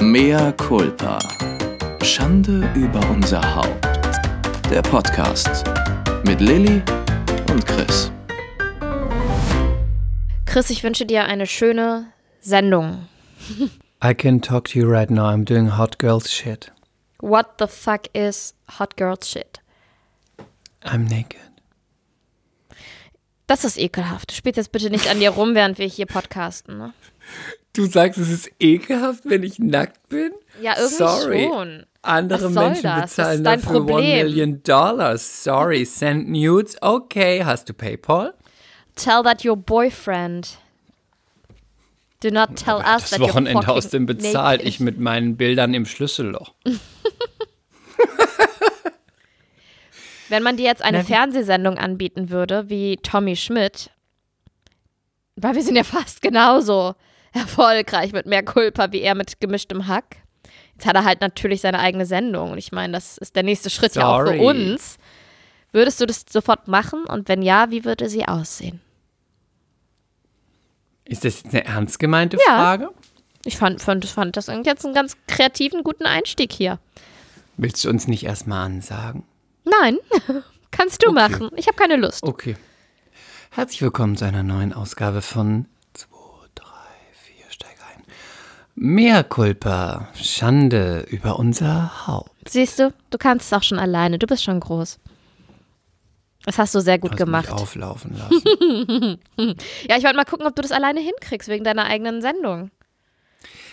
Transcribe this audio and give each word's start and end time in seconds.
Mea 0.00 0.52
culpa. 0.52 1.18
Schande 2.04 2.70
über 2.76 3.00
unser 3.10 3.42
Haupt. 3.56 3.84
Der 4.70 4.80
Podcast 4.80 5.64
mit 6.24 6.40
Lilly 6.40 6.80
und 7.50 7.66
Chris. 7.66 8.12
Chris, 10.46 10.70
ich 10.70 10.84
wünsche 10.84 11.04
dir 11.04 11.24
eine 11.24 11.48
schöne 11.48 12.12
Sendung. 12.40 13.08
I 14.04 14.14
can 14.14 14.40
talk 14.40 14.66
to 14.68 14.78
you 14.78 14.88
right 14.88 15.10
now. 15.10 15.24
I'm 15.24 15.44
doing 15.44 15.76
hot 15.76 15.98
girls 15.98 16.32
shit. 16.32 16.70
What 17.20 17.58
the 17.58 17.66
fuck 17.66 18.02
is 18.12 18.54
hot 18.78 18.96
girls 18.96 19.28
shit? 19.28 19.60
I'm 20.84 21.08
naked. 21.08 21.40
Das 23.48 23.64
ist 23.64 23.76
ekelhaft. 23.76 24.30
Spielt 24.30 24.56
jetzt 24.58 24.70
bitte 24.70 24.90
nicht 24.90 25.08
an 25.08 25.18
dir 25.18 25.30
rum, 25.30 25.56
während 25.56 25.78
wir 25.78 25.86
hier 25.86 26.06
podcasten. 26.06 26.78
Ne? 26.78 26.94
Du 27.78 27.86
sagst, 27.86 28.18
es 28.18 28.28
ist 28.28 28.50
ekelhaft, 28.58 29.20
wenn 29.24 29.44
ich 29.44 29.60
nackt 29.60 30.08
bin? 30.08 30.32
Ja, 30.60 30.72
irgendwie 30.76 30.96
Sorry. 30.96 31.48
schon. 31.48 31.86
Andere 32.02 32.50
Menschen 32.50 32.82
das? 32.82 33.14
Das 33.14 33.16
bezahlen 33.16 33.44
dein 33.44 33.60
dafür 33.60 33.72
Problem. 33.86 33.96
one 33.98 34.06
million 34.24 34.62
dollars. 34.64 35.44
Sorry, 35.44 35.84
send 35.84 36.28
nudes. 36.28 36.76
Okay, 36.82 37.44
hast 37.44 37.68
du 37.68 37.74
PayPal? 37.74 38.34
Tell 38.96 39.22
that 39.22 39.44
your 39.44 39.56
boyfriend. 39.56 40.58
Do 42.20 42.30
not 42.30 42.56
tell 42.56 42.78
us 42.78 43.02
Das 43.02 43.10
that 43.10 43.20
you're 43.20 43.28
Wochenende 43.28 43.52
fucking 43.62 43.70
aus 43.76 43.90
dem 43.90 44.06
bezahlt. 44.06 44.58
naked. 44.60 44.66
Ich 44.66 44.80
mit 44.80 44.98
meinen 44.98 45.36
Bildern 45.36 45.72
im 45.72 45.86
Schlüsselloch. 45.86 46.52
Wenn 50.28 50.42
man 50.42 50.56
dir 50.56 50.64
jetzt 50.64 50.82
eine 50.82 50.98
Na, 50.98 51.04
Fernsehsendung 51.04 51.78
anbieten 51.78 52.28
würde, 52.30 52.68
wie 52.68 52.96
Tommy 52.96 53.36
Schmidt, 53.36 53.90
weil 55.36 55.54
wir 55.54 55.62
sind 55.62 55.76
ja 55.76 55.84
fast 55.84 56.20
genauso 56.20 56.96
erfolgreich 57.38 58.12
mit 58.12 58.26
mehr 58.26 58.44
Culpa 58.44 58.92
wie 58.92 59.00
er 59.00 59.14
mit 59.14 59.40
gemischtem 59.40 59.86
Hack. 59.86 60.16
Jetzt 60.74 60.86
hat 60.86 60.94
er 60.94 61.04
halt 61.04 61.20
natürlich 61.20 61.60
seine 61.60 61.80
eigene 61.80 62.06
Sendung 62.06 62.52
und 62.52 62.58
ich 62.58 62.72
meine, 62.72 62.92
das 62.92 63.18
ist 63.18 63.34
der 63.36 63.42
nächste 63.42 63.70
Schritt 63.70 63.94
ja 63.96 64.06
auch 64.06 64.20
für 64.20 64.26
Sorry. 64.38 64.40
uns. 64.72 64.96
Würdest 65.72 66.00
du 66.00 66.06
das 66.06 66.24
sofort 66.30 66.68
machen 66.68 67.04
und 67.04 67.28
wenn 67.28 67.42
ja, 67.42 67.70
wie 67.70 67.84
würde 67.84 68.08
sie 68.08 68.26
aussehen? 68.26 68.80
Ist 71.04 71.24
das 71.24 71.44
eine 71.44 71.64
ernst 71.64 71.98
gemeinte 71.98 72.36
Ja. 72.46 72.54
Frage? 72.54 72.88
Ich 73.44 73.56
fand, 73.56 73.80
fand, 73.80 74.04
fand 74.04 74.36
das 74.36 74.48
jetzt 74.48 74.84
einen 74.84 74.94
ganz 74.94 75.16
kreativen, 75.26 75.82
guten 75.82 76.04
Einstieg 76.04 76.52
hier. 76.52 76.78
Willst 77.56 77.84
du 77.84 77.88
uns 77.88 78.06
nicht 78.08 78.24
erstmal 78.24 78.64
ansagen? 78.66 79.24
Nein, 79.64 79.98
kannst 80.70 81.02
du 81.02 81.08
Okay. 81.10 81.14
machen. 81.14 81.50
Ich 81.56 81.66
habe 81.66 81.76
keine 81.76 81.96
Lust. 81.96 82.22
Okay. 82.22 82.56
Herzlich 83.50 83.80
willkommen 83.82 84.16
zu 84.16 84.24
einer 84.26 84.42
neuen 84.42 84.72
Ausgabe 84.72 85.22
von 85.22 85.66
2, 85.94 86.08
3, 86.54 86.64
4, 87.12 87.50
steig 87.50 87.76
ein. 87.94 88.02
Mehr 88.80 89.24
Culpa, 89.24 90.08
Schande 90.14 91.04
über 91.10 91.38
unser 91.38 92.06
Haupt. 92.06 92.30
Siehst 92.48 92.78
du, 92.78 92.94
du 93.10 93.18
kannst 93.18 93.46
es 93.46 93.52
auch 93.52 93.64
schon 93.64 93.78
alleine. 93.80 94.18
Du 94.20 94.26
bist 94.28 94.44
schon 94.44 94.60
groß. 94.60 94.98
Das 96.44 96.58
hast 96.58 96.76
du 96.76 96.80
sehr 96.80 96.98
gut 97.00 97.10
Hast 97.10 97.18
gemacht. 97.18 97.50
Mich 97.50 97.60
auflaufen 97.60 98.16
lassen. 98.16 99.18
Ja, 99.88 99.96
ich 99.96 100.04
wollte 100.04 100.16
mal 100.16 100.24
gucken, 100.24 100.46
ob 100.46 100.54
du 100.54 100.62
das 100.62 100.70
alleine 100.70 101.00
hinkriegst 101.00 101.48
wegen 101.48 101.64
deiner 101.64 101.86
eigenen 101.86 102.22
Sendung. 102.22 102.70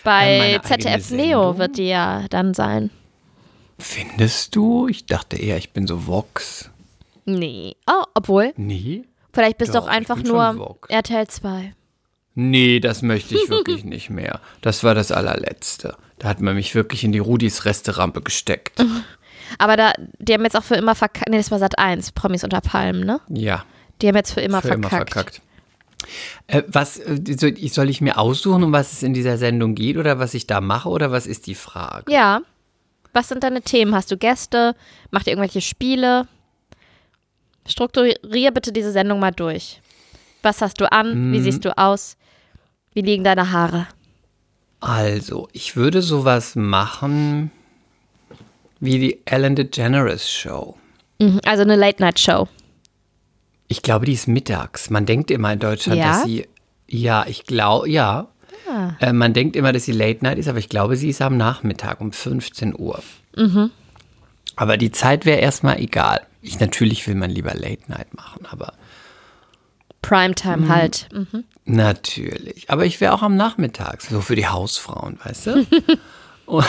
Bei 0.02 0.38
meine 0.38 0.62
ZDF 0.62 1.10
Neo 1.12 1.56
wird 1.56 1.78
die 1.78 1.86
ja 1.88 2.24
dann 2.28 2.52
sein. 2.54 2.90
Findest 3.78 4.56
du? 4.56 4.88
Ich 4.88 5.06
dachte 5.06 5.36
eher, 5.36 5.56
ich 5.56 5.72
bin 5.72 5.86
so 5.86 6.06
Vox. 6.08 6.70
Nee. 7.24 7.76
Oh, 7.88 8.04
obwohl, 8.14 8.52
Nee? 8.56 9.04
vielleicht 9.32 9.58
bist 9.58 9.74
du 9.74 9.78
auch 9.78 9.86
einfach 9.88 10.22
nur 10.22 10.58
Vox. 10.58 10.88
RTL 10.90 11.28
2. 11.28 11.72
Nee, 12.36 12.80
das 12.80 13.02
möchte 13.02 13.34
ich 13.34 13.48
wirklich 13.48 13.84
nicht 13.84 14.10
mehr. 14.10 14.40
Das 14.60 14.84
war 14.84 14.94
das 14.94 15.10
allerletzte. 15.10 15.96
Da 16.18 16.28
hat 16.28 16.40
man 16.40 16.54
mich 16.54 16.74
wirklich 16.74 17.02
in 17.02 17.10
die 17.12 17.18
Rudis 17.18 17.64
Resterampe 17.64 18.20
gesteckt. 18.22 18.78
Aber 19.58 19.76
da, 19.76 19.92
die 20.18 20.34
haben 20.34 20.44
jetzt 20.44 20.56
auch 20.56 20.64
für 20.64 20.74
immer 20.74 20.94
verkackt. 20.94 21.28
Nee, 21.30 21.38
das 21.38 21.50
war 21.50 21.58
Sat 21.58 21.78
1, 21.78 22.12
Promis 22.12 22.44
unter 22.44 22.60
Palmen, 22.60 23.04
ne? 23.04 23.20
Ja, 23.28 23.64
Die 24.02 24.08
haben 24.08 24.16
jetzt 24.16 24.32
für 24.32 24.40
immer 24.40 24.60
für 24.60 24.68
verkackt. 24.68 24.92
immer 24.92 25.06
verkackt. 25.06 25.40
Äh, 26.46 26.62
was 26.66 26.98
äh, 26.98 27.18
soll 27.70 27.88
ich, 27.88 28.00
mir 28.00 28.18
aussuchen, 28.18 28.62
um 28.64 28.72
was 28.72 28.92
es 28.92 29.02
in 29.02 29.14
dieser 29.14 29.38
Sendung 29.38 29.74
geht 29.74 29.96
oder 29.96 30.18
was 30.18 30.34
ich 30.34 30.46
da 30.46 30.60
mache 30.60 30.88
oder 30.88 31.10
was 31.10 31.26
ist 31.26 31.46
die 31.46 31.54
Frage? 31.54 32.12
Ja. 32.12 32.42
Was 33.12 33.28
sind 33.28 33.42
deine 33.44 33.62
Themen? 33.62 33.94
Hast 33.94 34.10
du 34.10 34.18
Gäste? 34.18 34.74
Macht 35.10 35.26
ihr 35.26 35.32
irgendwelche 35.32 35.62
Spiele? 35.62 36.28
Strukturier 37.66 38.50
bitte 38.50 38.72
diese 38.72 38.92
Sendung 38.92 39.20
mal 39.20 39.32
durch. 39.32 39.80
Was 40.42 40.60
hast 40.60 40.80
du 40.80 40.90
an? 40.92 41.28
Mhm. 41.28 41.32
Wie 41.32 41.40
siehst 41.40 41.64
du 41.64 41.76
aus? 41.76 42.16
Wie 42.96 43.02
liegen 43.02 43.24
deine 43.24 43.52
Haare? 43.52 43.86
Also, 44.80 45.50
ich 45.52 45.76
würde 45.76 46.00
sowas 46.00 46.56
machen 46.56 47.50
wie 48.80 48.98
die 48.98 49.20
Ellen 49.26 49.54
DeGeneres 49.54 50.30
Show. 50.30 50.78
Mhm, 51.18 51.40
Also 51.44 51.60
eine 51.62 51.76
Late-Night-Show. 51.76 52.48
Ich 53.68 53.82
glaube, 53.82 54.06
die 54.06 54.14
ist 54.14 54.28
mittags. 54.28 54.88
Man 54.88 55.04
denkt 55.04 55.30
immer 55.30 55.52
in 55.52 55.58
Deutschland, 55.58 55.98
Ja? 55.98 56.08
dass 56.12 56.22
sie. 56.24 56.48
Ja, 56.88 57.26
ich 57.28 57.44
glaube, 57.44 57.90
ja. 57.90 58.28
Äh, 59.00 59.12
man 59.12 59.34
denkt 59.34 59.56
immer, 59.56 59.72
dass 59.74 59.84
sie 59.84 59.92
Late 59.92 60.24
Night 60.24 60.38
ist, 60.38 60.48
aber 60.48 60.58
ich 60.58 60.70
glaube, 60.70 60.96
sie 60.96 61.10
ist 61.10 61.20
am 61.20 61.36
Nachmittag 61.36 62.00
um 62.00 62.12
15 62.12 62.74
Uhr. 62.78 63.02
Aber 64.56 64.76
die 64.78 64.90
Zeit 64.90 65.26
wäre 65.26 65.40
erstmal 65.40 65.80
egal. 65.80 66.22
Ich, 66.40 66.58
natürlich 66.60 67.06
will 67.06 67.14
man 67.14 67.28
lieber 67.30 67.52
Late 67.52 67.82
Night 67.88 68.14
machen, 68.14 68.46
aber 68.50 68.72
Primetime 70.08 70.68
halt. 70.68 71.08
Mhm. 71.12 71.44
natürlich. 71.64 72.70
Aber 72.70 72.84
ich 72.86 73.00
wäre 73.00 73.12
auch 73.12 73.22
am 73.22 73.34
Nachmittag, 73.36 74.02
so 74.02 74.20
für 74.20 74.36
die 74.36 74.46
Hausfrauen, 74.46 75.18
weißt 75.24 75.46
du? 75.48 75.66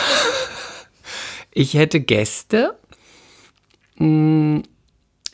Ich 1.52 1.74
hätte 1.74 2.00
Gäste. 2.00 2.76
Mm, 3.96 4.60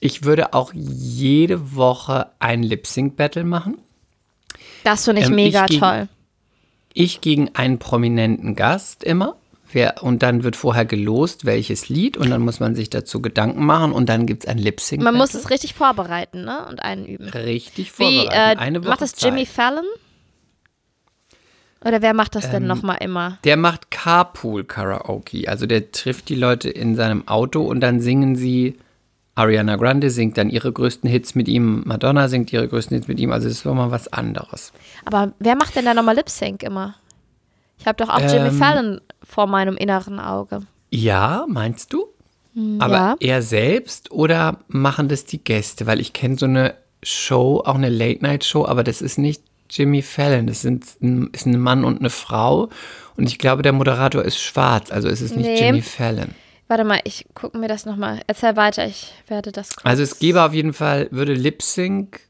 Ich 0.00 0.24
würde 0.24 0.52
auch 0.52 0.72
jede 0.74 1.74
Woche 1.74 2.30
ein 2.38 2.62
Lip-Sync-Battle 2.62 3.44
machen. 3.44 3.78
Das 4.84 5.04
finde 5.06 5.22
ich 5.22 5.28
Ähm, 5.28 5.34
mega 5.34 5.64
ich 5.64 5.70
gegen- 5.70 5.80
toll. 5.80 6.08
Ich 6.92 7.20
gegen 7.22 7.54
einen 7.54 7.78
prominenten 7.78 8.54
Gast 8.54 9.02
immer. 9.02 9.36
Wer, 9.74 10.02
und 10.04 10.22
dann 10.22 10.44
wird 10.44 10.54
vorher 10.56 10.84
gelost, 10.84 11.44
welches 11.44 11.88
Lied. 11.88 12.16
Und 12.16 12.30
dann 12.30 12.40
muss 12.42 12.60
man 12.60 12.74
sich 12.76 12.90
dazu 12.90 13.20
Gedanken 13.20 13.66
machen. 13.66 13.92
Und 13.92 14.08
dann 14.08 14.24
gibt 14.26 14.44
es 14.44 14.48
ein 14.48 14.56
lip 14.58 14.80
sync 14.80 15.02
Man 15.02 15.16
muss 15.16 15.34
es 15.34 15.50
richtig 15.50 15.74
vorbereiten 15.74 16.44
ne? 16.44 16.64
und 16.68 16.80
einüben. 16.82 17.28
richtig 17.28 17.98
Wie, 17.98 18.18
vorbereiten. 18.26 18.58
äh, 18.58 18.62
Eine 18.62 18.80
Woche 18.82 18.88
macht 18.90 19.00
das 19.02 19.20
Jimmy 19.20 19.44
Zeit. 19.44 19.48
Fallon? 19.54 19.84
Oder 21.84 22.00
wer 22.00 22.14
macht 22.14 22.34
das 22.34 22.46
Ähm, 22.46 22.50
denn 22.52 22.66
nochmal 22.66 22.98
immer? 23.00 23.38
Der 23.44 23.56
macht 23.56 23.90
Carpool 23.90 24.64
Karaoke. 24.64 25.48
Also 25.48 25.66
der 25.66 25.90
trifft 25.92 26.28
die 26.30 26.34
Leute 26.34 26.70
in 26.70 26.94
seinem 26.96 27.28
Auto 27.28 27.62
und 27.62 27.80
dann 27.80 28.00
singen 28.00 28.36
sie. 28.36 28.78
Ariana 29.36 29.74
Grande 29.74 30.10
singt 30.10 30.38
dann 30.38 30.48
ihre 30.48 30.72
größten 30.72 31.10
Hits 31.10 31.34
mit 31.34 31.48
ihm. 31.48 31.82
Madonna 31.86 32.28
singt 32.28 32.52
ihre 32.52 32.68
größten 32.68 32.96
Hits 32.96 33.08
mit 33.08 33.18
ihm. 33.18 33.32
Also 33.32 33.48
das 33.48 33.56
ist 33.58 33.64
mal 33.64 33.90
was 33.90 34.06
anderes. 34.12 34.72
Aber 35.04 35.32
wer 35.40 35.56
macht 35.56 35.74
denn 35.74 35.84
da 35.84 35.92
nochmal 35.92 36.14
Lip 36.14 36.30
Sync 36.30 36.62
immer? 36.62 36.94
Ich 37.76 37.86
habe 37.86 37.96
doch 37.96 38.08
auch 38.08 38.20
Jimmy 38.20 38.48
Ähm, 38.50 38.58
Fallon 38.58 39.00
vor 39.24 39.46
meinem 39.46 39.76
inneren 39.76 40.20
Auge. 40.20 40.60
Ja, 40.90 41.44
meinst 41.48 41.92
du? 41.92 42.06
Aber 42.78 42.94
ja. 42.94 43.16
er 43.18 43.42
selbst 43.42 44.12
oder 44.12 44.58
machen 44.68 45.08
das 45.08 45.24
die 45.24 45.42
Gäste? 45.42 45.86
Weil 45.86 46.00
ich 46.00 46.12
kenne 46.12 46.36
so 46.36 46.46
eine 46.46 46.74
Show, 47.02 47.62
auch 47.64 47.74
eine 47.74 47.88
Late-Night-Show, 47.88 48.64
aber 48.64 48.84
das 48.84 49.02
ist 49.02 49.18
nicht 49.18 49.42
Jimmy 49.70 50.02
Fallon. 50.02 50.46
Das 50.46 50.62
sind, 50.62 50.84
ist 51.32 51.46
ein 51.46 51.60
Mann 51.60 51.84
und 51.84 51.98
eine 51.98 52.10
Frau. 52.10 52.68
Und 53.16 53.28
ich 53.28 53.38
glaube, 53.38 53.62
der 53.62 53.72
Moderator 53.72 54.22
ist 54.22 54.40
schwarz, 54.40 54.92
also 54.92 55.08
ist 55.08 55.20
es 55.20 55.34
nicht 55.34 55.46
Nee. 55.46 55.66
Jimmy 55.66 55.82
Fallon. 55.82 56.28
Warte 56.68 56.84
mal, 56.84 57.00
ich 57.04 57.26
gucke 57.34 57.58
mir 57.58 57.68
das 57.68 57.86
nochmal. 57.86 58.20
Erzähl 58.26 58.56
weiter, 58.56 58.86
ich 58.86 59.12
werde 59.26 59.52
das 59.52 59.76
kurz. 59.76 59.84
Also 59.84 60.02
es 60.02 60.18
gäbe 60.18 60.42
auf 60.42 60.54
jeden 60.54 60.72
Fall, 60.72 61.08
würde 61.10 61.34
Lip 61.34 61.60
Sync, 61.62 62.20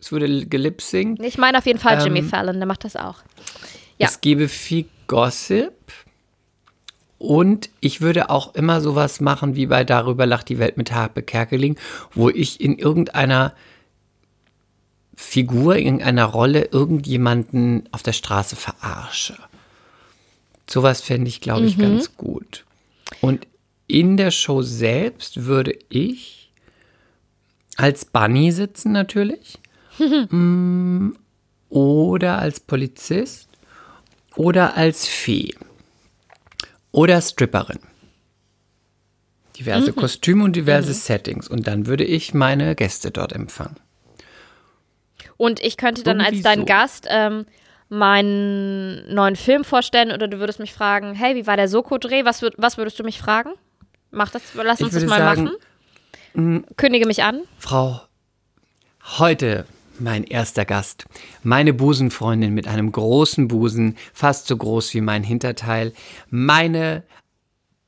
es 0.00 0.10
würde 0.10 0.46
gelipsingt. 0.46 1.22
Ich 1.22 1.38
meine 1.38 1.58
auf 1.58 1.66
jeden 1.66 1.78
Fall 1.78 2.02
Jimmy 2.02 2.20
Ähm, 2.20 2.28
Fallon, 2.28 2.56
der 2.56 2.66
macht 2.66 2.84
das 2.84 2.96
auch. 2.96 3.18
Ja. 3.98 4.08
Es 4.08 4.20
gäbe 4.20 4.48
viel 4.48 4.86
Gossip. 5.06 5.72
Und 7.24 7.70
ich 7.80 8.02
würde 8.02 8.28
auch 8.28 8.54
immer 8.54 8.82
sowas 8.82 9.18
machen 9.18 9.56
wie 9.56 9.64
bei 9.64 9.82
Darüber 9.82 10.26
lacht 10.26 10.50
die 10.50 10.58
Welt 10.58 10.76
mit 10.76 10.92
Harpe 10.92 11.22
Kerkeling, 11.22 11.76
wo 12.12 12.28
ich 12.28 12.60
in 12.60 12.76
irgendeiner 12.76 13.54
Figur, 15.16 15.76
in 15.76 16.02
einer 16.02 16.26
Rolle 16.26 16.66
irgendjemanden 16.70 17.88
auf 17.92 18.02
der 18.02 18.12
Straße 18.12 18.56
verarsche. 18.56 19.38
Sowas 20.68 21.00
fände 21.00 21.28
ich, 21.28 21.40
glaube 21.40 21.64
ich, 21.64 21.78
ganz 21.78 22.14
gut. 22.18 22.66
Und 23.22 23.46
in 23.86 24.18
der 24.18 24.30
Show 24.30 24.60
selbst 24.60 25.46
würde 25.46 25.78
ich 25.88 26.52
als 27.76 28.04
Bunny 28.04 28.52
sitzen 28.52 28.92
natürlich. 28.92 29.58
Mm, 30.30 31.12
oder 31.70 32.38
als 32.40 32.58
Polizist. 32.58 33.48
Oder 34.34 34.76
als 34.76 35.06
Fee. 35.06 35.54
Oder 36.94 37.20
Stripperin. 37.20 37.80
Diverse 39.56 39.92
Kostüme 39.92 40.44
und 40.44 40.54
diverse 40.54 40.94
Settings. 40.94 41.48
Und 41.48 41.66
dann 41.66 41.86
würde 41.86 42.04
ich 42.04 42.34
meine 42.34 42.76
Gäste 42.76 43.10
dort 43.10 43.32
empfangen. 43.32 43.76
Und 45.36 45.60
ich 45.60 45.76
könnte 45.76 46.04
dann 46.04 46.20
als 46.20 46.28
Irgendwie 46.28 46.42
dein 46.44 46.58
so. 46.60 46.64
Gast 46.66 47.06
ähm, 47.10 47.46
meinen 47.88 49.12
neuen 49.12 49.34
Film 49.34 49.64
vorstellen 49.64 50.12
oder 50.12 50.28
du 50.28 50.38
würdest 50.38 50.60
mich 50.60 50.72
fragen, 50.72 51.14
hey, 51.14 51.34
wie 51.34 51.48
war 51.48 51.56
der 51.56 51.68
Soko-Dreh? 51.68 52.24
Was, 52.24 52.42
würd, 52.42 52.54
was 52.58 52.78
würdest 52.78 52.96
du 53.00 53.02
mich 53.02 53.18
fragen? 53.18 53.50
Mach 54.12 54.30
das, 54.30 54.42
lass 54.54 54.80
uns 54.80 54.94
das 54.94 55.04
mal 55.04 55.18
sagen, 55.18 55.50
machen. 56.34 56.66
Kündige 56.76 57.06
mich 57.06 57.24
an. 57.24 57.40
Frau, 57.58 58.02
heute 59.18 59.66
mein 60.00 60.24
erster 60.24 60.64
Gast. 60.64 61.04
Meine 61.42 61.72
Busenfreundin 61.72 62.54
mit 62.54 62.68
einem 62.68 62.92
großen 62.92 63.48
Busen, 63.48 63.96
fast 64.12 64.46
so 64.46 64.56
groß 64.56 64.94
wie 64.94 65.00
mein 65.00 65.22
Hinterteil. 65.22 65.92
Meine 66.30 67.04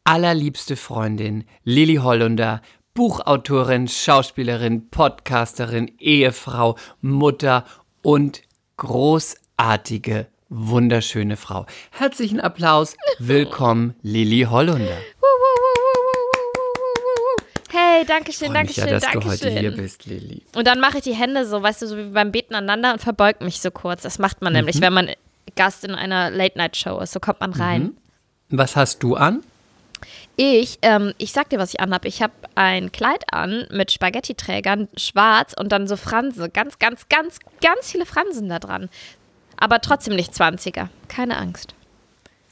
allerliebste 0.05 0.77
Freundin, 0.77 1.45
Lilly 1.65 1.97
Hollunder, 1.97 2.63
Buchautorin, 2.95 3.89
Schauspielerin, 3.89 4.89
Podcasterin, 4.89 5.93
Ehefrau, 5.99 6.77
Mutter 7.03 7.65
und 8.03 8.43
großartige, 8.79 10.29
wunderschöne 10.49 11.37
Frau. 11.37 11.67
Herzlichen 11.91 12.41
Applaus. 12.41 12.97
Willkommen, 13.19 13.95
Lilly 14.03 14.47
Hollunder. 14.49 14.97
Hey, 17.77 18.07
danke 18.07 18.33
schön, 18.33 18.55
danke 18.55 18.69
mich 18.69 18.77
ja, 18.77 18.85
schön, 18.85 18.93
dass 18.95 19.03
danke 19.03 19.19
du 19.21 19.27
heute 19.27 19.51
schön. 19.51 19.59
hier 19.59 19.71
bist, 19.71 20.07
Lilly. 20.07 20.43
Und 20.55 20.67
dann 20.67 20.81
mache 20.81 20.99
ich 20.99 21.05
die 21.05 21.13
Hände 21.13 21.45
so, 21.45 21.63
weißt 21.63 21.83
du, 21.83 21.87
so 21.87 21.99
wie 21.99 22.05
beim 22.05 22.33
Beten 22.33 22.55
aneinander 22.55 22.95
und 22.95 23.03
verbeug 23.03 23.43
mich 23.43 23.61
so 23.61 23.71
kurz. 23.71 24.03
Das 24.03 24.19
macht 24.19 24.41
man 24.41 24.55
nämlich, 24.55 24.81
wenn 24.81 24.95
man 24.95 25.11
Gast 25.57 25.85
in 25.85 25.95
einer 25.95 26.31
Late-Night-Show 26.31 26.99
ist. 27.01 27.13
So 27.13 27.21
kommt 27.21 27.41
man 27.41 27.53
rein. 27.53 27.93
Was 28.49 28.77
hast 28.77 29.03
du 29.03 29.17
an? 29.17 29.43
Ich, 30.37 30.79
ähm, 30.83 31.13
ich 31.19 31.33
sag 31.33 31.51
dir, 31.51 31.59
was 31.59 31.75
ich 31.75 31.81
anhab. 31.81 32.07
Ich 32.07 32.23
habe 32.23 32.33
ein 32.55 32.93
Kleid 32.93 33.25
an 33.33 33.67
mit 33.71 33.93
Spaghetti-Trägern, 33.93 34.89
schwarz 34.97 35.55
und 35.59 35.71
dann 35.71 35.87
so 35.87 35.97
Franse. 35.97 36.49
Ganz, 36.49 36.79
ganz, 36.79 37.09
ganz, 37.09 37.39
ganz 37.61 37.91
viele 37.91 38.07
Fransen 38.07 38.49
da 38.49 38.59
dran. 38.59 38.89
Aber 39.59 39.81
trotzdem 39.83 40.17
nicht 40.17 40.33
20er. 40.33 40.89
Keine 41.09 41.37
Angst. 41.37 41.75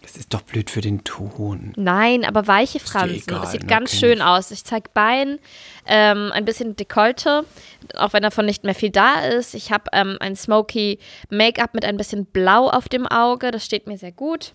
Das 0.05 0.17
ist 0.17 0.35
doch 0.35 0.43
blöd 0.43 0.69
für 0.69 0.83
den 0.83 1.03
Ton. 1.03 1.73
Nein, 1.77 2.27
aber 2.27 2.47
weiche 2.47 2.79
Fransen. 2.79 3.23
egal, 3.27 3.45
es 3.45 3.53
sieht 3.53 3.67
ganz 3.67 3.91
Kenn 3.91 4.01
schön 4.01 4.23
aus. 4.23 4.51
Ich 4.51 4.63
zeig 4.65 4.93
Bein, 4.93 5.39
ähm, 5.87 6.31
ein 6.33 6.45
bisschen 6.45 6.77
Dekolte, 6.77 7.45
auch 7.97 8.13
wenn 8.13 8.23
davon 8.23 8.45
nicht 8.45 8.65
mehr 8.65 8.75
viel 8.75 8.91
da 8.91 9.21
ist. 9.21 9.55
Ich 9.55 9.73
habe 9.73 9.85
ähm, 9.95 10.19
ein 10.21 10.37
smoky 10.37 10.99
Make-up 11.31 11.73
mit 11.73 11.87
ein 11.87 11.97
bisschen 11.97 12.27
Blau 12.27 12.69
auf 12.69 12.91
dem 12.91 13.07
Auge. 13.07 13.51
Das 13.51 13.65
steht 13.65 13.87
mir 13.87 13.97
sehr 13.97 14.13
gut. 14.13 14.53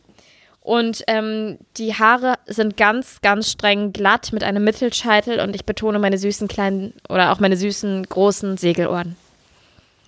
Und 0.61 1.03
ähm, 1.07 1.57
die 1.77 1.95
Haare 1.95 2.35
sind 2.45 2.77
ganz, 2.77 3.21
ganz 3.21 3.49
streng 3.49 3.91
glatt 3.91 4.31
mit 4.31 4.43
einem 4.43 4.63
Mittelscheitel 4.63 5.39
und 5.39 5.55
ich 5.55 5.65
betone 5.65 5.97
meine 5.97 6.19
süßen 6.19 6.47
kleinen 6.47 6.93
oder 7.09 7.31
auch 7.31 7.39
meine 7.39 7.57
süßen 7.57 8.03
großen 8.03 8.57
Segelohren. 8.57 9.15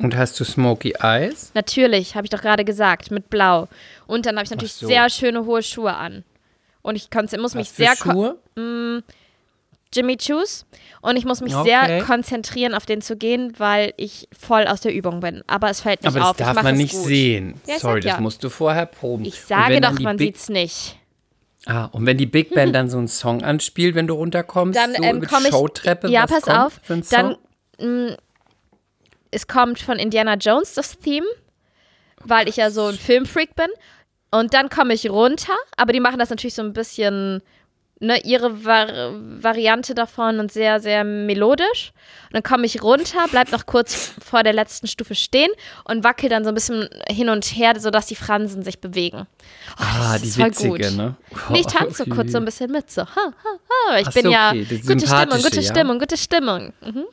Und 0.02 0.16
hast 0.16 0.40
du 0.40 0.44
Smoky 0.44 0.96
Eyes? 1.00 1.52
Natürlich, 1.54 2.16
habe 2.16 2.26
ich 2.26 2.30
doch 2.32 2.42
gerade 2.42 2.66
gesagt, 2.66 3.12
mit 3.12 3.30
Blau. 3.30 3.68
Und 4.08 4.26
dann 4.26 4.36
habe 4.36 4.46
ich 4.46 4.52
natürlich 4.52 4.74
so. 4.74 4.88
sehr 4.88 5.10
schöne 5.10 5.46
hohe 5.46 5.64
Schuhe 5.64 5.94
an. 5.94 6.24
Und 6.82 6.96
ich 6.96 7.10
muss 7.38 7.54
mich 7.56 7.68
Was 7.70 7.76
sehr 7.76 7.96
Schuhe? 7.96 8.38
Jimmy 9.94 10.16
Choos 10.18 10.66
und 11.02 11.18
ich 11.18 11.26
muss 11.26 11.42
mich 11.42 11.54
Okay. 11.54 11.70
sehr 11.88 12.04
konzentrieren, 12.04 12.74
auf 12.74 12.86
den 12.86 13.02
zu 13.02 13.18
gehen, 13.18 13.54
weil 13.58 13.94
ich 13.98 14.28
voll 14.38 14.66
aus 14.66 14.80
der 14.82 14.94
Übung 14.94 15.20
bin. 15.20 15.44
Aber 15.48 15.70
es 15.70 15.82
fällt 15.82 16.02
nicht 16.04 16.08
Aber 16.10 16.20
das 16.20 16.30
auf. 16.30 16.38
darf 16.38 16.56
man 16.64 16.74
es 16.76 16.78
nicht 16.78 16.94
gut. 16.94 17.06
sehen. 17.08 17.62
Ja, 17.68 17.78
Sorry, 17.80 18.02
ja. 18.02 18.12
das 18.14 18.22
musst 18.22 18.44
du 18.44 18.50
vorher 18.50 18.86
proben. 18.86 19.26
Ich 19.26 19.42
sage 19.42 19.82
doch, 19.82 20.00
man 20.00 20.16
Big, 20.18 20.38
sieht's 20.38 20.50
nicht. 20.50 20.98
Ah, 21.66 21.86
und 21.86 22.06
wenn 22.06 22.18
die 22.18 22.26
Big 22.26 22.50
Band 22.56 22.74
dann 22.74 22.90
so 22.90 22.98
einen 23.00 23.10
Song 23.10 23.44
anspielt, 23.44 23.96
wenn 23.96 24.08
du 24.08 24.14
runterkommst, 24.14 24.80
Dann 24.80 24.96
so 24.96 25.04
ähm, 25.04 25.20
mit 25.20 25.30
komme 25.30 25.50
ich. 25.50 26.10
Ja, 26.10 26.24
was 26.24 26.32
pass 26.32 26.42
kommt 26.44 26.58
auf. 26.58 26.80
Dann 27.10 27.36
mh, 27.80 28.16
es 29.32 29.48
kommt 29.48 29.80
von 29.80 29.98
Indiana 29.98 30.36
Jones 30.36 30.74
das 30.74 30.98
Theme, 31.00 31.26
weil 32.24 32.48
ich 32.48 32.58
ja 32.58 32.70
so 32.70 32.88
ein 32.88 32.96
Filmfreak 32.96 33.56
bin. 33.56 33.70
Und 34.30 34.54
dann 34.54 34.70
komme 34.70 34.94
ich 34.94 35.10
runter, 35.10 35.54
aber 35.76 35.92
die 35.94 36.00
machen 36.00 36.20
das 36.20 36.30
natürlich 36.30 36.54
so 36.54 36.62
ein 36.62 36.72
bisschen, 36.72 37.42
ne, 38.00 38.18
ihre 38.24 38.64
Var 38.64 39.12
Variante 39.44 39.94
davon 39.94 40.40
und 40.40 40.52
sehr, 40.54 40.80
sehr 40.80 41.04
melodisch. 41.04 41.92
Und 42.28 42.36
dann 42.36 42.44
komme 42.44 42.66
ich 42.66 42.82
runter, 42.82 43.26
bleib 43.30 43.52
noch 43.52 43.66
kurz 43.66 44.14
vor 44.24 44.44
der 44.44 44.54
letzten 44.54 44.88
Stufe 44.88 45.16
stehen 45.16 45.52
und 45.84 46.06
wackel 46.06 46.30
dann 46.30 46.46
so 46.46 46.50
ein 46.50 46.56
bisschen 46.56 46.88
hin 47.10 47.28
und 47.28 47.44
her, 47.44 47.78
sodass 47.78 48.08
die 48.08 48.16
Fransen 48.16 48.64
sich 48.64 48.80
bewegen. 48.80 49.28
Oh, 49.78 49.84
ah, 49.84 50.18
die 50.18 50.38
witzige, 50.38 50.70
gut. 50.70 50.96
ne? 50.96 51.16
Nee, 51.50 51.60
ich 51.60 51.68
tanze 51.68 52.04
Okay. 52.04 52.12
kurz 52.12 52.32
so 52.32 52.38
ein 52.38 52.46
bisschen 52.46 52.72
mit, 52.72 52.90
so. 52.90 53.02
Ha, 53.02 53.08
ha, 53.16 53.34
ha. 53.90 53.98
Ich 54.00 54.08
Ach 54.08 54.14
bin 54.14 54.30
ja 54.30 54.52
okay, 54.52 54.66
das 54.70 54.82
gute 54.88 55.08
Stimmung, 55.08 55.42
gute 55.42 55.60
ja. 55.62 55.72
Stimmung, 55.74 56.00
gute 56.00 56.18
Stimmung. 56.18 56.74
Mhm. 56.80 57.06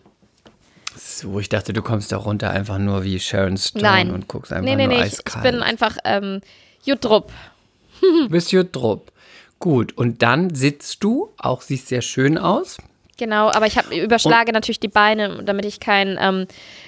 So, 1.19 1.41
ich 1.41 1.49
dachte, 1.49 1.73
du 1.73 1.83
kommst 1.83 2.13
da 2.13 2.17
runter 2.17 2.51
einfach 2.51 2.79
nur 2.79 3.03
wie 3.03 3.19
Sharon 3.19 3.57
Stone 3.57 3.83
Nein. 3.83 4.11
und 4.13 4.29
guckst 4.29 4.53
einfach 4.53 4.65
Nee, 4.65 4.77
nee, 4.77 4.87
nur 4.87 4.95
nee, 4.99 5.01
ich, 5.05 5.15
ich 5.15 5.19
eiskalt. 5.19 5.43
bin 5.43 5.63
einfach 5.63 5.97
ähm, 6.05 6.41
Jutrup. 6.85 7.33
Du 8.01 8.29
bist 8.29 8.53
Jutrup. 8.53 9.11
Gut, 9.59 9.97
und 9.99 10.23
dann 10.23 10.55
sitzt 10.55 11.03
du, 11.03 11.33
auch 11.37 11.63
siehst 11.63 11.89
sehr 11.89 12.03
schön 12.03 12.39
aus. 12.39 12.77
Genau, 13.17 13.51
aber 13.51 13.67
ich 13.67 13.77
hab, 13.77 13.93
überschlage 13.93 14.53
natürlich 14.53 14.79
die 14.79 14.87
Beine, 14.87 15.43
damit 15.43 15.65
ich 15.65 15.81
keinen 15.81 16.17
ähm, 16.21 16.47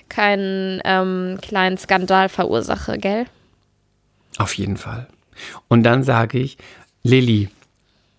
keinen 0.09 0.81
ähm, 0.85 1.39
kleinen 1.43 1.77
Skandal 1.77 2.29
verursache, 2.29 2.99
gell? 2.99 3.27
Auf 4.39 4.55
jeden 4.55 4.77
Fall. 4.77 5.09
Und 5.67 5.83
dann 5.83 6.05
sage 6.05 6.39
ich, 6.39 6.57
Lilly, 7.03 7.49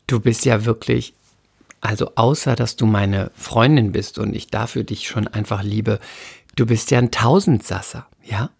du 0.07 0.19
bist 0.19 0.43
ja 0.43 0.65
wirklich, 0.65 1.13
also 1.81 2.11
außer 2.15 2.55
dass 2.55 2.75
du 2.75 2.85
meine 2.85 3.31
Freundin 3.35 3.91
bist 3.91 4.17
und 4.17 4.35
ich 4.35 4.47
dafür 4.47 4.83
dich 4.83 5.07
schon 5.07 5.27
einfach 5.27 5.63
liebe, 5.63 5.99
du 6.55 6.65
bist 6.65 6.91
ja 6.91 6.99
ein 6.99 7.11
Tausendsasser, 7.11 8.07
ja? 8.23 8.51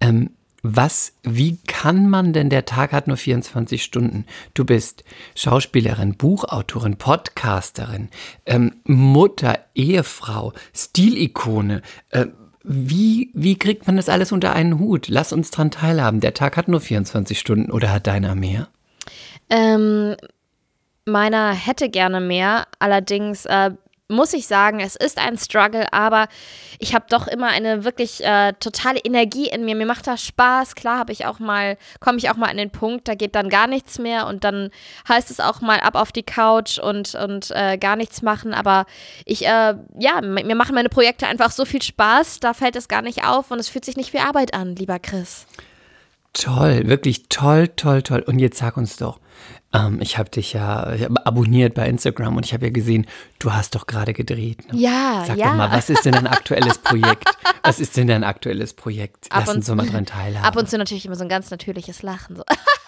Ähm, 0.00 0.30
was, 0.66 1.12
wie 1.22 1.58
kann 1.66 2.08
man 2.08 2.32
denn, 2.32 2.48
der 2.48 2.64
Tag 2.64 2.92
hat 2.92 3.06
nur 3.06 3.18
24 3.18 3.84
Stunden. 3.84 4.24
Du 4.54 4.64
bist 4.64 5.04
Schauspielerin, 5.34 6.16
Buchautorin, 6.16 6.96
Podcasterin, 6.96 8.08
ähm, 8.46 8.76
Mutter, 8.84 9.58
Ehefrau, 9.74 10.54
Stilikone. 10.74 11.82
Äh, 12.08 12.28
wie, 12.62 13.30
wie 13.34 13.58
kriegt 13.58 13.86
man 13.86 13.96
das 13.96 14.08
alles 14.08 14.32
unter 14.32 14.54
einen 14.54 14.78
Hut? 14.78 15.08
Lass 15.08 15.34
uns 15.34 15.50
dran 15.50 15.70
teilhaben. 15.70 16.20
Der 16.20 16.32
Tag 16.32 16.56
hat 16.56 16.68
nur 16.68 16.80
24 16.80 17.38
Stunden 17.38 17.70
oder 17.70 17.92
hat 17.92 18.06
deiner 18.06 18.34
mehr? 18.34 18.68
Ähm, 19.50 20.16
meiner 21.04 21.52
hätte 21.52 21.88
gerne 21.88 22.20
mehr, 22.20 22.66
allerdings 22.78 23.46
äh, 23.46 23.72
muss 24.08 24.34
ich 24.34 24.46
sagen, 24.46 24.80
es 24.80 24.96
ist 24.96 25.18
ein 25.18 25.38
Struggle, 25.38 25.90
aber 25.92 26.28
ich 26.78 26.94
habe 26.94 27.06
doch 27.08 27.26
immer 27.26 27.48
eine 27.48 27.84
wirklich 27.84 28.22
äh, 28.22 28.52
totale 28.60 29.00
Energie 29.00 29.48
in 29.48 29.64
mir. 29.64 29.74
Mir 29.74 29.86
macht 29.86 30.06
das 30.06 30.22
Spaß. 30.24 30.74
Klar 30.74 30.98
habe 30.98 31.12
ich 31.12 31.24
auch 31.24 31.38
mal, 31.38 31.78
komme 32.00 32.18
ich 32.18 32.28
auch 32.28 32.36
mal 32.36 32.50
an 32.50 32.58
den 32.58 32.70
Punkt, 32.70 33.08
da 33.08 33.14
geht 33.14 33.34
dann 33.34 33.48
gar 33.48 33.66
nichts 33.66 33.98
mehr 33.98 34.26
und 34.26 34.44
dann 34.44 34.70
heißt 35.08 35.30
es 35.30 35.40
auch 35.40 35.62
mal 35.62 35.80
ab 35.80 35.94
auf 35.94 36.12
die 36.12 36.22
Couch 36.22 36.78
und, 36.78 37.14
und 37.14 37.50
äh, 37.52 37.78
gar 37.78 37.96
nichts 37.96 38.20
machen. 38.20 38.52
Aber 38.52 38.84
ich, 39.24 39.46
äh, 39.46 39.74
ja, 39.98 40.20
mir 40.20 40.54
machen 40.54 40.74
meine 40.74 40.90
Projekte 40.90 41.26
einfach 41.26 41.50
so 41.50 41.64
viel 41.64 41.82
Spaß, 41.82 42.40
da 42.40 42.52
fällt 42.52 42.76
es 42.76 42.88
gar 42.88 43.02
nicht 43.02 43.24
auf 43.24 43.50
und 43.50 43.58
es 43.58 43.68
fühlt 43.68 43.86
sich 43.86 43.96
nicht 43.96 44.12
wie 44.12 44.20
Arbeit 44.20 44.52
an, 44.52 44.76
lieber 44.76 44.98
Chris. 44.98 45.46
Toll, 46.34 46.88
wirklich 46.88 47.28
toll, 47.28 47.68
toll, 47.68 48.02
toll. 48.02 48.20
Und 48.26 48.38
jetzt 48.40 48.58
sag 48.58 48.76
uns 48.76 48.96
doch, 48.96 49.20
ähm, 49.74 49.98
ich 50.00 50.16
habe 50.16 50.30
dich 50.30 50.52
ja 50.52 50.94
hab 50.98 51.26
abonniert 51.26 51.74
bei 51.74 51.88
Instagram 51.88 52.36
und 52.36 52.46
ich 52.46 52.54
habe 52.54 52.66
ja 52.66 52.70
gesehen, 52.72 53.06
du 53.38 53.52
hast 53.52 53.74
doch 53.74 53.86
gerade 53.86 54.12
gedreht. 54.12 54.72
Ne? 54.72 54.78
Ja, 54.78 55.24
Sag 55.26 55.36
ja. 55.36 55.48
doch 55.48 55.56
mal, 55.56 55.72
was 55.72 55.90
ist 55.90 56.04
denn 56.04 56.12
dein 56.12 56.26
aktuelles 56.26 56.78
Projekt? 56.78 57.28
Was 57.62 57.80
ist 57.80 57.96
denn 57.96 58.06
dein 58.06 58.24
aktuelles 58.24 58.74
Projekt? 58.74 59.28
Lass 59.32 59.48
uns 59.48 59.66
so 59.66 59.74
mal 59.74 59.86
dran 59.90 60.06
teilhaben. 60.06 60.46
Ab 60.46 60.56
und 60.56 60.70
zu 60.70 60.78
natürlich 60.78 61.06
immer 61.06 61.16
so 61.16 61.24
ein 61.24 61.28
ganz 61.28 61.50
natürliches 61.50 62.02
Lachen. 62.02 62.36
So. 62.36 62.44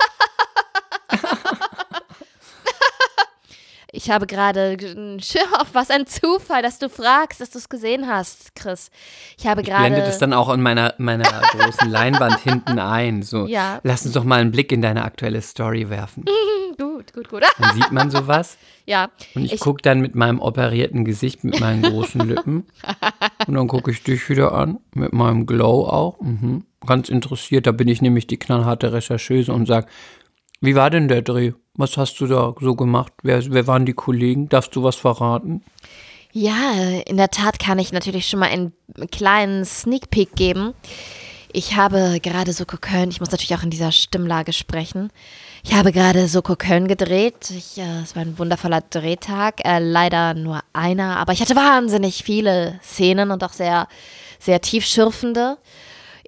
Ich 3.97 4.11
habe 4.11 4.27
gerade, 4.27 4.77
auf 5.59 5.69
was 5.73 5.91
ein 5.91 6.07
Zufall, 6.07 6.61
dass 6.61 6.79
du 6.79 6.91
fragst, 6.91 7.41
dass 7.41 7.49
du 7.49 7.57
es 7.59 7.71
gesehen 7.71 8.07
hast, 8.07 8.55
Chris. 8.55 8.91
Ich 9.39 9.47
habe 9.47 9.63
Blende 9.63 10.01
das 10.01 10.19
gerade, 10.19 10.19
dann 10.21 10.33
auch 10.35 10.53
in 10.53 10.61
meiner, 10.61 10.93
meiner 10.99 11.25
großen 11.53 11.89
Leinwand 11.89 12.39
hinten 12.41 12.79
ein. 12.79 13.23
So, 13.23 13.47
Ja. 13.47 13.81
Lass 13.85 14.05
uns 14.05 14.13
doch 14.15 14.25
mal 14.25 14.41
einen 14.43 14.51
Blick 14.51 14.71
in 14.71 14.83
deine 14.83 15.03
aktuelle 15.03 15.41
Story 15.41 15.89
werfen. 15.89 16.25
gut, 16.79 17.15
gut, 17.15 17.31
gut. 17.31 17.43
Dann 17.59 17.75
sieht 17.75 17.91
man 17.93 18.11
sowas. 18.11 18.57
Ja, 18.89 19.09
Und 19.35 19.43
ich, 19.45 19.55
Ich- 19.55 19.61
gucke 19.61 19.83
dann 19.83 19.99
mit 20.01 20.15
meinem 20.15 20.39
operierten 20.41 21.05
Gesicht, 21.05 21.43
mit 21.43 21.59
meinen 21.59 21.83
großen 21.83 22.21
Lippen. 22.21 22.67
Und 23.49 23.55
dann 23.55 23.67
gucke 23.67 23.91
ich 23.91 24.05
dich 24.05 24.29
wieder 24.29 24.53
an, 24.53 24.79
mit 24.95 25.13
meinem 25.13 25.45
Glow 25.45 25.89
auch. 25.89 26.21
Mhm. 26.21 26.65
Ganz 26.87 27.09
interessiert, 27.09 27.67
da 27.67 27.73
bin 27.73 27.89
ich 27.89 28.01
nämlich 28.01 28.29
die 28.29 28.37
knallharte 28.37 28.93
Rechercheuse 28.93 29.53
und 29.53 29.67
sage, 29.67 29.89
wie 30.61 30.75
war 30.75 30.91
denn 30.91 31.09
der 31.09 31.23
Dreh? 31.23 31.53
Was 31.75 31.97
hast 31.97 32.21
du 32.21 32.27
da 32.27 32.55
so 32.61 32.75
gemacht? 32.75 33.13
Wer, 33.23 33.45
wer 33.53 33.67
waren 33.67 33.87
die 33.87 33.93
Kollegen? 33.93 34.49
Darfst 34.49 34.75
du 34.75 34.83
was 34.83 34.97
verraten? 34.97 35.63
Ja, 36.33 36.73
in 37.07 37.17
der 37.17 37.31
Tat 37.31 37.59
kann 37.59 37.79
ich 37.79 37.93
natürlich 37.93 38.29
schon 38.29 38.41
mal 38.41 38.51
einen 38.51 38.73
kleinen 39.11 39.65
Sneak 39.65 40.11
Peek 40.11 40.35
geben. 40.37 40.75
Ich 41.53 41.77
habe 41.77 42.21
gerade 42.23 42.53
Soko 42.53 42.77
Köln, 42.79 43.11
ich 43.11 43.21
muss 43.21 43.31
natürlich 43.31 43.55
auch 43.55 43.63
in 43.63 43.71
dieser 43.71 43.91
Stimmlage 43.91 44.53
sprechen. 44.53 45.11
Ich 45.65 45.73
habe 45.73 45.93
gerade 45.93 46.29
Soko 46.29 46.55
Köln 46.55 46.89
gedreht. 46.89 47.51
Ich, 47.51 47.79
äh, 47.79 48.03
es 48.03 48.15
war 48.15 48.23
ein 48.23 48.39
wundervoller 48.39 48.83
Drehtag. 48.83 49.65
Äh, 49.65 49.79
leider 49.79 50.35
nur 50.35 50.61
einer, 50.75 51.17
aber 51.17 51.33
ich 51.33 51.41
hatte 51.41 51.57
wahnsinnig 51.57 52.23
viele 52.25 52.79
Szenen 52.83 53.31
und 53.31 53.43
auch 53.43 53.55
sehr, 53.55 53.89
sehr 54.39 54.61
tiefschürfende. 54.61 55.57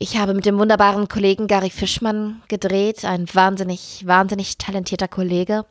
Ich 0.01 0.17
habe 0.17 0.33
mit 0.33 0.47
dem 0.47 0.59
wunderbaren 0.59 1.09
Kollegen 1.09 1.49
Gary 1.49 1.71
Fischmann 1.71 2.41
gedreht, 2.47 3.05
ein 3.05 3.27
wahnsinnig, 3.35 4.07
wahnsinnig 4.07 4.57
talentierter 4.57 5.09
Kollege. 5.09 5.67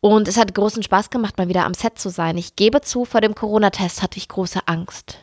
Und 0.00 0.26
es 0.28 0.38
hat 0.38 0.54
großen 0.54 0.82
Spaß 0.82 1.10
gemacht, 1.10 1.36
mal 1.36 1.48
wieder 1.48 1.66
am 1.66 1.74
Set 1.74 1.98
zu 1.98 2.08
sein. 2.08 2.38
Ich 2.38 2.56
gebe 2.56 2.80
zu, 2.80 3.04
vor 3.04 3.20
dem 3.20 3.34
Corona-Test 3.34 4.00
hatte 4.00 4.16
ich 4.16 4.28
große 4.28 4.60
Angst. 4.64 5.18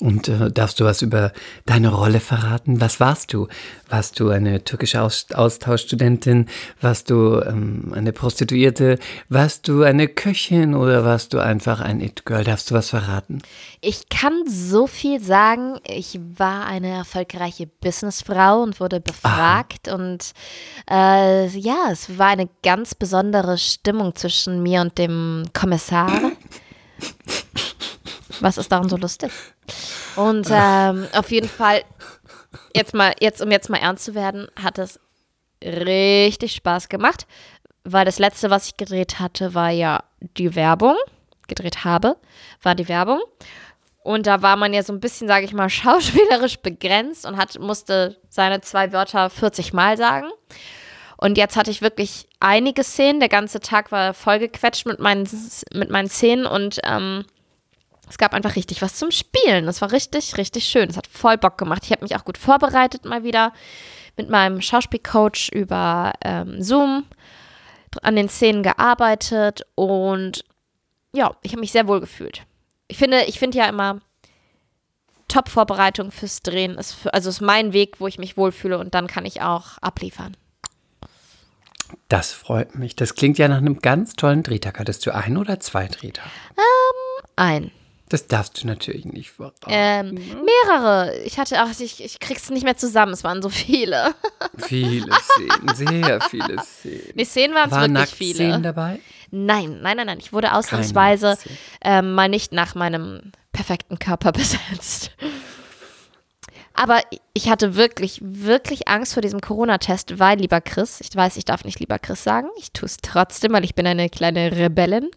Und 0.00 0.28
äh, 0.28 0.50
darfst 0.50 0.80
du 0.80 0.84
was 0.84 1.02
über 1.02 1.32
deine 1.66 1.92
Rolle 1.92 2.20
verraten? 2.20 2.80
Was 2.80 3.00
warst 3.00 3.32
du? 3.32 3.48
Warst 3.88 4.18
du 4.18 4.30
eine 4.30 4.64
türkische 4.64 5.00
Aus 5.02 5.26
Austauschstudentin? 5.32 6.46
Warst 6.80 7.10
du 7.10 7.40
ähm, 7.40 7.92
eine 7.94 8.12
Prostituierte? 8.12 8.98
Warst 9.28 9.68
du 9.68 9.82
eine 9.82 10.08
Köchin 10.08 10.74
oder 10.74 11.04
warst 11.04 11.32
du 11.32 11.38
einfach 11.38 11.80
ein 11.80 12.00
It-Girl? 12.00 12.44
Darfst 12.44 12.70
du 12.70 12.74
was 12.74 12.90
verraten? 12.90 13.40
Ich 13.80 14.08
kann 14.08 14.32
so 14.46 14.86
viel 14.86 15.20
sagen. 15.20 15.78
Ich 15.86 16.18
war 16.36 16.66
eine 16.66 16.88
erfolgreiche 16.88 17.66
Businessfrau 17.66 18.62
und 18.62 18.80
wurde 18.80 19.00
befragt. 19.00 19.88
Aha. 19.88 19.94
Und 19.94 20.32
äh, 20.90 21.46
ja, 21.58 21.88
es 21.90 22.18
war 22.18 22.28
eine 22.28 22.48
ganz 22.62 22.94
besondere 22.94 23.58
Stimmung 23.58 24.14
zwischen 24.14 24.62
mir 24.62 24.80
und 24.80 24.98
dem 24.98 25.44
Kommissar. 25.52 26.10
Was 28.40 28.58
ist 28.58 28.70
daran 28.70 28.88
so 28.88 28.96
lustig? 28.96 29.30
Und 30.16 30.48
ähm, 30.50 31.06
auf 31.12 31.30
jeden 31.30 31.48
Fall, 31.48 31.82
jetzt 32.74 32.94
mal, 32.94 33.14
jetzt, 33.20 33.42
um 33.42 33.50
jetzt 33.50 33.70
mal 33.70 33.78
ernst 33.78 34.04
zu 34.04 34.14
werden, 34.14 34.48
hat 34.60 34.78
es 34.78 35.00
richtig 35.64 36.54
Spaß 36.54 36.88
gemacht, 36.88 37.26
weil 37.84 38.04
das 38.04 38.18
letzte, 38.18 38.50
was 38.50 38.66
ich 38.66 38.76
gedreht 38.76 39.18
hatte, 39.20 39.54
war 39.54 39.70
ja 39.70 40.04
die 40.36 40.54
Werbung, 40.54 40.96
gedreht 41.48 41.84
habe, 41.84 42.16
war 42.62 42.74
die 42.74 42.88
Werbung. 42.88 43.20
Und 44.02 44.26
da 44.26 44.42
war 44.42 44.56
man 44.56 44.74
ja 44.74 44.82
so 44.82 44.92
ein 44.92 45.00
bisschen, 45.00 45.28
sage 45.28 45.46
ich 45.46 45.52
mal, 45.52 45.68
schauspielerisch 45.70 46.58
begrenzt 46.58 47.26
und 47.26 47.36
hat, 47.36 47.58
musste 47.58 48.18
seine 48.28 48.60
zwei 48.60 48.92
Wörter 48.92 49.30
40 49.30 49.72
Mal 49.72 49.96
sagen. 49.96 50.28
Und 51.16 51.38
jetzt 51.38 51.56
hatte 51.56 51.70
ich 51.70 51.80
wirklich 51.80 52.28
einige 52.40 52.84
Szenen. 52.84 53.20
Der 53.20 53.30
ganze 53.30 53.60
Tag 53.60 53.92
war 53.92 54.12
vollgequetscht 54.12 54.84
mit 54.84 54.98
meinen, 54.98 55.26
mit 55.72 55.90
meinen 55.90 56.08
Szenen 56.08 56.44
und 56.44 56.80
ähm, 56.84 57.24
es 58.08 58.18
gab 58.18 58.34
einfach 58.34 58.56
richtig 58.56 58.82
was 58.82 58.96
zum 58.96 59.10
Spielen. 59.10 59.66
Das 59.66 59.80
war 59.80 59.92
richtig, 59.92 60.36
richtig 60.36 60.64
schön. 60.66 60.90
Es 60.90 60.96
hat 60.96 61.06
voll 61.06 61.38
Bock 61.38 61.58
gemacht. 61.58 61.82
Ich 61.84 61.92
habe 61.92 62.02
mich 62.02 62.16
auch 62.16 62.24
gut 62.24 62.38
vorbereitet 62.38 63.04
mal 63.04 63.24
wieder 63.24 63.52
mit 64.16 64.28
meinem 64.28 64.60
Schauspielcoach 64.60 65.50
über 65.52 66.12
ähm, 66.24 66.62
Zoom 66.62 67.04
an 68.02 68.16
den 68.16 68.28
Szenen 68.28 68.62
gearbeitet 68.62 69.62
und 69.76 70.44
ja, 71.12 71.36
ich 71.42 71.52
habe 71.52 71.60
mich 71.60 71.72
sehr 71.72 71.86
wohl 71.86 72.00
gefühlt. 72.00 72.42
Ich 72.88 72.98
finde, 72.98 73.24
ich 73.24 73.38
finde 73.38 73.58
ja 73.58 73.68
immer 73.68 74.00
Top-Vorbereitung 75.28 76.10
fürs 76.10 76.42
Drehen 76.42 76.76
ist 76.76 76.92
für, 76.92 77.14
also 77.14 77.30
ist 77.30 77.40
mein 77.40 77.72
Weg, 77.72 78.00
wo 78.00 78.06
ich 78.06 78.18
mich 78.18 78.36
wohlfühle 78.36 78.78
und 78.78 78.94
dann 78.94 79.06
kann 79.06 79.24
ich 79.24 79.42
auch 79.42 79.78
abliefern. 79.78 80.36
Das 82.08 82.32
freut 82.32 82.74
mich. 82.74 82.96
Das 82.96 83.14
klingt 83.14 83.38
ja 83.38 83.48
nach 83.48 83.58
einem 83.58 83.80
ganz 83.80 84.14
tollen 84.14 84.42
Drehtag. 84.42 84.78
Hattest 84.78 85.06
du 85.06 85.14
ein 85.14 85.36
oder 85.36 85.60
zwei 85.60 85.86
Drehtage? 85.86 86.30
Ähm, 86.56 87.26
ein. 87.36 87.70
Das 88.08 88.26
darfst 88.26 88.62
du 88.62 88.66
natürlich 88.66 89.06
nicht 89.06 89.30
verraten. 89.30 89.66
Ähm, 89.68 90.14
mehrere. 90.14 91.16
Ich 91.24 91.38
hatte 91.38 91.64
auch, 91.64 91.68
ich, 91.78 92.04
ich 92.04 92.20
krieg's 92.20 92.50
nicht 92.50 92.64
mehr 92.64 92.76
zusammen. 92.76 93.12
Es 93.12 93.24
waren 93.24 93.40
so 93.40 93.48
viele. 93.48 94.14
viele 94.58 95.10
Szenen, 95.20 95.74
sehr 95.74 96.20
viele 96.20 96.62
Szenen. 96.62 97.12
Die 97.16 97.24
Szenen 97.24 97.54
waren 97.54 97.70
War 97.70 97.88
wirklich 97.88 98.14
viele. 98.14 98.34
Szenen 98.34 98.62
dabei? 98.62 99.00
Nein, 99.30 99.80
nein, 99.80 99.96
nein, 99.96 100.06
nein. 100.06 100.18
Ich 100.20 100.32
wurde 100.32 100.52
ausnahmsweise 100.52 101.38
ähm, 101.82 102.12
mal 102.12 102.28
nicht 102.28 102.52
nach 102.52 102.74
meinem 102.74 103.32
perfekten 103.52 103.98
Körper 103.98 104.32
besetzt. 104.32 105.12
Aber 106.74 107.00
ich 107.32 107.48
hatte 107.48 107.76
wirklich, 107.76 108.18
wirklich 108.22 108.88
Angst 108.88 109.14
vor 109.14 109.22
diesem 109.22 109.40
Corona-Test, 109.40 110.18
weil, 110.18 110.38
lieber 110.38 110.60
Chris, 110.60 111.00
ich 111.00 111.14
weiß, 111.14 111.36
ich 111.36 111.44
darf 111.44 111.64
nicht 111.64 111.78
lieber 111.78 112.00
Chris 112.00 112.24
sagen, 112.24 112.48
ich 112.58 112.72
tue 112.72 112.86
es 112.86 112.96
trotzdem, 112.98 113.52
weil 113.52 113.64
ich 113.64 113.76
bin 113.76 113.86
eine 113.86 114.10
kleine 114.10 114.50
Rebellin. 114.52 115.08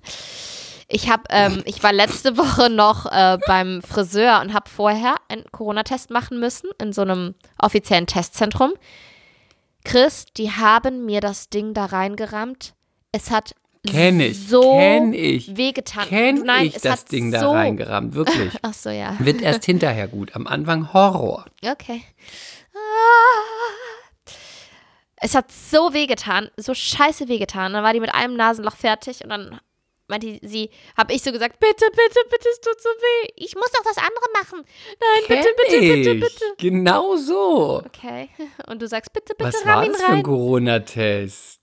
Ich 0.89 1.09
habe, 1.09 1.23
ähm, 1.29 1.63
ich 1.65 1.83
war 1.83 1.91
letzte 1.91 2.37
Woche 2.37 2.69
noch 2.69 3.05
äh, 3.05 3.37
beim 3.45 3.81
Friseur 3.81 4.39
und 4.41 4.53
habe 4.53 4.69
vorher 4.69 5.15
einen 5.27 5.43
Corona-Test 5.51 6.11
machen 6.11 6.39
müssen 6.39 6.69
in 6.81 6.93
so 6.93 7.01
einem 7.01 7.35
offiziellen 7.59 8.07
Testzentrum. 8.07 8.73
Chris, 9.83 10.25
die 10.37 10.51
haben 10.51 11.05
mir 11.05 11.19
das 11.19 11.49
Ding 11.49 11.73
da 11.73 11.85
reingerammt. 11.85 12.73
Es 13.11 13.31
hat 13.31 13.53
Kenn 13.85 14.19
ich, 14.19 14.47
so 14.47 14.77
kenn 14.77 15.13
ich, 15.13 15.55
wehgetan. 15.55 16.07
Kenn 16.07 16.43
Nein, 16.43 16.67
ich 16.67 16.81
das 16.81 17.05
Ding 17.05 17.31
so 17.31 17.39
da 17.39 17.51
reingerammt, 17.51 18.15
wirklich. 18.15 18.53
Ach 18.61 18.73
so, 18.73 18.89
ja. 18.89 19.15
Wird 19.19 19.41
erst 19.41 19.65
hinterher 19.65 20.07
gut, 20.07 20.35
am 20.35 20.45
Anfang 20.47 20.93
Horror. 20.93 21.45
Okay. 21.63 22.03
Ah. 22.73 24.29
Es 25.15 25.35
hat 25.35 25.51
so 25.51 25.93
wehgetan, 25.93 26.49
so 26.57 26.73
scheiße 26.73 27.27
wehgetan. 27.27 27.73
Dann 27.73 27.83
war 27.83 27.93
die 27.93 27.99
mit 27.99 28.13
einem 28.13 28.35
Nasenloch 28.35 28.75
fertig 28.75 29.23
und 29.23 29.29
dann 29.29 29.59
meinte 30.07 30.39
sie, 30.41 30.69
habe 30.97 31.13
ich 31.13 31.21
so 31.21 31.31
gesagt, 31.31 31.59
bitte, 31.59 31.85
bitte, 31.91 32.19
bitte, 32.29 32.49
es 32.51 32.61
tut 32.61 32.81
so 32.81 32.89
weh. 32.89 33.29
Ich 33.35 33.55
muss 33.55 33.71
doch 33.71 33.83
das 33.83 33.97
andere 33.97 34.25
machen. 34.33 34.65
Nein, 34.99 35.23
Kenn 35.25 35.37
bitte, 35.37 35.49
bitte, 35.57 35.75
ich. 35.75 35.93
bitte, 35.93 36.15
bitte. 36.15 36.45
Genau 36.57 37.15
so. 37.17 37.83
Okay. 37.85 38.29
Und 38.67 38.81
du 38.81 38.87
sagst, 38.87 39.13
bitte, 39.13 39.33
bitte, 39.35 39.53
Was 39.53 39.65
war 39.65 39.85
das 39.85 40.01
für 40.01 40.07
ein. 40.07 40.23
Corona-Test? 40.23 41.59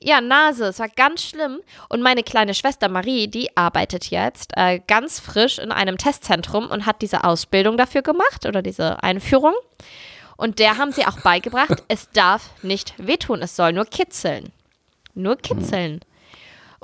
Ja, 0.00 0.20
Nase, 0.20 0.66
es 0.66 0.78
war 0.78 0.88
ganz 0.88 1.22
schlimm. 1.22 1.60
Und 1.88 2.02
meine 2.02 2.22
kleine 2.22 2.54
Schwester 2.54 2.88
Marie, 2.88 3.28
die 3.28 3.56
arbeitet 3.56 4.10
jetzt 4.10 4.52
äh, 4.56 4.80
ganz 4.86 5.20
frisch 5.20 5.58
in 5.58 5.72
einem 5.72 5.98
Testzentrum 5.98 6.70
und 6.70 6.86
hat 6.86 7.02
diese 7.02 7.24
Ausbildung 7.24 7.76
dafür 7.76 8.02
gemacht 8.02 8.46
oder 8.46 8.62
diese 8.62 9.02
Einführung. 9.02 9.54
Und 10.36 10.58
der 10.58 10.78
haben 10.78 10.90
sie 10.90 11.06
auch 11.06 11.20
beigebracht, 11.20 11.84
es 11.88 12.10
darf 12.10 12.50
nicht 12.62 12.94
wehtun, 12.98 13.40
es 13.42 13.54
soll 13.54 13.72
nur 13.72 13.84
kitzeln. 13.84 14.52
Nur 15.14 15.36
kitzeln. 15.36 16.00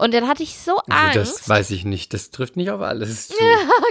Und 0.00 0.14
dann 0.14 0.26
hatte 0.26 0.42
ich 0.42 0.57
so 0.57 0.76
Angst. 0.88 1.16
Also 1.16 1.19
das 1.21 1.49
weiß 1.49 1.71
ich 1.71 1.85
nicht, 1.85 2.14
das 2.14 2.30
trifft 2.30 2.57
nicht 2.57 2.71
auf 2.71 2.80
alles 2.80 3.28
zu. 3.28 3.35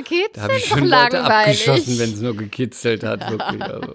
kitzeln 0.04 0.30
Da 0.34 0.42
habe 0.42 0.58
ich 0.58 0.66
schon 0.66 0.88
Leute 0.88 1.24
abgeschossen, 1.24 2.00
wenn 2.00 2.14
es 2.14 2.20
nur 2.20 2.36
gekitzelt 2.36 3.04
hat, 3.04 3.30
wirklich. 3.30 3.62
Also. 3.62 3.94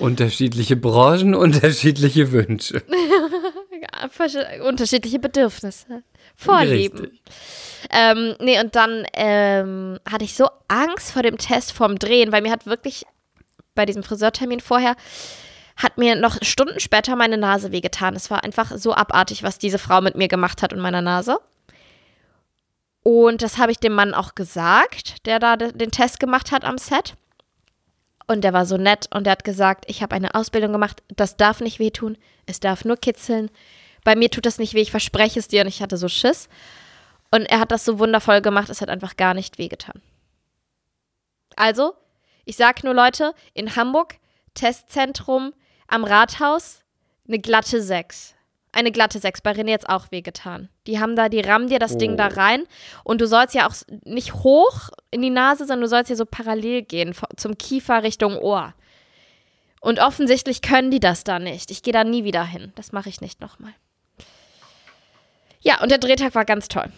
Unterschiedliche 0.00 0.76
Branchen, 0.76 1.34
unterschiedliche 1.34 2.32
Wünsche. 2.32 2.82
Ja, 3.80 4.62
unterschiedliche 4.68 5.18
Bedürfnisse. 5.18 6.02
Vorlieben. 6.34 7.20
Ähm, 7.90 8.34
nee, 8.40 8.58
und 8.58 8.74
dann 8.74 9.06
ähm, 9.12 9.98
hatte 10.10 10.24
ich 10.24 10.34
so 10.34 10.48
Angst 10.68 11.12
vor 11.12 11.22
dem 11.22 11.38
Test 11.38 11.72
vom 11.72 11.98
Drehen, 11.98 12.32
weil 12.32 12.42
mir 12.42 12.50
hat 12.50 12.66
wirklich 12.66 13.04
bei 13.74 13.86
diesem 13.86 14.02
Friseurtermin 14.02 14.60
vorher, 14.60 14.96
hat 15.76 15.98
mir 15.98 16.14
noch 16.14 16.38
Stunden 16.42 16.78
später 16.80 17.16
meine 17.16 17.36
Nase 17.36 17.72
wehgetan. 17.72 18.14
Es 18.14 18.30
war 18.30 18.44
einfach 18.44 18.72
so 18.76 18.94
abartig, 18.94 19.42
was 19.42 19.58
diese 19.58 19.78
Frau 19.78 20.00
mit 20.00 20.14
mir 20.14 20.28
gemacht 20.28 20.62
hat 20.62 20.72
und 20.72 20.80
meiner 20.80 21.02
Nase. 21.02 21.38
Und 23.02 23.42
das 23.42 23.58
habe 23.58 23.72
ich 23.72 23.78
dem 23.78 23.92
Mann 23.92 24.14
auch 24.14 24.34
gesagt, 24.34 25.26
der 25.26 25.38
da 25.38 25.56
de- 25.56 25.72
den 25.72 25.90
Test 25.90 26.20
gemacht 26.20 26.52
hat 26.52 26.64
am 26.64 26.78
Set. 26.78 27.14
Und 28.26 28.42
der 28.42 28.54
war 28.54 28.64
so 28.64 28.78
nett 28.78 29.08
und 29.12 29.24
der 29.24 29.32
hat 29.32 29.44
gesagt, 29.44 29.84
ich 29.88 30.02
habe 30.02 30.14
eine 30.14 30.34
Ausbildung 30.34 30.72
gemacht, 30.72 31.02
das 31.08 31.36
darf 31.36 31.60
nicht 31.60 31.78
wehtun, 31.78 32.16
es 32.46 32.60
darf 32.60 32.84
nur 32.86 32.96
kitzeln. 32.96 33.50
Bei 34.02 34.16
mir 34.16 34.30
tut 34.30 34.46
das 34.46 34.58
nicht 34.58 34.72
weh, 34.72 34.80
ich 34.80 34.90
verspreche 34.90 35.38
es 35.38 35.48
dir 35.48 35.60
und 35.62 35.66
ich 35.68 35.82
hatte 35.82 35.98
so 35.98 36.08
Schiss. 36.08 36.48
Und 37.30 37.42
er 37.42 37.58
hat 37.60 37.70
das 37.72 37.84
so 37.84 37.98
wundervoll 37.98 38.40
gemacht, 38.40 38.70
es 38.70 38.80
hat 38.80 38.88
einfach 38.88 39.16
gar 39.16 39.34
nicht 39.34 39.58
wehgetan. 39.58 40.00
Also, 41.56 41.94
ich 42.46 42.56
sag 42.56 42.84
nur 42.84 42.94
Leute, 42.94 43.34
in 43.52 43.76
Hamburg, 43.76 44.16
Testzentrum 44.54 45.52
am 45.88 46.04
Rathaus, 46.04 46.80
eine 47.26 47.38
glatte 47.38 47.82
6. 47.82 48.34
Eine 48.72 48.90
glatte 48.90 49.20
6, 49.20 49.40
bei 49.42 49.52
René 49.52 49.70
jetzt 49.70 49.88
auch 49.88 50.10
wehgetan. 50.10 50.68
Die 50.88 50.98
haben 50.98 51.14
da, 51.14 51.28
die 51.28 51.40
rammen 51.40 51.68
dir 51.68 51.78
das 51.78 51.96
Ding 51.96 52.16
da 52.16 52.28
Oh. 52.28 52.34
rein 52.36 52.64
und 53.04 53.20
du 53.20 53.26
sollst 53.28 53.54
ja 53.54 53.68
auch 53.68 53.74
nicht 54.04 54.34
hoch 54.34 54.90
in 55.12 55.22
die 55.22 55.30
Nase, 55.30 55.64
sondern 55.64 55.82
du 55.82 55.88
sollst 55.88 56.10
ja 56.10 56.16
so 56.16 56.26
parallel 56.26 56.82
gehen, 56.82 57.14
zum 57.36 57.56
Kiefer 57.56 58.02
Richtung 58.02 58.36
Ohr. 58.36 58.74
Und 59.80 60.00
offensichtlich 60.00 60.60
können 60.60 60.90
die 60.90 60.98
das 60.98 61.22
da 61.24 61.38
nicht. 61.38 61.70
Ich 61.70 61.82
gehe 61.82 61.92
da 61.92 62.02
nie 62.04 62.24
wieder 62.24 62.44
hin. 62.44 62.72
Das 62.74 62.90
mache 62.90 63.08
ich 63.10 63.20
nicht 63.20 63.40
nochmal. 63.40 63.74
Ja, 65.60 65.80
und 65.82 65.90
der 65.90 65.98
Drehtag 65.98 66.34
war 66.34 66.44
ganz 66.44 66.68
toll. 66.68 66.90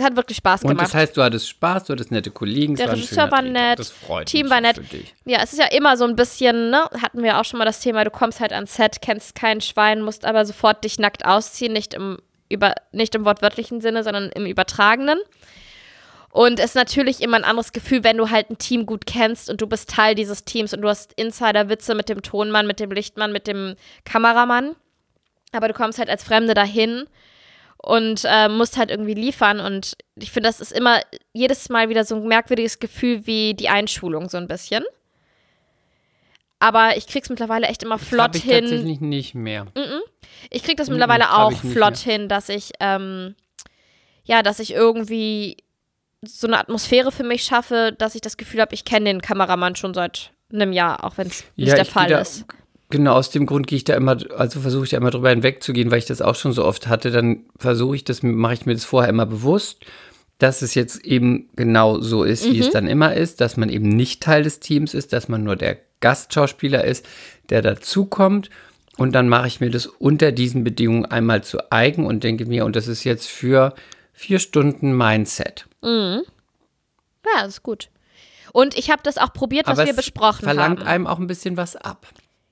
Hat 0.00 0.16
wirklich 0.16 0.38
Spaß 0.38 0.62
Und 0.62 0.70
gemacht. 0.70 0.86
das 0.86 0.94
heißt, 0.94 1.16
du 1.16 1.22
hattest 1.22 1.48
Spaß, 1.48 1.84
du 1.84 1.92
hattest 1.92 2.10
nette 2.10 2.32
Kollegen, 2.32 2.74
Der 2.74 2.90
Regisseur 2.90 3.30
war 3.30 3.42
nett, 3.42 3.78
Das 3.78 3.90
freut 3.90 4.26
Team 4.26 4.42
mich 4.46 4.50
war 4.50 4.60
nett. 4.60 4.80
Ja, 5.24 5.40
es 5.42 5.52
ist 5.52 5.60
ja 5.60 5.66
immer 5.66 5.96
so 5.96 6.04
ein 6.04 6.16
bisschen, 6.16 6.70
ne, 6.70 6.84
hatten 7.00 7.22
wir 7.22 7.38
auch 7.38 7.44
schon 7.44 7.58
mal 7.58 7.64
das 7.64 7.80
Thema, 7.80 8.02
du 8.02 8.10
kommst 8.10 8.40
halt 8.40 8.52
ans 8.52 8.74
Set, 8.74 9.00
kennst 9.02 9.36
kein 9.36 9.60
Schwein, 9.60 10.02
musst 10.02 10.24
aber 10.24 10.44
sofort 10.46 10.82
dich 10.82 10.98
nackt 10.98 11.24
ausziehen, 11.24 11.72
nicht 11.72 11.94
im, 11.94 12.18
über, 12.48 12.74
nicht 12.90 13.14
im 13.14 13.24
wortwörtlichen 13.24 13.80
Sinne, 13.80 14.02
sondern 14.02 14.30
im 14.30 14.46
übertragenen. 14.46 15.18
Und 16.30 16.58
es 16.58 16.70
ist 16.70 16.74
natürlich 16.74 17.22
immer 17.22 17.36
ein 17.36 17.44
anderes 17.44 17.72
Gefühl, 17.72 18.02
wenn 18.02 18.16
du 18.16 18.30
halt 18.30 18.50
ein 18.50 18.58
Team 18.58 18.86
gut 18.86 19.06
kennst 19.06 19.48
und 19.48 19.60
du 19.60 19.68
bist 19.68 19.90
Teil 19.90 20.16
dieses 20.16 20.44
Teams 20.44 20.74
und 20.74 20.80
du 20.80 20.88
hast 20.88 21.12
Insider-Witze 21.12 21.94
mit 21.94 22.08
dem 22.08 22.22
Tonmann, 22.22 22.66
mit 22.66 22.80
dem 22.80 22.90
Lichtmann, 22.90 23.30
mit 23.30 23.46
dem 23.46 23.76
Kameramann. 24.04 24.74
Aber 25.52 25.68
du 25.68 25.74
kommst 25.74 26.00
halt 26.00 26.10
als 26.10 26.24
Fremde 26.24 26.54
dahin 26.54 27.04
und 27.84 28.22
äh, 28.24 28.48
musst 28.48 28.76
halt 28.76 28.90
irgendwie 28.90 29.14
liefern. 29.14 29.60
Und 29.60 29.96
ich 30.16 30.30
finde, 30.30 30.48
das 30.48 30.60
ist 30.60 30.72
immer 30.72 31.00
jedes 31.32 31.68
Mal 31.68 31.88
wieder 31.88 32.04
so 32.04 32.16
ein 32.16 32.26
merkwürdiges 32.26 32.78
Gefühl 32.78 33.26
wie 33.26 33.54
die 33.54 33.68
Einschulung, 33.68 34.28
so 34.28 34.36
ein 34.38 34.48
bisschen. 34.48 34.84
Aber 36.58 36.96
ich 36.96 37.06
krieg's 37.06 37.28
mittlerweile 37.28 37.66
echt 37.66 37.82
immer 37.82 37.98
flott 37.98 38.28
Hab 38.28 38.36
ich 38.36 38.42
hin. 38.44 38.60
tatsächlich 38.62 39.00
nicht 39.00 39.34
mehr. 39.34 39.66
Ich 40.50 40.62
krieg 40.62 40.76
das 40.78 40.88
Mm, 40.88 40.92
mittlerweile 40.92 41.24
glaub 41.24 41.52
auch 41.52 41.52
flott 41.52 41.98
hin, 41.98 42.28
dass 42.28 42.48
ich, 42.48 42.70
ähm, 42.80 43.34
ja, 44.24 44.42
dass 44.42 44.60
ich 44.60 44.72
irgendwie 44.72 45.58
so 46.26 46.46
eine 46.46 46.58
Atmosphäre 46.58 47.12
für 47.12 47.24
mich 47.24 47.44
schaffe, 47.44 47.94
dass 47.98 48.14
ich 48.14 48.22
das 48.22 48.38
Gefühl 48.38 48.62
habe, 48.62 48.72
ich 48.74 48.86
kenne 48.86 49.06
den 49.10 49.20
Kameramann 49.20 49.76
schon 49.76 49.92
seit 49.92 50.30
einem 50.50 50.72
Jahr, 50.72 51.04
auch 51.04 51.18
wenn 51.18 51.26
es 51.26 51.44
nicht 51.56 51.72
der 51.72 51.82
ich 51.82 51.88
geh 51.88 51.92
Fall 51.92 52.10
ist. 52.12 52.46
Genau, 52.90 53.14
aus 53.14 53.30
dem 53.30 53.46
Grund 53.46 53.66
gehe 53.66 53.76
ich 53.76 53.84
da 53.84 53.94
immer, 53.94 54.18
also 54.36 54.60
versuche 54.60 54.84
ich 54.84 54.90
da 54.90 54.98
immer 54.98 55.10
drüber 55.10 55.30
hinwegzugehen, 55.30 55.90
weil 55.90 55.98
ich 55.98 56.06
das 56.06 56.22
auch 56.22 56.34
schon 56.34 56.52
so 56.52 56.64
oft 56.64 56.86
hatte. 56.86 57.10
Dann 57.10 57.44
versuche 57.56 57.96
ich 57.96 58.04
das, 58.04 58.22
mache 58.22 58.54
ich 58.54 58.66
mir 58.66 58.74
das 58.74 58.84
vorher 58.84 59.10
immer 59.10 59.26
bewusst, 59.26 59.84
dass 60.38 60.62
es 60.62 60.74
jetzt 60.74 61.04
eben 61.04 61.48
genau 61.56 62.00
so 62.00 62.24
ist, 62.24 62.44
wie 62.44 62.58
es 62.58 62.70
dann 62.70 62.86
immer 62.86 63.14
ist, 63.14 63.40
dass 63.40 63.56
man 63.56 63.68
eben 63.68 63.88
nicht 63.88 64.22
Teil 64.22 64.42
des 64.42 64.60
Teams 64.60 64.92
ist, 64.92 65.12
dass 65.12 65.28
man 65.28 65.44
nur 65.44 65.56
der 65.56 65.78
Gastschauspieler 66.00 66.84
ist, 66.84 67.06
der 67.48 67.62
dazukommt. 67.62 68.50
Und 68.96 69.12
dann 69.14 69.28
mache 69.28 69.48
ich 69.48 69.60
mir 69.60 69.70
das 69.70 69.86
unter 69.86 70.30
diesen 70.30 70.62
Bedingungen 70.62 71.06
einmal 71.06 71.42
zu 71.42 71.72
eigen 71.72 72.06
und 72.06 72.22
denke 72.22 72.46
mir, 72.46 72.64
und 72.64 72.76
das 72.76 72.86
ist 72.86 73.04
jetzt 73.04 73.28
für 73.28 73.74
vier 74.12 74.38
Stunden 74.38 74.92
mein 74.92 75.24
Set. 75.24 75.66
Ja, 77.24 77.42
das 77.42 77.54
ist 77.54 77.62
gut. 77.62 77.88
Und 78.52 78.76
ich 78.76 78.90
habe 78.90 79.02
das 79.02 79.18
auch 79.18 79.32
probiert, 79.32 79.66
was 79.66 79.78
Aber 79.78 79.86
wir 79.86 79.90
es 79.90 79.96
besprochen 79.96 80.44
verlangt 80.44 80.80
haben. 80.80 80.86
einem 80.86 81.06
auch 81.06 81.18
ein 81.18 81.26
bisschen 81.26 81.56
was 81.56 81.74
ab. 81.74 82.06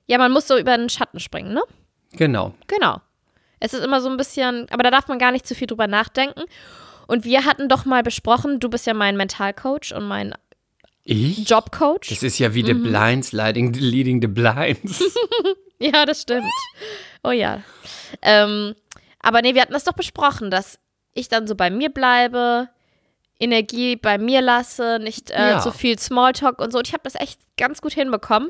Ja, 0.07 0.17
man 0.17 0.31
muss 0.31 0.47
so 0.47 0.57
über 0.57 0.77
den 0.77 0.89
Schatten 0.89 1.19
springen, 1.19 1.53
ne? 1.53 1.63
Genau. 2.13 2.53
Genau. 2.67 3.01
Es 3.59 3.73
ist 3.73 3.83
immer 3.83 4.01
so 4.01 4.09
ein 4.09 4.17
bisschen, 4.17 4.67
aber 4.71 4.83
da 4.83 4.91
darf 4.91 5.07
man 5.07 5.19
gar 5.19 5.31
nicht 5.31 5.47
zu 5.47 5.55
viel 5.55 5.67
drüber 5.67 5.87
nachdenken. 5.87 6.43
Und 7.07 7.23
wir 7.25 7.45
hatten 7.45 7.69
doch 7.69 7.85
mal 7.85 8.03
besprochen, 8.03 8.59
du 8.59 8.69
bist 8.69 8.85
ja 8.87 8.93
mein 8.93 9.15
Mentalcoach 9.17 9.93
und 9.95 10.05
mein 10.07 10.33
Ich? 11.03 11.49
Jobcoach. 11.49 12.09
Das 12.09 12.23
ist 12.23 12.39
ja 12.39 12.53
wie 12.53 12.65
The 12.65 12.73
Blinds, 12.73 13.31
leading, 13.31 13.73
leading 13.73 14.21
the 14.21 14.27
Blinds. 14.27 15.03
Ja, 15.79 16.05
das 16.05 16.21
stimmt. 16.21 16.45
Oh 17.25 17.31
ja. 17.31 17.61
Ähm, 18.21 18.73
aber 19.19 19.41
nee, 19.41 19.53
wir 19.53 19.61
hatten 19.61 19.73
das 19.73 19.83
doch 19.83 19.91
besprochen, 19.93 20.49
dass 20.49 20.79
ich 21.13 21.27
dann 21.27 21.45
so 21.45 21.55
bei 21.55 21.69
mir 21.69 21.89
bleibe, 21.89 22.69
Energie 23.37 23.97
bei 23.97 24.17
mir 24.17 24.41
lasse, 24.41 24.99
nicht 25.01 25.31
äh, 25.31 25.51
Ja. 25.51 25.59
zu 25.59 25.71
viel 25.73 25.99
Smalltalk 25.99 26.59
und 26.61 26.71
so. 26.71 26.77
Und 26.77 26.87
ich 26.87 26.93
habe 26.93 27.03
das 27.03 27.15
echt 27.15 27.41
ganz 27.57 27.81
gut 27.81 27.91
hinbekommen. 27.93 28.49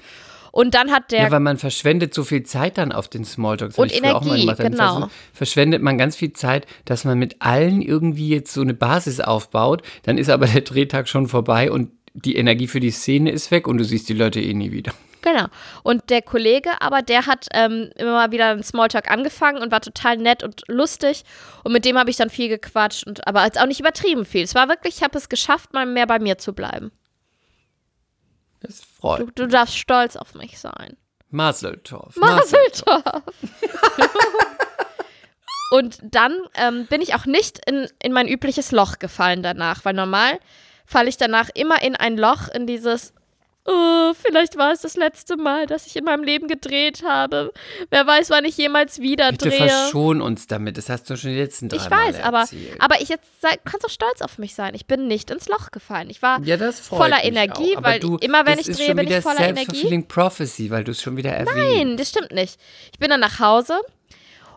Und 0.55 0.75
dann 0.75 0.91
hat 0.91 1.11
der 1.11 1.23
Ja, 1.23 1.31
weil 1.31 1.39
man 1.39 1.57
verschwendet 1.57 2.13
so 2.13 2.23
viel 2.23 2.43
Zeit 2.43 2.77
dann 2.77 2.91
auf 2.91 3.07
den 3.07 3.25
Smalltalk. 3.25 3.75
Und 3.75 3.89
hab 3.89 3.91
ich 3.91 3.99
früher 3.99 4.15
auch 4.15 4.23
mal 4.23 4.37
Energie, 4.39 4.63
genau. 4.63 4.99
vers- 4.99 5.11
Verschwendet 5.33 5.81
man 5.81 5.97
ganz 5.97 6.15
viel 6.15 6.31
Zeit, 6.33 6.67
dass 6.85 7.05
man 7.05 7.17
mit 7.17 7.37
allen 7.41 7.81
irgendwie 7.81 8.29
jetzt 8.29 8.53
so 8.53 8.61
eine 8.61 8.75
Basis 8.75 9.19
aufbaut. 9.19 9.81
Dann 10.03 10.19
ist 10.19 10.29
aber 10.29 10.45
der 10.45 10.61
Drehtag 10.61 11.09
schon 11.09 11.27
vorbei 11.27 11.71
und 11.71 11.89
die 12.13 12.35
Energie 12.35 12.67
für 12.67 12.79
die 12.79 12.91
Szene 12.91 13.31
ist 13.31 13.49
weg 13.49 13.67
und 13.67 13.79
du 13.79 13.83
siehst 13.83 14.07
die 14.09 14.13
Leute 14.13 14.39
eh 14.39 14.53
nie 14.53 14.71
wieder. 14.71 14.93
Genau. 15.23 15.45
Und 15.81 16.11
der 16.11 16.21
Kollege, 16.21 16.69
aber 16.81 17.01
der 17.01 17.25
hat 17.25 17.47
ähm, 17.51 17.89
immer 17.95 18.11
mal 18.11 18.31
wieder 18.31 18.49
einen 18.49 18.61
Smalltalk 18.61 19.09
angefangen 19.09 19.59
und 19.59 19.71
war 19.71 19.81
total 19.81 20.17
nett 20.17 20.43
und 20.43 20.61
lustig. 20.67 21.23
Und 21.63 21.71
mit 21.73 21.83
dem 21.83 21.97
habe 21.97 22.11
ich 22.11 22.17
dann 22.17 22.29
viel 22.29 22.49
gequatscht, 22.49 23.07
und, 23.07 23.25
aber 23.27 23.43
jetzt 23.43 23.59
auch 23.59 23.65
nicht 23.65 23.79
übertrieben 23.79 24.23
viel. 24.23 24.43
Es 24.43 24.53
war 24.53 24.69
wirklich, 24.69 24.97
ich 24.97 25.03
habe 25.03 25.17
es 25.17 25.29
geschafft, 25.29 25.73
mal 25.73 25.87
mehr 25.87 26.05
bei 26.05 26.19
mir 26.19 26.37
zu 26.37 26.53
bleiben. 26.53 26.91
Das 28.63 28.81
freut. 28.81 29.19
Du, 29.19 29.25
du 29.31 29.47
darfst 29.47 29.77
stolz 29.77 30.15
auf 30.15 30.33
mich 30.33 30.59
sein. 30.59 30.97
Maseltorf. 31.29 32.15
Maseltorf. 32.15 33.03
und 35.71 35.99
dann 36.01 36.37
ähm, 36.55 36.87
bin 36.87 37.01
ich 37.01 37.13
auch 37.15 37.25
nicht 37.25 37.59
in, 37.67 37.87
in 38.01 38.13
mein 38.13 38.27
übliches 38.27 38.71
Loch 38.71 38.99
gefallen 38.99 39.43
danach, 39.43 39.83
weil 39.83 39.93
normal 39.93 40.39
falle 40.85 41.09
ich 41.09 41.17
danach 41.17 41.49
immer 41.53 41.81
in 41.81 41.95
ein 41.95 42.17
Loch, 42.17 42.47
in 42.49 42.67
dieses, 42.67 43.13
oh, 43.65 44.13
vielleicht 44.13 44.57
war 44.57 44.71
es 44.71 44.81
das 44.81 44.95
letzte 44.95 45.37
Mal, 45.37 45.65
dass 45.65 45.87
ich 45.87 45.95
in 45.95 46.03
meinem 46.03 46.23
Leben 46.23 46.47
gedreht 46.47 47.03
habe. 47.03 47.51
Wer 47.89 48.05
weiß, 48.05 48.29
wann 48.29 48.45
ich 48.45 48.57
jemals 48.57 48.99
wieder 48.99 49.31
Bitte 49.31 49.49
drehe. 49.49 49.69
verschon 49.69 50.21
uns 50.21 50.47
damit. 50.47 50.77
Das 50.77 50.89
hast 50.89 51.09
du 51.09 51.15
schon 51.15 51.31
die 51.31 51.39
letzten 51.39 51.69
drei 51.69 51.77
Ich 51.77 51.89
Mal 51.89 52.07
weiß, 52.07 52.21
aber, 52.21 52.39
erzählt. 52.41 52.81
aber 52.81 53.01
ich 53.01 53.09
jetzt 53.09 53.41
sei, 53.41 53.51
kannst 53.63 53.85
du 53.85 53.89
stolz 53.89 54.21
auf 54.21 54.37
mich 54.37 54.55
sein. 54.55 54.75
Ich 54.75 54.85
bin 54.85 55.07
nicht 55.07 55.31
ins 55.31 55.47
Loch 55.47 55.71
gefallen. 55.71 56.09
Ich 56.09 56.21
war 56.21 56.41
ja, 56.43 56.57
das 56.57 56.79
voller 56.79 57.23
Energie, 57.23 57.73
auch. 57.73 57.77
Aber 57.77 57.87
weil 57.87 57.99
du, 57.99 58.17
immer 58.17 58.45
wenn 58.45 58.57
das 58.57 58.67
ich 58.67 58.69
ist 58.69 58.79
drehe, 58.79 58.95
bin 58.95 59.07
ich 59.07 59.17
voller 59.17 59.39
Energie. 59.39 59.65
Self-fulfilling 59.65 60.07
Prophecy, 60.07 60.69
weil 60.69 60.83
du 60.83 60.91
es 60.91 61.01
schon 61.01 61.17
wieder 61.17 61.31
erwähnst. 61.31 61.55
Nein, 61.55 61.97
das 61.97 62.09
stimmt 62.09 62.31
nicht. 62.31 62.59
Ich 62.91 62.99
bin 62.99 63.09
dann 63.09 63.19
nach 63.21 63.39
Hause 63.39 63.79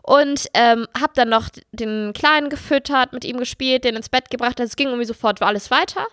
und 0.03 0.47
ähm, 0.53 0.87
habe 0.99 1.13
dann 1.15 1.29
noch 1.29 1.49
den 1.71 2.13
Kleinen 2.13 2.49
gefüttert, 2.49 3.13
mit 3.13 3.25
ihm 3.25 3.37
gespielt, 3.37 3.83
den 3.83 3.95
ins 3.95 4.09
Bett 4.09 4.29
gebracht. 4.29 4.59
Also 4.59 4.69
es 4.69 4.75
ging 4.75 4.87
irgendwie 4.87 5.05
sofort 5.05 5.41
war 5.41 5.49
alles 5.49 5.71
weiter. 5.71 6.05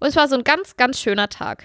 Und 0.00 0.08
es 0.08 0.16
war 0.16 0.28
so 0.28 0.36
ein 0.36 0.44
ganz, 0.44 0.76
ganz 0.76 1.00
schöner 1.00 1.28
Tag. 1.28 1.64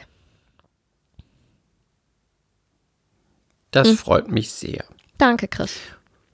Das 3.77 3.89
Hm. 3.89 3.97
freut 3.97 4.31
mich 4.31 4.51
sehr. 4.51 4.83
Danke, 5.17 5.47
Chris. 5.47 5.77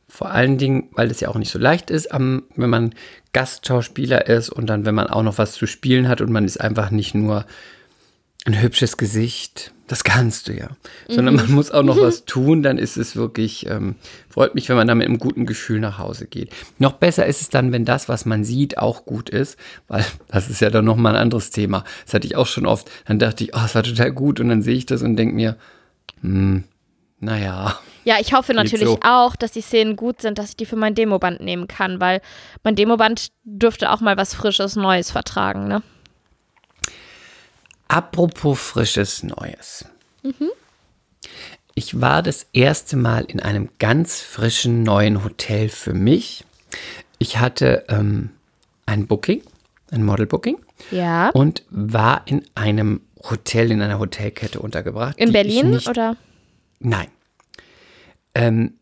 Vor 0.08 0.30
allen 0.30 0.58
Dingen, 0.58 0.90
weil 0.94 1.10
es 1.10 1.20
ja 1.20 1.30
auch 1.30 1.36
nicht 1.36 1.52
so 1.52 1.58
leicht 1.60 1.90
ist, 1.90 2.12
am, 2.12 2.44
wenn 2.56 2.70
man 2.70 2.94
Gastschauspieler 3.34 4.28
ist 4.28 4.50
und 4.50 4.68
dann, 4.68 4.86
wenn 4.86 4.94
man 4.96 5.08
auch 5.08 5.24
noch 5.24 5.38
was 5.40 5.54
zu 5.54 5.66
spielen 5.66 6.08
hat 6.08 6.22
und 6.22 6.32
man 6.32 6.46
ist 6.46 6.62
einfach 6.62 6.92
nicht 6.92 7.16
nur 7.16 7.46
ein 8.46 8.62
hübsches 8.62 8.98
Gesicht, 8.98 9.74
das 9.88 10.04
kannst 10.04 10.48
du 10.48 10.54
ja, 10.54 10.70
sondern 11.08 11.36
man 11.36 11.52
muss 11.52 11.72
auch 11.72 11.84
noch 11.84 12.00
was 12.00 12.26
tun, 12.26 12.62
dann 12.62 12.78
ist 12.78 12.98
es 12.98 13.16
wirklich, 13.16 13.68
ähm, 13.70 13.96
freut 14.30 14.54
mich, 14.54 14.68
wenn 14.70 14.76
man 14.76 14.88
da 14.88 14.96
mit 14.96 15.08
einem 15.08 15.18
guten 15.18 15.46
Gefühl 15.46 15.80
nach 15.80 15.98
Hause 15.98 16.28
geht. 16.28 16.52
Noch 16.78 16.94
besser 16.94 17.26
ist 17.26 17.42
es 17.42 17.50
dann, 17.50 17.72
wenn 17.72 17.86
das, 17.86 18.10
was 18.10 18.26
man 18.26 18.44
sieht, 18.44 18.78
auch 18.78 19.06
gut 19.06 19.30
ist, 19.30 19.58
weil 19.88 20.04
das 20.28 20.50
ist 20.50 20.62
ja 20.62 20.70
dann 20.70 20.86
nochmal 20.86 21.16
ein 21.16 21.22
anderes 21.22 21.52
Thema. 21.52 21.86
Das 22.06 22.14
hatte 22.14 22.28
ich 22.28 22.36
auch 22.36 22.48
schon 22.48 22.66
oft. 22.66 22.92
Dann 23.06 23.18
dachte 23.18 23.44
ich, 23.46 23.56
oh, 23.56 23.62
es 23.66 23.76
war 23.76 23.84
total 23.84 24.12
gut 24.12 24.40
und 24.40 24.50
dann 24.50 24.62
sehe 24.62 24.76
ich 24.76 24.86
das 24.86 25.02
und 25.02 25.16
denke 25.16 25.36
mir, 25.36 25.56
hm, 26.22 26.66
naja. 27.24 27.80
Ja, 28.06 28.18
ich 28.20 28.34
hoffe 28.34 28.54
natürlich 28.54 28.88
so. 28.88 29.00
auch, 29.02 29.36
dass 29.36 29.52
die 29.52 29.62
Szenen 29.62 29.96
gut 29.96 30.22
sind, 30.22 30.38
dass 30.38 30.50
ich 30.50 30.58
die 30.58 30.66
für 30.66 30.76
mein 30.76 30.94
Demoband 30.94 31.40
nehmen 31.40 31.68
kann, 31.68 32.02
weil 32.02 32.22
mein 32.64 32.76
Demoband 32.76 33.30
dürfte 33.44 33.92
auch 33.92 34.02
mal 34.02 34.18
was 34.18 34.34
Frisches, 34.34 34.76
Neues 34.76 35.12
vertragen, 35.12 35.68
ne? 35.68 35.82
Apropos 37.88 38.60
frisches 38.60 39.24
Neues. 39.24 39.86
Ich 41.76 42.02
war 42.02 42.24
das 42.24 42.48
erste 42.54 42.96
Mal 42.98 43.26
in 43.26 43.40
einem 43.40 43.70
ganz 43.80 44.22
frischen 44.22 44.84
neuen 44.84 45.24
Hotel 45.24 45.70
für 45.70 45.94
mich. 45.94 46.44
Ich 47.20 47.40
hatte 47.40 47.86
ähm, 47.90 48.32
ein 48.86 49.06
Booking, 49.08 49.44
ein 49.92 50.04
Model-Booking 50.04 50.58
Ja. 50.92 51.30
und 51.30 51.64
war 51.70 52.24
in 52.26 52.44
einem 52.56 53.02
Hotel, 53.30 53.72
in 53.72 53.82
einer 53.82 54.00
Hotelkette 54.00 54.60
untergebracht. 54.60 55.18
In 55.18 55.32
Berlin 55.32 55.80
oder? 55.88 56.18
Nein. 56.84 57.08
Ähm, 58.36 58.74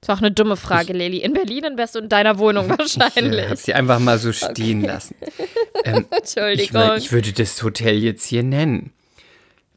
Das 0.00 0.08
war 0.08 0.16
auch 0.16 0.20
eine 0.20 0.30
dumme 0.32 0.56
Frage, 0.56 0.92
Leli. 0.92 1.18
In 1.18 1.32
Berlin 1.32 1.76
wärst 1.76 1.94
du 1.96 1.98
in 2.00 2.08
deiner 2.08 2.38
Wohnung 2.38 2.66
ich 2.80 2.96
äh, 2.96 3.00
wahrscheinlich. 3.00 3.44
habe 3.46 3.56
sie 3.56 3.74
einfach 3.74 3.98
mal 3.98 4.18
so 4.18 4.32
stehen 4.32 4.82
lassen. 4.82 5.16
Ich, 5.84 5.92
Entschuldigung. 5.92 6.80
mein, 6.80 6.98
ich 6.98 7.12
würde 7.12 7.32
das 7.32 7.62
Hotel 7.62 7.96
jetzt 7.98 8.24
hier 8.24 8.42
nennen. 8.42 8.92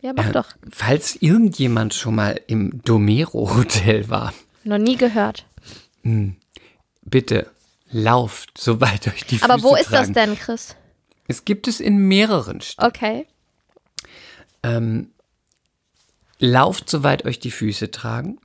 ja, 0.01 0.11
mach 0.15 0.29
Äh, 0.29 0.31
doch. 0.31 0.47
Falls 0.71 1.17
irgendjemand 1.17 1.93
schon 1.93 2.15
mal 2.15 2.39
im 2.47 2.81
Domero 2.83 3.55
Hotel 3.55 4.09
war, 4.09 4.33
Noch 4.63 4.77
nie 4.79 4.95
gehört. 4.97 5.45
bitte 7.03 7.47
lauft, 7.91 8.57
soweit 8.57 9.07
euch 9.07 9.25
die 9.25 9.41
Aber 9.43 9.55
Füße 9.55 9.65
wo 9.67 9.75
ist 9.75 9.91
das 9.91 10.07
tragen. 10.07 10.13
denn, 10.13 10.35
Chris? 10.39 10.75
Es 11.27 11.45
gibt 11.45 11.67
es 11.67 11.79
in 11.79 11.97
mehreren 12.07 12.61
Städten. 12.61 12.87
Okay. 12.87 13.27
Ähm, 14.63 15.11
lauft, 16.39 16.89
soweit 16.89 17.25
euch 17.25 17.39
die 17.39 17.51
Füße 17.51 17.91
tragen. 17.91 18.39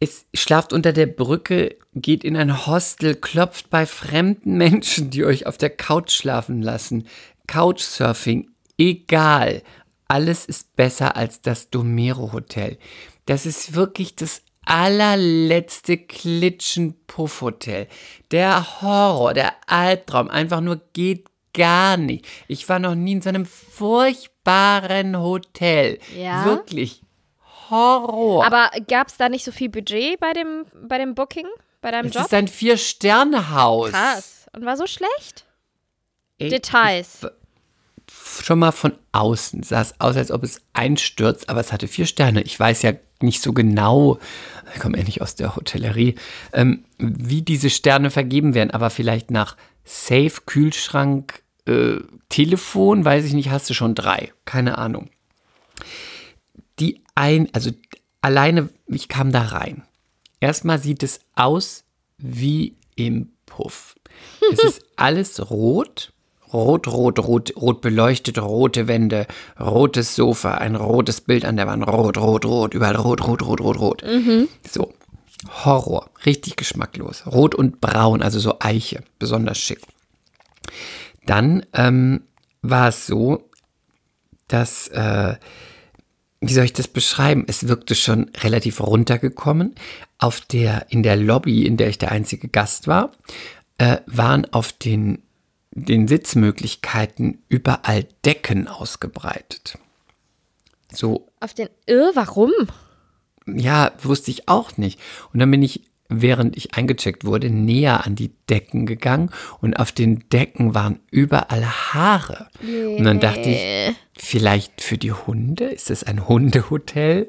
Es 0.00 0.26
schlaft 0.34 0.72
unter 0.72 0.92
der 0.92 1.06
Brücke, 1.06 1.76
geht 1.94 2.24
in 2.24 2.36
ein 2.36 2.66
Hostel, 2.66 3.14
klopft 3.14 3.70
bei 3.70 3.86
fremden 3.86 4.56
Menschen, 4.56 5.10
die 5.10 5.24
euch 5.24 5.46
auf 5.46 5.58
der 5.58 5.70
Couch 5.70 6.10
schlafen 6.10 6.60
lassen. 6.60 7.06
Couchsurfing, 7.46 8.50
egal. 8.78 9.62
Alles 10.08 10.44
ist 10.44 10.74
besser 10.74 11.16
als 11.16 11.40
das 11.40 11.70
Domero 11.70 12.32
Hotel. 12.32 12.78
Das 13.26 13.46
ist 13.46 13.74
wirklich 13.74 14.16
das 14.16 14.42
allerletzte 14.64 15.96
Klitschen-Puff-Hotel. 15.96 17.88
Der 18.30 18.82
Horror, 18.82 19.34
der 19.34 19.54
Albtraum, 19.66 20.28
einfach 20.28 20.60
nur 20.60 20.80
geht 20.92 21.26
gar 21.54 21.96
nicht. 21.96 22.26
Ich 22.48 22.68
war 22.68 22.78
noch 22.78 22.94
nie 22.94 23.12
in 23.12 23.22
so 23.22 23.28
einem 23.28 23.46
furchtbaren 23.46 25.18
Hotel. 25.18 25.98
Ja? 26.16 26.44
Wirklich. 26.44 27.02
Horror. 27.70 28.44
Aber 28.44 28.70
gab 28.88 29.08
es 29.08 29.16
da 29.16 29.28
nicht 29.28 29.44
so 29.44 29.52
viel 29.52 29.68
Budget 29.68 30.20
bei 30.20 30.32
dem, 30.32 30.64
bei 30.86 30.98
dem 30.98 31.14
Booking, 31.14 31.46
bei 31.80 31.90
deinem 31.90 32.06
es 32.06 32.14
Job? 32.14 32.24
ist 32.24 32.34
ein 32.34 32.48
Vier-Sterne-Haus. 32.48 33.90
Krass. 33.90 34.46
Und 34.52 34.64
war 34.64 34.76
so 34.76 34.86
schlecht? 34.86 35.46
Ey, 36.38 36.50
Details. 36.50 37.26
schon 38.42 38.58
mal 38.58 38.72
von 38.72 38.92
außen 39.12 39.62
sah 39.62 39.80
es 39.80 39.98
aus, 40.00 40.16
als 40.16 40.30
ob 40.30 40.42
es 40.42 40.60
einstürzt, 40.72 41.48
aber 41.48 41.60
es 41.60 41.72
hatte 41.72 41.88
vier 41.88 42.06
Sterne. 42.06 42.42
Ich 42.42 42.58
weiß 42.58 42.82
ja 42.82 42.92
nicht 43.20 43.42
so 43.42 43.52
genau, 43.52 44.18
ich 44.74 44.80
komme 44.80 44.98
ja 44.98 45.04
nicht 45.04 45.22
aus 45.22 45.34
der 45.34 45.54
Hotellerie, 45.56 46.16
ähm, 46.52 46.84
wie 46.98 47.42
diese 47.42 47.70
Sterne 47.70 48.10
vergeben 48.10 48.54
werden, 48.54 48.70
aber 48.72 48.90
vielleicht 48.90 49.30
nach 49.30 49.56
Safe, 49.84 50.32
Kühlschrank, 50.46 51.42
äh, 51.66 52.00
Telefon, 52.28 53.04
weiß 53.04 53.24
ich 53.24 53.32
nicht, 53.32 53.50
hast 53.50 53.68
du 53.70 53.74
schon 53.74 53.94
drei. 53.94 54.32
Keine 54.44 54.78
Ahnung. 54.78 55.10
Die 56.78 57.02
ein, 57.14 57.48
also 57.52 57.70
alleine, 58.20 58.70
ich 58.86 59.08
kam 59.08 59.32
da 59.32 59.42
rein. 59.42 59.82
Erstmal 60.40 60.78
sieht 60.78 61.02
es 61.02 61.20
aus 61.34 61.84
wie 62.18 62.76
im 62.96 63.32
Puff. 63.46 63.94
Es 64.52 64.62
ist 64.62 64.84
alles 64.96 65.50
rot. 65.50 66.12
Rot, 66.52 66.86
rot, 66.86 67.18
rot, 67.18 67.52
rot 67.56 67.80
beleuchtet, 67.80 68.38
rote 68.38 68.86
Wände, 68.86 69.26
rotes 69.58 70.14
Sofa, 70.14 70.56
ein 70.56 70.76
rotes 70.76 71.22
Bild 71.22 71.46
an 71.46 71.56
der 71.56 71.66
Wand, 71.66 71.86
rot, 71.86 72.18
rot, 72.18 72.44
rot, 72.44 72.74
überall 72.74 72.96
rot, 72.96 73.26
rot, 73.26 73.42
rot, 73.42 73.60
rot, 73.62 73.80
rot. 73.80 74.02
So, 74.70 74.92
Horror, 75.48 76.10
richtig 76.24 76.56
geschmacklos. 76.56 77.26
Rot 77.26 77.54
und 77.54 77.80
braun, 77.80 78.22
also 78.22 78.38
so 78.38 78.56
Eiche, 78.60 79.02
besonders 79.18 79.58
schick. 79.58 79.80
Dann 81.26 81.66
ähm, 81.72 82.22
war 82.62 82.88
es 82.88 83.06
so, 83.06 83.48
dass, 84.48 84.88
äh, 84.88 85.36
wie 86.40 86.52
soll 86.52 86.64
ich 86.64 86.72
das 86.72 86.88
beschreiben? 86.88 87.44
Es 87.46 87.68
wirkte 87.68 87.94
schon 87.94 88.30
relativ 88.40 88.80
runtergekommen. 88.80 89.74
Auf 90.18 90.40
der, 90.40 90.86
in 90.90 91.02
der 91.02 91.16
Lobby, 91.16 91.66
in 91.66 91.76
der 91.76 91.88
ich 91.88 91.98
der 91.98 92.12
einzige 92.12 92.48
Gast 92.48 92.86
war, 92.86 93.12
äh, 93.78 93.98
waren 94.06 94.44
auf 94.52 94.72
den, 94.72 95.22
den 95.72 96.06
Sitzmöglichkeiten 96.06 97.42
überall 97.48 98.06
Decken 98.24 98.68
ausgebreitet. 98.68 99.78
So 100.92 101.28
Auf 101.40 101.54
den 101.54 101.68
Irr, 101.86 102.12
warum? 102.14 102.52
Ja, 103.46 103.92
wusste 104.02 104.30
ich 104.30 104.48
auch 104.48 104.76
nicht. 104.76 105.00
Und 105.32 105.40
dann 105.40 105.50
bin 105.50 105.62
ich, 105.62 105.82
während 106.08 106.56
ich 106.56 106.74
eingecheckt 106.74 107.24
wurde, 107.24 107.50
näher 107.50 108.06
an 108.06 108.14
die 108.14 108.32
Decken 108.48 108.86
gegangen 108.86 109.30
und 109.60 109.74
auf 109.74 109.92
den 109.92 110.28
Decken 110.30 110.74
waren 110.74 111.00
überall 111.10 111.64
Haare. 111.64 112.48
Und 112.62 113.04
dann 113.04 113.20
dachte 113.20 113.50
ich, 113.50 113.96
vielleicht 114.16 114.80
für 114.82 114.98
die 114.98 115.12
Hunde? 115.12 115.64
Ist 115.64 115.90
es 115.90 116.04
ein 116.04 116.28
Hundehotel? 116.28 117.28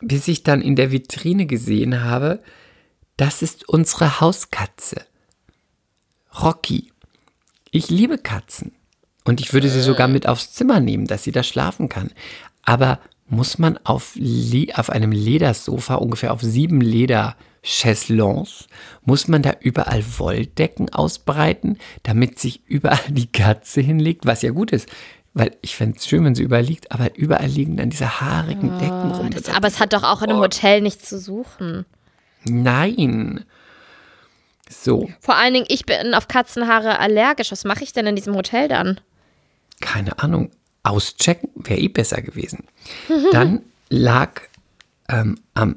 Bis 0.00 0.28
ich 0.28 0.42
dann 0.42 0.62
in 0.62 0.76
der 0.76 0.90
Vitrine 0.90 1.46
gesehen 1.46 2.02
habe, 2.02 2.42
das 3.16 3.42
ist 3.42 3.68
unsere 3.68 4.20
Hauskatze. 4.20 5.06
Rocky. 6.40 6.92
Ich 7.70 7.90
liebe 7.90 8.18
Katzen. 8.18 8.72
Und 9.24 9.40
ich 9.40 9.52
würde 9.52 9.68
sie 9.68 9.80
sogar 9.80 10.08
mit 10.08 10.26
aufs 10.26 10.52
Zimmer 10.52 10.80
nehmen, 10.80 11.06
dass 11.06 11.22
sie 11.22 11.32
da 11.32 11.42
schlafen 11.42 11.88
kann. 11.88 12.10
Aber 12.64 12.98
muss 13.32 13.58
man 13.58 13.78
auf, 13.84 14.12
Le 14.14 14.72
auf 14.76 14.90
einem 14.90 15.10
Ledersofa, 15.10 15.94
ungefähr 15.94 16.32
auf 16.32 16.42
sieben 16.42 16.80
Lederchaiselons, 16.82 18.66
muss 19.04 19.26
man 19.26 19.40
da 19.40 19.54
überall 19.60 20.04
Wolldecken 20.18 20.90
ausbreiten, 20.92 21.78
damit 22.02 22.38
sich 22.38 22.62
überall 22.66 22.98
die 23.08 23.32
Katze 23.32 23.80
hinlegt, 23.80 24.26
was 24.26 24.42
ja 24.42 24.50
gut 24.50 24.70
ist. 24.70 24.86
Weil 25.34 25.56
ich 25.62 25.76
fände 25.76 25.96
es 25.96 26.06
schön, 26.06 26.26
wenn 26.26 26.34
sie 26.34 26.42
überall 26.42 26.62
liegt, 26.62 26.92
aber 26.92 27.16
überall 27.16 27.46
liegen 27.48 27.78
dann 27.78 27.88
diese 27.88 28.20
haarigen 28.20 28.78
Decken 28.78 29.12
rum. 29.12 29.26
Oh, 29.28 29.30
Das, 29.30 29.48
aber 29.48 29.66
es 29.66 29.80
hat 29.80 29.94
doch 29.94 30.02
auch 30.02 30.20
in 30.20 30.28
einem 30.28 30.40
Hotel 30.40 30.82
nichts 30.82 31.08
zu 31.08 31.18
suchen. 31.18 31.86
Nein. 32.44 33.46
So, 34.68 35.08
Vor 35.20 35.36
allen 35.36 35.54
Dingen, 35.54 35.66
ich 35.70 35.86
bin 35.86 36.14
auf 36.14 36.28
Katzenhaare 36.28 36.98
allergisch. 36.98 37.50
Was 37.50 37.64
mache 37.64 37.82
ich 37.82 37.94
denn 37.94 38.06
in 38.06 38.16
diesem 38.16 38.34
Hotel 38.36 38.68
dann? 38.68 39.00
keine 39.80 40.18
Ahnung, 40.20 40.50
auschecken 40.82 41.50
wäre 41.54 41.80
eh 41.80 41.88
besser 41.88 42.22
gewesen. 42.22 42.64
Dann 43.32 43.62
lag 43.88 44.42
ähm, 45.08 45.38
am, 45.54 45.76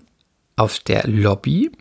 auf 0.55 0.79
der 0.79 1.07
Lobby 1.07 1.71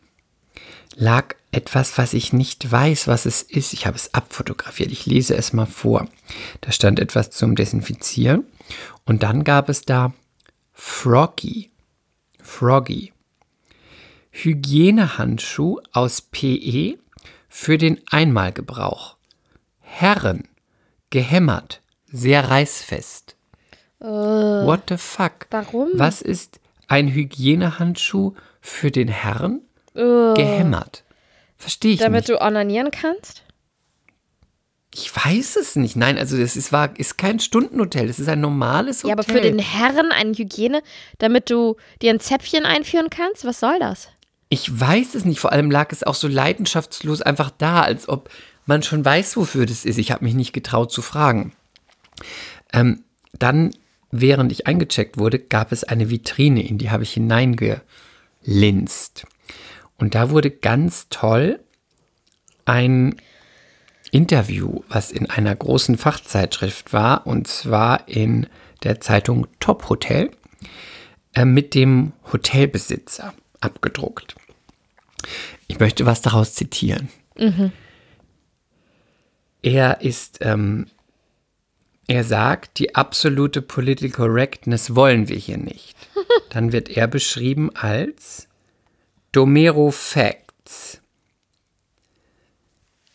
lag 0.97 1.35
etwas, 1.53 1.99
was 1.99 2.15
ich 2.15 2.33
nicht 2.33 2.71
weiß, 2.71 3.07
was 3.07 3.27
es 3.27 3.43
ist. 3.43 3.73
Ich 3.73 3.87
habe 3.87 3.97
es 3.97 4.15
abfotografiert. 4.15 4.91
Ich 4.91 5.07
lese 5.07 5.37
es 5.37 5.53
mal 5.53 5.67
vor. 5.67 6.09
Da 6.61 6.73
stand 6.73 6.99
etwas 6.99 7.31
zum 7.31 7.55
Desinfizieren. 7.55 8.45
Und 9.05 9.23
dann 9.23 9.45
gab 9.45 9.69
es 9.69 9.83
da 9.83 10.13
Froggy. 10.73 11.71
Froggy. 12.43 13.13
Hygienehandschuh 14.31 15.81
aus 15.93 16.23
PE 16.23 16.99
für 17.49 17.79
den 17.79 18.01
Einmalgebrauch. 18.11 19.17
Herren. 19.81 20.49
Gehämmert. 21.11 21.83
Sehr 22.17 22.49
reißfest. 22.49 23.35
What 23.99 24.83
the 24.89 24.97
fuck? 24.97 25.49
Warum? 25.51 25.89
Was 25.95 26.23
ist 26.23 26.61
ein 26.87 27.09
Hygienehandschuh 27.09 28.35
für 28.61 28.93
den 28.93 29.09
Herren? 29.09 29.63
Gehämmert. 29.95 31.03
Verstehe 31.57 31.95
ich 31.95 32.01
Damit 32.01 32.29
nicht. 32.29 32.41
du 32.41 32.41
onanieren 32.41 32.93
kannst? 32.93 33.43
Ich 34.95 35.11
weiß 35.13 35.57
es 35.57 35.75
nicht. 35.75 35.97
Nein, 35.97 36.17
also 36.17 36.39
das 36.39 36.57
ist, 36.57 36.71
war, 36.71 36.97
ist 36.97 37.19
kein 37.19 37.41
Stundenhotel. 37.41 38.07
Das 38.07 38.21
ist 38.21 38.29
ein 38.29 38.41
normales 38.41 38.99
Hotel. 39.03 39.09
Ja, 39.09 39.15
aber 39.15 39.25
für 39.25 39.41
den 39.41 39.59
Herren 39.59 40.13
eine 40.13 40.35
Hygiene, 40.35 40.83
damit 41.19 41.51
du 41.51 41.77
dir 42.01 42.13
ein 42.13 42.21
Zäpfchen 42.21 42.65
einführen 42.65 43.11
kannst? 43.11 43.45
Was 43.45 43.59
soll 43.59 43.81
das? 43.81 44.09
Ich 44.51 44.69
weiß 44.81 45.17
es 45.17 45.25
nicht. 45.25 45.41
Vor 45.41 45.51
allem 45.51 45.69
lag 45.69 45.91
es 45.91 46.05
auch 46.05 46.15
so 46.15 46.29
leidenschaftslos 46.29 47.23
einfach 47.23 47.51
da, 47.51 47.83
als 47.83 48.09
ob 48.09 48.31
man 48.67 48.85
schon 48.85 49.05
weiß, 49.05 49.37
wofür 49.37 49.67
das 49.67 49.85
ist. 49.85 49.99
Ich 49.99 50.13
habe 50.13 50.25
mich 50.25 50.35
nicht 50.35 50.53
getraut 50.53 50.93
zu 50.93 51.03
fragen. 51.03 51.53
Ähm, 52.73 53.05
dann, 53.33 53.71
während 54.11 54.53
ich 54.53 54.67
eingecheckt 54.67 55.19
wurde, 55.19 55.39
gab 55.39 55.73
es 55.73 55.85
eine 55.85 56.11
Vitrine, 56.11 56.67
in 56.67 56.79
die 56.79 56.91
habe 56.91 57.03
ich 57.03 57.13
hineingelinst. 57.13 59.27
Und 59.99 60.15
da 60.15 60.31
wurde 60.31 60.51
ganz 60.51 61.09
toll 61.09 61.61
ein 62.65 63.17
Interview, 64.11 64.83
was 64.89 65.11
in 65.11 65.29
einer 65.29 65.55
großen 65.55 65.99
Fachzeitschrift 65.99 66.93
war, 66.93 67.27
und 67.27 67.49
zwar 67.49 68.09
in 68.09 68.47
der 68.83 69.01
Zeitung 69.01 69.47
Top 69.61 69.89
Hotel, 69.89 70.31
äh, 71.35 71.45
mit 71.45 71.75
dem 71.75 72.13
Hotelbesitzer 72.33 73.35
abgedruckt. 73.61 74.37
Ich 75.67 75.81
möchte 75.81 76.07
was 76.07 76.23
daraus 76.23 76.55
zitieren. 76.55 77.09
Er 79.63 80.03
ist, 80.03 80.39
ähm, 80.43 80.87
er 82.07 82.25
sagt, 82.25 82.79
die 82.79 82.95
absolute 82.95 83.63
Political 83.63 84.29
Correctness 84.29 84.95
wollen 84.95 85.29
wir 85.29 85.37
hier 85.37 85.59
nicht. 85.59 85.97
Dann 86.51 86.73
wird 86.73 86.89
er 86.91 87.07
beschrieben 87.07 87.75
als 87.75 88.49
Domero 89.33 89.91
Facts. 89.91 91.01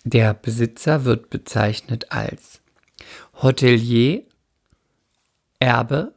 Der 0.03 0.33
Besitzer 0.33 1.05
wird 1.05 1.29
bezeichnet 1.29 2.11
als 2.11 2.61
Hotelier, 3.41 4.23
Erbe 5.59 6.13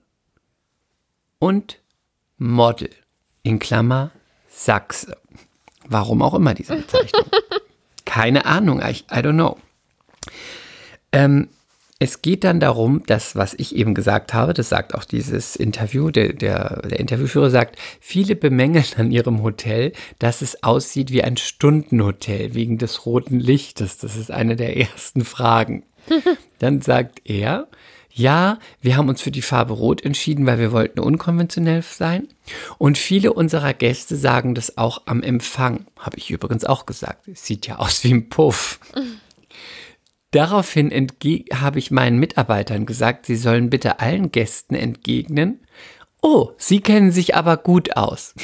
und 1.38 1.80
Model. 2.38 2.90
In 3.42 3.58
Klammer 3.58 4.12
Sachse. 4.48 5.16
Warum 5.84 6.22
auch 6.22 6.34
immer 6.34 6.54
diese 6.54 6.76
Bezeichnung. 6.76 7.26
Keine 8.04 8.44
Ahnung, 8.46 8.80
I, 8.80 8.90
I 9.10 9.18
don't 9.18 9.32
know. 9.32 9.58
Ähm, 11.10 11.48
es 12.02 12.20
geht 12.20 12.42
dann 12.42 12.58
darum, 12.58 13.04
dass, 13.06 13.36
was 13.36 13.54
ich 13.54 13.76
eben 13.76 13.94
gesagt 13.94 14.34
habe, 14.34 14.54
das 14.54 14.68
sagt 14.68 14.92
auch 14.92 15.04
dieses 15.04 15.54
Interview, 15.54 16.10
der, 16.10 16.32
der, 16.32 16.82
der 16.82 16.98
Interviewführer 16.98 17.48
sagt, 17.48 17.76
viele 18.00 18.34
bemängeln 18.34 18.84
an 18.96 19.12
ihrem 19.12 19.44
Hotel, 19.44 19.92
dass 20.18 20.42
es 20.42 20.64
aussieht 20.64 21.12
wie 21.12 21.22
ein 21.22 21.36
Stundenhotel 21.36 22.54
wegen 22.54 22.76
des 22.76 23.06
roten 23.06 23.38
Lichtes. 23.38 23.98
Das 23.98 24.16
ist 24.16 24.32
eine 24.32 24.56
der 24.56 24.76
ersten 24.76 25.24
Fragen. 25.24 25.84
Dann 26.58 26.80
sagt 26.80 27.20
er, 27.24 27.68
ja, 28.12 28.58
wir 28.80 28.96
haben 28.96 29.08
uns 29.08 29.22
für 29.22 29.30
die 29.30 29.40
Farbe 29.40 29.74
Rot 29.74 30.04
entschieden, 30.04 30.44
weil 30.44 30.58
wir 30.58 30.72
wollten 30.72 30.98
unkonventionell 30.98 31.82
sein. 31.82 32.26
Und 32.78 32.98
viele 32.98 33.32
unserer 33.32 33.74
Gäste 33.74 34.16
sagen 34.16 34.56
das 34.56 34.76
auch 34.76 35.02
am 35.06 35.22
Empfang. 35.22 35.86
Habe 36.00 36.18
ich 36.18 36.32
übrigens 36.32 36.64
auch 36.64 36.84
gesagt. 36.84 37.28
Es 37.28 37.46
sieht 37.46 37.68
ja 37.68 37.76
aus 37.76 38.02
wie 38.02 38.12
ein 38.12 38.28
Puff. 38.28 38.80
Daraufhin 40.32 40.90
habe 41.54 41.78
ich 41.78 41.90
meinen 41.90 42.18
Mitarbeitern 42.18 42.86
gesagt, 42.86 43.26
sie 43.26 43.36
sollen 43.36 43.70
bitte 43.70 44.00
allen 44.00 44.32
Gästen 44.32 44.74
entgegnen. 44.74 45.60
Oh, 46.22 46.52
sie 46.56 46.80
kennen 46.80 47.12
sich 47.12 47.34
aber 47.34 47.56
gut 47.58 47.96
aus. 47.96 48.34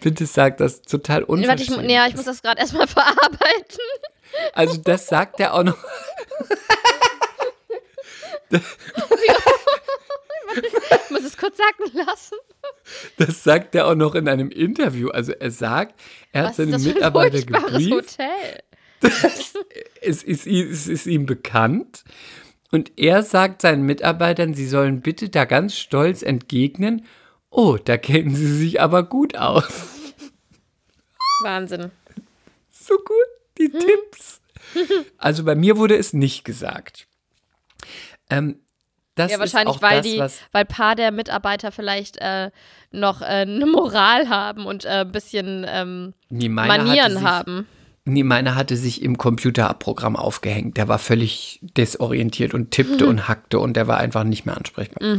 bitte 0.00 0.24
sag 0.26 0.56
das 0.56 0.82
total 0.82 1.28
Warte, 1.28 1.62
ich, 1.62 1.90
ja, 1.90 2.06
ich 2.06 2.16
muss 2.16 2.24
das 2.24 2.42
gerade 2.42 2.60
erstmal 2.60 2.86
verarbeiten. 2.88 3.78
Also 4.54 4.78
das 4.78 5.06
sagt 5.06 5.40
er 5.40 5.54
auch 5.54 5.62
noch. 5.62 5.76
Ich 10.52 11.10
muss 11.10 11.22
es 11.24 11.36
kurz 11.36 11.56
sacken 11.56 11.96
lassen. 11.96 12.36
Das 13.18 13.44
sagt 13.44 13.74
er 13.76 13.86
auch 13.86 13.94
noch 13.94 14.16
in 14.16 14.28
einem 14.28 14.50
Interview. 14.50 15.08
Also 15.10 15.30
er 15.32 15.52
sagt, 15.52 15.94
er 16.32 16.42
hat 16.42 16.48
Was 16.48 16.50
ist 16.50 16.56
seine 16.56 16.70
das 16.72 16.82
für 16.82 16.88
ein 16.88 16.94
Mitarbeiter 16.94 17.42
gebrieft. 17.42 18.18
Hotel? 18.18 18.62
es 20.00 20.22
ist, 20.22 20.46
es 20.46 20.88
ist 20.88 21.06
ihm 21.06 21.26
bekannt. 21.26 22.04
Und 22.72 22.92
er 22.98 23.22
sagt 23.22 23.62
seinen 23.62 23.82
Mitarbeitern, 23.82 24.54
sie 24.54 24.66
sollen 24.66 25.00
bitte 25.00 25.28
da 25.28 25.44
ganz 25.44 25.76
stolz 25.76 26.22
entgegnen, 26.22 27.04
oh, 27.50 27.76
da 27.76 27.96
kennen 27.96 28.34
sie 28.34 28.46
sich 28.46 28.80
aber 28.80 29.02
gut 29.02 29.36
aus. 29.36 29.66
Wahnsinn. 31.42 31.90
So 32.70 32.94
gut, 32.96 33.16
die 33.58 33.70
Tipps. 33.70 34.40
Also 35.18 35.44
bei 35.44 35.54
mir 35.54 35.76
wurde 35.76 35.96
es 35.96 36.12
nicht 36.12 36.44
gesagt. 36.44 37.08
Ähm, 38.28 38.60
das 39.16 39.32
Ja, 39.32 39.36
ist 39.36 39.40
wahrscheinlich, 39.40 39.76
auch 39.76 39.82
weil 39.82 39.96
das, 39.98 40.06
die, 40.06 40.18
weil 40.52 40.62
ein 40.62 40.66
paar 40.66 40.94
der 40.94 41.10
Mitarbeiter 41.10 41.72
vielleicht 41.72 42.18
äh, 42.18 42.50
noch 42.92 43.20
äh, 43.20 43.24
eine 43.24 43.66
Moral 43.66 44.28
haben 44.28 44.66
und 44.66 44.84
äh, 44.84 45.00
ein 45.00 45.12
bisschen 45.12 45.66
ähm, 45.68 46.14
Manieren 46.30 47.22
haben. 47.22 47.66
Nee, 48.06 48.22
meiner 48.22 48.54
hatte 48.54 48.76
sich 48.76 49.02
im 49.02 49.18
Computerprogramm 49.18 50.16
aufgehängt. 50.16 50.76
Der 50.76 50.88
war 50.88 50.98
völlig 50.98 51.60
desorientiert 51.76 52.54
und 52.54 52.70
tippte 52.70 53.04
Mhm. 53.04 53.10
und 53.10 53.28
hackte 53.28 53.58
und 53.58 53.74
der 53.76 53.86
war 53.86 53.98
einfach 53.98 54.24
nicht 54.24 54.46
mehr 54.46 54.56
ansprechbar. 54.56 55.18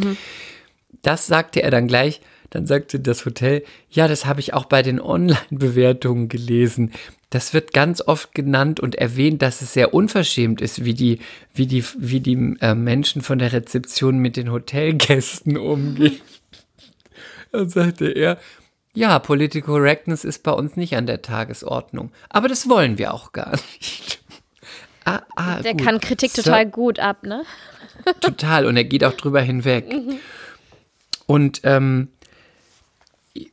Das 1.04 1.28
sagte 1.28 1.62
er 1.62 1.72
dann 1.72 1.88
gleich. 1.88 2.22
Dann 2.50 2.68
sagte 2.68 3.00
das 3.00 3.26
Hotel, 3.26 3.64
ja, 3.90 4.10
das 4.10 4.26
habe 4.26 4.42
ich 4.42 4.54
auch 4.54 4.66
bei 4.66 4.82
den 4.82 5.00
Online-Bewertungen 5.00 6.28
gelesen. 6.28 6.92
Das 7.30 7.54
wird 7.54 7.72
ganz 7.72 8.02
oft 8.02 8.36
genannt 8.36 8.82
und 8.82 8.96
erwähnt, 8.96 9.42
dass 9.42 9.62
es 9.62 9.72
sehr 9.72 9.94
unverschämt 9.94 10.60
ist, 10.60 10.84
wie 10.84 10.94
die, 10.94 11.20
wie 11.54 11.66
die, 11.66 11.86
wie 11.98 12.20
die 12.20 12.58
äh, 12.60 12.76
Menschen 12.76 13.22
von 13.22 13.40
der 13.40 13.54
Rezeption 13.54 14.18
mit 14.20 14.36
den 14.36 14.52
Hotelgästen 14.52 15.56
umgehen. 15.58 16.18
Dann 17.54 17.70
sagte 17.70 18.10
er, 18.10 18.38
ja, 18.94 19.20
Political 19.20 19.76
Correctness 19.76 20.24
ist 20.24 20.44
bei 20.44 20.52
uns 20.52 20.76
nicht 20.76 20.96
an 20.96 21.06
der 21.06 21.22
Tagesordnung. 21.22 22.12
Aber 22.30 22.48
das 22.48 22.68
wollen 22.70 22.98
wir 22.98 23.14
auch 23.14 23.32
gar 23.32 23.52
nicht. 23.52 24.20
Ah, 25.04 25.22
ah, 25.36 25.60
Der 25.64 25.74
gut. 25.74 25.84
kann 25.84 26.00
Kritik 26.00 26.32
total 26.32 26.68
gut 26.68 27.00
ab, 27.00 27.24
ne? 27.24 27.44
Total. 28.22 28.68
Und 28.68 28.78
er 28.78 28.84
geht 28.84 29.04
auch 29.04 29.14
drüber 29.14 29.42
hinweg. 29.42 29.92
Und, 31.26 31.62
ähm, 31.64 32.10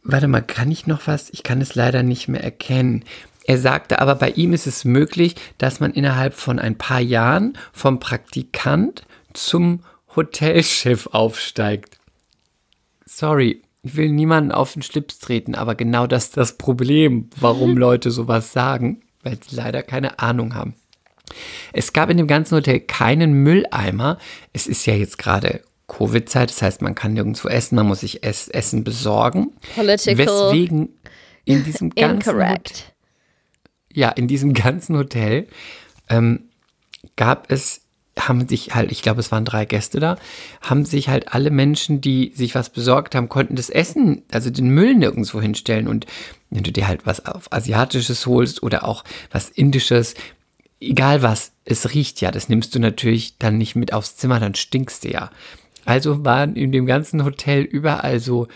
warte 0.02 0.28
mal, 0.28 0.42
kann 0.42 0.70
ich 0.70 0.86
noch 0.86 1.06
was? 1.06 1.30
Ich 1.30 1.42
kann 1.44 1.62
es 1.62 1.74
leider 1.74 2.02
nicht 2.02 2.28
mehr 2.28 2.44
erkennen. 2.44 3.02
Er 3.46 3.56
sagte 3.56 3.98
aber, 4.00 4.14
bei 4.16 4.32
ihm 4.32 4.52
ist 4.52 4.66
es 4.66 4.84
möglich, 4.84 5.36
dass 5.56 5.80
man 5.80 5.94
innerhalb 5.94 6.34
von 6.34 6.58
ein 6.58 6.76
paar 6.76 7.00
Jahren 7.00 7.56
vom 7.72 7.98
Praktikant 7.98 9.06
zum 9.32 9.82
Hotelchef 10.14 11.06
aufsteigt. 11.12 11.98
Sorry, 13.06 13.62
ich 13.88 13.96
will 13.96 14.10
niemanden 14.10 14.52
auf 14.52 14.74
den 14.74 14.82
Schlips 14.82 15.18
treten, 15.18 15.54
aber 15.54 15.74
genau 15.74 16.06
das 16.06 16.24
ist 16.24 16.36
das 16.36 16.58
Problem, 16.58 17.30
warum 17.40 17.76
Leute 17.76 18.10
sowas 18.10 18.52
sagen, 18.52 19.02
weil 19.22 19.38
sie 19.42 19.56
leider 19.56 19.82
keine 19.82 20.18
Ahnung 20.18 20.54
haben. 20.54 20.74
Es 21.72 21.94
gab 21.94 22.10
in 22.10 22.18
dem 22.18 22.26
ganzen 22.26 22.56
Hotel 22.56 22.80
keinen 22.80 23.32
Mülleimer. 23.32 24.18
Es 24.52 24.66
ist 24.66 24.86
ja 24.86 24.94
jetzt 24.94 25.16
gerade 25.18 25.62
Covid-Zeit, 25.86 26.50
das 26.50 26.60
heißt, 26.60 26.82
man 26.82 26.94
kann 26.94 27.14
nirgendwo 27.14 27.48
essen, 27.48 27.76
man 27.76 27.86
muss 27.86 28.00
sich 28.00 28.22
es 28.22 28.48
Essen 28.48 28.84
besorgen. 28.84 29.52
Political 29.74 30.18
Weswegen 30.18 30.90
in 31.46 31.64
diesem 31.64 31.90
ganzen 31.90 32.34
Hotel, 32.34 32.40
incorrect. 32.40 32.94
ja, 33.90 34.10
in 34.10 34.28
diesem 34.28 34.52
ganzen 34.52 34.96
Hotel 34.98 35.48
ähm, 36.10 36.50
gab 37.16 37.50
es, 37.50 37.80
haben 38.18 38.48
sich 38.48 38.74
halt, 38.74 38.90
ich 38.92 39.02
glaube, 39.02 39.20
es 39.20 39.30
waren 39.32 39.44
drei 39.44 39.64
Gäste 39.64 40.00
da, 40.00 40.16
haben 40.60 40.84
sich 40.84 41.08
halt 41.08 41.32
alle 41.32 41.50
Menschen, 41.50 42.00
die 42.00 42.32
sich 42.34 42.54
was 42.54 42.70
besorgt 42.70 43.14
haben, 43.14 43.28
konnten 43.28 43.56
das 43.56 43.70
Essen, 43.70 44.22
also 44.30 44.50
den 44.50 44.68
Müll 44.70 44.94
nirgendwo 44.94 45.40
hinstellen. 45.40 45.88
Und 45.88 46.06
wenn 46.50 46.62
du 46.62 46.72
dir 46.72 46.88
halt 46.88 47.06
was 47.06 47.24
auf 47.24 47.52
Asiatisches 47.52 48.26
holst 48.26 48.62
oder 48.62 48.84
auch 48.84 49.04
was 49.30 49.48
Indisches, 49.48 50.14
egal 50.80 51.22
was, 51.22 51.52
es 51.64 51.94
riecht 51.94 52.20
ja, 52.20 52.30
das 52.30 52.48
nimmst 52.48 52.74
du 52.74 52.78
natürlich 52.78 53.38
dann 53.38 53.58
nicht 53.58 53.76
mit 53.76 53.92
aufs 53.92 54.16
Zimmer, 54.16 54.40
dann 54.40 54.54
stinkst 54.54 55.04
du 55.04 55.10
ja. 55.10 55.30
Also 55.84 56.24
waren 56.24 56.56
in 56.56 56.72
dem 56.72 56.86
ganzen 56.86 57.24
Hotel 57.24 57.62
überall 57.62 58.20
so 58.20 58.48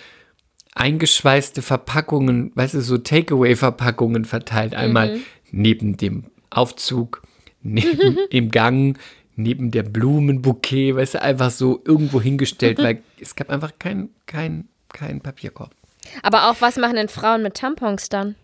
eingeschweißte 0.75 1.63
Verpackungen, 1.63 2.53
weißt 2.55 2.75
du, 2.75 2.81
so 2.81 2.99
Takeaway-Verpackungen 2.99 4.25
verteilt. 4.25 4.75
Einmal 4.75 5.19
neben 5.51 5.97
dem 5.97 6.25
Aufzug, 6.51 7.23
neben 7.63 8.19
im 8.31 8.51
Gang, 8.51 8.99
neben 9.37 9.71
der 9.71 9.83
Blumenbouquet, 9.83 10.95
weißt 10.97 11.15
du, 11.15 11.23
einfach 11.23 11.51
so 11.51 11.81
irgendwo 11.85 12.21
hingestellt, 12.21 12.79
weil 12.79 13.03
es 13.21 13.35
gab 13.35 13.51
einfach 13.51 13.73
keinen 13.79 14.11
kein, 14.27 14.69
kein 14.93 15.21
Papierkorb. 15.21 15.75
Aber 16.23 16.51
auch 16.51 16.57
was 16.61 16.77
machen 16.77 16.97
denn 16.97 17.09
Frauen 17.09 17.43
mit 17.43 17.55
Tampons 17.55 18.09
dann? 18.09 18.35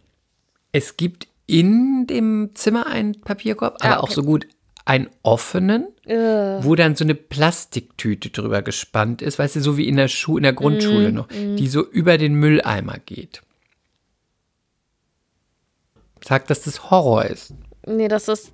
Es 0.72 0.96
gibt 0.96 1.28
in 1.46 2.06
dem 2.06 2.50
Zimmer 2.54 2.86
einen 2.86 3.20
Papierkorb, 3.20 3.76
aber 3.80 3.96
Ah, 3.96 3.98
auch 4.00 4.04
okay. 4.04 4.14
so 4.14 4.22
gut 4.22 4.46
einen 4.84 5.08
offenen, 5.22 5.86
Äh, 6.06 6.16
wo 6.64 6.74
dann 6.74 6.96
so 6.96 7.04
eine 7.04 7.14
Plastiktüte 7.14 8.30
drüber 8.30 8.62
gespannt 8.62 9.20
ist, 9.20 9.38
weißt 9.38 9.56
du, 9.56 9.60
so 9.60 9.76
wie 9.76 9.86
in 9.88 9.96
der 9.96 10.08
Schu 10.08 10.36
in 10.38 10.44
der 10.44 10.52
Mhm, 10.52 10.56
Grundschule 10.56 11.12
noch, 11.12 11.28
die 11.28 11.68
so 11.68 11.84
über 11.86 12.16
den 12.16 12.34
Mülleimer 12.34 12.98
geht. 13.04 13.42
Sagt, 16.24 16.50
dass 16.50 16.62
das 16.62 16.90
Horror 16.90 17.24
ist. 17.26 17.52
nee, 17.86 18.08
das 18.08 18.28
ist. 18.28 18.52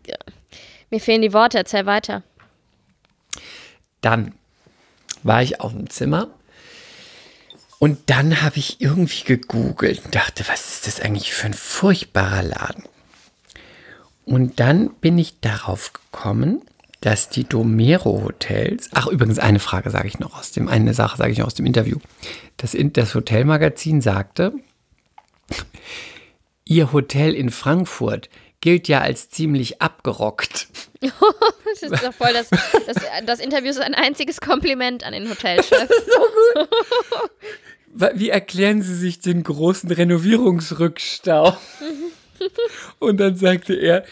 Mir 0.95 1.01
fehlen 1.01 1.23
die 1.23 1.33
Worte, 1.33 1.59
erzähl 1.59 1.87
weiter. 1.87 2.23
Dann 4.01 4.33
war 5.25 5.43
ich 5.43 5.61
auf 5.61 5.73
dem 5.73 5.91
Zimmer 5.91 6.29
und 7.81 7.99
dann 8.07 8.43
habe 8.43 8.59
ich 8.59 8.81
irgendwie 8.81 9.25
gegoogelt 9.25 10.05
und 10.05 10.15
dachte, 10.15 10.45
was 10.47 10.73
ist 10.73 10.87
das 10.87 11.01
eigentlich 11.01 11.35
für 11.35 11.47
ein 11.47 11.53
furchtbarer 11.53 12.45
Laden? 12.45 12.85
Und 14.25 14.61
dann 14.61 14.95
bin 15.01 15.19
ich 15.19 15.41
darauf 15.41 15.93
gekommen, 15.95 16.63
dass 17.01 17.29
die 17.29 17.43
Domero 17.43 18.23
Hotels, 18.23 18.89
ach 18.93 19.09
übrigens 19.09 19.41
eine 19.41 19.59
Frage 19.59 19.91
sage 19.91 20.07
ich 20.07 20.21
noch 20.21 20.39
aus 20.39 20.53
dem, 20.53 20.69
eine 20.69 20.95
Sache 20.95 21.17
sage 21.17 21.33
ich 21.33 21.39
noch 21.39 21.49
aus 21.49 21.55
dem 21.55 21.67
Interview. 21.67 21.99
Das, 22.57 22.77
das 22.79 23.15
Hotelmagazin 23.17 24.01
sagte, 24.01 24.53
Ihr 26.67 26.93
Hotel 26.93 27.35
in 27.35 27.51
Frankfurt 27.51 28.31
gilt 28.65 28.89
ja 28.89 29.03
als 29.03 29.29
ziemlich 29.29 29.83
abgerockt. 29.83 30.69
Das 31.03 31.83
ist 31.83 32.03
doch 32.05 32.15
voll 32.15 32.33
das, 32.33 32.49
das, 32.87 32.97
das 33.27 33.41
Interview 33.41 33.69
ist 33.69 33.81
ein 33.81 33.95
einziges 33.95 34.41
Kompliment 34.41 35.05
an 35.05 35.13
den 35.13 35.29
Hotelchef. 35.29 35.89
Wa- 37.93 38.13
Wie 38.15 38.31
erklären 38.31 38.81
Sie 38.81 38.95
sich 38.95 39.19
den 39.21 39.43
großen 39.43 39.91
Renovierungsrückstau? 39.91 41.57
Und 43.01 43.19
dann 43.19 43.37
sagte 43.37 43.75
er, 43.75 44.05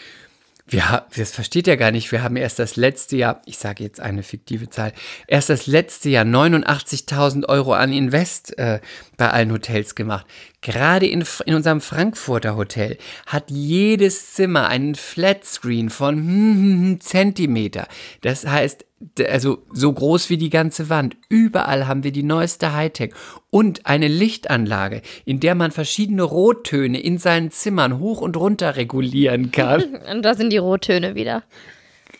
wir, 0.67 1.05
das 1.15 1.31
versteht 1.31 1.67
er 1.67 1.77
gar 1.77 1.91
nicht, 1.91 2.11
wir 2.11 2.21
haben 2.21 2.35
erst 2.35 2.59
das 2.59 2.75
letzte 2.75 3.15
Jahr, 3.17 3.41
ich 3.45 3.57
sage 3.57 3.83
jetzt 3.83 3.99
eine 3.99 4.21
fiktive 4.23 4.69
Zahl, 4.69 4.93
erst 5.27 5.49
das 5.49 5.65
letzte 5.67 6.09
Jahr 6.09 6.25
89.000 6.25 7.47
Euro 7.49 7.73
an 7.73 7.91
Invest 7.91 8.57
äh, 8.59 8.79
bei 9.17 9.29
allen 9.29 9.51
Hotels 9.51 9.95
gemacht. 9.95 10.25
Gerade 10.63 11.05
in, 11.05 11.25
in 11.45 11.55
unserem 11.55 11.81
Frankfurter 11.81 12.55
Hotel 12.55 12.97
hat 13.27 13.51
jedes 13.51 14.33
Zimmer 14.33 14.69
einen 14.69 14.95
Flatscreen 14.95 15.89
von 15.89 16.15
hm, 16.15 16.25
hm, 16.25 16.81
hm, 16.81 17.01
Zentimeter. 17.01 17.87
Das 18.21 18.47
heißt, 18.47 18.85
also 19.27 19.63
so 19.73 19.91
groß 19.91 20.29
wie 20.29 20.37
die 20.37 20.49
ganze 20.49 20.89
Wand. 20.89 21.17
Überall 21.27 21.85
haben 21.85 22.05
wir 22.05 22.13
die 22.13 22.23
neueste 22.23 22.73
Hightech 22.73 23.13
und 23.49 23.85
eine 23.85 24.07
Lichtanlage, 24.07 25.01
in 25.25 25.41
der 25.41 25.55
man 25.55 25.71
verschiedene 25.71 26.23
Rottöne 26.23 27.01
in 27.01 27.17
seinen 27.17 27.51
Zimmern 27.51 27.99
hoch 27.99 28.21
und 28.21 28.37
runter 28.37 28.77
regulieren 28.77 29.51
kann. 29.51 29.95
Und 30.11 30.23
da 30.23 30.33
sind 30.33 30.51
die 30.51 30.57
Rottöne 30.57 31.15
wieder. 31.15 31.43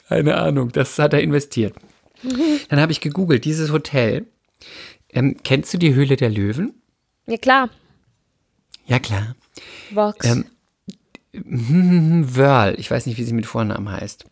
Keine 0.10 0.36
Ahnung, 0.36 0.72
das 0.72 1.00
hat 1.00 1.14
er 1.14 1.22
investiert. 1.22 1.74
Dann 2.70 2.80
habe 2.80 2.92
ich 2.92 3.00
gegoogelt, 3.00 3.46
dieses 3.46 3.72
Hotel. 3.72 4.26
Ähm, 5.12 5.38
kennst 5.44 5.74
du 5.74 5.78
die 5.78 5.94
Höhle 5.96 6.18
der 6.18 6.30
Löwen? 6.30 6.74
Ja, 7.26 7.38
klar. 7.38 7.70
Ja, 8.86 9.00
klar. 9.00 9.36
Vox. 9.92 10.26
Ähm, 10.26 10.46
Hm, 11.34 12.26
Wörl, 12.36 12.76
ich 12.80 12.92
weiß 12.92 13.06
nicht, 13.08 13.18
wie 13.18 13.24
sie 13.24 13.34
mit 13.34 13.46
Vornamen 13.48 13.90
heißt. 13.92 14.26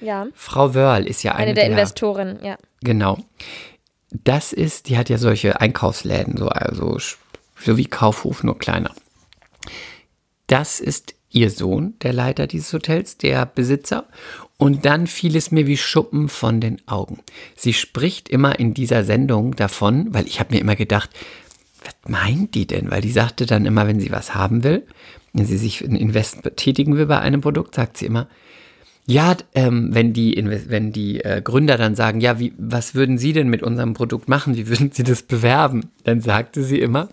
ja. 0.00 0.26
Frau 0.34 0.74
Wörl 0.74 1.06
ist 1.06 1.22
ja 1.22 1.32
eine, 1.32 1.42
Eine 1.48 1.54
der 1.54 1.64
der 1.64 1.72
Investoren, 1.72 2.38
ja. 2.42 2.56
Genau. 2.80 3.18
Das 4.10 4.54
ist, 4.54 4.88
die 4.88 4.96
hat 4.96 5.10
ja 5.10 5.18
solche 5.18 5.60
Einkaufsläden, 5.60 6.38
so, 6.38 6.48
also 6.48 6.98
so 7.60 7.76
wie 7.76 7.84
Kaufhof, 7.84 8.42
nur 8.44 8.58
kleiner. 8.58 8.94
Das 10.46 10.80
ist 10.80 11.14
ihr 11.30 11.50
Sohn, 11.50 11.94
der 12.00 12.14
Leiter 12.14 12.46
dieses 12.46 12.72
Hotels, 12.72 13.18
der 13.18 13.44
Besitzer. 13.44 14.06
Und 14.56 14.86
dann 14.86 15.06
fiel 15.06 15.36
es 15.36 15.50
mir 15.50 15.66
wie 15.66 15.76
Schuppen 15.76 16.28
von 16.30 16.60
den 16.60 16.80
Augen. 16.88 17.18
Sie 17.54 17.74
spricht 17.74 18.30
immer 18.30 18.58
in 18.58 18.72
dieser 18.72 19.04
Sendung 19.04 19.54
davon, 19.54 20.14
weil 20.14 20.26
ich 20.26 20.40
habe 20.40 20.54
mir 20.54 20.60
immer 20.60 20.76
gedacht, 20.76 21.10
was 21.88 22.10
meint 22.10 22.54
die 22.54 22.66
denn? 22.66 22.90
Weil 22.90 23.00
die 23.00 23.10
sagte 23.10 23.46
dann 23.46 23.66
immer, 23.66 23.86
wenn 23.86 24.00
sie 24.00 24.10
was 24.10 24.34
haben 24.34 24.62
will, 24.62 24.86
wenn 25.32 25.46
sie 25.46 25.56
sich 25.56 25.82
ein 25.82 25.96
Invest 25.96 26.42
betätigen 26.42 26.96
will 26.96 27.06
bei 27.06 27.18
einem 27.18 27.40
Produkt, 27.40 27.74
sagt 27.74 27.96
sie 27.96 28.06
immer, 28.06 28.28
ja, 29.06 29.36
ähm, 29.54 29.88
wenn 29.92 30.12
die, 30.12 30.36
wenn 30.68 30.92
die 30.92 31.24
äh, 31.24 31.40
Gründer 31.42 31.78
dann 31.78 31.94
sagen, 31.94 32.20
ja, 32.20 32.38
wie, 32.38 32.52
was 32.58 32.94
würden 32.94 33.16
Sie 33.16 33.32
denn 33.32 33.48
mit 33.48 33.62
unserem 33.62 33.94
Produkt 33.94 34.28
machen? 34.28 34.54
Wie 34.54 34.68
würden 34.68 34.92
Sie 34.92 35.02
das 35.02 35.22
bewerben? 35.34 35.90
Dann 36.04 36.20
sagte 36.20 36.62
sie 36.62 36.78
immer, 36.78 37.08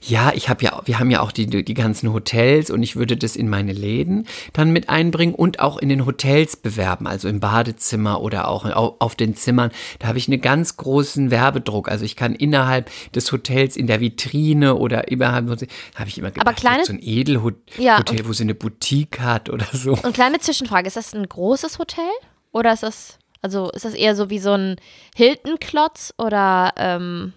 Ja, 0.00 0.32
ich 0.34 0.48
habe 0.48 0.64
ja, 0.64 0.80
wir 0.84 0.98
haben 0.98 1.10
ja 1.10 1.20
auch 1.20 1.32
die, 1.32 1.46
die 1.46 1.74
ganzen 1.74 2.12
Hotels 2.12 2.70
und 2.70 2.82
ich 2.82 2.96
würde 2.96 3.16
das 3.16 3.36
in 3.36 3.48
meine 3.48 3.72
Läden 3.72 4.26
dann 4.52 4.70
mit 4.72 4.88
einbringen 4.88 5.34
und 5.34 5.60
auch 5.60 5.78
in 5.78 5.88
den 5.88 6.06
Hotels 6.06 6.56
bewerben, 6.56 7.06
also 7.06 7.28
im 7.28 7.40
Badezimmer 7.40 8.20
oder 8.20 8.48
auch 8.48 8.64
auf, 9.00 9.14
den 9.14 9.34
Zimmern. 9.36 9.70
Da 9.98 10.08
habe 10.08 10.18
ich 10.18 10.28
einen 10.28 10.40
ganz 10.40 10.76
großen 10.76 11.30
Werbedruck. 11.30 11.88
Also 11.90 12.04
ich 12.04 12.16
kann 12.16 12.34
innerhalb 12.34 12.90
des 13.12 13.30
Hotels 13.32 13.76
in 13.76 13.86
der 13.86 14.00
Vitrine 14.00 14.74
oder 14.76 15.10
überhalb, 15.10 15.46
da 15.46 15.66
habe 15.98 16.08
ich 16.08 16.18
immer 16.18 16.30
gedacht, 16.30 16.46
Aber 16.46 16.54
kleine- 16.54 16.84
so 16.84 16.92
ein 16.92 17.00
Edelhotel, 17.02 17.60
Ja, 17.78 18.02
wo 18.24 18.32
sie 18.32 18.44
eine 18.44 18.54
Boutique 18.54 19.20
hat 19.20 19.50
oder 19.50 19.66
so. 19.72 19.92
Und 19.92 20.14
kleine 20.14 20.38
Zwischenfrage, 20.38 20.86
ist 20.86 20.96
das 20.96 21.14
ein 21.14 21.28
großes 21.28 21.78
Hotel? 21.78 22.04
Oder 22.52 22.72
ist 22.72 22.82
das, 22.82 23.18
also 23.40 23.70
ist 23.70 23.84
das 23.84 23.94
eher 23.94 24.14
so 24.14 24.30
wie 24.30 24.38
so 24.38 24.52
ein 24.52 24.76
Hilton-Klotz 25.16 26.12
oder 26.18 26.72
ähm, 26.76 27.32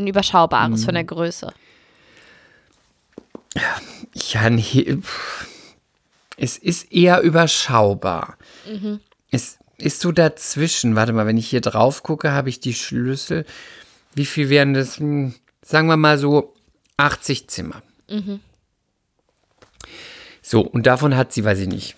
ein 0.00 0.06
überschaubares 0.06 0.84
von 0.84 0.94
der 0.94 1.04
Größe? 1.04 1.52
Ja, 4.14 4.50
nee, 4.50 4.98
es 6.36 6.56
ist 6.56 6.92
eher 6.92 7.20
überschaubar. 7.20 8.36
Es 9.30 9.58
ist 9.78 10.00
so 10.00 10.12
dazwischen. 10.12 10.96
Warte 10.96 11.12
mal, 11.12 11.26
wenn 11.26 11.36
ich 11.36 11.48
hier 11.48 11.60
drauf 11.60 12.02
gucke, 12.02 12.32
habe 12.32 12.48
ich 12.48 12.60
die 12.60 12.74
Schlüssel. 12.74 13.44
Wie 14.14 14.26
viel 14.26 14.48
wären 14.48 14.74
das? 14.74 14.98
Hm, 14.98 15.34
Sagen 15.62 15.88
wir 15.88 15.96
mal 15.96 16.18
so 16.18 16.54
80 16.96 17.48
Zimmer. 17.48 17.82
So, 20.42 20.62
und 20.62 20.86
davon 20.86 21.16
hat 21.16 21.32
sie, 21.32 21.44
weiß 21.44 21.58
ich 21.60 21.68
nicht, 21.68 21.96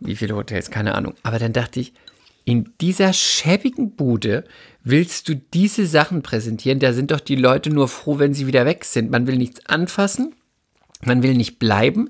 wie 0.00 0.16
viele 0.16 0.34
Hotels, 0.34 0.70
keine 0.70 0.94
Ahnung. 0.94 1.14
Aber 1.22 1.38
dann 1.38 1.52
dachte 1.52 1.78
ich, 1.80 1.92
in 2.44 2.72
dieser 2.80 3.12
schäbigen 3.12 3.94
Bude 3.94 4.44
willst 4.84 5.28
du 5.28 5.36
diese 5.36 5.86
Sachen 5.86 6.22
präsentieren? 6.22 6.78
Da 6.78 6.92
sind 6.92 7.10
doch 7.10 7.20
die 7.20 7.36
Leute 7.36 7.70
nur 7.70 7.88
froh, 7.88 8.18
wenn 8.18 8.34
sie 8.34 8.46
wieder 8.46 8.64
weg 8.64 8.84
sind. 8.84 9.10
Man 9.10 9.26
will 9.26 9.36
nichts 9.36 9.66
anfassen. 9.66 10.34
Man 11.04 11.22
will 11.22 11.34
nicht 11.34 11.58
bleiben. 11.58 12.08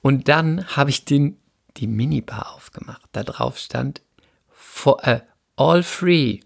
Und 0.00 0.28
dann 0.28 0.66
habe 0.68 0.90
ich 0.90 1.04
den, 1.04 1.38
die 1.76 1.86
Minibar 1.86 2.54
aufgemacht. 2.54 3.02
Da 3.12 3.22
drauf 3.22 3.58
stand 3.58 4.02
for, 4.50 5.04
äh, 5.06 5.20
all 5.56 5.82
free. 5.82 6.40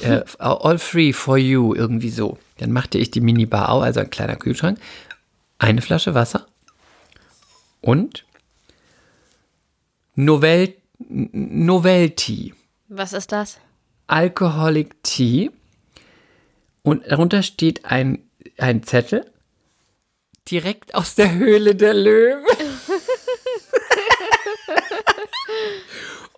Äh, 0.00 0.22
all 0.38 0.78
free 0.78 1.12
for 1.12 1.36
you, 1.36 1.74
irgendwie 1.74 2.10
so. 2.10 2.38
Dann 2.58 2.72
machte 2.72 2.98
ich 2.98 3.10
die 3.10 3.20
Minibar 3.20 3.70
auf, 3.70 3.82
also 3.82 4.00
ein 4.00 4.10
kleiner 4.10 4.36
Kühlschrank, 4.36 4.78
eine 5.58 5.82
Flasche 5.82 6.14
Wasser 6.14 6.46
und 7.80 8.24
Novel, 10.14 10.74
Novelty. 11.08 12.54
Was 12.88 13.12
ist 13.12 13.32
das? 13.32 13.58
Alcoholic 14.06 15.02
Tea. 15.02 15.50
Und 16.82 17.04
darunter 17.10 17.42
steht 17.42 17.84
ein, 17.84 18.28
ein 18.58 18.82
Zettel. 18.82 19.30
Direkt 20.50 20.94
aus 20.94 21.14
der 21.14 21.32
Höhle 21.34 21.74
der 21.76 21.94
Löwen. 21.94 22.44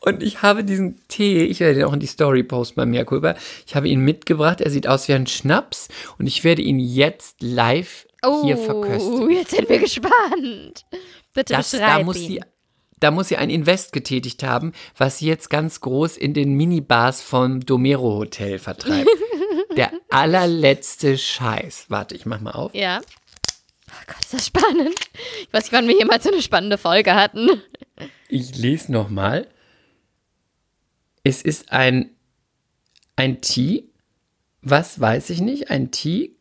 Und 0.00 0.22
ich 0.22 0.42
habe 0.42 0.64
diesen 0.64 1.00
Tee, 1.08 1.44
ich 1.44 1.60
werde 1.60 1.76
den 1.76 1.84
auch 1.84 1.94
in 1.94 2.00
die 2.00 2.06
Story 2.06 2.42
posten 2.42 2.76
bei 2.76 2.84
Merkulba. 2.84 3.36
Ich 3.66 3.74
habe 3.74 3.88
ihn 3.88 4.00
mitgebracht. 4.00 4.60
Er 4.60 4.70
sieht 4.70 4.86
aus 4.86 5.08
wie 5.08 5.14
ein 5.14 5.26
Schnaps. 5.26 5.88
Und 6.18 6.26
ich 6.26 6.44
werde 6.44 6.60
ihn 6.60 6.78
jetzt 6.78 7.40
live 7.40 8.06
hier 8.42 8.58
verköstigen. 8.58 9.22
Oh, 9.22 9.28
jetzt 9.28 9.52
sind 9.52 9.66
wir 9.68 9.78
gespannt. 9.78 10.84
Bitte 11.32 11.54
Das, 11.54 11.70
beschreib 11.70 11.98
da, 12.00 12.04
muss 12.04 12.18
ihn. 12.18 12.26
sie, 12.26 12.40
da 13.04 13.10
muss 13.10 13.28
sie 13.28 13.36
ein 13.36 13.50
Invest 13.50 13.92
getätigt 13.92 14.42
haben, 14.42 14.72
was 14.96 15.18
sie 15.18 15.26
jetzt 15.26 15.50
ganz 15.50 15.82
groß 15.82 16.16
in 16.16 16.32
den 16.32 16.54
Minibars 16.54 17.20
vom 17.20 17.60
Domero 17.60 18.16
Hotel 18.16 18.58
vertreibt. 18.58 19.10
Der 19.76 19.92
allerletzte 20.08 21.18
Scheiß. 21.18 21.86
Warte, 21.90 22.14
ich 22.14 22.24
mach 22.24 22.40
mal 22.40 22.52
auf. 22.52 22.74
Ja. 22.74 23.02
Oh 23.90 24.04
Gott, 24.06 24.20
ist 24.20 24.32
das 24.32 24.46
spannend. 24.46 24.94
Ich 25.42 25.52
weiß 25.52 25.64
nicht, 25.64 25.72
wann 25.72 25.86
wir 25.86 25.98
jemals 25.98 26.24
so 26.24 26.32
eine 26.32 26.40
spannende 26.40 26.78
Folge 26.78 27.14
hatten. 27.14 27.50
Ich 28.30 28.56
lese 28.56 28.90
noch 28.90 29.10
mal. 29.10 29.48
Es 31.22 31.42
ist 31.42 31.70
ein, 31.72 32.08
ein 33.16 33.42
Tee, 33.42 33.90
was 34.62 34.98
weiß 34.98 35.28
ich 35.28 35.42
nicht, 35.42 35.70
ein 35.70 35.90
Tee 35.90 36.36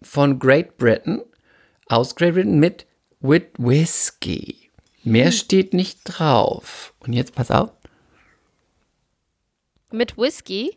von 0.00 0.38
Great 0.38 0.78
Britain, 0.78 1.20
aus 1.88 2.16
Great 2.16 2.32
Britain 2.32 2.58
mit 2.58 2.86
with 3.20 3.48
Whiskey. 3.58 4.63
Mehr 5.04 5.32
steht 5.32 5.74
nicht 5.74 6.00
drauf. 6.04 6.94
Und 7.00 7.12
jetzt 7.12 7.34
pass 7.34 7.50
auf. 7.50 7.70
Mit 9.92 10.16
Whisky. 10.16 10.76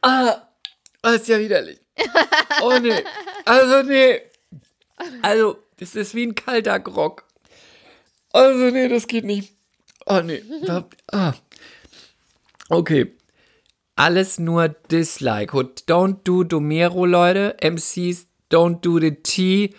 Das 0.00 0.42
ist 1.02 1.28
ja 1.28 1.38
widerlich. 1.38 1.80
Oh 2.62 2.78
nee. 2.78 3.02
Also 3.44 3.82
nee. 3.82 4.20
Also, 5.22 5.58
das 5.78 5.94
ist 5.94 6.14
wie 6.14 6.26
ein 6.26 6.34
kalter 6.34 6.78
Grog. 6.80 7.24
Also 8.32 8.70
nee, 8.70 8.88
das 8.88 9.06
geht 9.06 9.24
nicht. 9.24 9.54
Oh 10.06 10.20
nee. 10.20 10.42
Ah. 11.10 11.34
Okay. 12.68 13.16
Alles 13.96 14.38
nur 14.38 14.68
Dislike. 14.68 15.56
Don't 15.88 16.18
do 16.24 16.44
Domero, 16.44 17.06
Leute. 17.06 17.56
MCs, 17.62 18.26
don't 18.50 18.80
do 18.80 19.00
the 19.00 19.14
tea. 19.22 19.74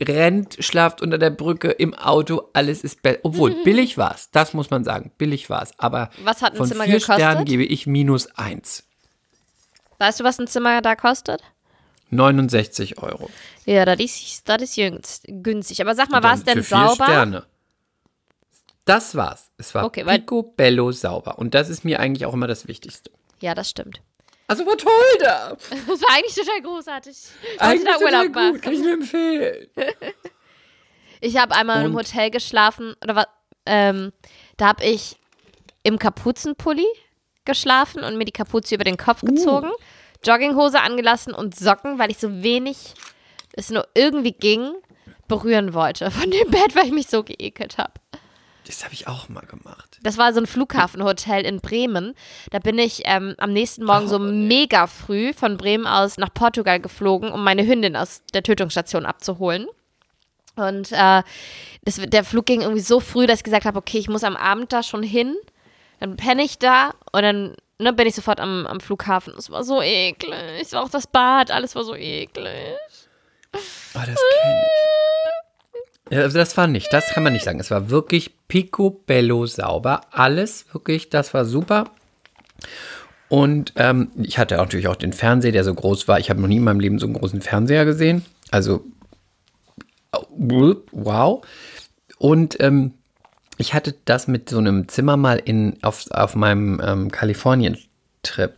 Rennt, 0.00 0.56
schlaft 0.58 1.00
unter 1.02 1.18
der 1.18 1.30
Brücke, 1.30 1.70
im 1.70 1.94
Auto, 1.94 2.48
alles 2.52 2.82
ist 2.82 3.02
besser. 3.02 3.20
Obwohl, 3.22 3.62
billig 3.62 3.96
war's. 3.96 4.28
Das 4.32 4.52
muss 4.52 4.70
man 4.70 4.82
sagen. 4.84 5.12
Billig 5.18 5.48
war's. 5.50 5.70
Aber 5.78 6.10
Was 6.24 6.42
hat 6.42 6.54
ein 6.54 6.56
von 6.56 6.66
Zimmer 6.68 6.84
vier 6.84 6.94
gekostet? 6.94 7.14
Sternen 7.16 7.44
gebe 7.44 7.64
ich 7.64 7.86
minus 7.86 8.26
eins. 8.36 8.84
Weißt 9.98 10.18
du, 10.20 10.24
was 10.24 10.38
ein 10.40 10.48
Zimmer 10.48 10.82
da 10.82 10.96
kostet? 10.96 11.42
69 12.10 12.98
Euro. 13.02 13.30
Ja, 13.66 13.84
das 13.84 14.00
ist, 14.00 14.48
das 14.48 14.62
ist 14.62 14.76
jüngst, 14.76 15.24
günstig. 15.28 15.80
Aber 15.80 15.94
sag 15.94 16.10
mal, 16.10 16.22
war 16.22 16.34
es 16.34 16.44
denn 16.44 16.58
für 16.62 16.76
vier 16.76 16.88
sauber? 16.88 17.04
Sterne. 17.04 17.44
Das 18.84 19.14
war's. 19.14 19.50
Es 19.56 19.74
war 19.74 19.84
Okay, 19.84 20.04
picobello 20.04 20.92
sauber. 20.92 21.38
Und 21.38 21.54
das 21.54 21.68
ist 21.68 21.84
mir 21.84 22.00
eigentlich 22.00 22.26
auch 22.26 22.34
immer 22.34 22.46
das 22.46 22.68
Wichtigste. 22.68 23.10
Ja, 23.40 23.54
das 23.54 23.70
stimmt. 23.70 24.00
Also 24.46 24.66
war 24.66 24.76
toll 24.76 24.90
da. 25.20 25.56
Das 25.70 26.02
war 26.02 26.16
eigentlich 26.16 26.34
total 26.34 26.60
großartig. 26.62 27.16
Ich 27.54 27.60
Eigentlich 27.60 27.84
da 27.84 27.94
total 27.98 28.04
Urlaub 28.04 28.24
gut. 28.26 28.34
machen. 28.34 28.60
Kann 28.60 28.72
ich 28.74 28.80
nur 28.80 28.92
empfehlen. 28.92 29.68
Ich 31.20 31.38
habe 31.38 31.54
einmal 31.54 31.84
im 31.86 31.92
Und- 31.94 32.00
Hotel 32.06 32.30
geschlafen, 32.30 32.94
oder 33.02 33.16
was, 33.16 33.26
ähm, 33.64 34.12
da 34.58 34.66
habe 34.66 34.84
ich 34.84 35.16
im 35.82 35.98
Kapuzenpulli 35.98 36.84
geschlafen 37.46 38.04
und 38.04 38.18
mir 38.18 38.26
die 38.26 38.32
Kapuze 38.32 38.74
über 38.74 38.84
den 38.84 38.98
Kopf 38.98 39.22
Uh. 39.22 39.26
gezogen, 39.26 39.70
Jogginghose 40.22 40.80
angelassen 40.82 41.32
und 41.32 41.54
Socken, 41.56 41.98
weil 41.98 42.10
ich 42.10 42.18
so 42.18 42.42
wenig 42.42 42.92
es 43.52 43.70
nur 43.70 43.86
irgendwie 43.94 44.32
ging, 44.32 44.74
berühren 45.28 45.72
wollte 45.72 46.10
von 46.10 46.30
dem 46.30 46.50
Bett, 46.50 46.74
weil 46.76 46.86
ich 46.86 46.92
mich 46.92 47.06
so 47.06 47.22
geekelt 47.22 47.78
habe. 47.78 47.92
Das 48.66 48.82
habe 48.84 48.94
ich 48.94 49.06
auch 49.06 49.28
mal 49.28 49.44
gemacht. 49.44 49.98
Das 50.02 50.16
war 50.16 50.32
so 50.32 50.40
ein 50.40 50.46
Flughafenhotel 50.46 51.44
in 51.44 51.60
Bremen. 51.60 52.14
Da 52.50 52.58
bin 52.58 52.78
ich 52.78 53.02
ähm, 53.04 53.34
am 53.38 53.52
nächsten 53.52 53.84
Morgen 53.84 54.06
Oh, 54.06 54.08
so 54.08 54.18
mega 54.18 54.86
früh 54.86 55.32
von 55.34 55.56
Bremen 55.56 55.86
aus 55.86 56.16
nach 56.16 56.32
Portugal 56.32 56.80
geflogen, 56.80 57.30
um 57.30 57.44
meine 57.44 57.66
Hündin 57.66 57.96
aus 57.96 58.22
der 58.32 58.42
Tötungsstation 58.42 59.04
abzuholen. 59.04 59.66
Und 60.56 60.92
äh, 60.92 61.22
das, 61.84 61.96
der 61.96 62.24
Flug 62.24 62.46
ging 62.46 62.62
irgendwie 62.62 62.80
so 62.80 63.00
früh, 63.00 63.26
dass 63.26 63.40
ich 63.40 63.44
gesagt 63.44 63.66
habe, 63.66 63.78
okay, 63.78 63.98
ich 63.98 64.08
muss 64.08 64.24
am 64.24 64.36
Abend 64.36 64.72
da 64.72 64.82
schon 64.82 65.02
hin. 65.02 65.34
Dann 66.00 66.16
penne 66.16 66.42
ich 66.42 66.58
da 66.58 66.94
und 67.12 67.22
dann 67.22 67.56
ne, 67.78 67.92
bin 67.92 68.06
ich 68.06 68.14
sofort 68.14 68.40
am, 68.40 68.66
am 68.66 68.80
Flughafen. 68.80 69.34
Es 69.36 69.50
war 69.50 69.64
so 69.64 69.82
eklig. 69.82 70.34
Es 70.60 70.72
war 70.72 70.82
auch 70.82 70.90
das 70.90 71.06
Bad, 71.06 71.50
alles 71.50 71.74
war 71.74 71.84
so 71.84 71.94
eklig. 71.94 72.76
Oh, 73.52 73.58
das 73.94 74.04
kenne 74.04 74.62
ich. 74.62 75.13
Also 76.10 76.38
das 76.38 76.56
war 76.56 76.66
nicht, 76.66 76.92
das 76.92 77.10
kann 77.10 77.22
man 77.22 77.32
nicht 77.32 77.44
sagen. 77.44 77.60
Es 77.60 77.70
war 77.70 77.90
wirklich 77.90 78.32
picobello 78.48 79.46
sauber. 79.46 80.02
Alles 80.10 80.66
wirklich, 80.72 81.08
das 81.08 81.32
war 81.32 81.44
super. 81.44 81.90
Und 83.28 83.72
ähm, 83.76 84.10
ich 84.22 84.38
hatte 84.38 84.56
natürlich 84.56 84.86
auch 84.86 84.96
den 84.96 85.12
Fernseher, 85.12 85.52
der 85.52 85.64
so 85.64 85.74
groß 85.74 86.06
war. 86.06 86.20
Ich 86.20 86.30
habe 86.30 86.40
noch 86.40 86.48
nie 86.48 86.58
in 86.58 86.64
meinem 86.64 86.80
Leben 86.80 86.98
so 86.98 87.06
einen 87.06 87.14
großen 87.14 87.40
Fernseher 87.40 87.84
gesehen. 87.84 88.24
Also, 88.50 88.84
wow. 90.36 91.44
Und 92.18 92.60
ähm, 92.60 92.92
ich 93.56 93.74
hatte 93.74 93.94
das 94.04 94.28
mit 94.28 94.50
so 94.50 94.58
einem 94.58 94.88
Zimmer 94.88 95.16
mal 95.16 95.38
in, 95.38 95.82
auf, 95.82 96.04
auf 96.10 96.36
meinem 96.36 96.80
ähm, 96.84 97.10
Kalifornien-Trip. 97.10 98.54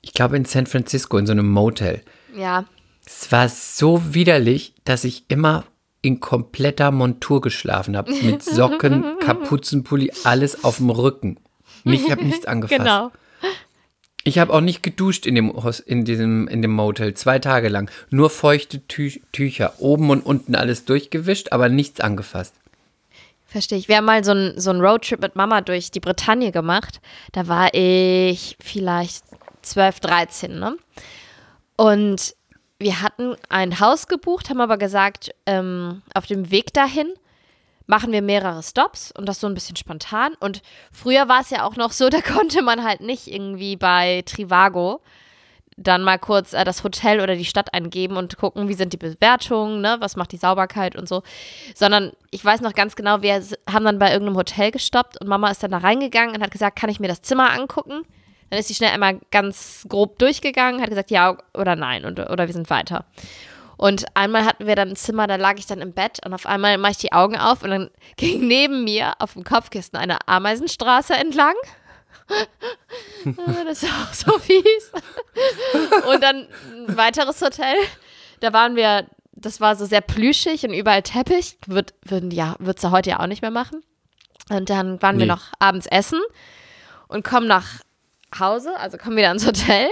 Ich 0.00 0.14
glaube 0.14 0.36
in 0.36 0.44
San 0.44 0.66
Francisco, 0.66 1.18
in 1.18 1.26
so 1.26 1.32
einem 1.32 1.48
Motel. 1.48 2.02
Ja, 2.36 2.64
Es 3.04 3.30
war 3.32 3.48
so 3.48 4.14
widerlich, 4.14 4.74
dass 4.84 5.04
ich 5.04 5.24
immer 5.28 5.64
in 6.02 6.20
kompletter 6.20 6.90
Montur 6.90 7.40
geschlafen 7.40 7.96
habe. 7.96 8.12
Mit 8.12 8.42
Socken, 8.42 9.18
Kapuzenpulli, 9.20 10.12
alles 10.24 10.64
auf 10.64 10.76
dem 10.76 10.90
Rücken. 10.90 11.38
Ich 11.84 12.10
habe 12.10 12.24
nichts 12.24 12.44
angefasst. 12.46 12.78
genau. 12.78 13.10
Ich 14.24 14.38
habe 14.38 14.52
auch 14.52 14.60
nicht 14.60 14.84
geduscht 14.84 15.26
in 15.26 15.34
dem, 15.34 15.52
in, 15.86 16.04
diesem, 16.04 16.46
in 16.46 16.62
dem 16.62 16.72
Motel, 16.72 17.14
zwei 17.14 17.40
Tage 17.40 17.68
lang. 17.68 17.90
Nur 18.10 18.30
feuchte 18.30 18.86
Tü 18.86 19.10
Tücher, 19.32 19.74
oben 19.78 20.10
und 20.10 20.24
unten 20.24 20.54
alles 20.54 20.84
durchgewischt, 20.84 21.50
aber 21.50 21.68
nichts 21.68 22.00
angefasst. 22.00 22.54
Verstehe 23.46 23.78
ich. 23.78 23.88
Wir 23.88 23.96
haben 23.96 24.04
mal 24.04 24.22
so 24.22 24.30
einen 24.30 24.58
so 24.60 24.70
einen 24.70 24.80
Roadtrip 24.80 25.20
mit 25.20 25.34
Mama 25.34 25.60
durch 25.60 25.90
die 25.90 26.00
Bretagne 26.00 26.52
gemacht. 26.52 27.00
Da 27.32 27.48
war 27.48 27.74
ich 27.74 28.56
vielleicht 28.60 29.24
12, 29.62 30.00
13, 30.00 30.58
ne? 30.58 30.76
Und 31.76 32.34
wir 32.82 33.00
hatten 33.00 33.36
ein 33.48 33.80
Haus 33.80 34.08
gebucht, 34.08 34.50
haben 34.50 34.60
aber 34.60 34.76
gesagt, 34.76 35.34
ähm, 35.46 36.02
auf 36.14 36.26
dem 36.26 36.50
Weg 36.50 36.72
dahin 36.72 37.12
machen 37.86 38.12
wir 38.12 38.22
mehrere 38.22 38.62
Stops 38.62 39.12
und 39.12 39.26
das 39.28 39.40
so 39.40 39.46
ein 39.46 39.54
bisschen 39.54 39.76
spontan. 39.76 40.34
Und 40.40 40.62
früher 40.92 41.28
war 41.28 41.40
es 41.40 41.50
ja 41.50 41.64
auch 41.64 41.76
noch 41.76 41.92
so, 41.92 42.08
da 42.10 42.20
konnte 42.20 42.62
man 42.62 42.84
halt 42.84 43.00
nicht 43.00 43.26
irgendwie 43.26 43.76
bei 43.76 44.22
Trivago 44.26 45.00
dann 45.78 46.02
mal 46.02 46.18
kurz 46.18 46.52
äh, 46.52 46.64
das 46.64 46.84
Hotel 46.84 47.20
oder 47.20 47.34
die 47.34 47.44
Stadt 47.44 47.72
eingeben 47.72 48.16
und 48.16 48.36
gucken, 48.36 48.68
wie 48.68 48.74
sind 48.74 48.92
die 48.92 48.98
Bewertungen, 48.98 49.80
ne, 49.80 49.96
was 50.00 50.16
macht 50.16 50.32
die 50.32 50.36
Sauberkeit 50.36 50.96
und 50.96 51.08
so, 51.08 51.22
sondern 51.74 52.12
ich 52.30 52.44
weiß 52.44 52.60
noch 52.60 52.74
ganz 52.74 52.94
genau, 52.94 53.22
wir 53.22 53.42
haben 53.70 53.84
dann 53.84 53.98
bei 53.98 54.12
irgendeinem 54.12 54.36
Hotel 54.36 54.70
gestoppt 54.70 55.20
und 55.20 55.28
Mama 55.28 55.50
ist 55.50 55.62
dann 55.62 55.70
da 55.70 55.78
reingegangen 55.78 56.36
und 56.36 56.42
hat 56.42 56.50
gesagt, 56.50 56.78
kann 56.78 56.90
ich 56.90 57.00
mir 57.00 57.08
das 57.08 57.22
Zimmer 57.22 57.52
angucken? 57.52 58.02
Dann 58.52 58.58
ist 58.58 58.68
sie 58.68 58.74
schnell 58.74 58.90
einmal 58.90 59.18
ganz 59.30 59.86
grob 59.88 60.18
durchgegangen, 60.18 60.82
hat 60.82 60.90
gesagt 60.90 61.10
ja 61.10 61.38
oder 61.54 61.74
nein 61.74 62.04
und, 62.04 62.20
oder 62.20 62.46
wir 62.48 62.52
sind 62.52 62.68
weiter. 62.68 63.06
Und 63.78 64.04
einmal 64.12 64.44
hatten 64.44 64.66
wir 64.66 64.76
dann 64.76 64.90
ein 64.90 64.96
Zimmer, 64.96 65.26
da 65.26 65.36
lag 65.36 65.54
ich 65.56 65.64
dann 65.64 65.80
im 65.80 65.94
Bett 65.94 66.18
und 66.26 66.34
auf 66.34 66.44
einmal 66.44 66.76
mache 66.76 66.90
ich 66.90 66.98
die 66.98 67.12
Augen 67.12 67.38
auf 67.38 67.62
und 67.62 67.70
dann 67.70 67.90
ging 68.18 68.46
neben 68.46 68.84
mir 68.84 69.14
auf 69.20 69.32
dem 69.32 69.44
Kopfkissen 69.44 69.96
eine 69.96 70.18
Ameisenstraße 70.28 71.14
entlang. 71.14 71.54
das 73.24 73.82
ist 73.82 73.90
auch 73.90 74.12
so 74.12 74.38
fies. 74.38 74.92
Und 76.12 76.22
dann 76.22 76.46
ein 76.86 76.94
weiteres 76.98 77.40
Hotel. 77.40 77.76
Da 78.40 78.52
waren 78.52 78.76
wir, 78.76 79.06
das 79.32 79.62
war 79.62 79.76
so 79.76 79.86
sehr 79.86 80.02
plüschig 80.02 80.62
und 80.64 80.74
überall 80.74 81.00
Teppich. 81.00 81.56
Wird 81.66 81.94
es 82.04 82.22
ja, 82.34 82.56
ja 82.60 82.90
heute 82.90 83.08
ja 83.08 83.20
auch 83.20 83.28
nicht 83.28 83.40
mehr 83.40 83.50
machen. 83.50 83.82
Und 84.50 84.68
dann 84.68 85.00
waren 85.00 85.16
nee. 85.16 85.22
wir 85.22 85.28
noch 85.28 85.54
abends 85.58 85.86
essen 85.86 86.20
und 87.08 87.24
kommen 87.24 87.46
nach 87.46 87.80
Hause, 88.38 88.76
also 88.78 88.96
kommen 88.98 89.16
wieder 89.16 89.30
ins 89.30 89.46
Hotel, 89.46 89.88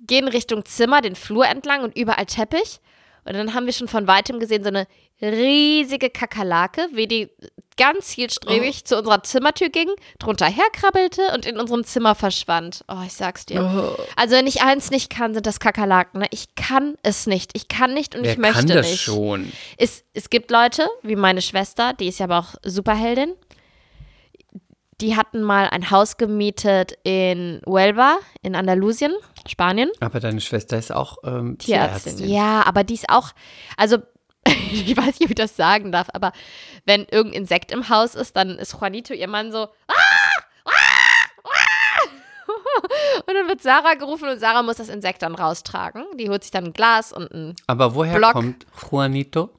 gehen 0.00 0.28
Richtung 0.28 0.64
Zimmer, 0.64 1.00
den 1.00 1.16
Flur 1.16 1.46
entlang 1.46 1.82
und 1.82 1.96
überall 1.96 2.26
Teppich. 2.26 2.80
Und 3.24 3.34
dann 3.34 3.54
haben 3.54 3.66
wir 3.66 3.72
schon 3.72 3.88
von 3.88 4.06
weitem 4.06 4.38
gesehen, 4.38 4.62
so 4.62 4.68
eine 4.68 4.86
riesige 5.22 6.10
Kakerlake, 6.10 6.88
wie 6.92 7.06
die 7.06 7.30
ganz 7.76 8.08
zielstrebig 8.08 8.80
oh. 8.82 8.84
zu 8.84 8.98
unserer 8.98 9.22
Zimmertür 9.22 9.68
ging, 9.68 9.88
drunter 10.18 10.46
herkrabbelte 10.46 11.32
und 11.34 11.46
in 11.46 11.58
unserem 11.58 11.84
Zimmer 11.84 12.14
verschwand. 12.14 12.84
Oh, 12.88 13.02
ich 13.04 13.14
sag's 13.14 13.46
dir. 13.46 13.62
Oh. 13.62 14.02
Also 14.16 14.36
wenn 14.36 14.46
ich 14.46 14.62
eins 14.62 14.90
nicht 14.90 15.10
kann, 15.10 15.34
sind 15.34 15.46
das 15.46 15.60
Kakerlaken. 15.60 16.20
Ne? 16.20 16.26
Ich 16.30 16.54
kann 16.54 16.96
es 17.02 17.26
nicht. 17.26 17.50
Ich 17.54 17.68
kann 17.68 17.94
nicht 17.94 18.14
und 18.14 18.24
Wer 18.24 18.32
ich 18.32 18.38
möchte 18.38 18.58
kann 18.58 18.68
das 18.68 18.90
nicht. 18.90 19.00
schon? 19.00 19.52
Es, 19.76 20.04
es 20.12 20.30
gibt 20.30 20.50
Leute, 20.50 20.86
wie 21.02 21.16
meine 21.16 21.42
Schwester, 21.42 21.94
die 21.94 22.08
ist 22.08 22.18
ja 22.18 22.26
aber 22.26 22.38
auch 22.38 22.54
Superheldin. 22.62 23.34
Die 25.00 25.16
hatten 25.16 25.42
mal 25.42 25.68
ein 25.68 25.90
Haus 25.90 26.16
gemietet 26.16 26.96
in 27.02 27.60
Huelva, 27.66 28.18
in 28.42 28.54
Andalusien, 28.54 29.12
Spanien. 29.46 29.90
Aber 30.00 30.20
deine 30.20 30.40
Schwester 30.40 30.78
ist 30.78 30.92
auch 30.92 31.18
ähm, 31.24 31.58
Tierärztin. 31.58 32.16
Tierärztin. 32.16 32.28
Ja, 32.28 32.62
aber 32.66 32.84
die 32.84 32.94
ist 32.94 33.08
auch, 33.08 33.30
also 33.76 33.98
ich 34.46 34.96
weiß 34.96 35.18
nicht, 35.18 35.24
ob 35.24 35.30
ich 35.30 35.36
das 35.36 35.56
sagen 35.56 35.90
darf, 35.90 36.08
aber 36.12 36.32
wenn 36.84 37.06
irgendein 37.10 37.42
Insekt 37.42 37.72
im 37.72 37.88
Haus 37.88 38.14
ist, 38.14 38.36
dann 38.36 38.58
ist 38.58 38.74
Juanito 38.74 39.14
ihr 39.14 39.28
Mann 39.28 39.52
so, 39.52 39.58
ah, 39.88 39.94
ah, 40.64 40.70
ah. 41.44 41.50
und 43.26 43.34
dann 43.34 43.48
wird 43.48 43.62
Sarah 43.62 43.94
gerufen 43.94 44.28
und 44.28 44.38
Sarah 44.38 44.62
muss 44.62 44.76
das 44.76 44.88
Insekt 44.88 45.22
dann 45.22 45.34
raustragen. 45.34 46.04
Die 46.18 46.28
holt 46.28 46.42
sich 46.42 46.50
dann 46.50 46.66
ein 46.66 46.72
Glas 46.72 47.12
und 47.12 47.32
ein 47.32 47.56
Aber 47.66 47.94
woher 47.94 48.16
Block. 48.16 48.32
kommt 48.32 48.66
Juanito? 48.90 49.50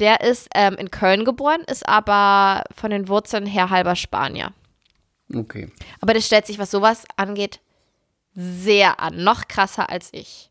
Der 0.00 0.20
ist 0.22 0.48
ähm, 0.54 0.74
in 0.74 0.90
Köln 0.90 1.24
geboren, 1.24 1.62
ist 1.66 1.88
aber 1.88 2.64
von 2.74 2.90
den 2.90 3.08
Wurzeln 3.08 3.46
her 3.46 3.70
halber 3.70 3.96
Spanier. 3.96 4.52
Okay. 5.32 5.70
Aber 6.00 6.14
der 6.14 6.20
stellt 6.20 6.46
sich, 6.46 6.58
was 6.58 6.70
sowas 6.70 7.04
angeht, 7.16 7.60
sehr 8.34 9.00
an. 9.00 9.22
Noch 9.22 9.46
krasser 9.48 9.88
als 9.90 10.08
ich. 10.12 10.50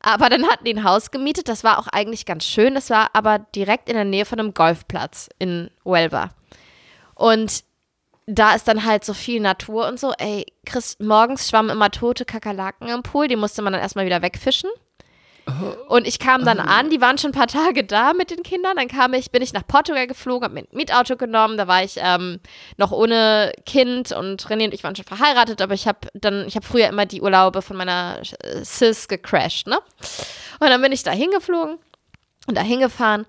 Aber 0.00 0.30
dann 0.30 0.46
hatten 0.46 0.64
die 0.64 0.74
ein 0.74 0.84
Haus 0.84 1.10
gemietet, 1.10 1.48
das 1.48 1.62
war 1.62 1.78
auch 1.78 1.86
eigentlich 1.88 2.24
ganz 2.24 2.44
schön. 2.44 2.74
Das 2.74 2.88
war 2.88 3.10
aber 3.12 3.38
direkt 3.38 3.88
in 3.88 3.96
der 3.96 4.04
Nähe 4.04 4.24
von 4.24 4.40
einem 4.40 4.54
Golfplatz 4.54 5.28
in 5.38 5.70
Huelva. 5.84 6.30
Und 7.14 7.64
da 8.26 8.54
ist 8.54 8.66
dann 8.66 8.86
halt 8.86 9.04
so 9.04 9.12
viel 9.12 9.40
Natur 9.40 9.88
und 9.88 10.00
so. 10.00 10.12
Ey, 10.16 10.46
Chris, 10.64 10.96
morgens 11.00 11.48
schwammen 11.48 11.70
immer 11.70 11.90
tote 11.90 12.24
Kakerlaken 12.24 12.88
im 12.88 13.02
Pool, 13.02 13.28
die 13.28 13.36
musste 13.36 13.60
man 13.60 13.72
dann 13.72 13.82
erstmal 13.82 14.06
wieder 14.06 14.22
wegfischen. 14.22 14.70
Und 15.88 16.06
ich 16.06 16.18
kam 16.18 16.44
dann 16.44 16.60
an, 16.60 16.90
die 16.90 17.00
waren 17.00 17.18
schon 17.18 17.30
ein 17.30 17.34
paar 17.34 17.46
Tage 17.46 17.84
da 17.84 18.12
mit 18.12 18.30
den 18.30 18.42
Kindern. 18.42 18.76
Dann 18.76 18.88
kam 18.88 19.14
ich, 19.14 19.30
bin 19.30 19.42
ich 19.42 19.52
nach 19.52 19.66
Portugal 19.66 20.06
geflogen, 20.06 20.44
habe 20.44 20.54
mir 20.54 20.60
ein 20.60 20.76
Mietauto 20.76 21.16
genommen. 21.16 21.56
Da 21.56 21.66
war 21.66 21.82
ich 21.82 21.96
ähm, 21.98 22.40
noch 22.76 22.92
ohne 22.92 23.52
Kind 23.66 24.12
und 24.12 24.42
René 24.46 24.66
und 24.66 24.74
ich 24.74 24.84
waren 24.84 24.94
schon 24.94 25.04
verheiratet, 25.04 25.60
aber 25.60 25.74
ich 25.74 25.86
habe 25.88 25.98
dann, 26.14 26.46
ich 26.46 26.56
habe 26.56 26.66
früher 26.66 26.88
immer 26.88 27.06
die 27.06 27.22
Urlaube 27.22 27.62
von 27.62 27.76
meiner 27.76 28.20
äh, 28.20 28.64
Sis 28.64 29.08
gecrashed, 29.08 29.66
ne? 29.66 29.78
Und 30.60 30.68
dann 30.68 30.82
bin 30.82 30.92
ich 30.92 31.02
da 31.02 31.10
hingeflogen 31.10 31.78
und 32.46 32.56
da 32.56 32.62
hingefahren. 32.62 33.26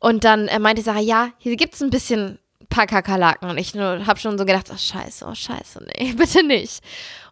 Und 0.00 0.24
dann 0.24 0.48
äh, 0.48 0.58
meinte 0.58 0.82
Sarah, 0.82 1.00
ja, 1.00 1.30
hier 1.38 1.56
gibt 1.56 1.74
es 1.74 1.82
ein 1.82 1.90
bisschen 1.90 2.38
paar 2.68 2.86
Kakerlaken. 2.86 3.50
Und 3.50 3.58
ich 3.58 3.74
habe 3.74 4.18
schon 4.18 4.38
so 4.38 4.44
gedacht, 4.44 4.66
oh 4.72 4.76
scheiße, 4.76 5.26
oh 5.26 5.34
scheiße, 5.34 5.84
nee, 5.84 6.12
bitte 6.16 6.44
nicht. 6.44 6.82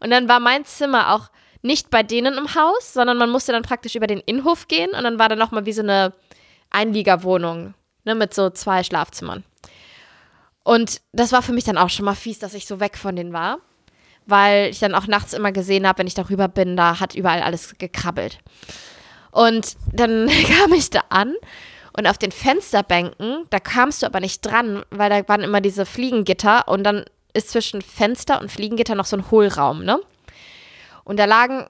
Und 0.01 0.11
dann 0.11 0.29
war 0.29 0.41
mein 0.41 0.64
Zimmer 0.64 1.14
auch 1.14 1.29
nicht 1.67 1.91
bei 1.91 2.03
denen 2.03 2.39
im 2.39 2.55
Haus, 2.55 2.93
sondern 2.93 3.19
man 3.19 3.31
musste 3.31 3.53
dann 3.53 3.62
praktisch 3.62 3.95
über 3.95 4.07
den 4.07 4.21
Innenhof 4.21 4.69
gehen 4.69 4.91
und 4.91 5.05
dann 5.05 5.19
war 5.19 5.29
da 5.29 5.37
nochmal 5.37 5.67
wie 5.67 5.73
so 5.73 5.83
eine 5.83 6.12
Einliegerwohnung 6.71 7.75
ne, 8.05 8.14
mit 8.14 8.33
so 8.33 8.51
zwei 8.51 8.83
Schlafzimmern. 8.83 9.45
Und 10.64 11.01
das 11.12 11.33
war 11.33 11.43
für 11.43 11.53
mich 11.53 11.64
dann 11.64 11.79
auch 11.79 11.91
schon 11.91 12.05
mal 12.05 12.14
fies, 12.14 12.39
dass 12.39 12.55
ich 12.55 12.67
so 12.67 12.81
weg 12.81 12.97
von 12.97 13.14
denen 13.14 13.33
war, 13.33 13.59
weil 14.27 14.71
ich 14.71 14.81
dann 14.81 14.95
auch 14.95 15.07
nachts 15.07 15.33
immer 15.33 15.53
gesehen 15.53 15.87
habe, 15.87 16.01
wenn 16.01 16.07
ich 16.07 16.14
darüber 16.14 16.49
bin, 16.49 16.77
da 16.77 16.99
hat 16.99 17.14
überall 17.14 17.43
alles 17.43 17.77
gekrabbelt. 17.79 18.39
Und 19.31 19.77
dann 19.93 20.29
kam 20.59 20.73
ich 20.73 20.91
da 20.91 21.05
an 21.09 21.35
und 21.97 22.07
auf 22.07 22.19
den 22.19 22.33
Fensterbänken, 22.33 23.45
da 23.51 23.61
kamst 23.61 24.03
du 24.03 24.07
aber 24.07 24.21
nicht 24.21 24.45
dran, 24.45 24.85
weil 24.91 25.11
da 25.11 25.29
waren 25.29 25.43
immer 25.43 25.61
diese 25.61 25.87
Fliegengitter 25.87 26.69
und 26.69 26.85
dann 26.85 27.05
ist 27.33 27.51
zwischen 27.51 27.83
Fenster 27.83 28.41
und 28.41 28.51
Fliegengitter 28.51 28.95
noch 28.95 29.05
so 29.05 29.17
ein 29.17 29.31
Hohlraum, 29.31 29.85
ne? 29.85 30.01
Und 31.07 31.18
da 31.18 31.24
lagen 31.24 31.66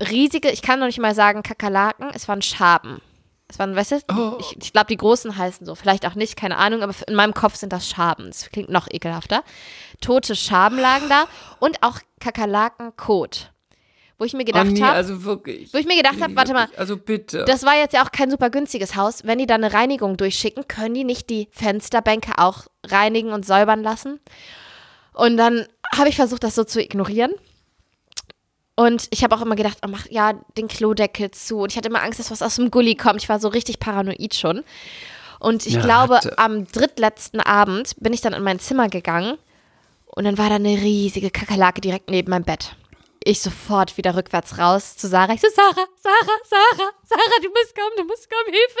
riesige, 0.00 0.50
ich 0.50 0.60
kann 0.60 0.80
noch 0.80 0.86
nicht 0.86 0.98
mal 0.98 1.14
sagen 1.14 1.44
Kakerlaken, 1.44 2.10
es 2.12 2.26
waren 2.26 2.42
Schaben. 2.42 3.00
Es 3.46 3.58
waren, 3.58 3.76
weißt 3.76 3.92
du, 3.92 3.96
oh. 4.12 4.38
ich, 4.40 4.56
ich 4.60 4.72
glaube, 4.72 4.88
die 4.88 4.96
großen 4.96 5.36
heißen 5.38 5.64
so, 5.64 5.76
vielleicht 5.76 6.04
auch 6.04 6.16
nicht, 6.16 6.36
keine 6.36 6.56
Ahnung, 6.56 6.82
aber 6.82 6.92
in 7.06 7.14
meinem 7.14 7.32
Kopf 7.32 7.54
sind 7.54 7.72
das 7.72 7.88
Schaben. 7.88 8.26
Das 8.26 8.50
klingt 8.50 8.70
noch 8.70 8.88
ekelhafter. 8.90 9.44
Tote 10.00 10.34
Schaben 10.34 10.78
lagen 10.78 11.08
da 11.08 11.26
und 11.60 11.80
auch 11.82 12.00
Kakerlaken-Kot. 12.18 13.52
Wo 14.18 14.24
ich 14.24 14.32
mir 14.32 14.44
gedacht 14.44 14.66
oh 14.68 14.72
nee, 14.72 14.82
habe, 14.82 14.96
also 14.96 15.22
wirklich. 15.22 15.72
Wo 15.72 15.78
ich 15.78 15.86
mir 15.86 15.96
gedacht 15.96 16.20
habe, 16.20 16.34
warte 16.34 16.52
mal, 16.52 16.68
also 16.76 16.96
bitte. 16.96 17.44
Das 17.44 17.64
war 17.64 17.76
jetzt 17.76 17.94
ja 17.94 18.04
auch 18.04 18.10
kein 18.10 18.30
super 18.30 18.50
günstiges 18.50 18.96
Haus. 18.96 19.24
Wenn 19.24 19.38
die 19.38 19.46
da 19.46 19.54
eine 19.54 19.72
Reinigung 19.72 20.16
durchschicken, 20.16 20.66
können 20.66 20.94
die 20.94 21.04
nicht 21.04 21.30
die 21.30 21.48
Fensterbänke 21.52 22.32
auch 22.38 22.66
reinigen 22.84 23.32
und 23.32 23.46
säubern 23.46 23.82
lassen? 23.84 24.18
Und 25.12 25.36
dann 25.36 25.66
habe 25.94 26.08
ich 26.08 26.16
versucht, 26.16 26.42
das 26.42 26.56
so 26.56 26.64
zu 26.64 26.82
ignorieren 26.82 27.32
und 28.74 29.06
ich 29.10 29.22
habe 29.22 29.34
auch 29.34 29.42
immer 29.42 29.54
gedacht, 29.54 29.78
oh, 29.84 29.88
mach 29.88 30.06
ja 30.08 30.32
den 30.56 30.68
Klodeckel 30.68 31.30
zu. 31.30 31.58
Und 31.58 31.72
ich 31.72 31.76
hatte 31.76 31.88
immer 31.88 32.02
Angst, 32.02 32.18
dass 32.18 32.30
was 32.30 32.42
aus 32.42 32.56
dem 32.56 32.70
Gully 32.70 32.94
kommt. 32.94 33.22
Ich 33.22 33.28
war 33.28 33.38
so 33.38 33.48
richtig 33.48 33.78
paranoid 33.78 34.34
schon. 34.34 34.64
Und 35.40 35.66
ich 35.66 35.74
ja, 35.74 35.82
glaube, 35.82 36.16
hatte. 36.16 36.38
am 36.38 36.66
drittletzten 36.66 37.40
Abend 37.40 37.94
bin 37.98 38.12
ich 38.12 38.20
dann 38.20 38.32
in 38.32 38.42
mein 38.42 38.60
Zimmer 38.60 38.88
gegangen 38.88 39.36
und 40.06 40.24
dann 40.24 40.38
war 40.38 40.48
da 40.48 40.54
eine 40.54 40.76
riesige 40.76 41.30
Kakerlake 41.30 41.80
direkt 41.80 42.10
neben 42.10 42.30
meinem 42.30 42.44
Bett. 42.44 42.76
Ich 43.24 43.40
sofort 43.40 43.96
wieder 43.98 44.16
rückwärts 44.16 44.58
raus 44.58 44.96
zu 44.96 45.06
Sarah. 45.06 45.32
Ich 45.32 45.40
so, 45.40 45.48
Sarah, 45.54 45.86
Sarah, 46.02 46.38
Sarah, 46.44 46.90
Sarah, 47.04 47.40
du 47.42 47.48
musst 47.50 47.74
kommen, 47.74 47.96
du 47.96 48.04
musst 48.04 48.28
kommen, 48.28 48.52
Hilfe, 48.52 48.80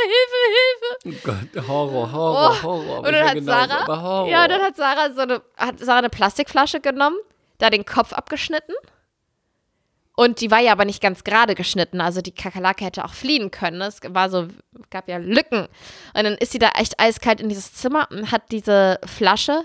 Hilfe, 1.04 1.12
Hilfe. 1.12 1.20
Oh 1.26 1.56
Gott, 1.56 1.68
Horror, 1.68 2.12
Horror, 2.12 2.56
oh. 2.58 2.62
Horror. 2.62 2.98
Und 2.98 3.12
dann 3.12 3.28
hat 3.28 3.44
Sarah, 3.44 4.28
ja, 4.28 4.48
dann 4.48 4.62
hat 4.62 4.76
Sarah 4.76 5.12
so 5.14 5.20
eine, 5.20 5.42
hat 5.56 5.78
Sarah 5.78 5.98
eine 5.98 6.10
Plastikflasche 6.10 6.80
genommen, 6.80 7.18
da 7.58 7.70
den 7.70 7.84
Kopf 7.84 8.12
abgeschnitten 8.12 8.74
und 10.14 10.40
die 10.40 10.50
war 10.50 10.60
ja 10.60 10.72
aber 10.72 10.84
nicht 10.84 11.00
ganz 11.00 11.24
gerade 11.24 11.54
geschnitten, 11.54 12.00
also 12.00 12.20
die 12.20 12.34
Kakerlake 12.34 12.84
hätte 12.84 13.04
auch 13.04 13.14
fliehen 13.14 13.50
können. 13.50 13.80
Es 13.80 14.00
war 14.06 14.28
so, 14.28 14.48
gab 14.90 15.08
ja 15.08 15.16
Lücken. 15.16 15.68
Und 16.14 16.24
dann 16.24 16.34
ist 16.34 16.52
sie 16.52 16.58
da 16.58 16.70
echt 16.78 17.00
eiskalt 17.00 17.40
in 17.40 17.48
dieses 17.48 17.72
Zimmer 17.72 18.08
und 18.10 18.30
hat 18.30 18.50
diese 18.50 19.00
Flasche 19.06 19.64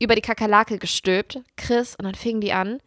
über 0.00 0.16
die 0.16 0.20
Kakerlake 0.20 0.78
gestülpt, 0.78 1.40
Chris, 1.56 1.94
und 1.96 2.04
dann 2.04 2.16
fing 2.16 2.40
die 2.40 2.52
an 2.52 2.80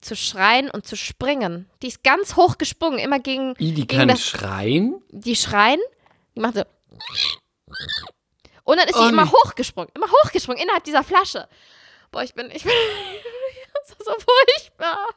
zu 0.00 0.16
schreien 0.16 0.70
und 0.70 0.86
zu 0.86 0.96
springen. 0.96 1.68
Die 1.82 1.88
ist 1.88 2.02
ganz 2.02 2.36
hoch 2.36 2.58
gesprungen, 2.58 2.98
immer 2.98 3.18
gegen. 3.20 3.54
I, 3.58 3.72
die 3.72 3.86
gegen 3.86 4.00
kann 4.00 4.08
das, 4.08 4.22
schreien? 4.22 5.02
Die 5.10 5.36
schreien, 5.36 5.80
die 6.34 6.40
macht 6.40 6.54
so. 6.54 6.62
Und 8.64 8.78
dann 8.78 8.88
ist 8.88 8.96
sie 8.96 9.04
oh, 9.04 9.08
immer 9.08 9.30
hochgesprungen, 9.30 9.90
immer 9.94 10.06
hochgesprungen 10.06 10.62
innerhalb 10.62 10.84
dieser 10.84 11.04
Flasche. 11.04 11.48
Boah, 12.10 12.22
ich 12.22 12.34
bin, 12.34 12.50
ich 12.50 12.62
bin, 12.64 12.72
so 14.04 14.12
furchtbar. 14.12 15.08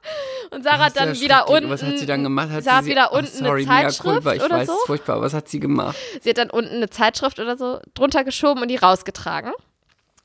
Und 0.52 0.64
Sarah 0.64 0.86
hat 0.86 0.98
dann 0.98 1.20
wieder 1.20 1.50
unten. 1.50 1.70
Was 1.70 1.84
hat 1.84 1.98
sie 1.98 2.06
dann 2.06 2.24
gemacht? 2.24 2.50
Hat 2.50 2.64
Sarah 2.64 2.84
sie, 2.84 2.92
wieder 2.92 3.12
unten 3.14 3.44
oh, 3.44 3.46
sorry, 3.46 3.68
eine 3.68 3.90
Zeitschrift 3.90 4.28
ich 4.36 4.44
oder 4.44 4.56
weiß, 4.58 4.68
so. 4.68 4.76
furchtbar. 4.86 5.22
Was 5.22 5.34
hat 5.34 5.48
sie 5.48 5.60
gemacht? 5.60 5.96
Sie 6.22 6.30
hat 6.30 6.38
dann 6.38 6.50
unten 6.50 6.76
eine 6.76 6.90
Zeitschrift 6.90 7.40
oder 7.40 7.58
so 7.58 7.80
drunter 7.94 8.24
geschoben 8.24 8.62
und 8.62 8.70
die 8.70 8.78
rausgetragen. 8.78 9.54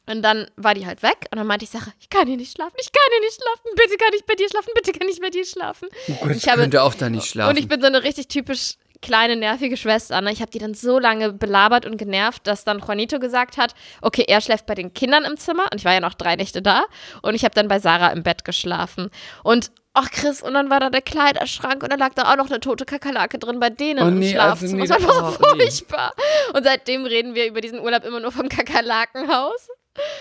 Und 0.08 0.22
dann 0.22 0.50
war 0.56 0.72
die 0.72 0.86
halt 0.86 1.02
weg 1.02 1.26
und 1.30 1.36
dann 1.36 1.46
meinte 1.46 1.64
ich, 1.66 1.70
Sache, 1.70 1.92
ich 2.00 2.08
kann 2.08 2.26
hier 2.26 2.38
nicht 2.38 2.52
schlafen, 2.52 2.74
ich 2.80 2.90
kann 2.90 3.04
hier 3.10 3.20
nicht 3.20 3.34
schlafen, 3.34 3.76
bitte 3.76 3.96
kann 3.98 4.14
ich 4.14 4.24
bei 4.24 4.34
dir 4.34 4.48
schlafen, 4.48 4.70
bitte 4.74 4.92
kann 4.92 5.06
ich 5.06 5.20
bei 5.20 5.28
dir 5.28 5.44
schlafen. 5.44 5.88
Oh 6.08 6.14
Gott, 6.22 6.30
ich 6.34 6.48
habe, 6.48 6.62
könnte 6.62 6.82
auch 6.82 6.94
da 6.94 7.10
nicht 7.10 7.26
schlafen. 7.26 7.50
Und 7.50 7.58
ich 7.58 7.68
bin 7.68 7.82
so 7.82 7.88
eine 7.88 8.02
richtig 8.02 8.28
typisch 8.28 8.76
kleine, 9.02 9.36
nervige 9.36 9.76
Schwester. 9.76 10.20
Ne? 10.20 10.32
Ich 10.32 10.40
habe 10.40 10.50
die 10.50 10.58
dann 10.58 10.74
so 10.74 10.98
lange 10.98 11.32
belabert 11.32 11.86
und 11.86 11.96
genervt, 11.96 12.46
dass 12.46 12.64
dann 12.64 12.80
Juanito 12.80 13.18
gesagt 13.18 13.56
hat, 13.56 13.74
okay, 14.02 14.24
er 14.26 14.40
schläft 14.40 14.66
bei 14.66 14.74
den 14.74 14.92
Kindern 14.94 15.24
im 15.24 15.36
Zimmer 15.36 15.64
und 15.72 15.76
ich 15.76 15.84
war 15.84 15.92
ja 15.92 16.00
noch 16.00 16.14
drei 16.14 16.36
Nächte 16.36 16.62
da 16.62 16.84
und 17.22 17.34
ich 17.34 17.44
habe 17.44 17.54
dann 17.54 17.68
bei 17.68 17.78
Sarah 17.78 18.08
im 18.08 18.22
Bett 18.22 18.44
geschlafen. 18.44 19.10
Und 19.42 19.70
ach 19.94 20.10
Chris, 20.10 20.42
und 20.42 20.54
dann 20.54 20.70
war 20.70 20.80
da 20.80 20.90
der 20.90 21.02
Kleiderschrank 21.02 21.82
und 21.82 21.92
da 21.92 21.96
lag 21.96 22.14
da 22.14 22.30
auch 22.32 22.36
noch 22.36 22.48
eine 22.48 22.60
tote 22.60 22.84
Kakerlake 22.84 23.38
drin 23.38 23.58
bei 23.60 23.70
denen 23.70 24.02
Oh 24.02 24.08
im 24.08 24.18
nee, 24.18 24.36
also 24.36 24.66
Schlafzimmer. 24.66 24.82
nee, 24.82 24.88
das 24.88 25.02
war 25.06 25.32
oh, 25.32 25.54
nee. 25.56 25.62
furchtbar. 25.62 26.12
Und 26.54 26.64
seitdem 26.64 27.04
reden 27.04 27.34
wir 27.34 27.46
über 27.46 27.60
diesen 27.60 27.80
Urlaub 27.80 28.04
immer 28.04 28.20
nur 28.20 28.32
vom 28.32 28.48
Kakerlakenhaus. 28.48 29.68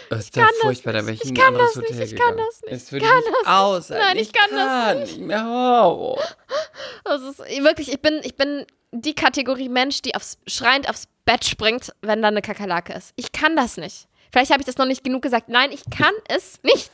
Das 0.10 0.26
ist 0.26 0.34
kann 0.34 0.44
ja 0.44 0.50
das 0.50 0.58
furchtbar, 0.62 0.94
da 0.94 1.02
nicht. 1.02 1.08
wäre 1.08 1.16
ich 1.16 1.26
Ich 1.26 1.34
kann 1.34 1.54
das 1.54 1.76
nicht, 1.76 1.90
ich 1.92 2.16
kann 2.16 2.38
das 2.38 2.62
nicht, 2.62 2.74
Es 2.74 2.84
ich 2.86 2.92
würde 2.92 3.06
kann 3.06 3.18
nicht 3.18 3.28
das 3.46 3.90
nicht. 3.90 4.00
Nein, 4.00 4.18
ich 4.18 4.34
kann 4.34 4.50
das 4.52 5.18
nicht. 5.18 5.36
Oh. 5.36 6.18
Das 7.04 7.22
ist 7.22 7.40
wirklich, 7.40 7.92
ich 7.92 8.02
bin, 8.02 8.22
ich 8.24 8.36
bin 8.36 8.66
die 8.92 9.14
Kategorie 9.14 9.70
Mensch, 9.70 10.02
die 10.02 10.16
aufs, 10.16 10.38
schreiend 10.48 10.90
aufs 10.90 11.08
Bett 11.26 11.46
springt, 11.46 11.92
wenn 12.02 12.22
da 12.22 12.30
eine 12.30 12.42
Kakerlake 12.42 12.94
ist. 12.94 13.12
Ich 13.16 13.32
kann 13.32 13.56
das 13.56 13.78
nicht. 13.78 14.08
Vielleicht 14.32 14.52
habe 14.52 14.62
ich 14.62 14.66
das 14.66 14.78
noch 14.78 14.86
nicht 14.86 15.04
genug 15.04 15.22
gesagt. 15.22 15.50
Nein, 15.50 15.72
ich 15.72 15.84
kann 15.96 16.14
es 16.28 16.62
nicht. 16.64 16.92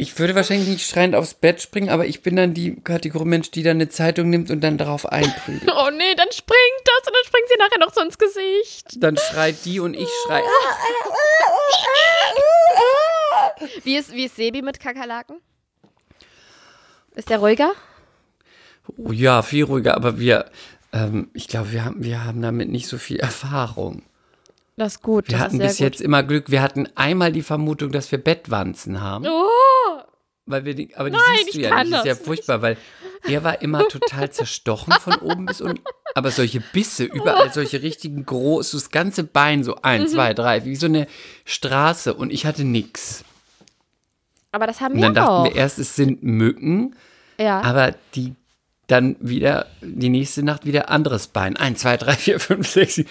Ich 0.00 0.18
würde 0.18 0.34
wahrscheinlich 0.34 0.66
nicht 0.66 0.88
schreiend 0.88 1.14
aufs 1.14 1.34
Bett 1.34 1.60
springen, 1.60 1.90
aber 1.90 2.06
ich 2.06 2.22
bin 2.22 2.34
dann 2.34 2.54
die 2.54 2.74
Kategorie 2.74 3.26
Mensch, 3.26 3.50
die 3.50 3.62
dann 3.62 3.76
eine 3.76 3.90
Zeitung 3.90 4.30
nimmt 4.30 4.50
und 4.50 4.62
dann 4.62 4.78
darauf 4.78 5.04
einprügelt. 5.04 5.70
Oh 5.76 5.90
nee, 5.90 6.14
dann 6.14 6.32
springt 6.32 6.80
das 6.84 7.06
und 7.06 7.14
dann 7.14 7.24
springt 7.26 7.48
sie 7.48 7.56
nachher 7.58 7.78
noch 7.80 7.92
so 7.92 8.00
ins 8.00 8.16
Gesicht. 8.16 8.94
Dann 8.96 9.18
schreit 9.18 9.62
die 9.66 9.78
und 9.78 9.92
ich 9.92 10.08
schrei. 10.24 10.40
Wie 13.84 13.98
ist, 13.98 14.14
wie 14.14 14.24
ist 14.24 14.36
Sebi 14.36 14.62
mit 14.62 14.80
Kakerlaken? 14.80 15.36
Ist 17.14 17.28
der 17.28 17.36
ruhiger? 17.38 17.72
Oh 18.96 19.12
ja, 19.12 19.42
viel 19.42 19.64
ruhiger, 19.64 19.96
aber 19.96 20.18
wir, 20.18 20.50
ähm, 20.94 21.30
ich 21.34 21.46
glaube, 21.46 21.72
wir 21.72 21.84
haben, 21.84 22.02
wir 22.02 22.24
haben 22.24 22.40
damit 22.40 22.70
nicht 22.70 22.88
so 22.88 22.96
viel 22.96 23.20
Erfahrung. 23.20 24.02
Das 24.80 24.94
ist 24.94 25.02
gut. 25.02 25.28
Wir 25.28 25.32
das 25.36 25.40
hatten 25.44 25.58
bis 25.58 25.72
gut. 25.72 25.80
jetzt 25.80 26.00
immer 26.00 26.22
Glück. 26.22 26.50
Wir 26.50 26.62
hatten 26.62 26.88
einmal 26.94 27.32
die 27.32 27.42
Vermutung, 27.42 27.92
dass 27.92 28.10
wir 28.10 28.18
Bettwanzen 28.18 29.02
haben. 29.02 29.26
Oh, 29.26 30.00
Weil 30.46 30.64
wir 30.64 30.74
die, 30.74 30.96
aber 30.96 31.10
die 31.10 31.16
Nein, 31.16 31.22
siehst 31.44 31.54
du 31.54 31.60
ja 31.60 31.78
nicht. 31.84 31.92
Das 31.92 32.00
ist 32.00 32.06
ja 32.06 32.14
furchtbar, 32.14 32.62
weil 32.62 32.78
er 33.28 33.44
war 33.44 33.60
immer 33.60 33.86
total 33.88 34.30
zerstochen 34.30 34.94
von 34.94 35.16
oben 35.16 35.44
bis 35.44 35.60
unten. 35.60 35.82
Aber 36.14 36.30
solche 36.30 36.60
Bisse, 36.72 37.04
überall 37.04 37.52
solche 37.52 37.82
richtigen 37.82 38.24
groß, 38.24 38.70
so 38.70 38.78
das 38.78 38.90
ganze 38.90 39.22
Bein, 39.22 39.64
so 39.64 39.76
eins, 39.82 40.12
Mhm. 40.12 40.14
zwei, 40.14 40.32
drei, 40.32 40.64
wie 40.64 40.76
so 40.76 40.86
eine 40.86 41.06
Straße. 41.44 42.14
Und 42.14 42.32
ich 42.32 42.46
hatte 42.46 42.64
nix. 42.64 43.22
aber 44.52 44.66
das 44.66 44.80
haben 44.80 44.94
Und 44.94 45.00
wir 45.00 45.06
dann 45.08 45.14
dachten 45.14 45.28
auch. 45.30 45.44
wir 45.44 45.54
erst, 45.56 45.78
es 45.78 45.94
sind 45.94 46.22
Mücken, 46.22 46.96
ja. 47.38 47.60
aber 47.60 47.94
die 48.14 48.34
dann 48.86 49.14
wieder, 49.20 49.66
die 49.82 50.08
nächste 50.08 50.42
Nacht 50.42 50.64
wieder 50.64 50.88
anderes 50.88 51.26
Bein. 51.28 51.56
Eins, 51.58 51.80
zwei, 51.80 51.96
drei, 51.98 52.14
vier, 52.14 52.40
fünf, 52.40 52.66
sechs. 52.66 52.94
sieben. 52.94 53.10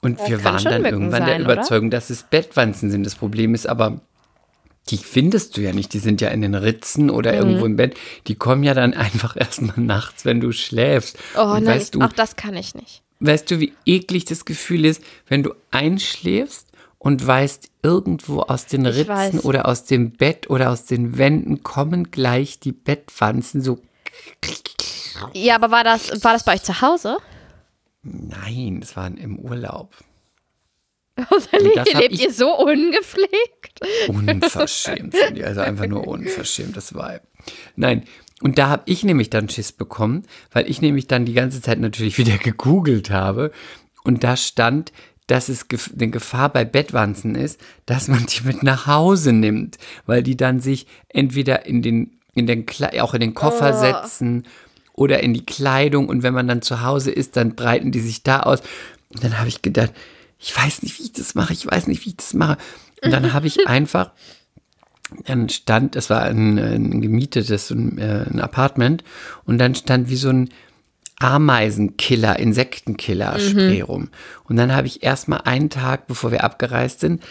Und 0.00 0.18
wir 0.28 0.36
kann 0.38 0.44
waren 0.54 0.64
dann 0.64 0.82
Mücken 0.82 0.94
irgendwann 0.94 1.24
der 1.26 1.34
sein, 1.34 1.44
oder? 1.44 1.52
Überzeugung, 1.54 1.90
dass 1.90 2.10
es 2.10 2.22
Bettwanzen 2.22 2.90
sind. 2.90 3.04
Das 3.04 3.16
Problem 3.16 3.54
ist 3.54 3.66
aber, 3.68 4.00
die 4.90 4.96
findest 4.96 5.56
du 5.56 5.60
ja 5.60 5.72
nicht. 5.72 5.92
Die 5.92 5.98
sind 5.98 6.20
ja 6.20 6.28
in 6.28 6.40
den 6.42 6.54
Ritzen 6.54 7.04
Mhm. 7.06 7.10
oder 7.10 7.34
irgendwo 7.34 7.66
im 7.66 7.76
Bett. 7.76 7.96
Die 8.28 8.36
kommen 8.36 8.62
ja 8.62 8.74
dann 8.74 8.94
einfach 8.94 9.36
erstmal 9.36 9.78
nachts, 9.80 10.24
wenn 10.24 10.40
du 10.40 10.52
schläfst. 10.52 11.18
oh 11.36 11.54
Und 11.54 11.64
nein, 11.64 11.82
du, 11.90 12.00
auch 12.00 12.12
das 12.12 12.36
kann 12.36 12.54
ich 12.56 12.74
nicht. 12.74 13.02
weißt 13.20 13.50
du, 13.50 13.58
wie 13.60 13.72
eklig 13.86 14.24
das 14.24 14.44
Gefühl 14.44 14.84
ist, 14.84 15.02
wenn 15.26 15.42
du 15.42 15.52
einschläfst 15.72 16.68
und 16.98 17.24
weißt, 17.26 17.68
irgendwo 17.82 18.40
aus 18.40 18.66
den 18.66 18.86
Ritzen 18.86 19.40
oder 19.40 19.66
aus 19.66 19.84
dem 19.84 20.12
Bett 20.12 20.48
oder 20.50 20.70
aus 20.70 20.84
den 20.84 21.18
Wänden 21.18 21.62
kommen 21.62 22.10
gleich 22.10 22.58
die 22.60 22.72
Bettwanzen 22.72 23.62
so. 23.62 23.78
Ja, 25.34 25.56
aber 25.56 25.70
war 25.70 25.84
das, 25.84 26.22
war 26.24 26.32
das 26.32 26.44
bei 26.44 26.54
euch 26.54 26.62
zu 26.62 26.80
Hause? 26.80 27.18
Nein, 28.10 28.80
es 28.82 28.96
waren 28.96 29.16
im 29.16 29.38
Urlaub. 29.38 29.94
Also 31.30 31.48
das 31.50 31.60
lebt, 31.92 31.94
lebt 31.94 32.20
ihr 32.20 32.32
so 32.32 32.56
ungepflegt? 32.56 33.80
Unverschämt 34.08 35.16
sind 35.16 35.36
die, 35.36 35.42
also 35.44 35.62
einfach 35.62 35.88
nur 35.88 36.06
unverschämt, 36.06 36.76
das 36.76 36.94
Weib. 36.94 37.22
Nein, 37.74 38.04
und 38.40 38.56
da 38.58 38.68
habe 38.68 38.82
ich 38.86 39.02
nämlich 39.02 39.28
dann 39.28 39.48
Schiss 39.48 39.72
bekommen, 39.72 40.26
weil 40.52 40.70
ich 40.70 40.80
nämlich 40.80 41.08
dann 41.08 41.24
die 41.24 41.32
ganze 41.32 41.60
Zeit 41.60 41.80
natürlich 41.80 42.18
wieder 42.18 42.38
gegoogelt 42.38 43.10
habe 43.10 43.50
und 44.04 44.22
da 44.22 44.36
stand, 44.36 44.92
dass 45.26 45.48
es 45.48 45.66
eine 45.92 46.08
Gefahr 46.10 46.50
bei 46.50 46.64
Bettwanzen 46.64 47.34
ist, 47.34 47.60
dass 47.84 48.06
man 48.06 48.24
die 48.26 48.46
mit 48.46 48.62
nach 48.62 48.86
Hause 48.86 49.32
nimmt, 49.32 49.76
weil 50.06 50.22
die 50.22 50.36
dann 50.36 50.60
sich 50.60 50.86
entweder 51.08 51.66
in 51.66 51.82
den, 51.82 52.16
in 52.34 52.46
den 52.46 52.64
auch 53.00 53.14
in 53.14 53.20
den 53.20 53.34
Koffer 53.34 53.74
Oh. 53.74 53.80
setzen 53.80 54.46
oder 54.98 55.22
in 55.22 55.32
die 55.32 55.46
Kleidung 55.46 56.08
und 56.08 56.22
wenn 56.22 56.34
man 56.34 56.48
dann 56.48 56.60
zu 56.60 56.82
Hause 56.82 57.10
ist, 57.10 57.36
dann 57.36 57.54
breiten 57.54 57.92
die 57.92 58.00
sich 58.00 58.24
da 58.24 58.40
aus. 58.40 58.60
Und 59.10 59.22
dann 59.22 59.38
habe 59.38 59.48
ich 59.48 59.62
gedacht, 59.62 59.92
ich 60.38 60.56
weiß 60.56 60.82
nicht, 60.82 60.98
wie 60.98 61.04
ich 61.04 61.12
das 61.12 61.34
mache, 61.34 61.52
ich 61.52 61.66
weiß 61.66 61.86
nicht, 61.86 62.04
wie 62.04 62.10
ich 62.10 62.16
das 62.16 62.34
mache. 62.34 62.58
Und 63.02 63.12
dann 63.12 63.32
habe 63.32 63.46
ich 63.46 63.66
einfach 63.68 64.12
dann 65.24 65.48
stand, 65.48 65.96
es 65.96 66.10
war 66.10 66.22
ein, 66.22 66.58
ein 66.58 67.00
gemietetes 67.00 67.70
ein, 67.70 67.96
äh, 67.96 68.26
ein 68.30 68.40
Apartment 68.40 69.04
und 69.44 69.56
dann 69.56 69.74
stand 69.74 70.10
wie 70.10 70.16
so 70.16 70.28
ein 70.28 70.50
Ameisenkiller, 71.18 72.38
Insektenkiller-Spray 72.38 73.80
rum. 73.80 74.10
Und 74.44 74.56
dann 74.56 74.74
habe 74.74 74.86
ich 74.86 75.02
erstmal 75.02 75.40
einen 75.44 75.70
Tag, 75.70 76.06
bevor 76.06 76.30
wir 76.30 76.44
abgereist 76.44 77.00
sind, 77.00 77.22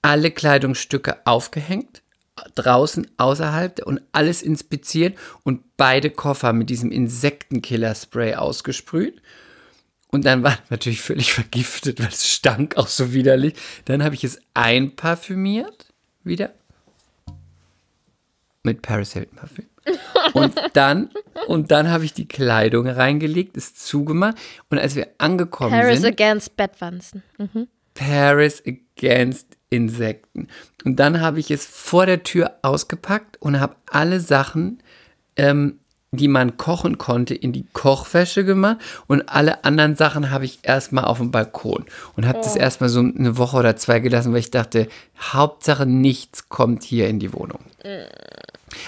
alle 0.00 0.30
Kleidungsstücke 0.30 1.18
aufgehängt, 1.24 2.02
draußen, 2.54 3.06
außerhalb 3.16 3.84
und 3.86 4.00
alles 4.12 4.42
inspiziert 4.42 5.16
und 5.44 5.76
beide 5.76 6.10
Koffer 6.10 6.52
mit 6.52 6.70
diesem 6.70 6.90
Insektenkiller-Spray 6.90 8.34
ausgesprüht. 8.34 9.22
Und 10.08 10.24
dann 10.24 10.42
war 10.42 10.58
natürlich 10.70 11.00
völlig 11.00 11.32
vergiftet, 11.32 12.00
weil 12.00 12.08
es 12.08 12.28
stank 12.28 12.76
auch 12.76 12.88
so 12.88 13.12
widerlich. 13.12 13.54
Dann 13.84 14.02
habe 14.02 14.14
ich 14.14 14.24
es 14.24 14.40
einparfümiert 14.54 15.86
wieder 16.22 16.52
mit 18.62 18.82
Paris 18.82 19.12
Hilton 19.12 19.36
Parfüm. 19.36 19.66
Und 20.32 20.54
dann, 20.72 21.10
und 21.46 21.70
dann 21.70 21.90
habe 21.90 22.06
ich 22.06 22.14
die 22.14 22.26
Kleidung 22.26 22.88
reingelegt, 22.88 23.54
ist 23.58 23.86
zugemacht. 23.86 24.36
Und 24.70 24.78
als 24.78 24.96
wir 24.96 25.08
angekommen 25.18 25.72
Paris 25.72 26.00
sind, 26.00 26.14
against 26.14 26.56
Bettwanzen. 26.56 27.22
Paris 27.92 28.62
Against 28.66 29.58
Insekten. 29.70 30.48
Und 30.84 31.00
dann 31.00 31.20
habe 31.20 31.40
ich 31.40 31.50
es 31.50 31.64
vor 31.66 32.06
der 32.06 32.22
Tür 32.22 32.52
ausgepackt 32.62 33.36
und 33.40 33.60
habe 33.60 33.76
alle 33.90 34.20
Sachen, 34.20 34.82
ähm, 35.36 35.78
die 36.12 36.28
man 36.28 36.56
kochen 36.56 36.96
konnte, 36.96 37.34
in 37.34 37.52
die 37.52 37.66
Kochwäsche 37.72 38.44
gemacht 38.44 38.76
und 39.08 39.28
alle 39.28 39.64
anderen 39.64 39.96
Sachen 39.96 40.30
habe 40.30 40.44
ich 40.44 40.60
erstmal 40.62 41.04
auf 41.06 41.18
dem 41.18 41.32
Balkon 41.32 41.86
und 42.14 42.26
habe 42.26 42.38
das 42.38 42.54
erstmal 42.54 42.88
so 42.88 43.00
eine 43.00 43.36
Woche 43.36 43.56
oder 43.56 43.74
zwei 43.76 43.98
gelassen, 43.98 44.32
weil 44.32 44.38
ich 44.38 44.52
dachte, 44.52 44.86
Hauptsache 45.20 45.86
nichts 45.86 46.48
kommt 46.48 46.84
hier 46.84 47.08
in 47.08 47.18
die 47.18 47.32
Wohnung. 47.32 47.58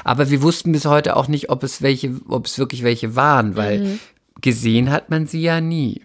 Aber 0.05 0.31
wir 0.31 0.41
wussten 0.43 0.71
bis 0.73 0.85
heute 0.87 1.17
auch 1.17 1.27
nicht, 1.27 1.51
ob 1.51 1.65
es 1.65 1.83
welche, 1.83 2.15
ob 2.29 2.47
es 2.47 2.59
wirklich 2.59 2.83
welche 2.85 3.17
waren, 3.17 3.57
weil 3.57 3.99
gesehen 4.41 4.91
hat 4.93 5.11
man 5.11 5.27
sie 5.27 5.41
ja 5.41 5.61
nie. 5.61 6.05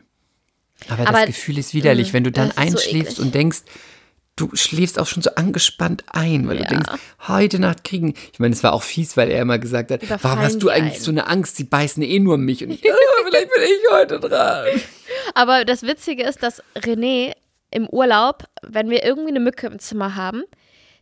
Aber, 0.90 1.08
Aber- 1.08 1.20
das 1.20 1.26
Gefühl 1.28 1.60
ist 1.60 1.74
widerlich, 1.76 2.14
wenn 2.14 2.24
du 2.24 2.32
dann 2.32 2.50
so 2.50 2.58
einschläfst 2.58 3.14
eklig. 3.14 3.20
und 3.20 3.36
denkst, 3.36 3.60
du 4.36 4.50
schläfst 4.56 4.98
auch 4.98 5.08
schon 5.08 5.22
so 5.22 5.36
angespannt 5.36 6.04
ein, 6.08 6.48
weil 6.48 6.58
Ja. 6.58 6.64
du 6.64 6.70
denkst, 6.70 6.90
heute 7.28 7.60
Nacht 7.60 7.84
kriegen. 7.84 8.14
Ich 8.34 8.40
meine, 8.40 8.54
es 8.56 8.64
war 8.64 8.74
auch 8.74 8.84
fies, 8.84 9.16
weil 9.18 9.30
er 9.30 9.42
immer 9.42 9.60
gesagt 9.60 9.92
hat, 9.92 10.02
Überfallen 10.04 10.24
warum 10.24 10.40
hast 10.46 10.60
du 10.64 10.70
eigentlich 10.70 10.96
einen? 10.96 11.04
so 11.04 11.12
eine 11.12 11.28
Angst? 11.28 11.58
Sie 11.58 11.64
beißen 11.66 12.02
eh 12.02 12.20
nur 12.20 12.38
mich. 12.38 12.64
Und 12.64 12.72
ich, 12.72 12.82
ja, 12.84 12.94
vielleicht 13.26 13.50
bin 13.54 13.64
ich 13.64 13.92
heute 13.92 14.20
dran. 14.20 14.68
Aber 15.36 15.66
das 15.66 15.84
Witzige 15.84 16.24
ist, 16.24 16.42
dass 16.44 16.64
René 16.76 17.34
im 17.70 17.88
Urlaub, 17.88 18.46
wenn 18.64 18.90
wir 18.90 19.04
irgendwie 19.04 19.30
eine 19.30 19.40
Mücke 19.40 19.68
im 19.68 19.80
Zimmer 19.80 20.16
haben, 20.16 20.44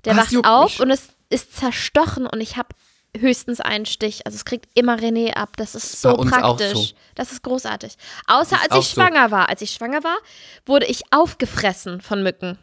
der 0.06 0.16
Was 0.18 0.34
wacht 0.34 0.46
auf 0.46 0.72
mich? 0.72 0.80
und 0.82 0.92
es 0.92 1.10
ist 1.30 1.56
zerstochen 1.56 2.26
und 2.28 2.42
ich 2.42 2.58
habe 2.58 2.70
höchstens 3.18 3.60
einen 3.60 3.86
Stich. 3.86 4.26
Also 4.26 4.36
es 4.36 4.46
kriegt 4.46 4.68
immer 4.76 4.98
René 4.98 5.34
ab. 5.34 5.58
Das 5.58 5.74
ist 5.76 6.00
so 6.02 6.14
praktisch. 6.16 6.74
so. 6.74 6.86
Das 7.16 7.32
ist 7.32 7.42
großartig. 7.44 7.94
Außer 8.28 8.56
Ist 8.58 8.72
als 8.72 8.86
ich 8.86 8.90
so. 8.94 9.02
schwanger 9.02 9.32
war. 9.32 9.50
Als 9.50 9.62
ich 9.62 9.72
schwanger 9.72 10.04
war, 10.04 10.18
wurde 10.66 10.86
ich 10.86 11.02
aufgefressen 11.12 12.02
von 12.02 12.22
Mücken. 12.22 12.58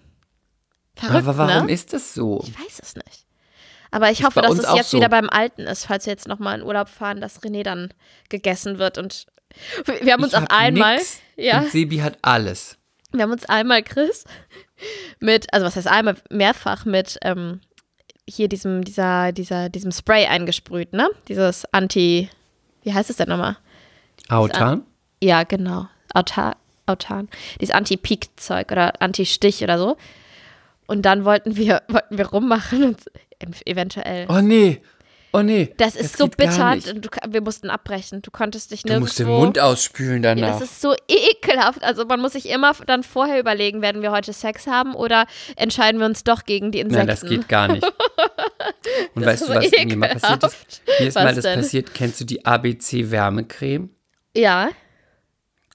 Verrückt, 0.96 1.28
Aber 1.28 1.38
warum 1.38 1.66
ne? 1.66 1.72
ist 1.72 1.92
das 1.92 2.14
so? 2.14 2.42
Ich 2.42 2.58
weiß 2.58 2.80
es 2.82 2.96
nicht. 2.96 3.26
Aber 3.90 4.10
ich 4.10 4.24
hoffe, 4.24 4.40
bei 4.40 4.48
dass 4.48 4.58
es 4.58 4.74
jetzt 4.74 4.90
so. 4.90 4.98
wieder 4.98 5.08
beim 5.08 5.28
Alten 5.30 5.62
ist, 5.62 5.86
falls 5.86 6.06
wir 6.06 6.12
jetzt 6.12 6.26
nochmal 6.26 6.58
in 6.58 6.64
Urlaub 6.64 6.88
fahren, 6.88 7.20
dass 7.20 7.42
René 7.42 7.62
dann 7.62 7.92
gegessen 8.28 8.78
wird. 8.78 8.98
Und 8.98 9.26
wir 10.02 10.12
haben 10.12 10.22
uns 10.22 10.32
Ich 10.32 10.38
auch 10.38 10.46
einmal, 10.48 10.96
nix 10.96 11.20
ja, 11.36 11.60
Und 11.60 11.70
Sebi 11.70 11.98
hat 11.98 12.18
alles. 12.22 12.76
wir 13.12 13.22
haben 13.22 13.30
uns 13.32 13.44
einmal, 13.44 13.82
Chris, 13.82 14.24
mit, 15.20 15.52
also 15.52 15.66
was 15.66 15.76
heißt 15.76 15.86
einmal, 15.88 16.16
mehrfach 16.30 16.84
mit 16.84 17.18
ähm, 17.22 17.60
hier 18.28 18.48
diesem, 18.48 18.84
dieser, 18.84 19.32
dieser, 19.32 19.68
diesem 19.68 19.92
Spray 19.92 20.26
eingesprüht, 20.26 20.92
ne? 20.92 21.08
Dieses 21.28 21.64
Anti, 21.72 22.28
wie 22.82 22.92
heißt 22.92 23.10
es 23.10 23.16
denn 23.16 23.28
nochmal? 23.28 23.56
Autan? 24.28 24.82
Ja, 25.22 25.44
genau. 25.44 25.88
Autar, 26.12 26.56
Autan. 26.86 27.28
Dieses 27.60 27.74
Anti-Peak-Zeug 27.74 28.72
oder 28.72 29.00
Anti-Stich 29.00 29.62
oder 29.62 29.78
so. 29.78 29.96
Und 30.86 31.02
dann 31.02 31.24
wollten 31.24 31.56
wir, 31.56 31.82
wollten 31.88 32.18
wir 32.18 32.26
rummachen 32.26 32.84
und 32.84 33.00
eventuell. 33.66 34.26
Oh 34.28 34.40
nee. 34.40 34.80
Oh 35.32 35.42
nee. 35.42 35.74
Das 35.76 35.96
ist 35.96 36.16
so 36.16 36.28
bitter. 36.28 36.76
Du, 36.76 37.10
wir 37.28 37.42
mussten 37.42 37.68
abbrechen. 37.68 38.22
Du 38.22 38.30
konntest 38.30 38.70
dich 38.70 38.82
Du 38.82 38.88
nirgendwo. 38.88 39.04
musst 39.06 39.18
den 39.18 39.26
Mund 39.26 39.58
ausspülen 39.58 40.22
Ja, 40.22 40.34
danach. 40.34 40.58
das 40.58 40.70
ist 40.70 40.80
so 40.80 40.94
ekelhaft. 41.08 41.82
Also 41.84 42.06
man 42.06 42.20
muss 42.20 42.32
sich 42.32 42.48
immer 42.48 42.72
dann 42.86 43.02
vorher 43.02 43.38
überlegen, 43.38 43.82
werden 43.82 44.00
wir 44.00 44.12
heute 44.12 44.32
Sex 44.32 44.66
haben 44.66 44.94
oder 44.94 45.26
entscheiden 45.56 45.98
wir 46.00 46.06
uns 46.06 46.24
doch 46.24 46.44
gegen 46.44 46.70
die 46.72 46.78
Insekten. 46.80 47.06
Nein, 47.06 47.06
das 47.08 47.28
geht 47.28 47.48
gar 47.48 47.68
nicht. 47.68 47.84
Und 49.14 49.22
Das 49.26 49.42
weißt 49.42 49.48
du, 49.50 49.54
was 49.54 49.70
mir 49.84 49.96
mal 49.96 50.08
passiert 50.08 50.42
ist? 50.44 50.54
ekelhaft. 50.54 50.82
Mir 51.00 51.06
ist 51.08 51.14
Was 51.16 51.24
mal 51.24 51.34
das 51.34 51.44
denn? 51.44 51.60
passiert. 51.60 51.94
Kennst 51.94 52.20
du 52.20 52.24
die 52.24 52.46
ABC 52.46 53.10
Wärmecreme? 53.10 53.90
Ja. 54.34 54.70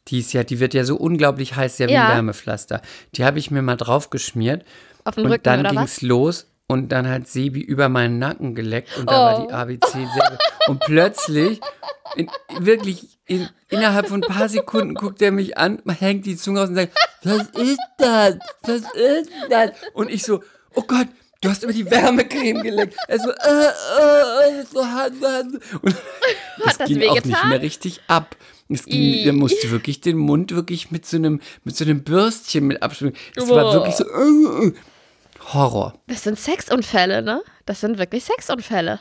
Die 0.07 0.20
ist 0.20 0.34
ja, 0.34 0.43
die 0.43 0.59
wird 0.59 0.74
ja 0.74 0.84
so 0.86 0.95
unglaublich 0.95 1.55
heiß, 1.55 1.78
ja 1.78 1.88
wie 1.88 1.93
Ja. 1.93 2.07
ein 2.07 2.16
Wärmepflaster. 2.16 2.82
Die 3.16 3.24
habe 3.24 3.38
ich 3.38 3.51
mir 3.51 3.62
mal 3.62 3.76
drauf 3.78 4.09
geschmiert 4.09 4.66
Auf 5.04 5.16
den 5.16 5.26
und 5.26 5.32
Rücken 5.32 5.43
dann 5.43 5.64
ging 5.64 5.80
es 5.80 6.02
los 6.02 6.47
und 6.68 6.89
dann 6.89 7.08
hat 7.10 7.28
Sebi 7.28 7.60
über 7.60 7.89
meinen 7.89 8.20
Nacken 8.20 8.56
geleckt 8.56 8.97
und 8.97 9.10
da 9.10 9.14
war 9.14 9.39
Oh. 9.39 9.47
die 9.47 9.54
ABC 9.54 9.91
selber. 9.91 10.38
Und 10.68 10.80
plötzlich, 10.80 11.60
in, 12.16 12.30
wirklich 12.60 13.20
in, 13.26 13.49
innerhalb 13.70 14.08
von 14.08 14.24
ein 14.24 14.30
paar 14.30 14.47
Sekunden 14.49 14.93
guckt 14.95 15.22
er 15.22 15.32
mich 15.32 15.58
an, 15.58 15.82
hängt 15.99 16.26
die 16.26 16.38
Zunge 16.38 16.62
aus 16.62 16.70
und 16.70 16.76
sagt, 16.76 16.97
was 17.24 17.47
ist 17.49 17.80
das? 17.97 18.36
Was 18.64 18.82
ist 18.93 19.30
das? 19.49 19.72
Und 19.93 20.10
ich 20.10 20.24
so, 20.24 20.41
oh 20.76 20.84
Gott, 20.84 21.08
du 21.41 21.49
hast 21.49 21.64
über 21.64 21.74
die 21.74 21.89
Wärmecreme 21.89 22.62
geleckt. 22.62 22.95
Er 23.08 23.20
so, 23.20 23.30
äh, 23.30 23.34
äh, 23.34 24.62
äh, 24.62 24.66
so 24.72 24.86
hart, 24.86 25.14
so 25.20 25.28
hart. 25.28 25.45
Und 25.82 25.95
das, 26.64 26.78
das 26.78 26.88
ging 26.88 27.04
auch 27.04 27.16
nicht 27.16 27.26
wehgetan? 27.26 27.49
mehr 27.49 27.62
richtig 27.62 28.02
ab. 28.08 28.36
Es 28.70 28.86
ging, 28.86 29.26
er 29.26 29.34
musste 29.34 29.70
wirklich 29.72 29.99
den 29.99 30.18
Mund 30.18 30.56
wirklich 30.56 30.91
mit 30.91 31.06
so 31.06 31.18
einem, 31.18 31.41
mit 31.66 31.76
so 31.76 31.84
einem 31.84 32.04
Bürstchen 32.04 32.68
mit 32.68 32.82
abschmieren. 32.82 33.18
Es 33.36 33.49
war 33.49 33.74
wirklich 33.74 33.95
so, 33.95 34.06
äh, 34.06 34.68
äh. 34.68 34.74
Horror. 35.54 35.93
Das 36.08 36.24
sind 36.24 36.39
Sexunfälle, 36.39 37.22
ne? 37.22 37.41
Das 37.66 37.82
sind 37.82 37.97
wirklich 37.97 38.24
Sexunfälle. 38.24 38.99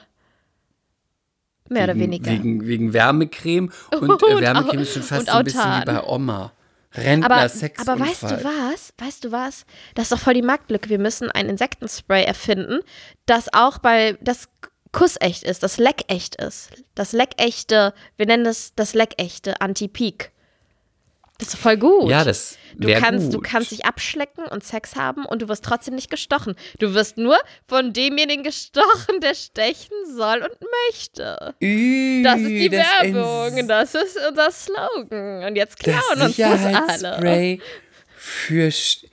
Mehr 1.68 1.84
oder 1.84 1.94
wegen, 1.94 2.02
weniger. 2.04 2.30
Wegen, 2.32 2.66
wegen 2.66 2.92
Wärmecreme 2.92 3.70
und, 3.94 4.08
Und 4.10 4.22
äh, 4.22 4.40
Wärmecreme 4.40 4.78
Au- 4.78 4.82
ist 4.82 4.92
schon 4.94 5.02
fast 5.02 5.20
und 5.22 5.30
so 5.30 5.38
ein 5.38 5.44
bisschen 5.44 5.80
wie 5.80 5.84
bei 5.84 6.02
Oma. 6.02 6.52
Rentner, 6.92 7.26
aber, 7.26 7.36
aber 7.42 8.00
weißt 8.00 8.22
du 8.24 8.44
was? 8.44 8.92
Weißt 8.98 9.24
du 9.24 9.30
was? 9.30 9.64
Das 9.94 10.04
ist 10.06 10.12
doch 10.12 10.18
voll 10.18 10.34
die 10.34 10.42
Marktlücke. 10.42 10.88
Wir 10.90 10.98
müssen 10.98 11.30
ein 11.30 11.48
Insektenspray 11.48 12.24
erfinden, 12.24 12.80
das 13.26 13.52
auch 13.52 13.78
bei 13.78 14.18
das 14.20 14.48
kussecht 14.90 15.44
ist, 15.44 15.62
das 15.62 15.78
leckecht 15.78 16.34
ist. 16.42 16.70
Das 16.96 17.12
leckechte, 17.12 17.94
wir 18.16 18.26
nennen 18.26 18.42
das 18.42 18.74
das 18.74 18.94
leckechte 18.94 19.60
Anti-Peak. 19.60 20.32
Das 21.40 21.48
ist 21.48 21.56
voll 21.56 21.76
gut. 21.76 22.08
Ja, 22.10 22.22
das 22.24 22.56
Du 22.76 22.88
kannst, 22.94 23.26
gut. 23.26 23.34
du 23.34 23.40
kannst 23.40 23.72
dich 23.72 23.84
abschlecken 23.84 24.44
und 24.46 24.62
Sex 24.62 24.94
haben 24.94 25.24
und 25.26 25.42
du 25.42 25.48
wirst 25.48 25.64
trotzdem 25.64 25.96
nicht 25.96 26.08
gestochen. 26.08 26.54
Du 26.78 26.94
wirst 26.94 27.18
nur 27.18 27.36
von 27.66 27.92
demjenigen 27.92 28.44
gestochen, 28.44 29.20
der 29.20 29.34
stechen 29.34 29.90
soll 30.16 30.38
und 30.42 30.56
möchte. 30.88 31.54
Ü, 31.60 32.22
Das 32.22 32.40
ist 32.40 32.48
die 32.48 32.68
das 32.68 32.86
Werbung. 33.02 33.56
Ins- 33.58 33.66
Das 33.68 33.94
ist 33.94 34.16
unser 34.28 34.50
Slogan. 34.52 35.44
Und 35.44 35.56
jetzt 35.56 35.76
Das 35.84 36.00
klauen 36.06 36.22
uns 36.26 36.36
das 36.36 36.64
alle. 37.04 37.58
Für. 38.16 38.68
Sch- 38.68 39.04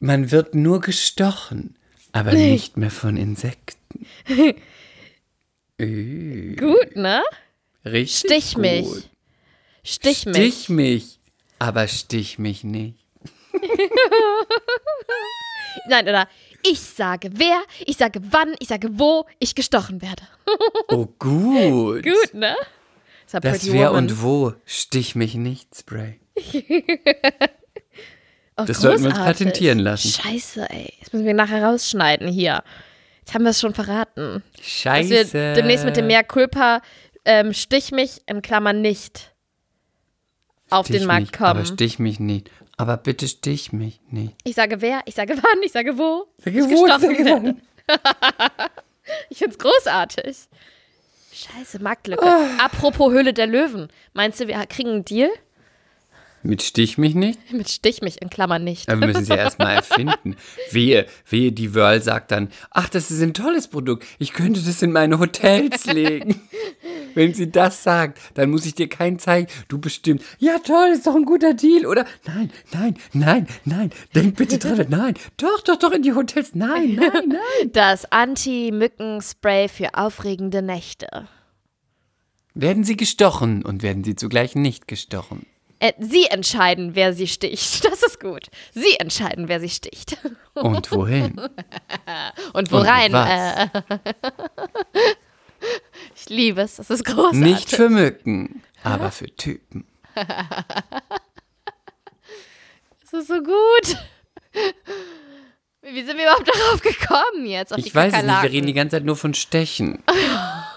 Man 0.00 0.30
wird 0.30 0.54
nur 0.54 0.80
gestochen, 0.80 1.76
aber 2.12 2.32
nicht 2.34 2.76
mehr 2.76 2.90
von 2.90 3.16
Insekten. 3.16 4.06
Ü, 5.80 6.56
Gut, 6.56 6.96
ne? 6.96 7.22
richtig 7.84 8.18
Stich 8.18 8.56
mich. 8.58 8.84
gut. 8.84 9.08
Stich 9.84 10.26
mich. 10.26 10.36
Stich 10.36 10.68
mich, 10.68 11.18
aber 11.62 11.86
stich 11.88 12.38
mich 12.38 12.64
nicht. 12.64 12.98
Nein, 15.88 16.08
oder 16.08 16.28
ich 16.64 16.80
sage 16.80 17.30
wer, 17.34 17.62
ich 17.86 17.96
sage 17.96 18.20
wann, 18.30 18.54
ich 18.58 18.68
sage 18.68 18.88
wo 18.92 19.26
ich 19.38 19.54
gestochen 19.54 20.02
werde. 20.02 20.22
Oh, 20.88 21.06
gut. 21.18 22.02
Gut, 22.04 22.34
ne? 22.34 22.56
Das, 23.30 23.40
Das 23.40 23.72
wer 23.72 23.90
Woman. 23.90 24.04
und 24.04 24.22
wo 24.22 24.52
stich 24.66 25.14
mich 25.14 25.34
nicht, 25.34 25.74
Spray. 25.76 26.20
Oh, 28.58 28.64
Das 28.66 28.82
sollten 28.82 29.04
wir 29.04 29.08
uns 29.12 29.18
patentieren 29.18 29.78
lassen. 29.78 30.10
Scheiße, 30.10 30.68
ey. 30.68 30.92
Das 31.00 31.10
müssen 31.14 31.24
wir 31.24 31.32
nachher 31.32 31.64
rausschneiden 31.64 32.28
hier. 32.28 32.62
Jetzt 33.20 33.32
haben 33.32 33.44
wir 33.44 33.50
es 33.50 33.60
schon 33.60 33.72
verraten. 33.72 34.42
Dass 34.58 34.66
Scheiße. 34.66 35.32
wir 35.32 35.54
demnächst 35.54 35.86
mit 35.86 35.96
dem 35.96 36.06
Mehr 36.06 36.22
Culpa 36.22 36.82
ähm, 37.24 37.54
Stich 37.54 37.92
mich 37.92 38.20
in 38.26 38.42
Klammern 38.42 38.82
nicht 38.82 39.31
auf 40.72 40.88
den 40.88 41.06
Markt 41.06 41.40
Aber 41.40 41.60
kommen. 41.60 41.66
stich 41.66 41.98
mich 41.98 42.20
nicht. 42.20 42.50
Aber 42.76 42.96
bitte 42.96 43.28
stich 43.28 43.72
mich 43.72 44.00
nicht. 44.10 44.34
Ich 44.44 44.54
sage 44.54 44.80
wer, 44.80 45.00
ich 45.04 45.14
sage 45.14 45.36
wann, 45.36 45.62
ich 45.62 45.72
sage 45.72 45.98
wo. 45.98 46.26
Sage 46.38 46.58
ich 46.58 46.64
wo, 46.64 46.86
sage 46.86 47.18
werde. 47.24 47.56
ich 49.30 49.38
find's 49.38 49.58
großartig. 49.58 50.36
Scheiße, 51.32 51.80
Marktlücke. 51.80 52.24
Ah. 52.24 52.64
Apropos 52.64 53.12
Höhle 53.12 53.32
der 53.32 53.46
Löwen. 53.46 53.88
Meinst 54.12 54.40
du, 54.40 54.48
wir 54.48 54.64
kriegen 54.66 54.90
einen 54.90 55.04
Deal? 55.04 55.30
Mit 56.42 56.62
stich 56.62 56.98
mich 56.98 57.14
nicht? 57.14 57.38
Mit 57.52 57.70
Stich 57.70 58.02
mich 58.02 58.20
in 58.20 58.28
Klammern 58.28 58.64
nicht. 58.64 58.88
Aber 58.88 59.00
wir 59.00 59.08
müssen 59.08 59.26
ja 59.26 59.36
erstmal 59.36 59.76
erfinden. 59.76 60.36
Wehe, 60.70 61.06
wehe, 61.28 61.52
die 61.52 61.74
Whirl 61.74 62.02
sagt 62.02 62.32
dann, 62.32 62.48
ach, 62.70 62.88
das 62.88 63.10
ist 63.10 63.22
ein 63.22 63.34
tolles 63.34 63.68
Produkt. 63.68 64.04
Ich 64.18 64.32
könnte 64.32 64.60
das 64.60 64.82
in 64.82 64.92
meine 64.92 65.18
Hotels 65.18 65.86
legen. 65.86 66.40
Wenn 67.14 67.34
sie 67.34 67.50
das 67.50 67.82
sagt, 67.82 68.18
dann 68.34 68.50
muss 68.50 68.66
ich 68.66 68.74
dir 68.74 68.88
keinen 68.88 69.18
zeigen. 69.18 69.48
Du 69.68 69.78
bestimmt, 69.78 70.22
ja 70.38 70.58
toll, 70.58 70.90
ist 70.92 71.06
doch 71.06 71.14
ein 71.14 71.24
guter 71.24 71.54
Deal, 71.54 71.86
oder? 71.86 72.04
Nein, 72.26 72.50
nein, 72.72 72.96
nein, 73.12 73.46
nein, 73.64 73.90
denk 74.14 74.36
bitte 74.36 74.58
dran, 74.58 74.86
nein, 74.88 75.14
doch, 75.36 75.60
doch, 75.62 75.76
doch 75.76 75.92
in 75.92 76.02
die 76.02 76.14
Hotels, 76.14 76.54
nein, 76.54 76.94
nein, 76.94 77.28
nein. 77.28 77.72
Das 77.72 78.10
Anti-Mücken-Spray 78.10 79.68
für 79.68 79.94
aufregende 79.94 80.62
Nächte. 80.62 81.28
Werden 82.54 82.84
sie 82.84 82.96
gestochen 82.96 83.64
und 83.64 83.82
werden 83.82 84.04
sie 84.04 84.14
zugleich 84.14 84.54
nicht 84.54 84.86
gestochen. 84.86 85.46
Äh, 85.82 85.94
Sie 85.98 86.26
entscheiden, 86.26 86.94
wer 86.94 87.12
sie 87.12 87.26
sticht. 87.26 87.84
Das 87.84 88.02
ist 88.02 88.20
gut. 88.20 88.46
Sie 88.72 88.94
entscheiden, 89.00 89.48
wer 89.48 89.58
sie 89.58 89.68
sticht. 89.68 90.16
Und 90.54 90.92
wohin? 90.92 91.40
Und 92.52 92.70
wo 92.70 92.84
Und? 92.84 93.14
Äh, 93.14 93.66
ich 96.16 96.28
liebe 96.28 96.60
es. 96.60 96.76
Das 96.76 96.90
ist 96.90 97.04
großartig. 97.04 97.40
Nicht 97.40 97.70
für 97.70 97.88
Mücken, 97.88 98.62
aber 98.82 99.10
für 99.10 99.34
Typen. 99.34 99.86
Das 103.10 103.20
ist 103.20 103.28
so 103.28 103.42
gut. 103.42 103.98
Wie 105.82 106.02
sind 106.02 106.16
wir 106.16 106.24
überhaupt 106.24 106.48
darauf 106.48 106.80
gekommen 106.80 107.44
jetzt? 107.44 107.76
Ich 107.76 107.94
weiß 107.94 108.14
es 108.14 108.22
nicht, 108.22 108.42
wir 108.42 108.50
reden 108.50 108.66
die 108.66 108.72
ganze 108.72 108.96
Zeit 108.96 109.04
nur 109.04 109.16
von 109.16 109.34
Stechen. 109.34 110.02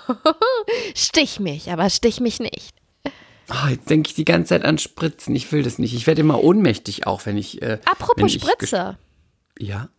Stich 0.95 1.39
mich, 1.39 1.71
aber 1.71 1.89
stich 1.89 2.19
mich 2.19 2.39
nicht. 2.41 2.75
Oh, 3.49 3.69
jetzt 3.69 3.89
denke 3.89 4.09
ich 4.09 4.15
die 4.15 4.25
ganze 4.25 4.49
Zeit 4.49 4.65
an 4.65 4.79
Spritzen. 4.79 5.35
Ich 5.35 5.51
will 5.51 5.63
das 5.63 5.77
nicht. 5.77 5.93
Ich 5.93 6.07
werde 6.07 6.21
immer 6.21 6.43
ohnmächtig 6.43 7.07
auch, 7.07 7.25
wenn 7.25 7.37
ich. 7.37 7.61
Äh, 7.61 7.79
wenn 7.79 7.87
Apropos 7.87 8.35
ich 8.35 8.41
Spritze. 8.41 8.97
Ja. 9.59 9.89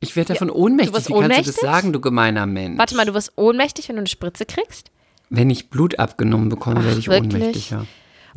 Ich 0.00 0.16
werde 0.16 0.32
davon 0.32 0.50
ohnmächtig. 0.50 0.94
wirst 0.94 1.08
Wie 1.08 1.12
kannst 1.12 1.22
du 1.22 1.30
ohnmächtig? 1.30 1.54
das 1.54 1.56
sagen, 1.56 1.92
du 1.92 2.00
gemeiner 2.00 2.46
Mensch? 2.46 2.78
Warte 2.78 2.96
mal, 2.96 3.04
du 3.04 3.14
wirst 3.14 3.32
ohnmächtig, 3.36 3.88
wenn 3.88 3.96
du 3.96 4.00
eine 4.00 4.08
Spritze 4.08 4.46
kriegst? 4.46 4.90
Wenn 5.28 5.50
ich 5.50 5.68
Blut 5.70 5.98
abgenommen 5.98 6.48
bekomme, 6.48 6.84
werde 6.84 6.98
ich 6.98 7.08
wirklich? 7.08 7.34
ohnmächtig, 7.34 7.70
ja. 7.70 7.84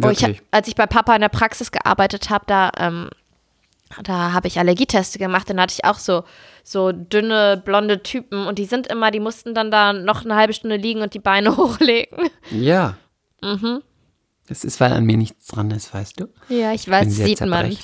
Oh, 0.02 0.10
ich, 0.10 0.42
als 0.52 0.68
ich 0.68 0.76
bei 0.76 0.88
Papa 0.88 1.16
in 1.16 1.22
der 1.22 1.30
Praxis 1.30 1.72
gearbeitet 1.72 2.30
habe, 2.30 2.46
da, 2.48 2.72
ähm, 2.78 3.10
da 4.04 4.34
habe 4.34 4.48
ich 4.48 4.60
Allergieteste 4.60 5.20
gemacht. 5.20 5.50
Dann 5.50 5.60
hatte 5.62 5.74
ich 5.78 5.86
auch 5.86 6.00
so, 6.00 6.24
so 6.64 6.92
dünne, 6.92 7.62
blonde 7.64 8.04
Typen 8.04 8.46
und 8.48 8.60
die 8.60 8.66
sind 8.66 8.88
immer, 8.88 9.12
die 9.12 9.20
mussten 9.20 9.54
dann 9.54 9.72
da 9.72 9.94
noch 9.94 10.26
eine 10.26 10.36
halbe 10.36 10.54
Stunde 10.54 10.76
liegen 10.76 11.02
und 11.02 11.14
die 11.14 11.20
Beine 11.20 11.56
hochlegen. 11.58 12.30
ja. 12.52 12.96
Mhm. 13.42 13.82
Das 14.48 14.66
ist, 14.66 14.82
weil 14.82 14.92
an 14.92 15.06
mir 15.06 15.16
nichts 15.16 15.48
dran 15.48 15.72
ist, 15.72 15.94
weißt 15.94 16.20
du? 16.20 16.28
Ja, 16.50 16.74
ich 16.74 16.90
weiß, 16.90 17.10
sieht 17.10 17.40
man. 17.46 17.76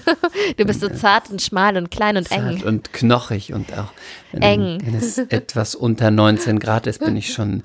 Du 0.58 0.64
bist 0.66 0.80
so 0.80 0.88
zart 0.90 1.30
und 1.30 1.40
schmal 1.40 1.76
und 1.78 1.90
klein 1.90 2.16
und 2.18 2.28
Zart 2.28 2.60
eng. 2.60 2.62
und 2.64 2.92
knochig 2.92 3.54
und 3.54 3.72
auch 3.72 3.92
wenn, 4.32 4.42
Eng. 4.42 4.78
wenn 4.84 4.94
es 4.94 5.16
etwas 5.16 5.74
unter 5.74 6.10
19 6.10 6.58
Grad 6.58 6.86
ist, 6.86 6.98
bin 7.00 7.16
ich 7.16 7.32
schon 7.32 7.62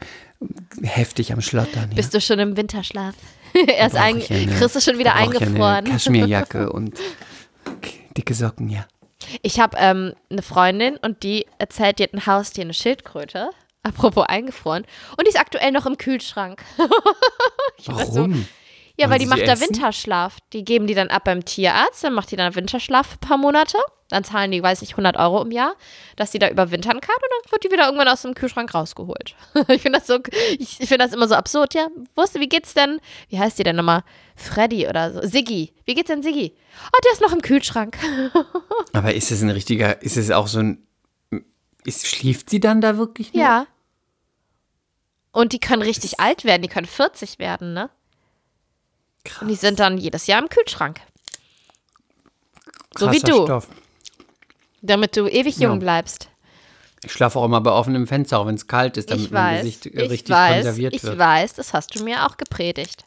heftig 0.82 1.34
am 1.34 1.42
Schlottern. 1.42 1.90
Ja. 1.90 1.96
Bist 1.96 2.14
du 2.14 2.22
schon 2.22 2.40
im 2.40 2.56
Winterschlaf? 2.56 3.16
er 3.68 3.88
ist 3.88 3.96
ein, 3.96 4.24
eine- 4.30 4.54
Chris 4.54 4.76
ist 4.76 4.86
schon 4.86 4.98
wieder 4.98 5.12
brauch 5.12 5.34
ich 5.34 5.42
eingefroren. 5.42 5.76
Eine 5.76 5.90
Kaschmirjacke 5.90 6.72
und 6.72 6.98
dicke 8.16 8.34
Socken, 8.34 8.70
ja. 8.70 8.86
Ich 9.42 9.60
habe 9.60 9.76
ähm, 9.80 10.14
eine 10.30 10.42
Freundin 10.42 10.96
und 10.98 11.24
die 11.24 11.46
erzählt, 11.58 12.00
die 12.00 12.04
hat 12.04 12.14
ein 12.14 12.26
Haustier, 12.26 12.64
eine 12.64 12.74
Schildkröte. 12.74 13.50
Apropos 13.84 14.26
eingefroren. 14.28 14.86
Und 15.18 15.26
die 15.26 15.30
ist 15.30 15.40
aktuell 15.40 15.72
noch 15.72 15.86
im 15.86 15.98
Kühlschrank. 15.98 16.64
Warum? 17.86 18.48
Ja, 19.00 19.06
Wollen 19.06 19.12
weil 19.12 19.20
die 19.20 19.26
macht 19.28 19.48
da? 19.48 19.60
Winterschlaf. 19.60 20.38
Die 20.54 20.66
geben 20.66 20.88
die 20.88 20.96
dann 20.96 21.10
ab 21.10 21.24
beim 21.26 21.46
Tierarzt, 21.46 22.04
dann 22.04 22.14
macht 22.14 22.32
die 22.32 22.36
dann 22.36 22.56
Winterschlaf 22.56 23.08
für 23.08 23.16
ein 23.16 23.20
paar 23.20 23.38
Monate. 23.38 23.78
Dann 24.10 24.24
zahlen 24.24 24.52
die, 24.52 24.64
weiß 24.64 24.82
ich, 24.84 24.92
100 24.92 25.18
Euro 25.18 25.42
im 25.42 25.52
Jahr, 25.52 25.76
dass 26.16 26.32
die 26.32 26.40
da 26.40 26.50
überwintern 26.50 27.02
kann 27.02 27.16
und 27.16 27.30
dann 27.30 27.52
wird 27.52 27.64
die 27.66 27.72
wieder 27.72 27.86
irgendwann 27.86 28.08
aus 28.08 28.22
dem 28.22 28.36
Kühlschrank 28.36 28.74
rausgeholt. 28.74 29.36
ich 29.68 29.82
finde 29.82 30.00
das 30.00 30.08
so, 30.08 30.20
ich 30.58 30.78
finde 30.78 31.00
das 31.00 31.14
immer 31.14 31.28
so 31.28 31.36
absurd, 31.36 31.74
ja. 31.74 31.88
Wusste, 32.16 32.40
wie 32.40 32.48
geht's 32.48 32.74
denn? 32.74 33.02
Wie 33.28 33.38
heißt 33.38 33.60
die 33.60 33.64
denn 33.64 33.76
nochmal? 33.76 34.04
Freddy 34.36 34.88
oder 34.88 35.12
so. 35.12 35.22
Siggi. 35.28 35.74
Wie 35.86 35.94
geht's 35.94 36.08
denn 36.08 36.24
Siggi? 36.24 36.54
Oh, 36.56 37.00
der 37.04 37.12
ist 37.12 37.22
noch 37.22 37.34
im 37.34 37.42
Kühlschrank. 37.42 37.98
Aber 38.94 39.14
ist 39.14 39.30
es 39.32 39.42
ein 39.42 39.50
richtiger, 39.50 40.02
ist 40.02 40.16
es 40.16 40.32
auch 40.32 40.48
so 40.48 40.60
ein, 40.60 40.87
ist, 41.84 42.08
schläft 42.08 42.50
sie 42.50 42.60
dann 42.60 42.82
da 42.82 42.98
wirklich 42.98 43.34
nur? 43.34 43.44
ja. 43.44 43.68
Und 45.32 45.54
die 45.54 45.60
können 45.60 45.84
richtig 45.84 46.20
alt 46.20 46.46
werden, 46.46 46.64
die 46.64 46.68
können 46.68 46.88
40 46.88 47.38
werden, 47.38 47.74
ne? 47.74 47.92
Krass. 49.24 49.42
Und 49.44 49.50
die 49.50 49.56
sind 49.56 49.80
dann 49.80 49.98
jedes 50.00 50.26
Jahr 50.26 50.42
im 50.42 50.50
Kühlschrank. 50.50 51.02
so 52.98 53.12
wie 53.12 53.20
Krasser 53.20 53.34
du. 53.38 53.44
Stoff. 53.46 53.68
Damit 54.82 55.16
du 55.16 55.28
ewig 55.28 55.58
jung 55.58 55.74
Ja. 55.74 55.80
bleibst. 55.80 56.30
Ich 57.04 57.12
schlafe 57.12 57.38
auch 57.38 57.46
immer 57.46 57.62
bei 57.62 57.72
offenem 57.72 58.08
Fenster, 58.08 58.40
auch 58.40 58.48
wenn 58.48 58.56
es 58.56 58.66
kalt 58.68 58.98
ist, 58.98 59.12
damit 59.12 59.26
ich 59.26 59.32
mein 59.32 59.56
weiß, 59.58 59.62
Gesicht 59.62 59.86
äh, 59.86 59.90
ich 60.06 60.10
richtig 60.12 60.30
weiß, 60.36 60.54
konserviert 60.56 60.94
ich 60.96 61.04
wird. 61.04 61.16
Mhm. 61.16 61.20
weiß, 61.20 61.54
das 61.54 61.74
hast 61.74 61.94
du 61.96 62.04
mir 62.04 62.26
auch 62.26 62.38
gepredigt. 62.38 63.06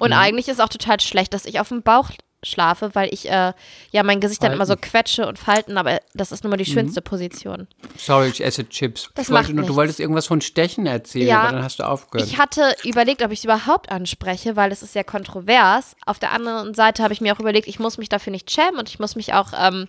Und 0.00 0.12
eigentlich 0.12 0.48
ist 0.48 0.60
auch 0.60 0.68
total 0.70 0.98
schlecht, 0.98 1.34
dass 1.34 1.44
ich 1.44 1.60
auf 1.60 1.68
dem 1.68 1.82
Bauch 1.82 2.10
schlafe, 2.42 2.94
weil 2.94 3.12
ich 3.12 3.28
äh, 3.30 3.52
ja 3.90 4.02
mein 4.02 4.20
Gesicht 4.20 4.42
dann 4.42 4.52
immer 4.52 4.64
so 4.66 4.74
quetsche 4.76 5.26
und 5.26 5.38
falten, 5.38 5.76
aber 5.76 6.00
das 6.14 6.32
ist 6.32 6.42
nun 6.42 6.50
mal 6.50 6.56
Mhm. 6.56 6.64
die 6.64 6.70
schönste 6.70 7.02
Position. 7.02 7.68
Sorry, 7.98 8.28
ich 8.28 8.42
esse 8.44 8.68
Chips. 8.68 9.10
Das 9.14 9.26
ich 9.26 9.30
wollte 9.34 9.48
macht 9.48 9.54
nur, 9.56 9.66
du 9.66 9.74
wolltest 9.76 10.00
irgendwas 10.00 10.26
von 10.26 10.40
Stechen 10.40 10.86
erzählen, 10.86 11.26
Ja, 11.28 11.42
aber 11.42 11.52
dann 11.52 11.62
hast 11.64 11.80
du 11.80 11.82
aufgehört. 11.86 12.26
Ich 12.28 12.38
hatte 12.38 12.74
überlegt, 12.84 13.22
ob 13.22 13.30
ich 13.30 13.40
es 13.40 13.44
überhaupt 13.44 13.90
anspreche, 13.90 14.56
weil 14.56 14.72
es 14.72 14.82
ist 14.82 14.92
sehr 14.94 15.04
kontrovers. 15.04 15.94
Auf 16.06 16.18
der 16.18 16.32
anderen 16.32 16.72
Seite 16.74 17.02
habe 17.02 17.12
ich 17.12 17.20
mir 17.20 17.34
auch 17.34 17.40
überlegt, 17.40 17.68
ich 17.68 17.78
muss 17.78 17.98
mich 17.98 18.08
dafür 18.08 18.30
nicht 18.30 18.50
schämen 18.50 18.78
und 18.78 18.88
ich 18.88 18.98
muss 18.98 19.16
mich 19.16 19.34
auch 19.34 19.52
ähm, 19.58 19.88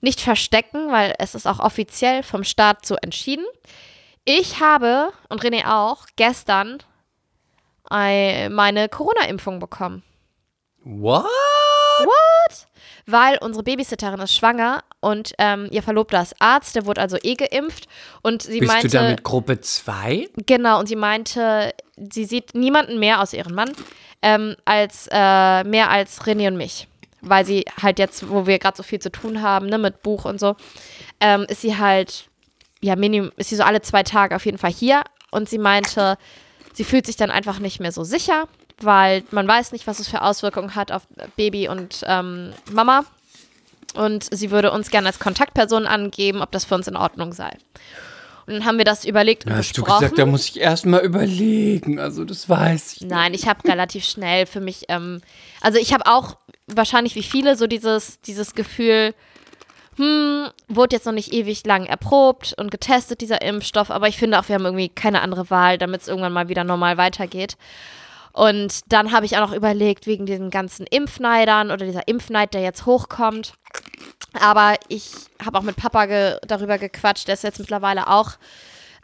nicht 0.00 0.20
verstecken, 0.20 0.90
weil 0.90 1.14
es 1.18 1.34
ist 1.34 1.46
auch 1.46 1.60
offiziell 1.60 2.22
vom 2.22 2.42
Staat 2.44 2.86
so 2.86 2.96
entschieden. 2.96 3.44
Ich 4.24 4.60
habe, 4.60 5.10
und 5.28 5.42
René 5.42 5.66
auch, 5.72 6.06
gestern 6.16 6.78
ei- 7.88 8.48
meine 8.50 8.88
Corona-Impfung 8.88 9.58
bekommen. 9.58 10.02
What? 10.84 11.24
Weil 13.06 13.38
unsere 13.38 13.62
Babysitterin 13.62 14.20
ist 14.20 14.34
schwanger 14.34 14.84
und 15.00 15.32
ähm, 15.38 15.68
ihr 15.70 15.82
Verlobter 15.82 16.20
ist 16.20 16.34
Arzt, 16.40 16.76
der 16.76 16.86
wurde 16.86 17.00
also 17.00 17.16
eh 17.22 17.34
geimpft 17.34 17.88
und 18.22 18.42
sie 18.42 18.60
Bist 18.60 18.72
meinte, 18.72 18.88
du 18.88 18.98
da 18.98 19.08
mit 19.08 19.24
Gruppe 19.24 19.60
2? 19.60 20.28
genau, 20.46 20.78
und 20.78 20.86
sie 20.86 20.96
meinte, 20.96 21.72
sie 21.96 22.24
sieht 22.24 22.54
niemanden 22.54 22.98
mehr 22.98 23.22
außer 23.22 23.36
ihren 23.36 23.54
Mann 23.54 23.72
ähm, 24.22 24.56
als 24.64 25.08
äh, 25.10 25.64
mehr 25.64 25.90
als 25.90 26.22
René 26.22 26.48
und 26.48 26.56
mich, 26.56 26.88
weil 27.20 27.44
sie 27.44 27.64
halt 27.80 27.98
jetzt, 27.98 28.28
wo 28.28 28.46
wir 28.46 28.58
gerade 28.58 28.76
so 28.76 28.82
viel 28.82 28.98
zu 28.98 29.10
tun 29.10 29.42
haben, 29.42 29.66
ne, 29.66 29.78
mit 29.78 30.02
Buch 30.02 30.24
und 30.24 30.38
so, 30.38 30.56
ähm, 31.20 31.46
ist 31.48 31.62
sie 31.62 31.78
halt 31.78 32.28
ja 32.80 32.94
minim, 32.94 33.32
ist 33.36 33.50
sie 33.50 33.56
so 33.56 33.62
alle 33.62 33.80
zwei 33.80 34.02
Tage 34.02 34.36
auf 34.36 34.44
jeden 34.44 34.58
Fall 34.58 34.72
hier 34.72 35.02
und 35.30 35.48
sie 35.48 35.58
meinte, 35.58 36.16
sie 36.72 36.84
fühlt 36.84 37.06
sich 37.06 37.16
dann 37.16 37.30
einfach 37.30 37.58
nicht 37.58 37.80
mehr 37.80 37.92
so 37.92 38.04
sicher, 38.04 38.48
weil 38.80 39.24
man 39.30 39.46
weiß 39.46 39.72
nicht, 39.72 39.86
was 39.86 39.98
es 39.98 40.08
für 40.08 40.22
Auswirkungen 40.22 40.74
hat 40.74 40.92
auf 40.92 41.06
Baby 41.36 41.68
und 41.68 42.02
ähm, 42.06 42.52
Mama. 42.70 43.04
Und 43.94 44.28
sie 44.32 44.50
würde 44.50 44.70
uns 44.70 44.90
gerne 44.90 45.08
als 45.08 45.18
Kontaktperson 45.18 45.86
angeben, 45.86 46.42
ob 46.42 46.52
das 46.52 46.64
für 46.64 46.74
uns 46.74 46.86
in 46.88 46.96
Ordnung 46.96 47.32
sei. 47.32 47.56
Und 48.46 48.54
dann 48.54 48.64
haben 48.64 48.78
wir 48.78 48.84
das 48.84 49.04
überlegt 49.04 49.44
und 49.44 49.54
Hast 49.54 49.76
du 49.76 49.82
besprochen. 49.82 50.00
gesagt, 50.00 50.18
da 50.18 50.26
muss 50.26 50.48
ich 50.48 50.58
erst 50.58 50.86
mal 50.86 51.04
überlegen. 51.04 51.98
Also 51.98 52.24
das 52.24 52.48
weiß 52.48 52.96
ich. 52.96 53.00
Nein, 53.02 53.34
ich 53.34 53.46
habe 53.46 53.66
relativ 53.68 54.04
schnell 54.04 54.46
für 54.46 54.60
mich, 54.60 54.84
ähm, 54.88 55.20
also 55.60 55.78
ich 55.78 55.92
habe 55.92 56.06
auch 56.06 56.36
wahrscheinlich 56.66 57.14
wie 57.14 57.22
viele 57.22 57.56
so 57.56 57.66
dieses, 57.66 58.20
dieses 58.22 58.54
Gefühl, 58.54 59.14
hm, 59.96 60.48
wurde 60.68 60.96
jetzt 60.96 61.04
noch 61.04 61.12
nicht 61.12 61.34
ewig 61.34 61.66
lang 61.66 61.84
erprobt 61.84 62.54
und 62.56 62.70
getestet, 62.70 63.20
dieser 63.20 63.42
Impfstoff, 63.42 63.90
aber 63.90 64.08
ich 64.08 64.16
finde 64.16 64.38
auch, 64.38 64.48
wir 64.48 64.54
haben 64.54 64.64
irgendwie 64.64 64.88
keine 64.88 65.20
andere 65.22 65.50
Wahl, 65.50 65.76
damit 65.76 66.02
es 66.02 66.08
irgendwann 66.08 66.32
mal 66.32 66.48
wieder 66.48 66.64
normal 66.64 66.96
weitergeht. 66.96 67.56
Und 68.38 68.92
dann 68.92 69.10
habe 69.10 69.26
ich 69.26 69.36
auch 69.36 69.48
noch 69.48 69.52
überlegt, 69.52 70.06
wegen 70.06 70.24
den 70.24 70.50
ganzen 70.50 70.86
Impfneidern 70.86 71.72
oder 71.72 71.84
dieser 71.84 72.06
Impfneid, 72.06 72.54
der 72.54 72.60
jetzt 72.60 72.86
hochkommt. 72.86 73.54
Aber 74.38 74.74
ich 74.86 75.10
habe 75.44 75.58
auch 75.58 75.62
mit 75.62 75.74
Papa 75.74 76.06
ge 76.06 76.36
darüber 76.46 76.78
gequatscht, 76.78 77.26
der 77.26 77.34
ist 77.34 77.42
jetzt 77.42 77.58
mittlerweile 77.58 78.06
auch 78.06 78.32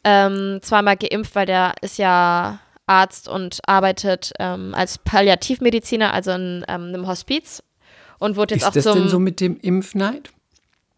ähm, 0.05 0.61
zweimal 0.63 0.97
geimpft, 0.97 1.35
weil 1.35 1.47
der 1.47 1.75
ist 1.81 1.99
ja 1.99 2.61
Arzt 2.87 3.27
und 3.27 3.59
arbeitet 3.67 4.33
ähm, 4.39 4.73
als 4.73 4.99
Palliativmediziner, 4.99 6.15
also 6.15 6.31
in 6.31 6.65
ähm, 6.69 6.85
einem 6.85 7.09
Hospiz. 7.09 7.61
Und 8.21 8.37
wurde 8.37 8.55
jetzt 8.55 8.63
Ist 8.63 8.69
auch 8.69 8.73
das 8.73 8.85
zum. 8.85 8.95
denn 8.95 9.09
so 9.09 9.19
mit 9.19 9.41
dem 9.41 9.59
Impfneid? 9.59 10.31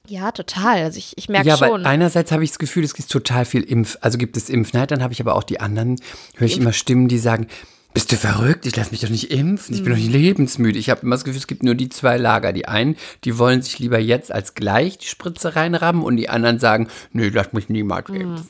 ja, 0.09 0.31
total. 0.31 0.83
Also 0.83 0.99
ich, 0.99 1.15
ich 1.17 1.31
merke 1.31 1.49
Ja, 1.49 1.57
schon. 1.57 1.71
weil 1.71 1.87
einerseits 1.87 2.31
habe 2.33 2.45
ich 2.45 2.51
das 2.51 2.59
Gefühl, 2.59 2.85
es 2.85 2.93
gibt 2.93 3.11
total 3.11 3.47
viel 3.47 3.63
Impf, 3.63 3.97
also 4.03 4.19
gibt 4.19 4.37
es 4.37 4.51
Impfneid, 4.51 4.91
dann 4.91 5.03
habe 5.03 5.15
ich 5.15 5.21
aber 5.21 5.35
auch 5.35 5.43
die 5.43 5.59
anderen, 5.59 5.97
höre 6.37 6.47
ich 6.47 6.59
immer 6.59 6.73
Stimmen, 6.75 7.09
die 7.09 7.19
sagen, 7.19 7.49
bist 7.97 8.13
du 8.13 8.17
verrückt? 8.17 8.67
Ich 8.67 8.77
lasse 8.77 8.91
mich 8.91 9.01
doch 9.01 9.09
nicht 9.09 9.31
impfen. 9.31 9.75
Ich 9.75 9.83
bin 9.83 9.91
doch 9.91 9.99
nicht 9.99 10.13
lebensmüde. 10.13 10.79
Ich 10.79 10.91
habe 10.91 11.01
immer 11.01 11.15
das 11.15 11.25
Gefühl, 11.25 11.39
es 11.39 11.47
gibt 11.47 11.63
nur 11.63 11.75
die 11.75 11.89
zwei 11.89 12.19
Lager. 12.19 12.53
Die 12.53 12.69
einen, 12.69 12.95
die 13.25 13.39
wollen 13.39 13.63
sich 13.63 13.79
lieber 13.79 13.99
jetzt 13.99 14.31
als 14.31 14.53
gleich 14.53 14.99
die 14.99 15.07
Spritze 15.07 15.57
reinrammen 15.57 16.03
und 16.03 16.19
die 16.19 16.29
anderen 16.29 16.59
sagen, 16.59 16.89
nö, 17.13 17.31
lass 17.33 17.55
mich 17.55 17.71
niemals 17.71 18.11
Mhm. 18.11 18.21
impfen. 18.21 18.49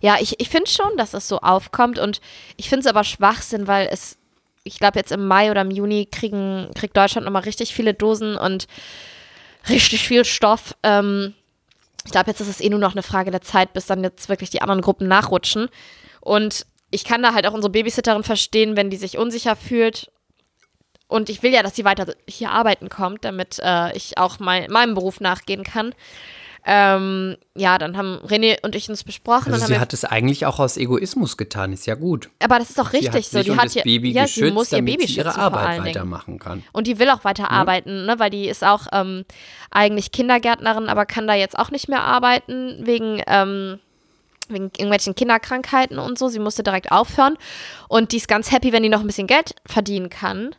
Ja, 0.00 0.18
ich, 0.20 0.38
ich 0.40 0.48
finde 0.48 0.70
schon, 0.70 0.96
dass 0.96 1.12
es 1.12 1.26
so 1.26 1.40
aufkommt 1.40 1.98
und 1.98 2.20
ich 2.56 2.68
finde 2.68 2.82
es 2.82 2.86
aber 2.86 3.02
Schwachsinn, 3.02 3.66
weil 3.66 3.88
es, 3.90 4.16
ich 4.62 4.78
glaube 4.78 4.96
jetzt 5.00 5.10
im 5.10 5.26
Mai 5.26 5.50
oder 5.50 5.62
im 5.62 5.72
Juni 5.72 6.06
kriegen, 6.06 6.70
kriegt 6.76 6.96
Deutschland 6.96 7.24
nochmal 7.24 7.42
richtig 7.42 7.74
viele 7.74 7.94
Dosen 7.94 8.36
und 8.36 8.68
richtig 9.68 10.06
viel 10.06 10.24
Stoff. 10.24 10.76
Ähm, 10.84 11.34
ich 12.04 12.12
glaube, 12.12 12.30
jetzt 12.30 12.40
ist 12.40 12.46
es 12.48 12.60
eh 12.60 12.68
nur 12.68 12.78
noch 12.78 12.92
eine 12.92 13.02
Frage 13.02 13.32
der 13.32 13.40
Zeit, 13.40 13.72
bis 13.72 13.86
dann 13.86 14.04
jetzt 14.04 14.28
wirklich 14.28 14.50
die 14.50 14.62
anderen 14.62 14.82
Gruppen 14.82 15.08
nachrutschen. 15.08 15.68
Und 16.20 16.64
ich 16.94 17.04
kann 17.04 17.22
da 17.22 17.34
halt 17.34 17.46
auch 17.46 17.52
unsere 17.52 17.72
Babysitterin 17.72 18.22
verstehen, 18.22 18.76
wenn 18.76 18.88
die 18.88 18.96
sich 18.96 19.18
unsicher 19.18 19.56
fühlt. 19.56 20.10
Und 21.08 21.28
ich 21.28 21.42
will 21.42 21.52
ja, 21.52 21.62
dass 21.62 21.74
sie 21.74 21.84
weiter 21.84 22.14
hier 22.28 22.50
arbeiten 22.50 22.88
kommt, 22.88 23.24
damit 23.24 23.58
äh, 23.62 23.94
ich 23.96 24.16
auch 24.16 24.38
mein, 24.38 24.70
meinem 24.70 24.94
Beruf 24.94 25.20
nachgehen 25.20 25.64
kann. 25.64 25.92
Ähm, 26.66 27.36
ja, 27.54 27.76
dann 27.76 27.96
haben 27.98 28.20
René 28.24 28.56
und 28.62 28.74
ich 28.74 28.88
uns 28.88 29.04
besprochen. 29.04 29.52
Also 29.52 29.66
sie 29.66 29.78
hat 29.78 29.92
es 29.92 30.04
eigentlich 30.04 30.46
auch 30.46 30.58
aus 30.60 30.78
Egoismus 30.78 31.36
getan, 31.36 31.74
ist 31.74 31.86
ja 31.86 31.94
gut. 31.94 32.30
aber 32.42 32.58
das 32.58 32.70
ist 32.70 32.78
doch 32.78 32.94
richtig 32.94 33.28
sie 33.28 33.38
hat 33.38 33.44
so. 33.44 33.52
Die 33.52 33.58
hat 33.58 33.66
das 33.66 33.74
ja, 33.74 33.82
Baby 33.82 34.12
ja, 34.12 34.26
sie 34.26 34.40
geschützt, 34.40 34.54
muss 34.54 34.72
ihr 34.72 34.78
damit 34.78 34.96
Baby 34.96 35.06
sie 35.06 35.18
ihre 35.18 35.28
schützen 35.28 35.40
vor 35.40 35.60
Arbeit 35.60 35.84
weitermachen 35.84 36.38
kann. 36.38 36.62
Und 36.72 36.86
die 36.86 36.98
will 36.98 37.10
auch 37.10 37.22
weiter 37.24 37.50
arbeiten, 37.50 38.06
ne, 38.06 38.18
weil 38.18 38.30
die 38.30 38.48
ist 38.48 38.64
auch 38.64 38.86
ähm, 38.92 39.26
eigentlich 39.70 40.10
Kindergärtnerin, 40.10 40.88
aber 40.88 41.04
kann 41.04 41.26
da 41.26 41.34
jetzt 41.34 41.58
auch 41.58 41.70
nicht 41.70 41.88
mehr 41.88 42.02
arbeiten 42.02 42.86
wegen, 42.86 43.20
ähm, 43.26 43.78
wegen 44.48 44.66
irgendwelchen 44.66 45.14
Kinderkrankheiten 45.14 45.98
und 45.98 46.18
so. 46.18 46.28
Sie 46.28 46.38
musste 46.38 46.62
direkt 46.62 46.92
aufhören. 46.92 47.36
Und 47.88 48.12
die 48.12 48.16
ist 48.16 48.28
ganz 48.28 48.50
happy, 48.50 48.72
wenn 48.72 48.82
die 48.82 48.88
noch 48.88 49.00
ein 49.00 49.06
bisschen 49.06 49.26
Geld 49.26 49.54
verdienen 49.66 50.10
kann. 50.10 50.54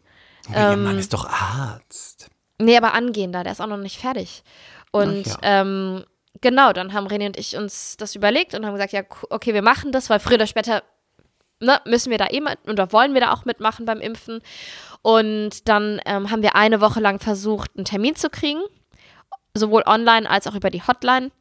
Aber 0.47 0.57
ihr 0.57 0.73
Ähm, 0.73 0.83
Mann 0.83 0.99
ist 0.99 1.13
doch 1.13 1.27
Arzt. 1.27 2.29
Nee, 2.59 2.77
aber 2.77 2.93
angehender, 2.93 3.43
der 3.43 3.51
ist 3.51 3.61
auch 3.61 3.67
noch 3.67 3.77
nicht 3.77 3.99
fertig. 3.99 4.43
Und 4.91 5.25
Ach 5.29 5.37
ähm, 5.41 6.05
genau, 6.41 6.71
dann 6.71 6.93
haben 6.93 7.07
René 7.07 7.27
und 7.27 7.37
ich 7.37 7.57
uns 7.57 7.97
das 7.97 8.15
überlegt 8.15 8.53
und 8.53 8.65
haben 8.65 8.73
gesagt, 8.73 8.93
ja, 8.93 9.01
okay, 9.29 9.53
wir 9.53 9.61
machen 9.61 9.91
das, 9.91 10.09
weil 10.09 10.19
früher 10.19 10.35
oder 10.35 10.47
später 10.47 10.83
ne, 11.59 11.81
müssen 11.85 12.11
wir 12.11 12.17
da 12.17 12.27
eh 12.27 12.39
mit, 12.39 12.57
oder 12.67 12.91
wollen 12.91 13.13
wir 13.13 13.21
da 13.21 13.33
auch 13.33 13.45
mitmachen 13.45 13.85
beim 13.85 13.99
Impfen. 13.99 14.41
Und 15.01 15.67
dann 15.67 16.01
ähm, 16.05 16.31
haben 16.31 16.41
wir 16.41 16.55
eine 16.55 16.81
Woche 16.81 16.99
lang 16.99 17.19
versucht, 17.19 17.71
einen 17.75 17.85
Termin 17.85 18.15
zu 18.15 18.29
kriegen, 18.29 18.61
sowohl 19.53 19.83
online 19.85 20.29
als 20.29 20.47
auch 20.47 20.55
über 20.55 20.69
die 20.69 20.81
Hotline. 20.81 21.31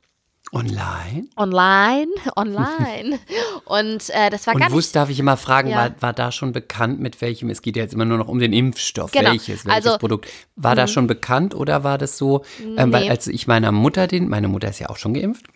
Online? 0.53 1.27
Online, 1.37 2.07
online. 2.37 3.19
und 3.65 4.09
äh, 4.11 4.31
das 4.31 4.47
war 4.47 4.55
Und 4.55 4.61
nicht 4.61 4.71
wusste, 4.73 4.95
darf 5.01 5.11
ich 5.11 5.19
immer 5.19 5.37
fragen, 5.37 5.71
Ja. 5.71 5.77
war, 5.77 6.03
war 6.03 6.13
da 6.13 6.31
schon 6.31 6.53
bekannt, 6.53 7.01
mit 7.01 7.21
welchem, 7.21 7.51
es 7.51 7.61
geht 7.63 7.77
ja 7.77 7.83
jetzt 7.83 7.95
immer 7.95 8.05
nur 8.05 8.19
noch 8.19 8.29
um 8.29 8.39
den 8.39 8.53
Impfstoff, 8.53 9.11
Genau. 9.11 9.31
welches, 9.31 9.65
welches 9.67 9.87
Also- 9.87 9.99
Produkt. 9.99 10.29
War 10.55 10.77
da 10.77 10.87
schon 10.87 11.07
bekannt 11.07 11.55
oder 11.55 11.83
war 11.83 11.99
das 11.99 12.19
so, 12.19 12.45
ähm, 12.77 12.93
weil 12.93 13.05
Nee. 13.05 13.11
als 13.11 13.27
ich 13.27 13.47
meiner 13.47 13.73
Mutter 13.73 14.07
den, 14.07 14.29
meine 14.29 14.49
Mutter 14.49 14.69
ist 14.69 14.79
ja 14.79 14.91
auch 14.91 14.97
schon 14.97 15.15
geimpft, 15.15 15.47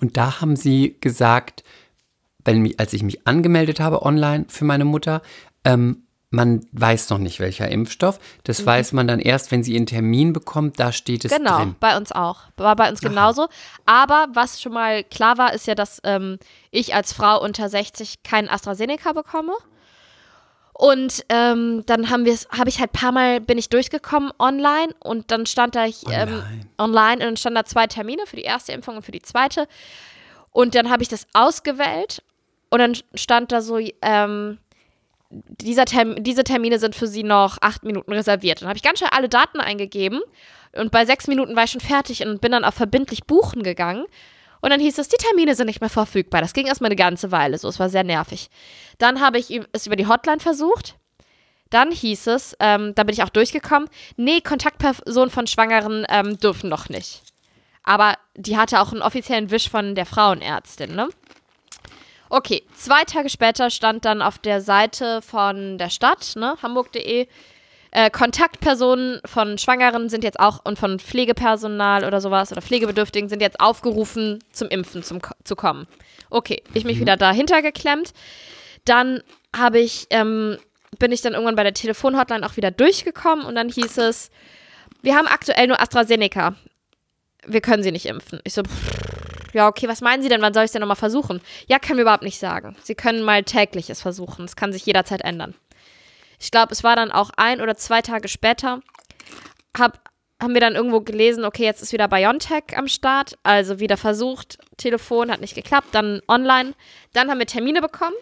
und 0.00 0.16
da 0.16 0.40
haben 0.40 0.56
sie 0.56 0.96
gesagt, 1.00 1.62
wenn, 2.44 2.60
mich- 2.60 2.80
als 2.80 2.92
ich 2.92 3.02
mich 3.04 3.26
angemeldet 3.26 3.78
habe 3.80 4.02
online 4.02 4.44
für 4.48 4.64
meine 4.64 4.84
Mutter, 4.84 5.22
ähm, 5.64 6.02
man 6.32 6.66
weiß 6.72 7.10
noch 7.10 7.18
nicht, 7.18 7.40
welcher 7.40 7.68
Impfstoff. 7.68 8.18
Das 8.44 8.64
weiß 8.64 8.92
man 8.92 9.06
dann 9.06 9.20
erst, 9.20 9.50
wenn 9.52 9.62
sie 9.62 9.74
ihren 9.74 9.86
Termin 9.86 10.32
bekommt, 10.32 10.80
da 10.80 10.90
steht 10.90 11.24
es 11.24 11.32
Mhm. 11.32 11.36
Genau, 11.36 11.56
drin. 11.58 11.76
bei 11.78 11.96
uns 11.96 12.10
auch. 12.10 12.40
War 12.56 12.74
bei 12.74 12.88
uns 12.88 13.00
genauso. 13.00 13.48
Aber 13.86 14.26
was 14.32 14.60
schon 14.60 14.72
mal 14.72 15.04
klar 15.04 15.36
war, 15.38 15.52
ist 15.52 15.66
ja, 15.66 15.74
dass 15.74 16.00
ähm, 16.04 16.38
ich 16.70 16.94
als 16.94 17.12
Frau 17.12 17.42
unter 17.42 17.68
60 17.68 18.22
keinen 18.22 18.48
AstraZeneca 18.48 19.12
bekomme. 19.12 19.52
Und 20.72 21.24
ähm, 21.28 21.84
dann 21.86 22.08
haben 22.08 22.24
wir 22.24 22.34
habe 22.50 22.70
ich 22.70 22.80
halt 22.80 22.90
ein 22.94 22.98
paar 22.98 23.12
Mal 23.12 23.40
bin 23.40 23.58
ich 23.58 23.68
durchgekommen 23.68 24.32
online 24.38 24.94
und 25.00 25.30
dann 25.30 25.44
stand 25.46 25.74
da 25.74 25.84
ich, 25.84 26.02
ähm, 26.08 26.28
Online. 26.30 26.66
online 26.78 27.12
und 27.14 27.20
dann 27.20 27.36
stand 27.36 27.56
da 27.56 27.64
zwei 27.64 27.86
Termine 27.86 28.22
für 28.26 28.36
die 28.36 28.42
erste 28.42 28.72
Impfung 28.72 28.96
und 28.96 29.02
für 29.04 29.12
die 29.12 29.22
zweite. 29.22 29.68
Und 30.50 30.74
dann 30.74 30.90
habe 30.90 31.02
ich 31.02 31.08
das 31.10 31.26
ausgewählt 31.34 32.22
und 32.70 32.78
dann 32.78 32.96
stand 33.14 33.52
da 33.52 33.60
so, 33.60 33.78
ähm, 34.00 34.58
dieser 35.60 35.84
Term 35.84 36.22
diese 36.22 36.44
Termine 36.44 36.78
sind 36.78 36.94
für 36.94 37.06
sie 37.06 37.22
noch 37.22 37.58
acht 37.60 37.84
Minuten 37.84 38.12
reserviert. 38.12 38.60
Dann 38.60 38.68
habe 38.68 38.76
ich 38.76 38.82
ganz 38.82 38.98
schnell 38.98 39.10
alle 39.12 39.28
Daten 39.28 39.60
eingegeben 39.60 40.20
und 40.76 40.90
bei 40.90 41.04
sechs 41.04 41.26
Minuten 41.26 41.56
war 41.56 41.64
ich 41.64 41.70
schon 41.70 41.80
fertig 41.80 42.24
und 42.26 42.40
bin 42.40 42.52
dann 42.52 42.64
auf 42.64 42.74
verbindlich 42.74 43.24
buchen 43.24 43.62
gegangen. 43.62 44.04
Und 44.60 44.70
dann 44.70 44.80
hieß 44.80 44.98
es, 44.98 45.08
die 45.08 45.16
Termine 45.16 45.54
sind 45.54 45.66
nicht 45.66 45.80
mehr 45.80 45.90
verfügbar. 45.90 46.40
Das 46.40 46.52
ging 46.52 46.66
erstmal 46.66 46.88
eine 46.88 46.96
ganze 46.96 47.32
Weile 47.32 47.58
so. 47.58 47.68
Es 47.68 47.80
war 47.80 47.88
sehr 47.88 48.04
nervig. 48.04 48.48
Dann 48.98 49.20
habe 49.20 49.38
ich 49.38 49.60
es 49.72 49.86
über 49.86 49.96
die 49.96 50.06
Hotline 50.06 50.38
versucht. 50.38 50.96
Dann 51.70 51.90
hieß 51.90 52.28
es, 52.28 52.56
ähm, 52.60 52.94
da 52.94 53.02
bin 53.02 53.14
ich 53.14 53.22
auch 53.22 53.30
durchgekommen, 53.30 53.88
nee, 54.16 54.40
Kontaktpersonen 54.42 55.30
von 55.30 55.46
Schwangeren 55.46 56.04
ähm, 56.10 56.38
dürfen 56.38 56.68
noch 56.68 56.90
nicht. 56.90 57.22
Aber 57.82 58.14
die 58.36 58.58
hatte 58.58 58.80
auch 58.80 58.92
einen 58.92 59.02
offiziellen 59.02 59.50
Wisch 59.50 59.70
von 59.70 59.94
der 59.94 60.06
Frauenärztin, 60.06 60.94
ne? 60.94 61.08
Okay, 62.34 62.62
zwei 62.74 63.04
Tage 63.04 63.28
später 63.28 63.68
stand 63.68 64.06
dann 64.06 64.22
auf 64.22 64.38
der 64.38 64.62
Seite 64.62 65.20
von 65.20 65.76
der 65.76 65.90
Stadt, 65.90 66.32
ne, 66.34 66.56
hamburg.de, 66.62 67.26
äh, 67.90 68.10
Kontaktpersonen 68.10 69.20
von 69.26 69.58
Schwangeren 69.58 70.08
sind 70.08 70.24
jetzt 70.24 70.40
auch 70.40 70.64
und 70.64 70.78
von 70.78 70.98
Pflegepersonal 70.98 72.06
oder 72.06 72.22
sowas 72.22 72.50
oder 72.50 72.62
Pflegebedürftigen 72.62 73.28
sind 73.28 73.42
jetzt 73.42 73.60
aufgerufen, 73.60 74.38
zum 74.50 74.68
Impfen 74.68 75.02
zum, 75.02 75.18
zu 75.44 75.54
kommen. 75.56 75.86
Okay, 76.30 76.62
ich 76.72 76.86
mich 76.86 76.96
mhm. 76.96 77.00
wieder 77.02 77.18
dahinter 77.18 77.60
geklemmt. 77.60 78.14
Dann 78.86 79.22
habe 79.54 79.80
ich, 79.80 80.06
ähm, 80.08 80.56
bin 80.98 81.12
ich 81.12 81.20
dann 81.20 81.34
irgendwann 81.34 81.56
bei 81.56 81.64
der 81.64 81.74
Telefonhotline 81.74 82.46
auch 82.46 82.56
wieder 82.56 82.70
durchgekommen 82.70 83.44
und 83.44 83.56
dann 83.56 83.68
hieß 83.68 83.98
es, 83.98 84.30
wir 85.02 85.16
haben 85.16 85.26
aktuell 85.26 85.66
nur 85.66 85.82
AstraZeneca. 85.82 86.54
Wir 87.46 87.60
können 87.60 87.82
sie 87.82 87.92
nicht 87.92 88.06
impfen. 88.06 88.40
Ich 88.44 88.54
so, 88.54 88.62
pff, 88.62 89.11
ja, 89.52 89.68
okay, 89.68 89.88
was 89.88 90.00
meinen 90.00 90.22
Sie 90.22 90.28
denn? 90.28 90.42
Wann 90.42 90.54
soll 90.54 90.64
ich 90.64 90.68
es 90.68 90.72
denn 90.72 90.80
nochmal 90.80 90.96
versuchen? 90.96 91.40
Ja, 91.66 91.78
können 91.78 91.98
wir 91.98 92.02
überhaupt 92.02 92.22
nicht 92.22 92.38
sagen. 92.38 92.76
Sie 92.82 92.94
können 92.94 93.22
mal 93.22 93.42
tägliches 93.42 94.00
versuchen. 94.00 94.44
Es 94.44 94.56
kann 94.56 94.72
sich 94.72 94.86
jederzeit 94.86 95.22
ändern 95.22 95.54
ich 96.42 96.50
glaube, 96.50 96.72
es 96.72 96.82
war 96.82 96.96
dann 96.96 97.12
auch 97.12 97.30
ein 97.36 97.60
oder 97.60 97.76
zwei 97.76 98.02
Tage 98.02 98.26
später, 98.26 98.80
hab, 99.78 100.10
haben 100.42 100.54
wir 100.54 100.60
dann 100.60 100.74
irgendwo 100.74 101.00
gelesen, 101.00 101.44
okay, 101.44 101.62
jetzt 101.62 101.82
ist 101.82 101.92
wieder 101.92 102.08
BioNTech 102.08 102.76
am 102.76 102.88
Start, 102.88 103.38
also 103.44 103.78
wieder 103.78 103.96
versucht, 103.96 104.58
Telefon 104.76 105.30
hat 105.30 105.40
nicht 105.40 105.54
geklappt, 105.54 105.88
dann 105.92 106.20
online. 106.26 106.74
Dann 107.12 107.30
haben 107.30 107.38
wir 107.38 107.46
Termine 107.46 107.80
bekommen, 107.80 108.16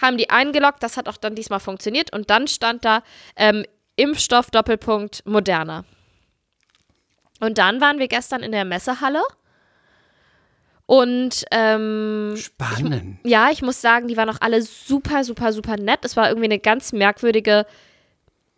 haben 0.00 0.16
die 0.16 0.30
eingeloggt, 0.30 0.82
das 0.82 0.96
hat 0.96 1.10
auch 1.10 1.18
dann 1.18 1.34
diesmal 1.34 1.60
funktioniert 1.60 2.10
und 2.10 2.30
dann 2.30 2.48
stand 2.48 2.86
da 2.86 3.02
ähm, 3.36 3.66
Impfstoff 3.96 4.50
Doppelpunkt 4.50 5.26
Moderna. 5.26 5.84
Und 7.40 7.58
dann 7.58 7.82
waren 7.82 7.98
wir 7.98 8.08
gestern 8.08 8.42
in 8.42 8.52
der 8.52 8.64
Messehalle 8.64 9.22
und 10.88 11.44
ähm, 11.50 12.34
spannend. 12.38 13.18
Ich, 13.22 13.30
ja, 13.30 13.50
ich 13.50 13.60
muss 13.60 13.82
sagen, 13.82 14.08
die 14.08 14.16
waren 14.16 14.30
auch 14.30 14.40
alle 14.40 14.62
super, 14.62 15.22
super, 15.22 15.52
super 15.52 15.76
nett. 15.76 16.02
Es 16.02 16.16
war 16.16 16.30
irgendwie 16.30 16.46
eine 16.46 16.58
ganz 16.58 16.94
merkwürdige 16.94 17.66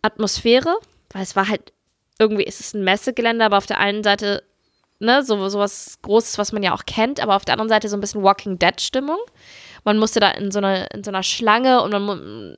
Atmosphäre, 0.01 0.73
weil 1.11 1.23
es 1.23 1.35
war 1.35 1.49
halt 1.49 1.73
irgendwie 2.19 2.45
ist 2.45 2.61
es 2.61 2.73
ein 2.73 2.85
Messegelände, 2.85 3.43
aber 3.43 3.57
auf 3.57 3.65
der 3.65 3.79
einen 3.79 4.01
Seite 4.01 4.43
ne, 4.99 5.23
so 5.23 5.49
sowas 5.49 5.99
Großes, 6.03 6.37
was 6.37 6.53
man 6.53 6.63
ja 6.63 6.73
auch 6.73 6.85
kennt, 6.85 7.19
aber 7.19 7.35
auf 7.35 7.43
der 7.43 7.55
anderen 7.55 7.67
Seite 7.67 7.89
so 7.89 7.97
ein 7.97 7.99
bisschen 7.99 8.23
Walking 8.23 8.57
Dead 8.57 8.79
Stimmung. 8.79 9.19
Man 9.83 9.97
musste 9.97 10.21
da 10.21 10.31
in 10.31 10.51
so 10.51 10.59
einer 10.59 10.89
in 10.91 11.03
so 11.03 11.11
einer 11.11 11.23
Schlange 11.23 11.81
und 11.81 11.91
man 11.91 12.55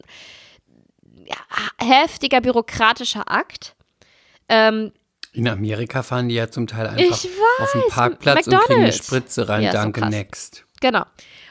ja, 1.26 1.38
heftiger 1.84 2.42
bürokratischer 2.42 3.24
Akt. 3.26 3.76
Ähm, 4.50 4.92
in 5.34 5.48
Amerika 5.48 6.04
fahren 6.04 6.30
die 6.30 6.36
ja 6.36 6.50
zum 6.50 6.68
Teil 6.68 6.88
einfach 6.88 7.26
auf 7.60 7.72
den 7.72 7.82
Parkplatz 7.90 8.46
McDonald's. 8.46 8.62
und 8.62 8.68
kriegen 8.68 8.84
eine 8.84 8.94
Spritze 8.94 9.50
rein. 9.50 9.64
Ja, 9.64 9.72
Danke, 9.72 10.02
so 10.02 10.08
next. 10.08 10.66
Genau. 10.80 11.04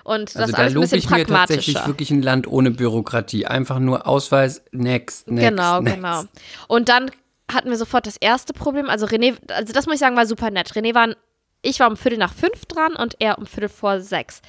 Und 0.05 0.35
das 0.35 0.43
also 0.43 0.53
da 0.53 0.59
alles 0.59 0.75
lobe 0.75 0.97
ich 0.97 1.11
mir 1.11 1.27
tatsächlich 1.27 1.87
wirklich 1.87 2.11
ein 2.11 2.23
Land 2.23 2.47
ohne 2.47 2.71
Bürokratie. 2.71 3.47
Einfach 3.47 3.79
nur 3.79 4.07
Ausweis, 4.07 4.63
next, 4.73 5.31
next. 5.31 5.49
Genau, 5.49 5.81
next. 5.81 5.97
genau. 5.97 6.23
Und 6.69 6.89
dann 6.89 7.11
hatten 7.53 7.71
wir 7.71 7.77
sofort 7.77 8.07
das 8.07 8.17
erste 8.17 8.53
Problem. 8.53 8.89
Also 8.89 9.07
René, 9.07 9.37
also 9.51 9.73
das 9.73 9.87
muss 9.87 9.95
ich 9.95 10.01
sagen, 10.01 10.17
war 10.17 10.27
super 10.27 10.51
nett. 10.51 10.73
René 10.73 10.95
war, 10.95 11.15
ich 11.63 11.81
war 11.81 11.89
um 11.89 11.97
Viertel 11.97 12.19
nach 12.19 12.33
fünf 12.33 12.67
dran 12.67 12.95
und 12.97 13.17
er 13.21 13.39
um 13.39 13.47
Viertel 13.47 13.69
vor 13.69 14.01
sechs. 14.01 14.43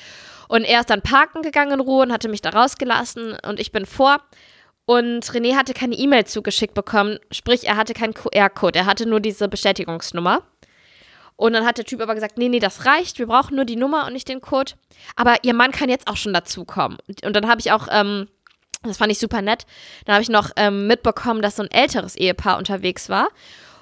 Und 0.48 0.64
er 0.64 0.82
ist 0.82 0.90
dann 0.90 1.02
parken 1.02 1.42
gegangen 1.42 1.74
in 1.74 1.80
Ruhe 1.80 2.04
und 2.04 2.12
hatte 2.12 2.30
mich 2.30 2.42
da 2.42 2.50
rausgelassen 2.50 3.38
und 3.48 3.60
ich 3.60 3.72
bin 3.72 3.86
vor. 3.86 4.18
Und 4.86 5.24
René 5.26 5.56
hatte 5.56 5.74
keine 5.74 5.96
E-Mail 5.96 6.26
zugeschickt 6.26 6.74
bekommen, 6.74 7.20
sprich, 7.32 7.68
er 7.68 7.78
hatte 7.78 7.94
keinen 7.94 8.14
QR-Code, 8.14 8.80
er 8.80 8.86
hatte 8.86 9.06
nur 9.06 9.22
diese 9.22 9.48
Bestätigungsnummer. 9.48 10.44
Und 11.36 11.54
dann 11.54 11.66
hat 11.66 11.78
der 11.78 11.86
Typ 11.86 12.02
aber 12.02 12.16
gesagt, 12.16 12.38
nee, 12.38 12.50
nee, 12.50 12.60
das 12.60 12.86
reicht, 12.86 13.18
wir 13.18 13.28
brauchen 13.28 13.56
nur 13.56 13.66
die 13.66 13.76
Nummer 13.76 14.06
und 14.06 14.14
nicht 14.14 14.28
den 14.28 14.42
Code. 14.42 14.74
Aber 15.16 15.36
ihr 15.44 15.54
Mann 15.54 15.72
kann 15.72 15.90
jetzt 15.90 16.08
auch 16.08 16.18
schon 16.18 16.34
dazukommen. 16.34 16.98
Und, 17.24 17.36
dann 17.36 17.48
habe 17.48 17.60
ich 17.60 17.72
auch, 17.72 17.88
ähm, 17.92 18.28
das 18.84 18.98
fand 18.98 19.12
ich 19.12 19.20
super 19.20 19.42
nett, 19.42 19.66
dann 20.06 20.16
habe 20.16 20.24
ich 20.24 20.30
noch 20.30 20.52
ähm, 20.58 20.88
mitbekommen, 20.88 21.42
dass 21.42 21.56
so 21.56 21.64
ein 21.64 21.72
älteres 21.72 22.16
Ehepaar 22.16 22.58
unterwegs 22.58 23.10
war. 23.10 23.30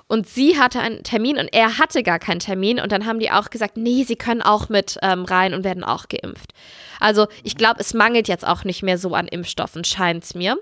Und 0.08 0.28
sie 0.28 0.60
hatte 0.60 0.82
einen 0.82 1.04
Termin 1.04 1.38
und 1.38 1.54
er 1.54 1.78
hatte 1.78 2.04
gar 2.04 2.20
keinen 2.20 2.39
Termin. 2.39 2.82
Und 2.82 2.91
dann 2.91 3.06
haben 3.06 3.20
die 3.20 3.32
auch 3.32 3.49
gesagt, 3.49 3.78
nee, 3.78 4.04
sie 4.04 4.18
können 4.18 4.41
auch 4.41 4.68
mit 4.68 4.97
ähm, 5.02 5.24
rein 5.24 5.54
und 5.54 5.64
werden 5.64 5.86
auch 5.86 6.10
geimpft. 6.10 6.52
Also 6.99 7.28
ich 7.43 7.56
glaube, 7.56 7.80
es 7.80 7.93
mangelt 7.93 8.28
jetzt 8.28 8.45
auch 8.45 8.66
nicht 8.66 8.84
mehr 8.84 8.97
so 8.97 9.16
an 9.16 9.28
Impfstoffen, 9.28 9.86
scheint 9.86 10.26
es 10.26 10.36
mir. 10.36 10.58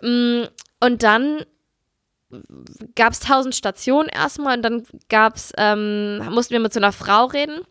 Mm, 0.00 0.44
und 0.80 1.02
dann 1.02 1.44
gab 2.94 3.12
es 3.12 3.20
tausend 3.20 3.54
Stationen 3.54 4.08
erstmal 4.08 4.56
und 4.56 4.62
dann 4.62 4.86
gab's, 5.08 5.52
ähm, 5.56 6.18
mussten 6.30 6.52
wir 6.52 6.60
mit 6.60 6.72
so 6.72 6.80
einer 6.80 6.92
Frau 6.92 7.24
reden, 7.24 7.62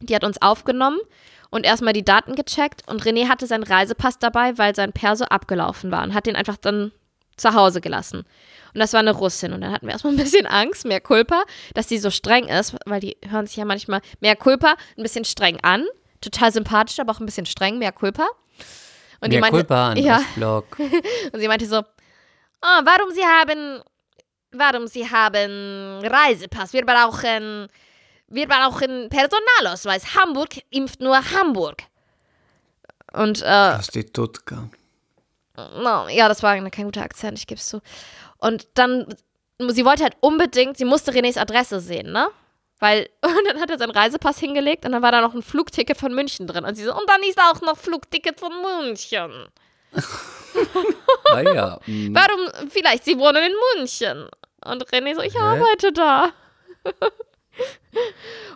die 0.00 0.14
hat 0.14 0.24
uns 0.24 0.40
aufgenommen 0.40 1.00
und 1.50 1.66
erstmal 1.66 1.92
die 1.92 2.04
Daten 2.04 2.36
gecheckt 2.36 2.82
und 2.86 3.02
René 3.02 3.28
hatte 3.28 3.46
seinen 3.46 3.64
Reisepass 3.64 4.18
dabei, 4.18 4.56
weil 4.56 4.74
sein 4.74 4.92
Perso 4.92 5.24
abgelaufen 5.24 5.90
war 5.90 6.04
und 6.04 6.14
hat 6.14 6.26
den 6.26 6.36
einfach 6.36 6.56
dann 6.56 6.92
zu 7.36 7.54
Hause 7.54 7.80
gelassen. 7.80 8.24
Und 8.74 8.80
das 8.80 8.92
war 8.92 9.00
eine 9.00 9.12
Russin. 9.12 9.52
Und 9.52 9.62
dann 9.62 9.72
hatten 9.72 9.86
wir 9.86 9.92
erstmal 9.92 10.12
ein 10.12 10.18
bisschen 10.18 10.46
Angst, 10.46 10.84
mehr 10.84 11.00
Culpa, 11.00 11.42
dass 11.74 11.86
die 11.86 11.98
so 11.98 12.10
streng 12.10 12.48
ist, 12.48 12.76
weil 12.84 13.00
die 13.00 13.16
hören 13.28 13.46
sich 13.46 13.56
ja 13.56 13.64
manchmal 13.64 14.02
mehr 14.20 14.36
Culpa 14.36 14.76
ein 14.96 15.02
bisschen 15.02 15.24
streng 15.24 15.58
an. 15.62 15.84
Total 16.20 16.52
sympathisch, 16.52 16.98
aber 16.98 17.12
auch 17.12 17.20
ein 17.20 17.26
bisschen 17.26 17.46
streng, 17.46 17.78
mehr 17.78 17.92
Culpa. 17.92 18.26
Und 19.20 19.30
Mehr 19.30 19.40
meinte, 19.40 19.58
Culpa, 19.58 19.94
ja. 19.94 20.22
und 21.32 21.40
sie 21.40 21.48
meinte 21.48 21.66
so, 21.66 21.78
oh, 21.78 22.80
warum 22.84 23.10
Sie 23.12 23.24
haben, 23.24 23.82
warum 24.52 24.86
Sie 24.86 25.08
haben 25.08 26.00
Reisepass? 26.04 26.72
Wir 26.72 26.86
brauchen, 26.86 27.68
wir 28.28 28.46
brauchen 28.46 29.08
Personalausweis. 29.08 30.14
Hamburg 30.14 30.62
impft 30.70 31.00
nur 31.00 31.18
Hamburg. 31.32 31.82
Und, 33.12 33.42
äh. 33.42 33.74
Prostitutka. 33.74 34.68
No, 35.56 36.08
ja, 36.08 36.28
das 36.28 36.42
war 36.42 36.56
kein 36.70 36.84
guter 36.84 37.02
Akzent, 37.02 37.38
ich 37.38 37.46
gebe 37.46 37.58
es 37.58 37.66
zu. 37.66 37.80
Und 38.38 38.68
dann, 38.74 39.06
sie 39.58 39.84
wollte 39.84 40.04
halt 40.04 40.16
unbedingt, 40.20 40.76
sie 40.76 40.84
musste 40.84 41.10
Renés 41.10 41.36
Adresse 41.36 41.80
sehen, 41.80 42.12
ne? 42.12 42.28
Weil, 42.80 43.08
und 43.22 43.46
dann 43.46 43.60
hat 43.60 43.70
er 43.70 43.78
seinen 43.78 43.90
Reisepass 43.90 44.38
hingelegt 44.38 44.84
und 44.84 44.92
dann 44.92 45.02
war 45.02 45.12
da 45.12 45.20
noch 45.20 45.34
ein 45.34 45.42
Flugticket 45.42 45.96
von 45.96 46.14
München 46.14 46.46
drin. 46.46 46.64
Und 46.64 46.74
sie 46.76 46.84
so, 46.84 46.92
und 46.94 47.08
dann 47.08 47.22
ist 47.22 47.38
da 47.38 47.50
auch 47.50 47.60
noch 47.62 47.76
Flugticket 47.76 48.38
von 48.38 48.52
München. 48.62 49.48
ah 51.32 51.40
ja. 51.40 51.78
Mhm. 51.86 52.14
Warum, 52.14 52.68
vielleicht, 52.70 53.04
sie 53.04 53.18
wohnen 53.18 53.42
in 53.44 53.52
München. 53.76 54.28
Und 54.64 54.84
René 54.90 55.14
so, 55.14 55.22
ich 55.22 55.34
Hä? 55.34 55.38
arbeite 55.38 55.92
da. 55.92 56.32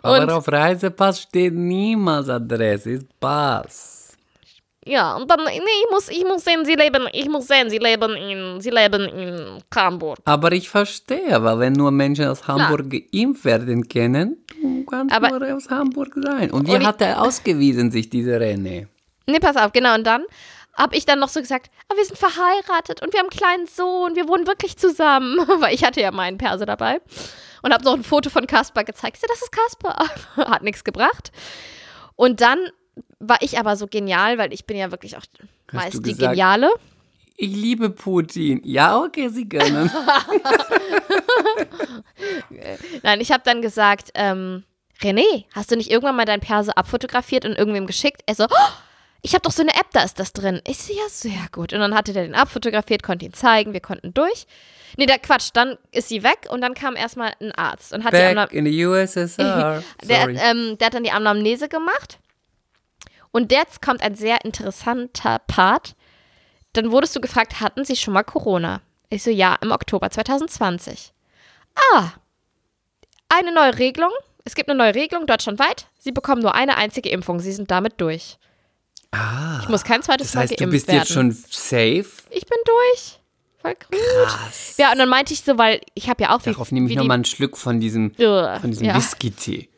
Aber 0.01 0.37
auf 0.37 0.47
Reisepass 0.47 1.21
steht 1.21 1.53
niemals 1.53 2.29
Adresse, 2.29 2.91
ist 2.91 3.19
Pass. 3.19 3.92
Ja, 4.85 5.15
und 5.15 5.29
dann, 5.29 5.39
nee, 5.45 5.51
ich 5.53 5.91
muss, 5.91 6.09
ich 6.09 6.23
muss 6.23 6.43
sehen, 6.43 6.65
sie 6.65 6.75
leben, 6.75 7.07
ich 7.13 7.29
muss 7.29 7.47
sehen, 7.47 7.69
sie 7.69 7.77
leben 7.77 8.15
in, 8.15 8.59
sie 8.59 8.69
leben 8.69 9.07
in 9.07 9.63
Hamburg. 9.73 10.19
Aber 10.25 10.51
ich 10.51 10.69
verstehe, 10.69 11.33
aber 11.33 11.59
wenn 11.59 11.73
nur 11.73 11.91
Menschen 11.91 12.25
aus 12.25 12.47
Hamburg 12.47 12.89
Klar. 12.89 13.01
geimpft 13.13 13.45
werden 13.45 13.87
können, 13.87 14.43
du 14.61 14.85
kannst 14.85 15.15
aber, 15.15 15.39
nur 15.39 15.55
aus 15.55 15.69
Hamburg 15.69 16.13
sein. 16.15 16.51
Und 16.51 16.67
wie 16.67 16.85
hat 16.85 17.01
er 17.01 17.21
ausgewiesen, 17.21 17.91
sich 17.91 18.09
diese 18.09 18.37
René? 18.37 18.87
Nee, 19.25 19.39
pass 19.39 19.55
auf, 19.55 19.71
genau, 19.71 19.95
und 19.95 20.05
dann 20.05 20.25
habe 20.75 20.95
ich 20.97 21.05
dann 21.05 21.19
noch 21.19 21.29
so 21.29 21.39
gesagt, 21.39 21.69
ah, 21.87 21.95
wir 21.95 22.03
sind 22.03 22.17
verheiratet 22.17 23.01
und 23.01 23.13
wir 23.13 23.19
haben 23.19 23.29
einen 23.29 23.39
kleinen 23.39 23.67
Sohn, 23.67 24.15
wir 24.15 24.27
wohnen 24.27 24.47
wirklich 24.47 24.77
zusammen, 24.77 25.37
weil 25.59 25.73
ich 25.73 25.83
hatte 25.83 26.01
ja 26.01 26.11
meinen 26.11 26.37
Perso 26.37 26.65
dabei 26.65 26.99
und 27.61 27.73
habe 27.73 27.83
noch 27.83 27.93
ein 27.93 28.03
Foto 28.03 28.29
von 28.29 28.47
Kasper 28.47 28.83
gezeigt. 28.83 29.19
Ja, 29.21 29.27
das 29.29 29.41
ist 29.41 29.51
Kasper. 29.51 29.95
Hat 30.51 30.63
nichts 30.63 30.83
gebracht. 30.83 31.31
Und 32.15 32.41
dann 32.41 32.59
war 33.19 33.37
ich 33.41 33.57
aber 33.59 33.75
so 33.75 33.87
genial, 33.87 34.37
weil 34.37 34.53
ich 34.53 34.65
bin 34.65 34.77
ja 34.77 34.91
wirklich 34.91 35.17
auch 35.17 35.23
Hast 35.71 35.73
meist 35.73 36.05
die 36.05 36.15
Geniale. 36.15 36.69
Ich 37.35 37.51
liebe 37.51 37.89
Putin. 37.89 38.61
Ja, 38.63 38.99
okay, 38.99 39.29
Sie 39.29 39.49
können. 39.49 39.89
Nein, 43.01 43.21
ich 43.21 43.31
habe 43.31 43.41
dann 43.43 43.61
gesagt, 43.61 44.11
ähm, 44.13 44.63
René, 45.01 45.45
hast 45.53 45.71
du 45.71 45.75
nicht 45.75 45.89
irgendwann 45.89 46.15
mal 46.15 46.25
dein 46.25 46.41
Perso 46.41 46.71
abfotografiert 46.71 47.45
und 47.45 47.53
irgendwem 47.53 47.87
geschickt? 47.87 48.21
Er 48.27 48.35
so, 48.35 48.43
oh, 48.45 48.71
ich 49.23 49.33
habe 49.33 49.41
doch 49.41 49.51
so 49.51 49.63
eine 49.63 49.73
App, 49.73 49.87
da 49.93 50.03
ist 50.03 50.19
das 50.19 50.33
drin. 50.33 50.61
Ich 50.67 50.77
so, 50.77 50.93
ja, 50.93 51.09
sehr 51.09 51.47
gut. 51.51 51.73
Und 51.73 51.79
dann 51.79 51.95
hatte 51.95 52.13
der 52.13 52.23
den 52.23 52.35
abfotografiert, 52.35 53.01
konnte 53.01 53.25
ihn 53.25 53.33
zeigen, 53.33 53.73
wir 53.73 53.81
konnten 53.81 54.13
durch. 54.13 54.45
Nee, 54.95 55.07
der 55.07 55.17
Quatsch, 55.17 55.49
dann 55.53 55.77
ist 55.91 56.09
sie 56.09 56.21
weg 56.21 56.47
und 56.49 56.61
dann 56.61 56.75
kam 56.75 56.95
erstmal 56.95 57.33
ein 57.41 57.51
Arzt 57.51 57.93
und 57.93 58.03
hat 58.03 58.11
Back 58.11 58.51
die 58.51 58.57
in 58.57 58.65
the 58.65 58.85
USSR. 58.85 59.83
der, 60.03 60.29
ähm, 60.29 60.77
der 60.77 60.85
hat 60.85 60.93
dann 60.93 61.03
die 61.03 61.11
Anamnese 61.11 61.67
gemacht 61.67 62.19
und 63.33 63.51
jetzt 63.51 63.81
kommt 63.81 64.01
ein 64.01 64.15
sehr 64.15 64.45
interessanter 64.45 65.39
Part. 65.47 65.95
dann 66.71 66.91
wurdest 66.91 67.15
du 67.15 67.19
gefragt, 67.21 67.59
hatten 67.59 67.83
sie 67.85 67.95
schon 67.97 68.13
mal 68.13 68.23
Corona? 68.23 68.81
Ich 69.09 69.21
so, 69.23 69.29
ja, 69.29 69.55
im 69.61 69.71
Oktober 69.71 70.09
2020. 70.09 71.13
Ah, 71.93 72.13
eine 73.29 73.53
neue 73.53 73.77
Regelung. 73.77 74.11
Es 74.45 74.55
gibt 74.55 74.69
eine 74.69 74.77
neue 74.77 74.95
Regelung 74.95 75.27
deutschlandweit. 75.27 75.87
Sie 75.99 76.11
bekommen 76.11 76.41
nur 76.41 76.55
eine 76.55 76.77
einzige 76.77 77.09
Impfung. 77.09 77.39
Sie 77.39 77.51
sind 77.51 77.69
damit 77.69 77.99
durch. 78.01 78.37
Ah, 79.11 79.59
Ich 79.61 79.69
muss 79.69 79.83
kein 79.83 80.01
zweites 80.01 80.27
das 80.27 80.35
Mal 80.35 80.41
heißt, 80.41 80.57
geimpft 80.57 80.61
du 80.65 80.71
bist 80.71 80.87
werden. 80.87 80.97
jetzt 80.99 81.11
schon 81.11 81.31
safe? 81.31 82.05
Ich 82.31 82.45
bin 82.47 82.57
durch. 82.65 83.19
Voll 83.61 83.75
gut. 83.75 83.99
Krass. 84.25 84.75
Ja, 84.77 84.91
und 84.91 84.97
dann 84.97 85.09
meinte 85.09 85.33
ich 85.33 85.41
so, 85.43 85.57
weil 85.57 85.79
ich 85.93 86.09
habe 86.09 86.23
ja 86.23 86.35
auch 86.35 86.41
wie, 86.45 86.49
Darauf 86.51 86.71
nehme 86.71 86.87
ich 86.87 86.93
wie 86.93 86.95
nochmal 86.97 87.15
einen 87.15 87.25
Schluck 87.25 87.55
von 87.57 87.79
diesem, 87.79 88.13
von 88.15 88.71
diesem 88.71 88.85
ja. 88.87 88.95
Whisky-Tee. 88.95 89.69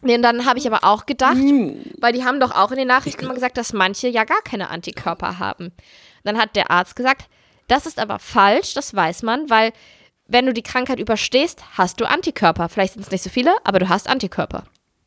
Nee, 0.00 0.14
und 0.14 0.22
dann 0.22 0.44
habe 0.46 0.58
ich 0.58 0.66
aber 0.66 0.84
auch 0.84 1.06
gedacht, 1.06 1.36
Mm. 1.36 1.72
weil 2.00 2.12
die 2.12 2.24
haben 2.24 2.38
doch 2.40 2.52
auch 2.54 2.70
in 2.70 2.78
den 2.78 2.86
Nachrichten 2.88 3.24
immer 3.24 3.34
gesagt, 3.34 3.56
dass 3.56 3.72
manche 3.72 4.08
ja 4.08 4.24
gar 4.24 4.42
keine 4.42 4.70
Antikörper 4.70 5.38
haben. 5.38 5.72
Dann 6.24 6.38
hat 6.38 6.54
der 6.56 6.70
Arzt 6.70 6.94
gesagt, 6.96 7.28
das 7.66 7.84
ist 7.86 7.98
aber 7.98 8.18
falsch, 8.18 8.74
das 8.74 8.94
weiß 8.94 9.22
man, 9.22 9.50
weil 9.50 9.72
wenn 10.26 10.46
du 10.46 10.52
die 10.52 10.62
Krankheit 10.62 11.00
überstehst, 11.00 11.62
hast 11.76 12.00
du 12.00 12.04
Antikörper. 12.08 12.68
Vielleicht 12.68 12.92
sind 12.94 13.02
es 13.02 13.10
nicht 13.10 13.22
so 13.24 13.30
viele, 13.30 13.54
aber 13.64 13.78
du 13.78 13.88
hast 13.88 14.08
Antikörper. 14.08 14.64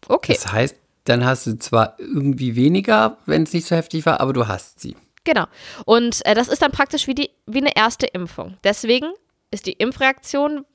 Okay, 0.08 0.34
Das 0.34 0.52
heißt, 0.52 0.76
dann 1.06 1.24
hast 1.26 1.48
du 1.48 1.58
zwar 1.60 1.96
irgendwie 2.00 2.56
weniger, 2.56 3.18
wenn 3.28 3.44
es 3.44 3.54
nicht 3.54 3.68
so 3.68 3.76
heftig 3.76 4.06
war, 4.06 4.20
aber 4.20 4.34
du 4.34 4.48
hast 4.48 4.80
sie. 4.80 4.96
genau. 5.24 5.46
Und 5.86 6.26
äh, 6.26 6.34
das 6.36 6.48
ist 6.48 6.62
dann 6.64 6.72
praktisch 6.72 7.08
wie, 7.08 7.14
die, 7.16 7.30
wie 7.46 7.60
eine 7.60 7.76
erste 7.76 8.08
Impfung. 8.08 8.58
Deswegen 8.64 9.08
ist 9.52 9.68
die 9.68 9.74
Impfreaktion 9.74 10.66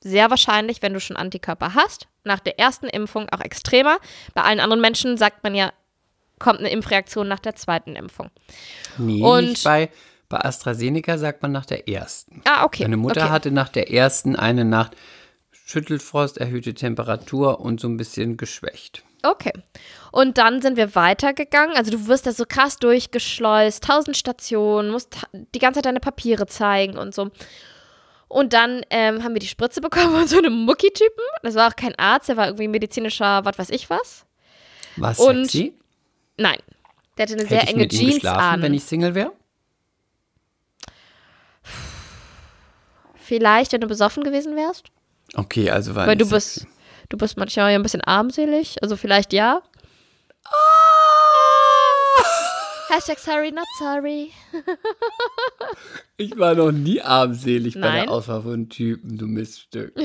sehr 0.00 0.28
wahrscheinlich, 0.30 0.82
wenn 0.82 0.92
du 0.92 1.00
schon 1.00 1.16
Antikörper 1.16 1.74
hast, 1.74 2.06
nach 2.24 2.40
der 2.40 2.58
ersten 2.58 2.86
Impfung 2.86 3.28
auch 3.30 3.40
extremer. 3.40 3.98
Bei 4.34 4.42
allen 4.42 4.60
anderen 4.60 4.80
Menschen 4.80 5.16
sagt 5.16 5.42
man 5.44 5.54
ja, 5.54 5.72
kommt 6.38 6.60
eine 6.60 6.70
Impfreaktion 6.70 7.28
nach 7.28 7.40
der 7.40 7.54
zweiten 7.54 7.96
Impfung. 7.96 8.30
Nee, 8.98 9.22
Und- 9.22 9.50
nicht 9.50 9.64
bei, 9.64 9.90
bei 10.28 10.38
AstraZeneca 10.38 11.18
sagt 11.18 11.42
man 11.42 11.52
nach 11.52 11.66
der 11.66 11.88
ersten. 11.88 12.42
Ah, 12.44 12.64
okay. 12.64 12.82
Meine 12.84 12.96
Mutter 12.96 13.22
okay. 13.22 13.30
hatte 13.30 13.50
nach 13.50 13.68
der 13.68 13.90
ersten 13.90 14.36
eine 14.36 14.64
Nacht 14.64 14.96
Schüttelfrost, 15.66 16.38
erhöhte 16.38 16.74
Temperatur 16.74 17.60
und 17.60 17.80
so 17.80 17.88
ein 17.88 17.96
bisschen 17.96 18.36
geschwächt. 18.36 19.02
Okay. 19.22 19.52
Und 20.12 20.36
dann 20.36 20.60
sind 20.60 20.76
wir 20.76 20.94
weitergegangen. 20.94 21.76
Also 21.76 21.90
du 21.90 22.06
wirst 22.06 22.26
da 22.26 22.32
so 22.32 22.44
krass 22.46 22.76
durchgeschleust, 22.76 23.82
tausend 23.82 24.16
Stationen, 24.16 24.90
musst 24.90 25.16
die 25.32 25.58
ganze 25.58 25.78
Zeit 25.78 25.86
deine 25.86 26.00
Papiere 26.00 26.46
zeigen 26.46 26.98
und 26.98 27.14
so. 27.14 27.30
Und 28.28 28.52
dann 28.52 28.82
ähm, 28.90 29.22
haben 29.22 29.34
wir 29.34 29.40
die 29.40 29.46
Spritze 29.46 29.80
bekommen 29.80 30.12
von 30.12 30.26
so 30.26 30.38
einem 30.38 30.64
Mucki-Typen. 30.64 31.24
Das 31.42 31.54
war 31.54 31.68
auch 31.70 31.76
kein 31.76 31.94
Arzt, 31.98 32.28
der 32.28 32.36
war 32.36 32.46
irgendwie 32.46 32.68
medizinischer, 32.68 33.44
was 33.44 33.58
weiß 33.58 33.70
ich 33.70 33.88
was. 33.90 34.24
Was 34.96 35.18
Und 35.20 35.44
sexy? 35.44 35.74
Nein. 36.36 36.58
Der 37.16 37.24
hatte 37.26 37.34
eine 37.34 37.42
Hätte 37.42 37.54
sehr 37.54 37.62
ich 37.64 37.68
enge 37.70 37.82
mit 37.82 37.92
ihm 37.92 37.98
Jeans 37.98 38.14
geschlafen, 38.14 38.40
an. 38.40 38.62
wenn 38.62 38.74
ich 38.74 38.84
Single 38.84 39.14
wäre? 39.14 39.32
Vielleicht, 43.14 43.72
wenn 43.72 43.80
du 43.80 43.86
besoffen 43.86 44.22
gewesen 44.24 44.56
wärst. 44.56 44.86
Okay, 45.34 45.70
also 45.70 45.94
war 45.94 46.06
Weil 46.06 46.16
du 46.16 46.24
nicht 46.24 46.34
bist, 46.34 46.54
sexy. 46.56 46.68
du 47.08 47.16
bist 47.16 47.36
manchmal 47.36 47.70
ja 47.72 47.78
ein 47.78 47.82
bisschen 47.82 48.02
armselig. 48.02 48.82
Also 48.82 48.96
vielleicht 48.96 49.32
ja. 49.32 49.62
Hashtag 52.94 53.18
sorry, 53.18 53.50
not 53.50 53.66
sorry. 53.76 54.30
Ich 56.16 56.38
war 56.38 56.54
noch 56.54 56.70
nie 56.70 57.00
armselig 57.00 57.74
bei 57.74 57.80
Nein. 57.80 58.04
der 58.04 58.12
Auswahl 58.12 58.42
von 58.42 58.68
Typen, 58.68 59.18
du 59.18 59.26
Miststück. 59.26 59.92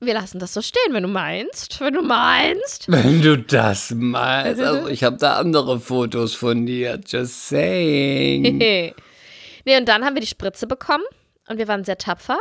Wir 0.00 0.14
lassen 0.14 0.38
das 0.38 0.54
so 0.54 0.62
stehen, 0.62 0.94
wenn 0.94 1.02
du 1.02 1.10
meinst. 1.10 1.78
Wenn 1.82 1.92
du 1.92 2.00
meinst. 2.00 2.90
Wenn 2.90 3.20
du 3.20 3.36
das 3.36 3.90
meinst. 3.94 4.58
Also 4.62 4.88
ich 4.88 5.04
habe 5.04 5.18
da 5.18 5.34
andere 5.36 5.78
Fotos 5.80 6.34
von 6.34 6.64
dir. 6.64 6.98
Just 7.06 7.48
saying. 7.48 8.56
nee, 8.56 8.94
und 9.66 9.86
dann 9.86 10.02
haben 10.02 10.14
wir 10.14 10.22
die 10.22 10.26
Spritze 10.28 10.66
bekommen 10.66 11.04
und 11.46 11.58
wir 11.58 11.68
waren 11.68 11.84
sehr 11.84 11.98
tapfer. 11.98 12.38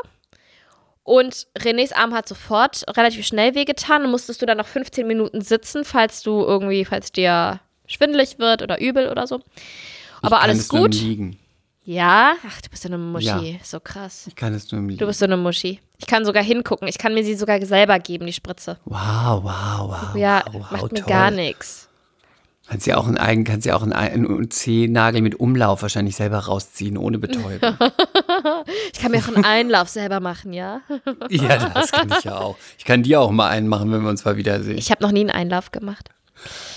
Und 1.03 1.47
Renés 1.57 1.93
Arm 1.93 2.13
hat 2.13 2.27
sofort 2.27 2.83
relativ 2.95 3.25
schnell 3.25 3.55
wehgetan 3.55 4.05
und 4.05 4.11
musstest 4.11 4.41
du 4.41 4.45
dann 4.45 4.57
noch 4.57 4.67
15 4.67 5.07
Minuten 5.07 5.41
sitzen, 5.41 5.83
falls 5.83 6.21
du 6.21 6.41
irgendwie, 6.41 6.85
falls 6.85 7.11
dir 7.11 7.59
schwindelig 7.87 8.37
wird 8.37 8.61
oder 8.61 8.79
übel 8.79 9.09
oder 9.09 9.25
so. 9.25 9.39
Aber 10.21 10.37
ich 10.37 10.43
alles 10.43 10.69
gut. 10.69 10.95
Ja, 11.83 12.33
ach, 12.47 12.61
du 12.61 12.69
bist 12.69 12.83
so 12.83 12.89
eine 12.89 12.99
Muschi. 12.99 13.25
Ja. 13.25 13.59
So 13.63 13.79
krass. 13.79 14.25
Ich 14.27 14.35
kann 14.35 14.53
es 14.53 14.71
nur 14.71 14.79
im 14.79 14.89
Liegen. 14.89 14.99
Du 14.99 15.07
bist 15.07 15.19
so 15.19 15.25
eine 15.25 15.37
Muschi. 15.37 15.79
Ich 15.97 16.05
kann 16.05 16.23
sogar 16.23 16.43
hingucken. 16.43 16.87
Ich 16.87 16.99
kann 16.99 17.15
mir 17.15 17.23
sie 17.23 17.33
sogar 17.33 17.59
selber 17.65 17.97
geben, 17.97 18.27
die 18.27 18.33
Spritze. 18.33 18.77
wow, 18.85 19.43
wow, 19.43 19.89
wow. 19.89 20.15
Ja, 20.15 20.43
wow, 20.51 20.69
macht 20.71 20.81
wow, 20.83 20.91
mir 20.91 20.99
toll. 20.99 21.09
gar 21.09 21.31
nichts. 21.31 21.88
Kannst 22.69 22.85
ja 22.85 22.97
auch 22.97 23.07
einen 23.07 23.17
eigen, 23.17 23.45
kannst 23.45 23.65
ja 23.65 23.75
auch 23.75 23.81
einen, 23.81 23.93
einen 23.93 24.51
Zehennagel 24.51 25.21
mit 25.23 25.39
Umlauf 25.39 25.81
wahrscheinlich 25.81 26.15
selber 26.15 26.37
rausziehen, 26.39 26.97
ohne 26.97 27.17
Betäubung. 27.17 27.59
Ich 28.93 28.99
kann 29.01 29.11
mir 29.11 29.19
auch 29.19 29.27
einen 29.35 29.43
Einlauf 29.45 29.89
selber 29.89 30.19
machen, 30.19 30.53
ja? 30.53 30.81
ja, 31.29 31.57
das 31.73 31.91
kann 31.91 32.09
ich 32.17 32.23
ja 32.23 32.37
auch. 32.37 32.57
Ich 32.77 32.85
kann 32.85 33.03
dir 33.03 33.19
auch 33.21 33.31
mal 33.31 33.49
einen 33.49 33.67
machen, 33.67 33.91
wenn 33.91 34.01
wir 34.01 34.09
uns 34.09 34.23
mal 34.25 34.37
wiedersehen. 34.37 34.77
Ich 34.77 34.91
habe 34.91 35.01
noch 35.03 35.11
nie 35.11 35.21
einen 35.21 35.31
Einlauf 35.31 35.71
gemacht. 35.71 36.09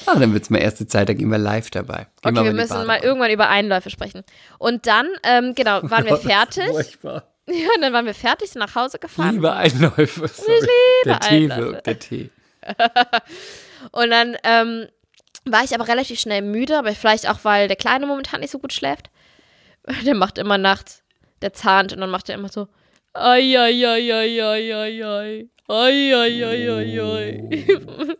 Ah, 0.06 0.18
dann 0.18 0.32
wird's 0.32 0.50
mal 0.50 0.58
erste 0.58 0.86
Zeit, 0.86 1.08
da 1.08 1.14
gehen 1.14 1.28
wir 1.30 1.38
live 1.38 1.70
dabei. 1.70 2.06
Gehen 2.22 2.36
Okay, 2.36 2.44
wir 2.44 2.52
müssen 2.52 2.72
mal 2.72 2.86
Badewanne. 2.86 3.04
irgendwann 3.04 3.30
über 3.30 3.48
Einläufe 3.48 3.90
sprechen. 3.90 4.22
Und 4.58 4.86
dann, 4.86 5.06
ähm, 5.24 5.54
genau, 5.54 5.80
waren 5.82 6.04
wir 6.04 6.12
Oh, 6.14 6.16
fertig. 6.16 6.66
furchtbar. 6.68 7.24
Ja, 7.46 7.68
und 7.76 7.82
dann 7.82 7.92
waren 7.92 8.06
wir 8.06 8.14
fertig, 8.14 8.50
sind 8.50 8.60
nach 8.60 8.74
Hause 8.74 8.98
gefahren. 8.98 9.34
Liebe 9.34 9.52
Einläufe. 9.52 10.28
Sorry. 10.28 10.52
liebe 10.60 10.70
der 11.06 11.20
Tee 11.20 11.34
Einläufe. 11.50 11.72
wirkt, 11.72 11.86
der 11.86 11.98
Tee. 11.98 12.30
Und 13.92 14.10
dann 14.10 14.36
ähm, 14.44 14.86
war 15.44 15.64
ich 15.64 15.74
aber 15.74 15.88
relativ 15.88 16.20
schnell 16.20 16.42
müde, 16.42 16.78
aber 16.78 16.92
vielleicht 16.94 17.28
auch, 17.28 17.40
weil 17.42 17.68
der 17.68 17.76
Kleine 17.76 18.06
momentan 18.06 18.40
nicht 18.40 18.50
so 18.50 18.58
gut 18.58 18.72
schläft. 18.72 19.10
Der 20.04 20.14
macht 20.14 20.38
immer 20.38 20.58
nachts, 20.58 21.02
der 21.40 21.52
zahnt 21.52 21.92
und 21.92 22.00
dann 22.00 22.10
macht 22.10 22.28
er 22.28 22.36
immer 22.36 22.48
so. 22.48 22.68
Ai, 23.14 23.58
ai, 23.58 23.86
ai, 23.86 24.12
ai, 24.14 24.42
ai, 24.42 24.74
ai, 24.74 25.04
ai. 25.04 25.48
Ai, 25.68 26.14
ai, 26.14 26.44
ai, 26.44 26.70
ai, 26.70 27.00
ai. 27.02 28.16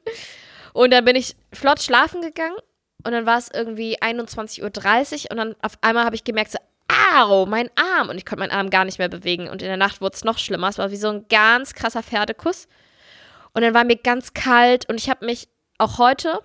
und 0.73 0.91
dann 0.93 1.05
bin 1.05 1.17
ich 1.17 1.37
flott 1.53 1.81
schlafen 1.81 2.21
gegangen 2.21 2.57
und 3.05 3.13
dann 3.13 3.27
war 3.27 3.39
es 3.39 3.49
irgendwie 3.53 4.01
21.30 4.01 4.61
Uhr 5.25 5.31
und 5.31 5.37
dann 5.37 5.57
auf 5.63 5.79
einmal 5.81 6.05
habe 6.05 6.17
ich 6.17 6.25
gemerkt, 6.25 6.53
so, 6.53 6.59
au, 7.15 7.47
mein 7.47 7.71
Arm. 7.77 8.09
Und 8.09 8.17
ich 8.17 8.27
konnte 8.27 8.41
meinen 8.41 8.57
Arm 8.57 8.71
gar 8.71 8.85
nicht 8.85 8.99
mehr 8.99 9.09
bewegen. 9.09 9.49
Und 9.49 9.63
in 9.63 9.69
der 9.69 9.77
Nacht 9.77 10.01
wurde 10.01 10.15
es 10.15 10.25
noch 10.25 10.39
schlimmer. 10.39 10.69
Es 10.69 10.79
war 10.79 10.91
wie 10.91 10.97
so 10.97 11.09
ein 11.09 11.27
ganz 11.29 11.75
krasser 11.75 12.03
Pferdekuss. 12.03 12.69
Und 13.55 13.63
dann 13.63 13.75
war 13.75 13.85
mir 13.85 13.97
ganz 13.97 14.33
kalt 14.33 14.89
und 14.89 14.99
ich 14.99 15.11
habe 15.11 15.27
mich 15.27 15.49
auch 15.79 15.99
heute 15.99 16.41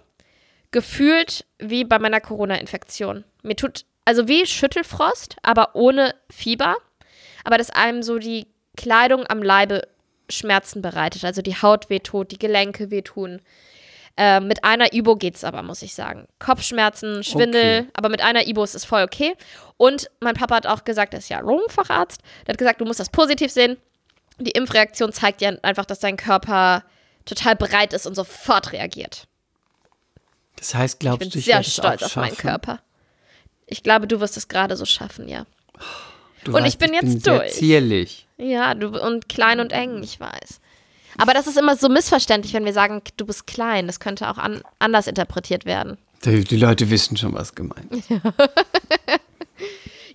gefühlt 0.72 1.46
wie 1.60 1.84
bei 1.84 2.00
meiner 2.00 2.22
Corona-Infektion. 2.22 3.24
Mir 3.44 3.56
tut, 3.56 3.86
also 4.06 4.28
wie 4.28 4.46
Schüttelfrost, 4.46 5.38
aber 5.42 5.76
ohne 5.76 6.14
Fieber. 6.30 6.76
Aber 7.44 7.58
dass 7.58 7.70
einem 7.70 8.04
so 8.04 8.20
die 8.20 8.48
Kleidung 8.76 9.26
am 9.28 9.42
Leibe 9.42 9.88
Schmerzen 10.30 10.82
bereitet. 10.82 11.24
Also 11.24 11.42
die 11.42 11.56
Haut 11.56 11.90
wehtut, 11.90 12.32
die 12.32 12.40
Gelenke 12.40 12.92
wehtun. 12.92 13.42
Äh, 14.18 14.40
mit 14.40 14.64
einer 14.64 14.94
Ibo 14.94 15.16
geht's 15.16 15.44
aber, 15.44 15.62
muss 15.64 15.82
ich 15.82 15.94
sagen. 15.94 16.28
Kopfschmerzen, 16.40 17.24
Schwindel, 17.24 17.82
Okay. 17.82 17.90
aber 17.94 18.10
mit 18.10 18.22
einer 18.22 18.48
Ibo 18.48 18.64
ist 18.64 18.76
es 18.76 18.84
voll 18.84 19.04
okay. 19.04 19.36
Und 19.78 20.10
mein 20.20 20.34
Papa 20.34 20.56
hat 20.56 20.68
auch 20.68 20.84
gesagt, 20.84 21.14
er 21.14 21.20
ist 21.20 21.30
ja 21.30 21.40
Lungenfacharzt. 21.40 22.22
Der 22.46 22.54
hat 22.54 22.58
gesagt, 22.58 22.82
du 22.82 22.86
musst 22.86 23.00
das 23.00 23.10
positiv 23.10 23.52
sehen. 23.52 23.78
Die 24.40 24.52
Impfreaktion 24.52 25.14
zeigt 25.14 25.42
ja 25.42 25.52
einfach, 25.62 25.86
dass 25.86 26.00
dein 26.00 26.18
Körper 26.18 26.84
total 27.26 27.56
bereit 27.56 27.94
ist 27.94 28.08
und 28.08 28.16
sofort 28.16 28.72
reagiert. 28.74 29.28
Das 30.58 30.76
heißt, 30.76 30.96
Ich 30.96 31.00
glaubst 31.00 31.20
bin 31.20 31.30
du, 31.30 31.40
ich 31.40 31.46
sehr 31.46 31.64
stolz 31.64 32.04
auf 32.04 32.16
meinen? 32.18 32.36
Körper. 32.36 32.80
Ich 33.66 33.84
glaube, 33.84 34.08
du 34.08 34.20
wirst 34.20 34.38
es 34.38 34.48
gerade 34.48 34.76
so 34.78 34.86
schaffen, 34.86 35.28
ja. 35.28 35.46
Du 36.44 36.52
Und 36.56 36.60
ich 36.66 36.74
weißt, 36.74 36.80
bin 36.80 36.94
jetzt 36.94 37.02
bin 37.04 37.20
sehr 37.20 37.40
durch. 37.40 37.54
zierlich. 37.54 38.28
Ja, 38.38 38.74
du 38.76 38.90
und 39.02 39.28
klein 39.30 39.60
und 39.60 39.72
eng, 39.74 40.02
ich 40.04 40.20
weiß. 40.20 40.60
Aber 41.18 41.34
das 41.34 41.48
ist 41.48 41.58
immer 41.58 41.76
so 41.76 41.90
missverständlich, 41.90 42.54
wenn 42.54 42.66
wir 42.66 42.74
sagen, 42.74 43.02
du 43.18 43.26
bist 43.26 43.48
klein. 43.48 43.88
Das 43.88 44.00
könnte 44.00 44.30
auch 44.30 44.38
an, 44.38 44.62
anders 44.80 45.08
interpretiert 45.08 45.66
werden. 45.66 45.98
Die, 46.24 46.44
die 46.44 46.58
Leute 46.58 46.90
wissen 46.90 47.18
schon, 47.18 47.34
was 47.34 47.56
gemeint 47.56 47.92
ist. 47.92 48.10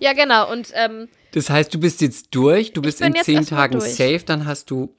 Ja, 0.00 0.14
genau. 0.14 0.50
Und 0.50 0.68
ähm, 0.74 1.08
Das 1.32 1.48
heißt, 1.48 1.72
du 1.72 1.78
bist 1.78 2.00
jetzt 2.00 2.28
durch, 2.34 2.72
du 2.72 2.82
bist 2.82 2.98
bin 2.98 3.14
in 3.14 3.22
zehn 3.22 3.46
Tagen 3.46 3.80
safe, 3.80 4.22
dann 4.26 4.46
hast 4.46 4.68
du, 4.70 4.92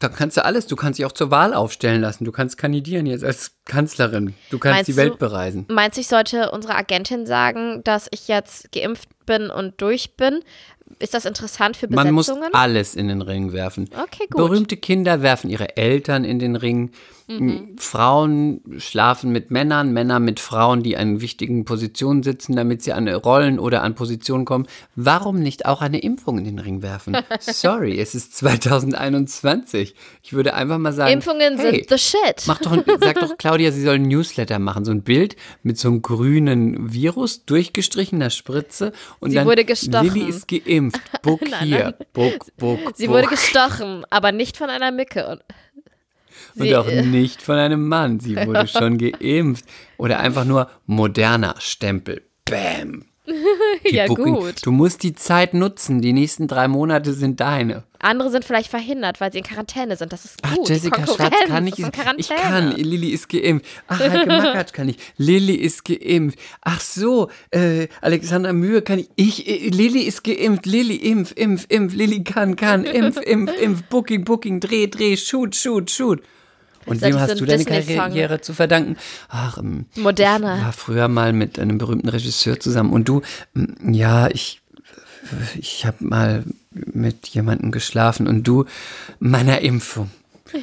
dann 0.00 0.12
kannst 0.14 0.36
du 0.36 0.44
alles, 0.44 0.66
du 0.66 0.74
kannst 0.76 0.98
dich 0.98 1.06
auch 1.06 1.12
zur 1.12 1.30
Wahl 1.30 1.54
aufstellen 1.54 2.00
lassen, 2.00 2.24
du 2.24 2.32
kannst 2.32 2.58
kandidieren 2.58 3.06
jetzt 3.06 3.22
als 3.22 3.52
Kanzlerin, 3.66 4.34
du 4.50 4.58
kannst 4.58 4.76
Meinst 4.78 4.88
die 4.88 4.96
Welt 4.96 5.12
du- 5.14 5.18
bereisen. 5.18 5.66
meinst 5.68 5.96
du, 5.96 6.00
ich 6.00 6.08
sollte 6.08 6.50
unserer 6.50 6.76
Agentin 6.76 7.26
sagen, 7.26 7.82
dass 7.84 8.08
ich 8.10 8.26
jetzt 8.26 8.72
geimpft 8.72 9.08
bin 9.26 9.48
und 9.50 9.80
durch 9.80 10.16
bin? 10.16 10.40
Ist 10.98 11.14
das 11.14 11.24
interessant 11.24 11.76
für 11.76 11.86
Man 11.88 12.10
muss 12.12 12.26
Besetzungen? 12.26 12.52
alles 12.52 12.96
in 12.96 13.06
den 13.06 13.22
Ring 13.22 13.52
werfen. 13.52 13.88
Okay, 13.94 14.26
gut. 14.28 14.36
Berühmte 14.36 14.76
Kinder 14.76 15.22
werfen 15.22 15.48
ihre 15.48 15.76
Eltern 15.76 16.24
in 16.24 16.40
den 16.40 16.56
Ring. 16.56 16.90
M- 17.38 17.76
Frauen 17.78 18.60
schlafen 18.78 19.30
mit 19.30 19.50
Männern, 19.50 19.92
Männer 19.92 20.18
mit 20.20 20.40
Frauen, 20.40 20.82
die 20.82 20.96
an 20.96 21.20
wichtigen 21.20 21.64
Positionen 21.64 22.22
sitzen, 22.22 22.56
damit 22.56 22.82
sie 22.82 22.92
an 22.92 23.06
Rollen 23.08 23.58
oder 23.58 23.82
an 23.82 23.94
Positionen 23.94 24.44
kommen. 24.44 24.66
Warum 24.96 25.40
nicht 25.40 25.66
auch 25.66 25.80
eine 25.80 26.00
Impfung 26.00 26.38
in 26.38 26.44
den 26.44 26.58
Ring 26.58 26.82
werfen? 26.82 27.16
Sorry, 27.40 27.98
es 28.00 28.14
ist 28.14 28.36
2021. 28.36 29.94
Ich 30.22 30.32
würde 30.32 30.54
einfach 30.54 30.78
mal 30.78 30.92
sagen, 30.92 31.12
Impfungen 31.12 31.58
hey, 31.58 31.84
sind 31.86 31.88
the 31.90 31.98
shit. 31.98 32.44
Mach 32.46 32.58
doch, 32.60 32.76
sag 33.00 33.20
doch 33.20 33.36
Claudia, 33.38 33.72
sie 33.72 33.82
soll 33.82 33.94
ein 33.96 34.02
Newsletter 34.08 34.58
machen, 34.58 34.84
so 34.84 34.90
ein 34.90 35.02
Bild 35.02 35.36
mit 35.62 35.78
so 35.78 35.88
einem 35.88 36.02
grünen 36.02 36.92
Virus, 36.92 37.44
durchgestrichener 37.44 38.30
Spritze 38.30 38.92
und 39.20 39.30
Sie 39.30 39.36
dann 39.36 39.46
wurde 39.46 39.64
gestochen. 39.64 40.12
Lilly 40.12 40.28
ist 40.28 40.48
geimpft. 40.48 41.00
Buck 41.22 41.40
hier, 41.62 41.78
nein. 41.84 41.94
buck, 42.12 42.46
buck, 42.56 42.78
Sie 42.96 43.06
buck. 43.06 43.16
wurde 43.16 43.26
gestochen, 43.28 44.04
aber 44.10 44.32
nicht 44.32 44.56
von 44.56 44.70
einer 44.70 44.90
Mücke. 44.92 45.40
Und 46.56 46.74
auch 46.74 46.86
äh, 46.88 47.02
nicht 47.02 47.42
von 47.42 47.56
einem 47.56 47.88
Mann. 47.88 48.20
Sie 48.20 48.36
wurde 48.36 48.66
schon 48.68 48.98
geimpft. 48.98 49.64
Oder 49.96 50.20
einfach 50.20 50.44
nur 50.44 50.68
moderner 50.86 51.54
Stempel. 51.58 52.22
Bam. 52.44 53.04
Die 53.88 53.94
ja, 53.94 54.06
Booking- 54.06 54.34
gut. 54.34 54.54
Du 54.66 54.72
musst 54.72 55.02
die 55.02 55.14
Zeit 55.14 55.54
nutzen. 55.54 56.00
Die 56.00 56.12
nächsten 56.12 56.48
drei 56.48 56.68
Monate 56.68 57.12
sind 57.12 57.40
deine. 57.40 57.84
Andere 58.00 58.30
sind 58.30 58.44
vielleicht 58.44 58.70
verhindert, 58.70 59.20
weil 59.20 59.30
sie 59.30 59.38
in 59.38 59.44
Quarantäne 59.44 59.94
sind. 59.96 60.12
Das 60.12 60.24
ist 60.24 60.38
Ach, 60.42 60.54
gut. 60.54 60.68
Die 60.68 60.72
Jessica 60.72 61.06
Schwarz 61.06 61.34
kann 61.46 61.66
ich. 61.66 61.78
Ich 61.78 62.28
kann. 62.28 62.72
Lilly 62.72 63.10
ist 63.10 63.28
geimpft. 63.28 63.66
Ach, 63.88 64.00
Heike 64.00 64.26
Makatsch 64.26 64.72
kann 64.72 64.88
ich. 64.88 64.96
Lilly 65.18 65.54
ist 65.54 65.84
geimpft. 65.84 66.38
Ach 66.62 66.80
so, 66.80 67.30
äh, 67.50 67.88
Alexandra 68.00 68.52
Mühe 68.54 68.80
kann 68.82 69.00
ich. 69.00 69.10
Ich, 69.16 69.46
äh, 69.46 69.68
Lilly 69.68 70.00
ist 70.00 70.24
geimpft. 70.24 70.64
Lilly, 70.66 70.96
impf, 70.96 71.32
impf, 71.36 71.66
impf. 71.68 71.94
Lilly 71.94 72.24
kann, 72.24 72.56
kann. 72.56 72.84
Impf, 72.84 73.18
impf, 73.20 73.52
impf. 73.60 73.82
Booking, 73.90 74.24
Booking. 74.24 74.60
Dreh, 74.60 74.86
Dreh. 74.86 75.16
Shoot, 75.16 75.54
shoot, 75.54 75.90
shoot. 75.90 76.22
Und 76.90 77.02
wem 77.02 77.18
hast 77.20 77.40
du 77.40 77.44
ein 77.44 77.64
deine? 77.64 77.96
Karriere 77.96 78.40
zu 78.40 78.52
verdanken? 78.52 78.96
Ach, 79.28 79.58
ähm, 79.58 79.86
Moderner. 79.96 80.56
Ich 80.58 80.64
war 80.64 80.72
früher 80.72 81.08
mal 81.08 81.32
mit 81.32 81.58
einem 81.58 81.78
berühmten 81.78 82.08
Regisseur 82.08 82.58
zusammen. 82.60 82.92
Und 82.92 83.08
du, 83.08 83.22
ja, 83.84 84.28
ich, 84.28 84.60
ich 85.58 85.86
habe 85.86 86.04
mal 86.04 86.44
mit 86.70 87.28
jemandem 87.28 87.70
geschlafen. 87.70 88.26
Und 88.26 88.44
du, 88.44 88.64
meiner 89.18 89.60
Impfung. 89.60 90.10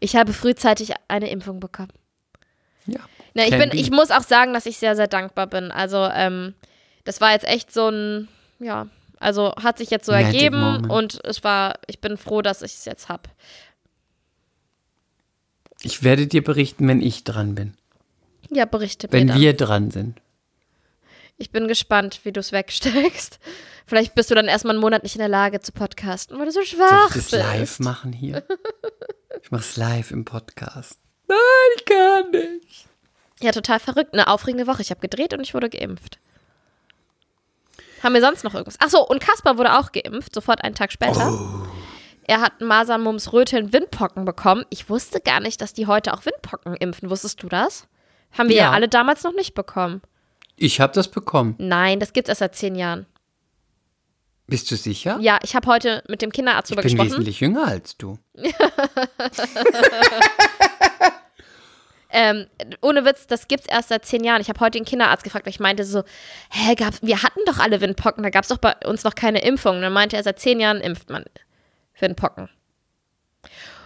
Ich 0.00 0.16
habe 0.16 0.32
frühzeitig 0.32 0.92
eine 1.08 1.30
Impfung 1.30 1.60
bekommen. 1.60 1.92
Ja. 2.86 3.00
Na, 3.34 3.44
ich, 3.44 3.50
bin, 3.50 3.70
ich 3.72 3.90
muss 3.90 4.10
auch 4.10 4.22
sagen, 4.22 4.52
dass 4.52 4.66
ich 4.66 4.76
sehr, 4.78 4.96
sehr 4.96 5.06
dankbar 5.06 5.46
bin. 5.46 5.70
Also, 5.70 6.08
ähm, 6.12 6.54
das 7.04 7.20
war 7.20 7.32
jetzt 7.32 7.46
echt 7.46 7.72
so 7.72 7.88
ein, 7.88 8.28
ja, 8.58 8.88
also 9.18 9.54
hat 9.62 9.78
sich 9.78 9.90
jetzt 9.90 10.06
so 10.06 10.12
Magic 10.12 10.34
ergeben 10.34 10.60
moment. 10.60 10.90
und 10.90 11.24
es 11.24 11.44
war, 11.44 11.74
ich 11.86 12.00
bin 12.00 12.16
froh, 12.16 12.42
dass 12.42 12.62
ich 12.62 12.74
es 12.74 12.84
jetzt 12.84 13.08
habe. 13.08 13.22
Ich 15.82 16.02
werde 16.02 16.26
dir 16.26 16.42
berichten, 16.44 16.86
wenn 16.88 17.00
ich 17.00 17.24
dran 17.24 17.54
bin. 17.54 17.74
Ja, 18.50 18.64
berichte 18.64 19.08
mir 19.08 19.12
Wenn 19.12 19.34
wir 19.34 19.54
dran 19.54 19.90
sind. 19.90 20.20
Ich 21.38 21.50
bin 21.50 21.66
gespannt, 21.66 22.20
wie 22.24 22.32
du 22.32 22.40
es 22.40 22.52
wegsteckst. 22.52 23.40
Vielleicht 23.86 24.14
bist 24.14 24.30
du 24.30 24.34
dann 24.34 24.46
erstmal 24.46 24.74
einen 24.74 24.80
Monat 24.80 25.02
nicht 25.02 25.16
in 25.16 25.20
der 25.20 25.28
Lage 25.28 25.60
zu 25.60 25.72
podcasten, 25.72 26.38
weil 26.38 26.46
du 26.46 26.52
so 26.52 26.60
Soll 26.60 26.66
schwach 26.66 27.08
ich 27.08 27.14
das 27.14 27.30
bist. 27.30 27.32
live 27.32 27.78
machen 27.80 28.12
hier? 28.12 28.44
Ich 29.42 29.50
mach's 29.50 29.76
live 29.76 30.12
im 30.12 30.24
Podcast. 30.24 30.98
Nein, 31.28 31.38
ich 31.76 31.84
kann 31.84 32.30
nicht. 32.30 32.86
Ja, 33.40 33.50
total 33.50 33.80
verrückt. 33.80 34.12
Eine 34.12 34.28
aufregende 34.28 34.68
Woche. 34.68 34.82
Ich 34.82 34.90
habe 34.90 35.00
gedreht 35.00 35.34
und 35.34 35.40
ich 35.40 35.52
wurde 35.52 35.68
geimpft. 35.68 36.18
Haben 38.02 38.14
wir 38.14 38.20
sonst 38.20 38.44
noch 38.44 38.54
irgendwas? 38.54 38.76
Ach 38.78 38.88
so, 38.90 39.06
und 39.06 39.20
Kaspar 39.20 39.58
wurde 39.58 39.78
auch 39.78 39.90
geimpft, 39.92 40.34
sofort 40.34 40.62
einen 40.62 40.74
Tag 40.74 40.92
später. 40.92 41.32
Oh. 41.32 41.66
Er 42.26 42.40
hat 42.40 42.60
Masern, 42.60 43.02
Mumps, 43.02 43.32
Röteln, 43.32 43.72
Windpocken 43.72 44.24
bekommen. 44.24 44.64
Ich 44.70 44.88
wusste 44.88 45.20
gar 45.20 45.40
nicht, 45.40 45.60
dass 45.60 45.72
die 45.72 45.86
heute 45.86 46.14
auch 46.14 46.24
Windpocken 46.24 46.76
impfen. 46.76 47.10
Wusstest 47.10 47.42
du 47.42 47.48
das? 47.48 47.86
Haben 48.32 48.48
wir 48.48 48.56
ja, 48.56 48.64
Ja. 48.64 48.70
alle 48.72 48.88
damals 48.88 49.24
noch 49.24 49.34
nicht 49.34 49.54
bekommen. 49.54 50.02
Ich 50.56 50.80
habe 50.80 50.92
das 50.92 51.08
bekommen. 51.08 51.54
Nein, 51.58 51.98
das 52.00 52.12
gibt's 52.12 52.28
erst 52.28 52.38
seit 52.40 52.54
zehn 52.54 52.74
Jahren. 52.76 53.06
Bist 54.46 54.70
du 54.70 54.76
sicher? 54.76 55.18
Ja, 55.20 55.38
ich 55.42 55.56
habe 55.56 55.66
heute 55.66 56.02
mit 56.08 56.20
dem 56.22 56.30
Kinderarzt 56.30 56.70
ich 56.70 56.76
drüber 56.76 56.82
bin 56.86 56.92
gesprochen. 56.96 57.10
wesentlich 57.12 57.40
jünger 57.40 57.66
als 57.66 57.96
du. 57.96 58.18
Ähm, 62.14 62.46
ohne 62.82 63.06
Witz, 63.06 63.26
das 63.26 63.48
gibt's 63.48 63.66
erst 63.66 63.88
seit 63.88 64.04
zehn 64.04 64.22
Jahren. 64.22 64.42
Ich 64.42 64.50
habe 64.50 64.60
heute 64.60 64.78
den 64.78 64.84
Kinderarzt 64.84 65.24
gefragt, 65.24 65.46
weil 65.46 65.50
ich 65.52 65.60
meinte 65.60 65.82
so, 65.84 66.02
hä, 66.50 66.74
gab's, 66.74 66.98
wir 67.00 67.22
hatten 67.22 67.40
doch 67.46 67.58
alle 67.58 67.80
Windpocken, 67.80 68.22
da 68.22 68.28
gab's 68.28 68.48
doch 68.48 68.58
bei 68.58 68.74
uns 68.84 69.02
noch 69.04 69.14
keine 69.14 69.40
Impfung. 69.40 69.76
Und 69.76 69.80
dann 69.82 69.94
meinte 69.94 70.16
er, 70.16 70.22
seit 70.22 70.38
zehn 70.38 70.60
Jahren 70.60 70.82
impft 70.82 71.08
man 71.08 71.24
Windpocken. 72.02 72.48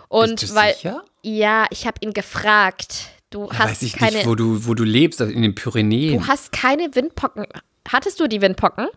Und 0.08 0.40
Bist 0.40 0.50
du 0.52 0.56
weil, 0.56 0.74
sicher? 0.74 1.04
ja, 1.22 1.66
ich 1.70 1.86
habe 1.86 1.98
ihn 2.00 2.12
gefragt, 2.12 3.08
du 3.30 3.44
Ja, 3.46 3.58
hast 3.58 3.70
weiß 3.70 3.82
ich 3.82 3.92
keine, 3.94 4.16
nicht, 4.18 4.26
wo 4.26 4.34
du, 4.34 4.66
wo 4.66 4.74
du 4.74 4.84
lebst, 4.84 5.20
also 5.20 5.32
in 5.32 5.42
den 5.42 5.54
Pyrenäen. 5.54 6.18
du 6.20 6.26
hast 6.26 6.52
keine 6.52 6.94
Windpocken. 6.94 7.46
Hattest 7.88 8.18
du 8.20 8.26
die 8.28 8.40
Windpocken? 8.40 8.88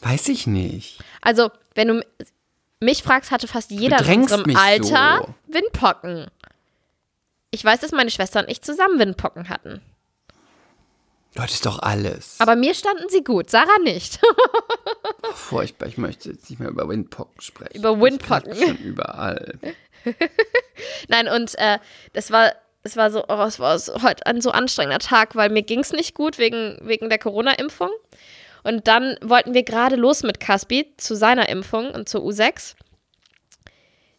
Weiß 0.00 0.28
ich 0.28 0.46
nicht. 0.46 0.98
Also, 1.22 1.50
wenn 1.74 1.88
du 1.88 2.06
mich 2.80 3.02
fragst, 3.02 3.30
hatte 3.30 3.48
fast 3.48 3.70
jeder 3.70 4.04
in 4.04 4.22
unserem 4.22 4.54
Alter 4.56 5.22
so. 5.26 5.34
Windpocken. 5.54 6.26
Ich 7.50 7.64
weiß, 7.64 7.80
dass 7.80 7.92
meine 7.92 8.10
Schwester 8.10 8.40
und 8.40 8.50
ich 8.50 8.60
zusammen 8.62 8.98
Windpocken 8.98 9.48
hatten. 9.48 9.80
Du 11.34 11.42
hattest 11.42 11.66
doch 11.66 11.78
alles. 11.80 12.36
Aber 12.38 12.54
mir 12.56 12.74
standen 12.74 13.08
sie 13.08 13.24
gut, 13.24 13.50
Sarah 13.50 13.78
nicht. 13.82 14.20
Furchtbar, 15.54 15.86
ich 15.86 15.98
möchte 15.98 16.30
jetzt 16.30 16.50
nicht 16.50 16.58
mehr 16.58 16.68
über 16.68 16.88
Windpocken 16.88 17.40
sprechen. 17.40 17.76
Über 17.76 18.00
Windpocken. 18.00 18.56
Schon 18.56 18.76
überall. 18.78 19.56
Nein, 21.08 21.28
und 21.28 21.56
äh, 21.58 21.78
das 22.12 22.32
war, 22.32 22.52
es 22.82 22.96
war 22.96 23.12
so, 23.12 23.22
oh, 23.28 23.42
es 23.42 23.60
war 23.60 23.78
so, 23.78 24.02
heute 24.02 24.26
ein 24.26 24.40
so 24.40 24.50
anstrengender 24.50 24.98
Tag, 24.98 25.36
weil 25.36 25.50
mir 25.50 25.62
ging 25.62 25.78
es 25.78 25.92
nicht 25.92 26.16
gut 26.16 26.38
wegen, 26.38 26.78
wegen 26.82 27.08
der 27.08 27.20
Corona-Impfung. 27.20 27.90
Und 28.64 28.88
dann 28.88 29.16
wollten 29.22 29.54
wir 29.54 29.62
gerade 29.62 29.94
los 29.94 30.24
mit 30.24 30.40
Caspi 30.40 30.92
zu 30.96 31.14
seiner 31.14 31.48
Impfung 31.48 31.92
und 31.92 32.08
zur 32.08 32.22
U6. 32.22 32.74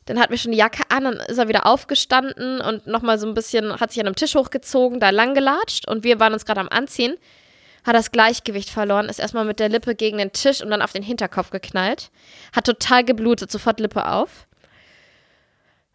Dann 0.05 0.21
hatten 0.21 0.31
wir 0.31 0.37
schon 0.37 0.53
die 0.53 0.57
Jacke 0.57 0.83
an, 0.87 1.03
dann 1.03 1.15
ist 1.15 1.37
er 1.37 1.49
wieder 1.49 1.65
aufgestanden 1.65 2.61
und 2.61 2.87
nochmal 2.87 3.19
so 3.19 3.27
ein 3.27 3.33
bisschen, 3.33 3.77
hat 3.81 3.91
sich 3.91 3.99
an 3.99 4.05
einem 4.05 4.15
Tisch 4.15 4.35
hochgezogen, 4.35 5.01
da 5.01 5.09
lang 5.09 5.33
gelatscht 5.33 5.85
und 5.85 6.05
wir 6.05 6.21
waren 6.21 6.31
uns 6.31 6.45
gerade 6.45 6.61
am 6.61 6.69
Anziehen. 6.69 7.17
Hat 7.85 7.95
das 7.95 8.11
Gleichgewicht 8.11 8.69
verloren, 8.69 9.09
ist 9.09 9.19
erstmal 9.19 9.45
mit 9.45 9.59
der 9.59 9.69
Lippe 9.69 9.93
gegen 9.93 10.17
den 10.17 10.31
Tisch 10.31 10.61
und 10.61 10.71
dann 10.71 10.81
auf 10.81 10.91
den 10.91 11.03
Hinterkopf 11.03 11.51
geknallt. 11.51 12.09
Hat 12.55 12.65
total 12.65 13.03
geblutet, 13.03 13.51
sofort 13.51 13.79
Lippe 13.79 14.07
auf. 14.07 14.47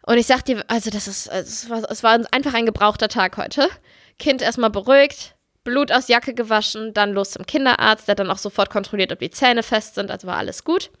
Und 0.05 0.17
ich 0.17 0.25
sag 0.25 0.45
dir, 0.45 0.63
also 0.67 0.89
das 0.89 1.07
ist, 1.07 1.29
also 1.29 1.47
es 1.47 1.69
war, 1.69 1.91
es 1.91 2.03
war 2.03 2.19
einfach 2.31 2.53
ein 2.53 2.65
gebrauchter 2.65 3.09
Tag 3.09 3.37
heute. 3.37 3.67
Kind 4.19 4.41
erstmal 4.41 4.69
beruhigt, 4.69 5.35
Blut 5.63 5.91
aus 5.91 6.07
Jacke 6.07 6.33
gewaschen, 6.33 6.93
dann 6.93 7.13
los 7.13 7.31
zum 7.31 7.45
Kinderarzt, 7.45 8.07
der 8.07 8.15
dann 8.15 8.31
auch 8.31 8.37
sofort 8.37 8.69
kontrolliert, 8.69 9.11
ob 9.11 9.19
die 9.19 9.29
Zähne 9.29 9.61
fest 9.61 9.95
sind, 9.95 10.09
also 10.09 10.27
war 10.27 10.37
alles 10.37 10.63
gut. 10.63 10.91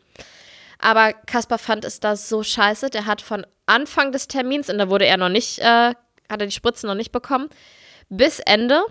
Aber 0.77 1.13
Kaspar 1.13 1.57
fand 1.57 1.85
es 1.85 1.99
da 1.99 2.15
so 2.15 2.43
scheiße, 2.43 2.89
der 2.89 3.05
hat 3.05 3.21
von 3.21 3.45
Anfang 3.65 4.11
des 4.11 4.27
Termins, 4.27 4.69
und 4.69 4.77
da 4.77 4.89
wurde 4.89 5.05
er 5.05 5.17
noch 5.17 5.29
nicht, 5.29 5.59
äh, 5.59 5.63
hat 5.63 6.41
er 6.41 6.45
die 6.45 6.51
Spritzen 6.51 6.87
noch 6.87 6.95
nicht 6.95 7.11
bekommen, 7.11 7.49
bis 8.09 8.39
Ende 8.39 8.83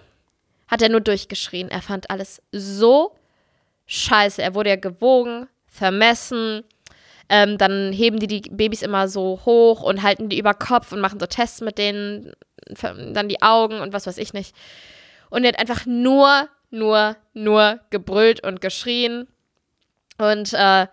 hat 0.71 0.83
er 0.83 0.89
nur 0.89 1.01
durchgeschrien. 1.01 1.71
Er 1.71 1.83
fand 1.83 2.11
alles 2.11 2.41
so 2.53 3.17
scheiße. 3.87 4.41
Er 4.41 4.55
wurde 4.55 4.71
ja 4.71 4.77
gewogen, 4.77 5.49
vermessen, 5.67 6.63
ähm, 7.29 7.59
dann 7.59 7.93
heben 7.93 8.19
die 8.19 8.27
die 8.27 8.41
Babys 8.51 8.83
immer 8.83 9.09
so 9.09 9.41
hoch 9.45 9.83
und 9.83 10.03
halten 10.03 10.29
die 10.29 10.39
über 10.39 10.55
Kopf 10.55 10.93
und 10.93 11.01
machen 11.01 11.21
so 11.21 11.27
Tests 11.27 11.61
mit 11.61 11.79
denen, 11.79 12.33
dann 12.67 13.29
die 13.29 13.41
Augen 13.41 13.81
und 13.81 13.93
was 13.93 14.07
weiß 14.07 14.19
ich 14.19 14.33
nicht. 14.33 14.55
Und 15.29 15.45
er 15.45 15.53
hat 15.53 15.61
einfach 15.61 15.87
nur, 15.87 16.49
nur, 16.71 17.17
nur 17.33 17.81
gebrüllt 17.91 18.43
und 18.43 18.61
geschrien. 18.61 19.29
Und 20.19 20.53
äh, 20.55 20.87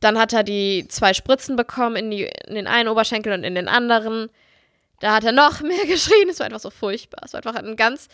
dann 0.00 0.18
hat 0.18 0.32
er 0.32 0.42
die 0.42 0.86
zwei 0.88 1.14
Spritzen 1.14 1.54
bekommen 1.56 1.96
in, 1.96 2.10
die, 2.10 2.30
in 2.46 2.56
den 2.56 2.66
einen 2.66 2.88
Oberschenkel 2.88 3.32
und 3.32 3.44
in 3.44 3.54
den 3.54 3.68
anderen. 3.68 4.28
Da 5.00 5.14
hat 5.14 5.24
er 5.24 5.32
noch 5.32 5.60
mehr 5.62 5.86
geschrien. 5.86 6.28
Es 6.28 6.40
war 6.40 6.46
einfach 6.46 6.60
so 6.60 6.70
furchtbar. 6.70 7.22
Es 7.24 7.32
war 7.32 7.46
einfach 7.46 7.62
ein 7.62 7.76
ganz, 7.76 8.08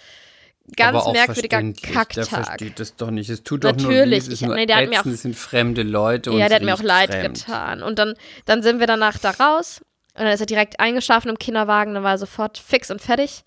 ganz 0.77 1.05
merkwürdiger 1.07 1.25
verständlich. 1.59 1.83
Der 1.83 1.93
Kacktag. 1.95 2.27
versteht 2.47 2.81
das 2.81 2.97
doch 2.97 3.11
nicht. 3.11 3.29
Es 3.31 3.43
tut 3.43 3.65
doch 3.65 3.75
nur 3.77 3.91
Natürlich. 3.93 4.29
weh. 4.29 4.33
Es 4.33 4.41
Ich- 4.43 4.49
nee, 4.49 4.67
der 4.67 4.77
hat 4.77 4.85
mir 4.89 4.93
ätzend. 4.97 5.07
auch- 5.07 5.15
es 5.15 5.23
sind 5.23 5.37
fremde 5.37 5.83
Leute. 5.83 6.31
und 6.33 6.39
Ja, 6.39 6.45
es 6.45 6.49
der 6.51 6.57
hat 6.57 6.65
mir 6.65 6.75
auch 6.75 6.83
leid 6.83 7.11
fremd. 7.11 7.39
getan. 7.39 7.83
Und 7.83 7.99
dann, 7.99 8.15
dann 8.45 8.63
sind 8.63 8.81
wir 8.81 8.87
danach 8.87 9.19
da 9.19 9.31
raus. 9.31 9.81
Und 10.15 10.25
dann 10.25 10.33
ist 10.33 10.41
er 10.41 10.47
direkt 10.47 10.79
eingeschlafen 10.81 11.29
im 11.31 11.39
Kinderwagen. 11.39 11.95
Dann 11.95 12.03
war 12.03 12.13
er 12.13 12.19
sofort 12.19 12.59
fix 12.59 12.91
und 12.91 13.01
fertig. 13.01 13.45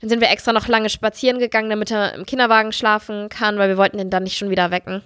Dann 0.00 0.08
sind 0.08 0.20
wir 0.20 0.30
extra 0.30 0.52
noch 0.54 0.66
lange 0.66 0.88
spazieren 0.88 1.38
gegangen, 1.38 1.68
damit 1.68 1.90
er 1.90 2.14
im 2.14 2.24
Kinderwagen 2.24 2.72
schlafen 2.72 3.28
kann, 3.28 3.58
weil 3.58 3.68
wir 3.68 3.76
wollten 3.76 3.98
ihn 3.98 4.08
dann 4.08 4.22
nicht 4.22 4.38
schon 4.38 4.48
wieder 4.48 4.70
wecken. 4.70 5.02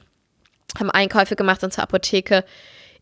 Haben 0.79 0.91
Einkäufe 0.91 1.35
gemacht, 1.35 1.61
sind 1.61 1.73
zur 1.73 1.83
Apotheke. 1.83 2.45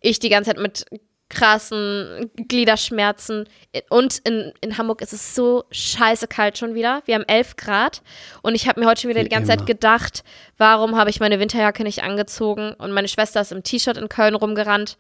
Ich 0.01 0.19
die 0.19 0.31
ganze 0.31 0.51
Zeit 0.51 0.59
mit 0.59 0.87
krassen 1.33 2.31
Gliederschmerzen. 2.37 3.49
Und 3.89 4.19
in, 4.19 4.53
in 4.61 4.77
Hamburg 4.77 5.01
ist 5.01 5.13
es 5.13 5.35
so 5.35 5.65
scheiße 5.71 6.29
kalt 6.29 6.59
schon 6.59 6.75
wieder. 6.75 7.03
Wir 7.07 7.15
haben 7.15 7.25
11 7.27 7.57
Grad. 7.57 8.03
Und 8.43 8.55
ich 8.55 8.69
habe 8.69 8.81
mir 8.81 8.87
heute 8.87 9.01
schon 9.01 9.11
wieder 9.11 9.21
Wie 9.21 9.25
die 9.25 9.35
ganze 9.35 9.51
immer. 9.51 9.61
Zeit 9.61 9.67
gedacht, 9.67 10.25
warum 10.59 10.97
habe 10.97 11.11
ich 11.11 11.21
meine 11.21 11.41
Winterjacke 11.41 11.83
nicht 11.83 12.03
angezogen? 12.03 12.75
Und 12.75 12.93
meine 12.93 13.09
Schwester 13.09 13.41
ist 13.41 13.51
im 13.51 13.63
T-Shirt 13.63 13.97
in 13.97 14.09
Köln 14.09 14.35
rumgerannt. 14.35 14.99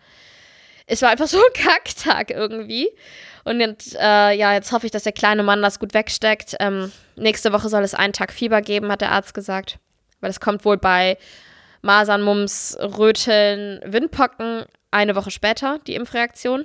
Es 0.86 1.02
war 1.02 1.10
einfach 1.10 1.28
so 1.28 1.38
ein 1.38 1.52
Kacktag 1.54 2.30
irgendwie. 2.30 2.90
Und 3.44 3.60
jetzt, 3.60 3.94
äh, 3.96 4.32
ja, 4.32 4.54
jetzt 4.54 4.72
hoffe 4.72 4.86
ich, 4.86 4.92
dass 4.92 5.02
der 5.02 5.12
kleine 5.12 5.42
Mann 5.42 5.60
das 5.60 5.78
gut 5.78 5.94
wegsteckt. 5.94 6.56
Ähm, 6.60 6.90
nächste 7.16 7.52
Woche 7.52 7.68
soll 7.68 7.82
es 7.82 7.94
einen 7.94 8.12
Tag 8.14 8.32
Fieber 8.32 8.62
geben, 8.62 8.90
hat 8.90 9.02
der 9.02 9.12
Arzt 9.12 9.34
gesagt. 9.34 9.78
Weil 10.20 10.30
das 10.30 10.40
kommt 10.40 10.64
wohl 10.64 10.78
bei 10.78 11.18
Masern, 11.82 12.22
Mumps, 12.22 12.76
Röteln, 12.80 13.80
Windpocken 13.84 14.64
eine 14.92 15.16
Woche 15.16 15.30
später, 15.32 15.80
die 15.86 15.94
Impfreaktion. 15.96 16.64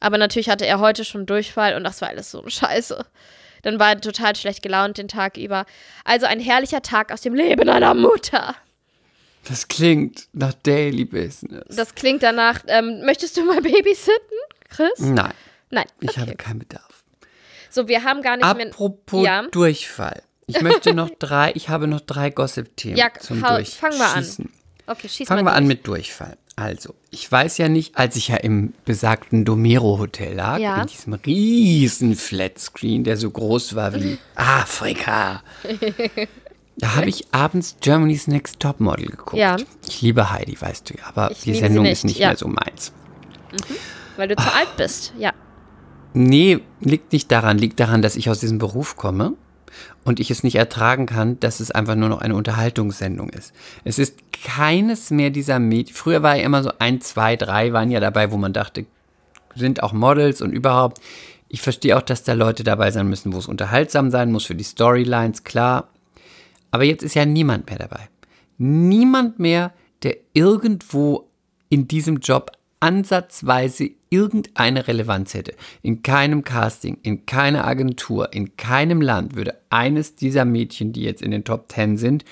Aber 0.00 0.18
natürlich 0.18 0.48
hatte 0.48 0.66
er 0.66 0.80
heute 0.80 1.04
schon 1.04 1.26
Durchfall 1.26 1.74
und 1.76 1.84
das 1.84 2.00
war 2.00 2.08
alles 2.08 2.30
so 2.30 2.42
scheiße. 2.48 3.04
Dann 3.62 3.78
war 3.78 3.90
er 3.90 4.00
total 4.00 4.36
schlecht 4.36 4.62
gelaunt 4.62 4.98
den 4.98 5.08
Tag 5.08 5.36
über. 5.36 5.64
Also 6.04 6.26
ein 6.26 6.40
herrlicher 6.40 6.82
Tag 6.82 7.10
aus 7.12 7.22
dem 7.22 7.34
Leben 7.34 7.68
einer 7.68 7.94
Mutter. 7.94 8.54
Das 9.48 9.68
klingt 9.68 10.28
nach 10.32 10.54
Daily 10.54 11.04
Business. 11.04 11.64
Das 11.68 11.94
klingt 11.94 12.22
danach, 12.22 12.60
ähm, 12.66 13.02
möchtest 13.04 13.36
du 13.36 13.44
mal 13.44 13.60
babysitten, 13.62 14.38
Chris? 14.70 14.98
Nein, 14.98 15.32
Nein. 15.70 15.84
ich 16.00 16.10
okay. 16.10 16.20
habe 16.20 16.34
keinen 16.36 16.58
Bedarf. 16.60 17.04
So, 17.70 17.88
wir 17.88 18.04
haben 18.04 18.22
gar 18.22 18.36
nicht 18.36 18.56
mehr. 18.56 18.66
Apropos 18.68 19.24
Ja. 19.24 19.42
Durchfall. 19.50 20.22
Ich 20.46 20.60
möchte 20.60 20.94
noch 20.94 21.10
drei, 21.18 21.52
ich 21.54 21.68
habe 21.70 21.86
noch 21.88 22.00
drei 22.00 22.30
Gossip-Themen 22.30 22.96
Ja, 22.96 23.08
zum 23.18 23.42
hau- 23.42 23.56
Durchschießen. 23.56 23.80
fang 23.80 23.98
mal 23.98 24.12
an. 24.14 24.48
Okay, 24.86 25.08
schieß 25.08 25.26
Fangen 25.28 25.44
mal 25.44 25.52
wir 25.52 25.56
an 25.56 25.64
durch. 25.64 25.76
mit 25.78 25.86
Durchfall. 25.86 26.36
Also, 26.56 26.94
ich 27.10 27.30
weiß 27.30 27.58
ja 27.58 27.68
nicht, 27.68 27.96
als 27.98 28.14
ich 28.14 28.28
ja 28.28 28.36
im 28.36 28.74
besagten 28.84 29.44
Domero 29.44 29.98
Hotel 29.98 30.34
lag, 30.36 30.58
Ja. 30.58 30.80
in 30.82 30.86
diesem 30.86 31.14
riesen 31.14 32.14
Flatscreen, 32.14 33.02
der 33.02 33.16
so 33.16 33.28
groß 33.30 33.74
war 33.74 33.92
wie 33.94 34.18
Afrika. 34.36 35.42
Da 36.76 36.94
habe 36.96 37.08
ich 37.08 37.26
abends 37.32 37.76
Germany's 37.80 38.28
Next 38.28 38.60
Topmodel 38.60 39.06
geguckt. 39.06 39.34
Ja. 39.36 39.56
Ich 39.88 40.00
liebe 40.02 40.30
Heidi, 40.30 40.60
weißt 40.60 40.90
du 40.90 40.94
ja, 40.94 41.04
aber 41.08 41.30
Ich 41.32 41.40
die 41.42 41.54
Sendung 41.54 41.84
nicht, 41.84 41.92
ist 41.92 42.04
nicht 42.04 42.18
ja. 42.18 42.28
mehr 42.28 42.36
so 42.36 42.46
meins. 42.46 42.92
Weil 44.16 44.28
du 44.28 44.36
zu 44.36 44.54
alt 44.54 44.76
bist, 44.76 45.12
ja. 45.18 45.32
Nee, 46.12 46.60
liegt 46.80 47.12
nicht 47.12 47.32
daran, 47.32 47.58
liegt 47.58 47.80
daran, 47.80 48.00
dass 48.00 48.14
ich 48.14 48.30
aus 48.30 48.38
diesem 48.38 48.58
Beruf 48.58 48.96
komme 48.96 49.34
und 50.04 50.20
ich 50.20 50.30
es 50.30 50.42
nicht 50.42 50.56
ertragen 50.56 51.06
kann, 51.06 51.40
dass 51.40 51.60
es 51.60 51.70
einfach 51.70 51.94
nur 51.94 52.08
noch 52.08 52.20
eine 52.20 52.34
Unterhaltungssendung 52.34 53.30
ist. 53.30 53.52
Es 53.84 53.98
ist 53.98 54.18
keines 54.32 55.10
mehr 55.10 55.30
dieser 55.30 55.58
Medien. 55.58 55.94
Früher 55.94 56.22
war 56.22 56.36
ja 56.36 56.44
immer 56.44 56.62
so 56.62 56.72
ein, 56.78 57.00
zwei, 57.00 57.36
drei 57.36 57.72
waren 57.72 57.90
ja 57.90 58.00
dabei, 58.00 58.30
wo 58.30 58.36
man 58.36 58.52
dachte, 58.52 58.86
sind 59.54 59.82
auch 59.82 59.92
Models 59.92 60.42
und 60.42 60.52
überhaupt. 60.52 61.00
Ich 61.48 61.62
verstehe 61.62 61.96
auch, 61.96 62.02
dass 62.02 62.24
da 62.24 62.32
Leute 62.32 62.64
dabei 62.64 62.90
sein 62.90 63.08
müssen, 63.08 63.32
wo 63.32 63.38
es 63.38 63.46
unterhaltsam 63.46 64.10
sein 64.10 64.32
muss 64.32 64.44
für 64.44 64.54
die 64.54 64.64
Storylines, 64.64 65.44
klar. 65.44 65.88
Aber 66.70 66.84
jetzt 66.84 67.04
ist 67.04 67.14
ja 67.14 67.24
niemand 67.24 67.68
mehr 67.68 67.78
dabei. 67.78 68.08
Niemand 68.58 69.38
mehr, 69.38 69.72
der 70.02 70.16
irgendwo 70.32 71.28
in 71.68 71.86
diesem 71.88 72.18
Job 72.18 72.52
ansatzweise 72.84 73.92
irgendeine 74.10 74.86
Relevanz 74.86 75.32
hätte. 75.32 75.54
In 75.80 76.02
keinem 76.02 76.44
Casting, 76.44 76.98
in 77.02 77.24
keiner 77.24 77.66
Agentur, 77.66 78.34
in 78.34 78.58
keinem 78.58 79.00
Land 79.00 79.36
würde 79.36 79.58
eines 79.70 80.16
dieser 80.16 80.44
Mädchen, 80.44 80.92
die 80.92 81.02
jetzt 81.02 81.22
in 81.22 81.30
den 81.30 81.44
Top 81.44 81.70
Ten 81.70 81.96
sind, 81.96 82.26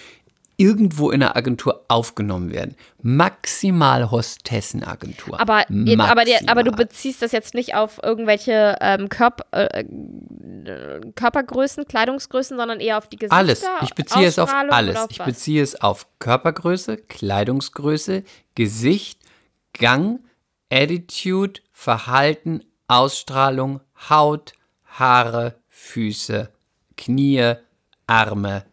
irgendwo 0.58 1.10
in 1.10 1.22
einer 1.22 1.36
Agentur 1.36 1.86
aufgenommen 1.88 2.52
werden. 2.52 2.76
Maximal 3.00 4.10
Hostessenagentur. 4.10 5.40
Aber, 5.40 5.64
jetzt, 5.70 6.00
aber, 6.00 6.26
der, 6.26 6.40
aber 6.48 6.62
du 6.62 6.72
Maximal. 6.72 6.86
beziehst 6.86 7.22
das 7.22 7.32
jetzt 7.32 7.54
nicht 7.54 7.74
auf 7.74 7.98
irgendwelche 8.02 8.76
ähm, 8.82 9.08
Körp 9.08 9.46
äh, 9.52 9.80
äh, 9.80 11.00
Körpergrößen, 11.14 11.88
Kleidungsgrößen, 11.88 12.58
sondern 12.58 12.78
eher 12.78 12.98
auf 12.98 13.08
die 13.08 13.16
Gesichter. 13.16 13.36
Alles. 13.36 13.64
Ich 13.82 13.94
beziehe 13.94 14.26
es 14.26 14.38
auf 14.38 14.52
alles. 14.52 14.96
auf 14.96 15.10
Ich 15.10 15.18
beziehe 15.18 15.62
es 15.62 15.80
auf 15.80 16.06
Körpergröße, 16.18 16.98
Kleidungsgröße, 16.98 18.22
Gesicht, 18.54 19.18
Gang, 19.72 20.20
Attitude, 20.72 21.60
Verhalten, 21.70 22.64
Ausstrahlung, 22.88 23.80
Haut, 24.08 24.54
Haare, 24.86 25.56
Füße, 25.68 26.50
Knie, 26.96 27.54
Arme, 28.06 28.64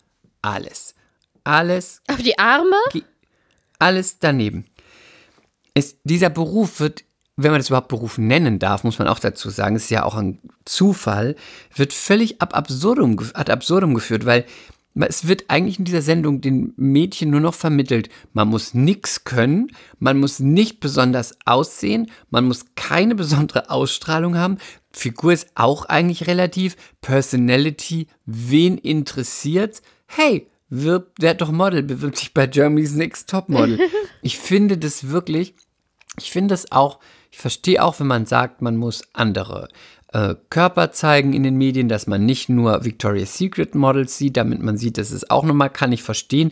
alles. 0.42 0.96
Alles 1.44 2.02
Auf 2.08 2.18
die 2.18 2.38
Arme? 2.40 2.78
alles 3.80 4.20
daneben. 4.20 4.66
Es, 5.74 5.98
dieser 6.04 6.30
Beruf 6.30 6.80
wird, 6.80 7.04
wenn 7.38 7.52
man 7.52 7.60
das 7.60 7.70
überhaupt 7.70 7.88
Beruf 7.90 8.18
nennen 8.18 8.60
darf, 8.60 8.84
muss 8.84 9.00
man 9.00 9.08
auch 9.08 9.20
dazu 9.20 9.50
sagen, 9.50 9.76
ist 9.76 9.90
ja 9.90 10.04
auch 10.04 10.16
ein 10.16 10.40
Zufall, 10.66 11.36
wird 11.76 11.94
völlig 11.94 12.42
ab 12.42 12.56
absurdum, 12.56 13.18
ad 13.34 13.52
absurdum 13.52 13.94
geführt, 13.94 14.26
weil 14.26 14.46
es 15.08 15.28
wird 15.28 15.46
eigentlich 15.48 15.80
in 15.80 15.86
dieser 15.86 16.02
Sendung 16.02 16.42
den 16.42 16.74
Mädchen 16.76 17.30
nur 17.30 17.40
noch 17.40 17.54
vermittelt, 17.54 18.10
man 18.34 18.50
muss 18.50 18.74
nichts 18.74 19.24
können, 19.24 19.72
man 20.00 20.20
muss 20.20 20.40
nicht 20.40 20.80
besonders 20.80 21.38
aussehen, 21.46 22.12
man 22.30 22.46
muss 22.46 22.66
keine 22.76 23.16
besondere 23.16 23.70
Ausstrahlung 23.70 24.36
haben, 24.36 24.58
Figur 24.92 25.34
ist 25.34 25.50
auch 25.56 25.86
eigentlich 25.86 26.28
relativ, 26.28 26.76
Personality, 27.02 28.08
wen 28.26 28.78
interessiert's? 28.78 29.82
Hey, 30.08 30.48
wirb, 30.70 31.12
werd 31.20 31.42
doch 31.42 31.52
Model, 31.52 31.84
bewirb 31.84 32.16
dich 32.16 32.34
bei 32.34 32.48
Germany's 32.48 32.94
Next 32.94 33.30
Topmodel. 33.30 33.80
Ich 34.22 34.38
finde 34.38 34.78
das 34.78 35.08
wirklich, 35.08 35.56
ich 36.18 36.32
finde 36.32 36.52
das 36.52 36.74
auch, 36.74 37.00
ich 37.32 37.38
verstehe 37.38 37.82
auch, 37.82 38.02
wenn 38.02 38.08
man 38.08 38.26
sagt, 38.26 38.62
man 38.62 38.76
muss 38.76 39.04
andere 39.14 39.70
äh, 40.12 40.36
Körper 40.50 40.92
zeigen 40.92 41.34
in 41.34 41.44
den 41.44 41.56
Medien, 41.58 41.90
dass 41.90 42.08
man 42.08 42.26
nicht 42.26 42.50
nur 42.50 42.84
Victoria's 42.86 43.38
Secret 43.38 43.76
Models 43.76 44.18
sieht, 44.18 44.38
damit 44.38 44.62
man 44.62 44.78
sieht, 44.78 44.98
dass 44.98 45.12
es 45.12 45.30
auch 45.30 45.44
nochmal 45.44 45.70
kann 45.70 45.92
ich 45.92 46.04
verstehen. 46.04 46.52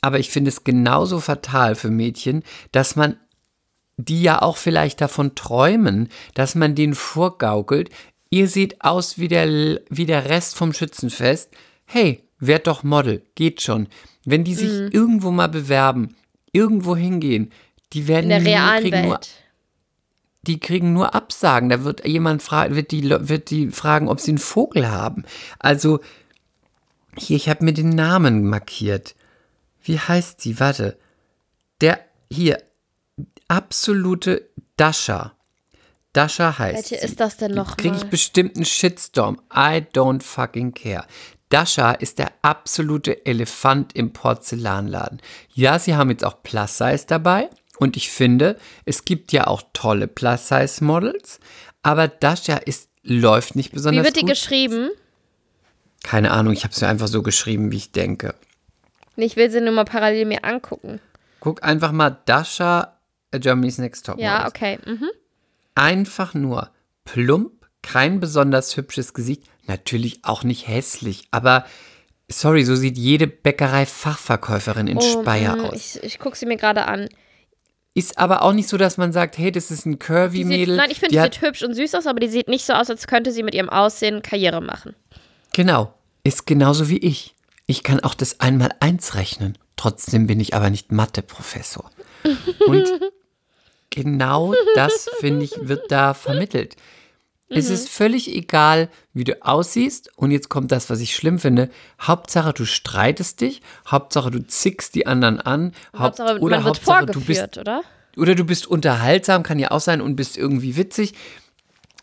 Aber 0.00 0.18
ich 0.18 0.30
finde 0.30 0.50
es 0.50 0.64
genauso 0.64 1.20
fatal 1.20 1.74
für 1.74 1.90
Mädchen, 1.90 2.42
dass 2.72 2.96
man 2.96 3.16
die 3.96 4.22
ja 4.22 4.42
auch 4.42 4.56
vielleicht 4.56 5.00
davon 5.00 5.34
träumen, 5.34 6.08
dass 6.34 6.54
man 6.54 6.74
denen 6.74 6.94
vorgaukelt, 6.94 7.90
ihr 8.28 8.48
seht 8.48 8.82
aus 8.82 9.18
wie 9.18 9.28
der, 9.28 9.80
wie 9.88 10.06
der 10.06 10.28
Rest 10.28 10.56
vom 10.56 10.72
Schützenfest. 10.72 11.50
Hey, 11.84 12.24
werd 12.38 12.66
doch 12.66 12.82
Model, 12.82 13.22
geht 13.34 13.62
schon. 13.62 13.88
Wenn 14.24 14.42
die 14.44 14.54
sich 14.54 14.70
Mhm. 14.70 14.88
irgendwo 14.90 15.30
mal 15.30 15.48
bewerben, 15.48 16.16
irgendwo 16.52 16.96
hingehen, 16.96 17.52
die 17.92 18.08
werden 18.08 18.30
In 18.30 18.42
der 18.42 18.44
realen 18.44 18.82
kriegen 18.82 19.02
nur 19.02 19.12
Welt. 19.12 19.30
Die 20.44 20.60
kriegen 20.60 20.92
nur 20.92 21.14
Absagen. 21.14 21.68
Da 21.68 21.84
wird 21.84 22.06
jemand 22.06 22.42
fragen, 22.42 22.76
wird 22.76 22.90
die, 22.90 23.08
wird 23.08 23.50
die 23.50 23.70
fragen, 23.70 24.08
ob 24.08 24.20
sie 24.20 24.32
einen 24.32 24.38
Vogel 24.38 24.90
haben. 24.90 25.24
Also, 25.58 26.00
hier, 27.16 27.36
ich 27.36 27.48
habe 27.48 27.64
mir 27.64 27.72
den 27.72 27.90
Namen 27.90 28.44
markiert. 28.44 29.14
Wie 29.82 29.98
heißt 29.98 30.40
sie? 30.40 30.60
Warte. 30.60 30.98
Der, 31.80 32.00
hier, 32.30 32.62
absolute 33.48 34.48
Dasha. 34.76 35.34
Dasha 36.12 36.58
heißt 36.58 36.90
Welche 36.90 37.00
sie. 37.00 37.06
ist 37.06 37.20
das 37.20 37.36
denn 37.36 37.52
noch 37.52 37.76
Kriege 37.76 37.96
ich 37.96 38.04
bestimmt 38.04 38.56
einen 38.56 38.64
Shitstorm. 38.64 39.40
I 39.52 39.84
don't 39.94 40.22
fucking 40.22 40.72
care. 40.72 41.04
Dasha 41.48 41.92
ist 41.92 42.18
der 42.18 42.32
absolute 42.42 43.26
Elefant 43.26 43.94
im 43.94 44.12
Porzellanladen. 44.12 45.20
Ja, 45.52 45.78
sie 45.78 45.94
haben 45.94 46.10
jetzt 46.10 46.24
auch 46.24 46.42
Plus-Size 46.42 47.04
dabei. 47.06 47.50
Und 47.78 47.96
ich 47.96 48.10
finde, 48.10 48.56
es 48.84 49.04
gibt 49.04 49.32
ja 49.32 49.46
auch 49.46 49.62
tolle 49.72 50.06
Plus-Size-Models. 50.06 51.40
Aber 51.82 52.08
Dasha 52.08 52.56
ist, 52.56 52.88
läuft 53.02 53.56
nicht 53.56 53.72
Wie 53.72 53.76
besonders 53.76 54.04
wird 54.04 54.16
die 54.16 54.20
gut. 54.20 54.30
geschrieben? 54.30 54.90
Keine 56.02 56.30
Ahnung, 56.30 56.52
ich 56.52 56.64
habe 56.64 56.74
mir 56.80 56.88
einfach 56.88 57.08
so 57.08 57.22
geschrieben, 57.22 57.72
wie 57.72 57.78
ich 57.78 57.92
denke. 57.92 58.34
Ich 59.16 59.36
will 59.36 59.50
sie 59.50 59.60
nur 59.60 59.72
mal 59.72 59.84
parallel 59.84 60.26
mir 60.26 60.44
angucken. 60.44 61.00
Guck 61.40 61.62
einfach 61.62 61.92
mal 61.92 62.18
Dasha, 62.26 62.98
äh, 63.30 63.38
Germany's 63.38 63.78
Next 63.78 64.06
Top 64.06 64.18
Ja, 64.18 64.46
okay. 64.46 64.78
Mhm. 64.84 65.10
Einfach 65.74 66.34
nur 66.34 66.70
plump, 67.04 67.66
kein 67.82 68.20
besonders 68.20 68.76
hübsches 68.76 69.14
Gesicht, 69.14 69.44
natürlich 69.66 70.20
auch 70.22 70.42
nicht 70.44 70.68
hässlich, 70.68 71.28
aber 71.30 71.64
sorry, 72.28 72.64
so 72.64 72.74
sieht 72.76 72.96
jede 72.96 73.26
Bäckerei-Fachverkäuferin 73.26 74.86
in 74.86 75.00
Speyer 75.00 75.56
mm, 75.56 75.60
aus. 75.60 75.96
Ich, 75.96 76.02
ich 76.02 76.18
gucke 76.18 76.36
sie 76.36 76.46
mir 76.46 76.56
gerade 76.56 76.86
an. 76.86 77.08
Ist 77.96 78.18
aber 78.18 78.42
auch 78.42 78.52
nicht 78.52 78.68
so, 78.68 78.76
dass 78.76 78.96
man 78.96 79.12
sagt, 79.12 79.38
hey, 79.38 79.52
das 79.52 79.70
ist 79.70 79.86
ein 79.86 80.00
Curvy-Mädel. 80.00 80.76
nein, 80.76 80.90
ich 80.90 80.98
finde, 80.98 81.14
die 81.14 81.16
die 81.16 81.22
sieht 81.22 81.42
hübsch 81.42 81.62
und 81.62 81.74
süß 81.74 81.94
aus, 81.94 82.08
aber 82.08 82.18
die 82.18 82.28
sieht 82.28 82.48
nicht 82.48 82.66
so 82.66 82.72
aus, 82.72 82.90
als 82.90 83.06
könnte 83.06 83.30
sie 83.30 83.44
mit 83.44 83.54
ihrem 83.54 83.70
Aussehen 83.70 84.20
Karriere 84.20 84.60
machen. 84.60 84.96
Genau, 85.52 85.94
ist 86.24 86.44
genauso 86.44 86.88
wie 86.88 86.98
ich. 86.98 87.36
Ich 87.66 87.84
kann 87.84 88.00
auch 88.00 88.14
das 88.14 88.40
einmal 88.40 88.70
eins 88.80 89.14
rechnen. 89.14 89.56
Trotzdem 89.76 90.26
bin 90.26 90.40
ich 90.40 90.54
aber 90.54 90.70
nicht 90.70 90.90
Mathe-Professor. 90.90 91.88
Und 92.66 92.88
genau 93.90 94.54
das, 94.74 95.08
finde 95.20 95.44
ich, 95.44 95.52
wird 95.60 95.90
da 95.90 96.14
vermittelt. 96.14 96.76
Es 97.48 97.70
ist 97.70 97.88
völlig 97.88 98.34
egal, 98.34 98.88
wie 99.12 99.24
du 99.24 99.44
aussiehst. 99.44 100.10
Und 100.16 100.30
jetzt 100.30 100.48
kommt 100.48 100.72
das, 100.72 100.90
was 100.90 101.00
ich 101.00 101.14
schlimm 101.14 101.38
finde. 101.38 101.70
Hauptsache, 102.00 102.52
du 102.52 102.64
streitest 102.64 103.40
dich. 103.40 103.62
Hauptsache, 103.86 104.30
du 104.30 104.44
zickst 104.46 104.94
die 104.94 105.06
anderen 105.06 105.40
an. 105.40 105.72
Haupt- 105.92 106.18
Hauptsache, 106.18 106.38
oder 106.40 106.56
man 106.56 106.64
Hauptsache, 106.64 107.06
du 107.06 107.20
bist 107.20 107.58
oder? 107.58 107.82
oder 108.16 108.34
du 108.34 108.44
bist 108.44 108.66
unterhaltsam, 108.66 109.42
kann 109.42 109.58
ja 109.58 109.70
auch 109.70 109.80
sein, 109.80 110.00
und 110.00 110.16
bist 110.16 110.36
irgendwie 110.36 110.76
witzig. 110.76 111.14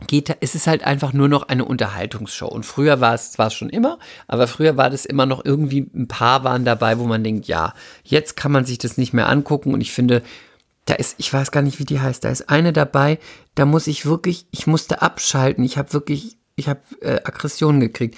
Geht, 0.07 0.35
es 0.39 0.55
ist 0.55 0.65
halt 0.65 0.83
einfach 0.83 1.13
nur 1.13 1.27
noch 1.27 1.43
eine 1.43 1.63
Unterhaltungsshow. 1.63 2.47
Und 2.47 2.65
früher 2.65 3.01
war 3.01 3.13
es 3.13 3.31
zwar 3.33 3.51
schon 3.51 3.69
immer, 3.69 3.99
aber 4.27 4.47
früher 4.47 4.75
war 4.75 4.89
das 4.89 5.05
immer 5.05 5.27
noch 5.27 5.45
irgendwie 5.45 5.87
ein 5.93 6.07
paar 6.07 6.43
waren 6.43 6.65
dabei, 6.65 6.97
wo 6.97 7.05
man 7.05 7.23
denkt, 7.23 7.47
ja, 7.47 7.73
jetzt 8.03 8.35
kann 8.35 8.51
man 8.51 8.65
sich 8.65 8.79
das 8.79 8.97
nicht 8.97 9.13
mehr 9.13 9.29
angucken. 9.29 9.73
Und 9.75 9.81
ich 9.81 9.91
finde, 9.91 10.23
Da 10.85 10.95
ist, 10.95 11.15
ich 11.17 11.31
weiß 11.31 11.51
gar 11.51 11.61
nicht, 11.61 11.79
wie 11.79 11.85
die 11.85 11.99
heißt. 11.99 12.23
Da 12.23 12.29
ist 12.29 12.49
eine 12.49 12.73
dabei, 12.73 13.19
da 13.55 13.65
muss 13.65 13.87
ich 13.87 14.05
wirklich, 14.05 14.47
ich 14.51 14.67
musste 14.67 15.01
abschalten. 15.01 15.63
Ich 15.63 15.77
habe 15.77 15.93
wirklich, 15.93 16.37
ich 16.55 16.67
habe 16.67 16.81
äh, 17.01 17.21
Aggressionen 17.23 17.79
gekriegt. 17.79 18.17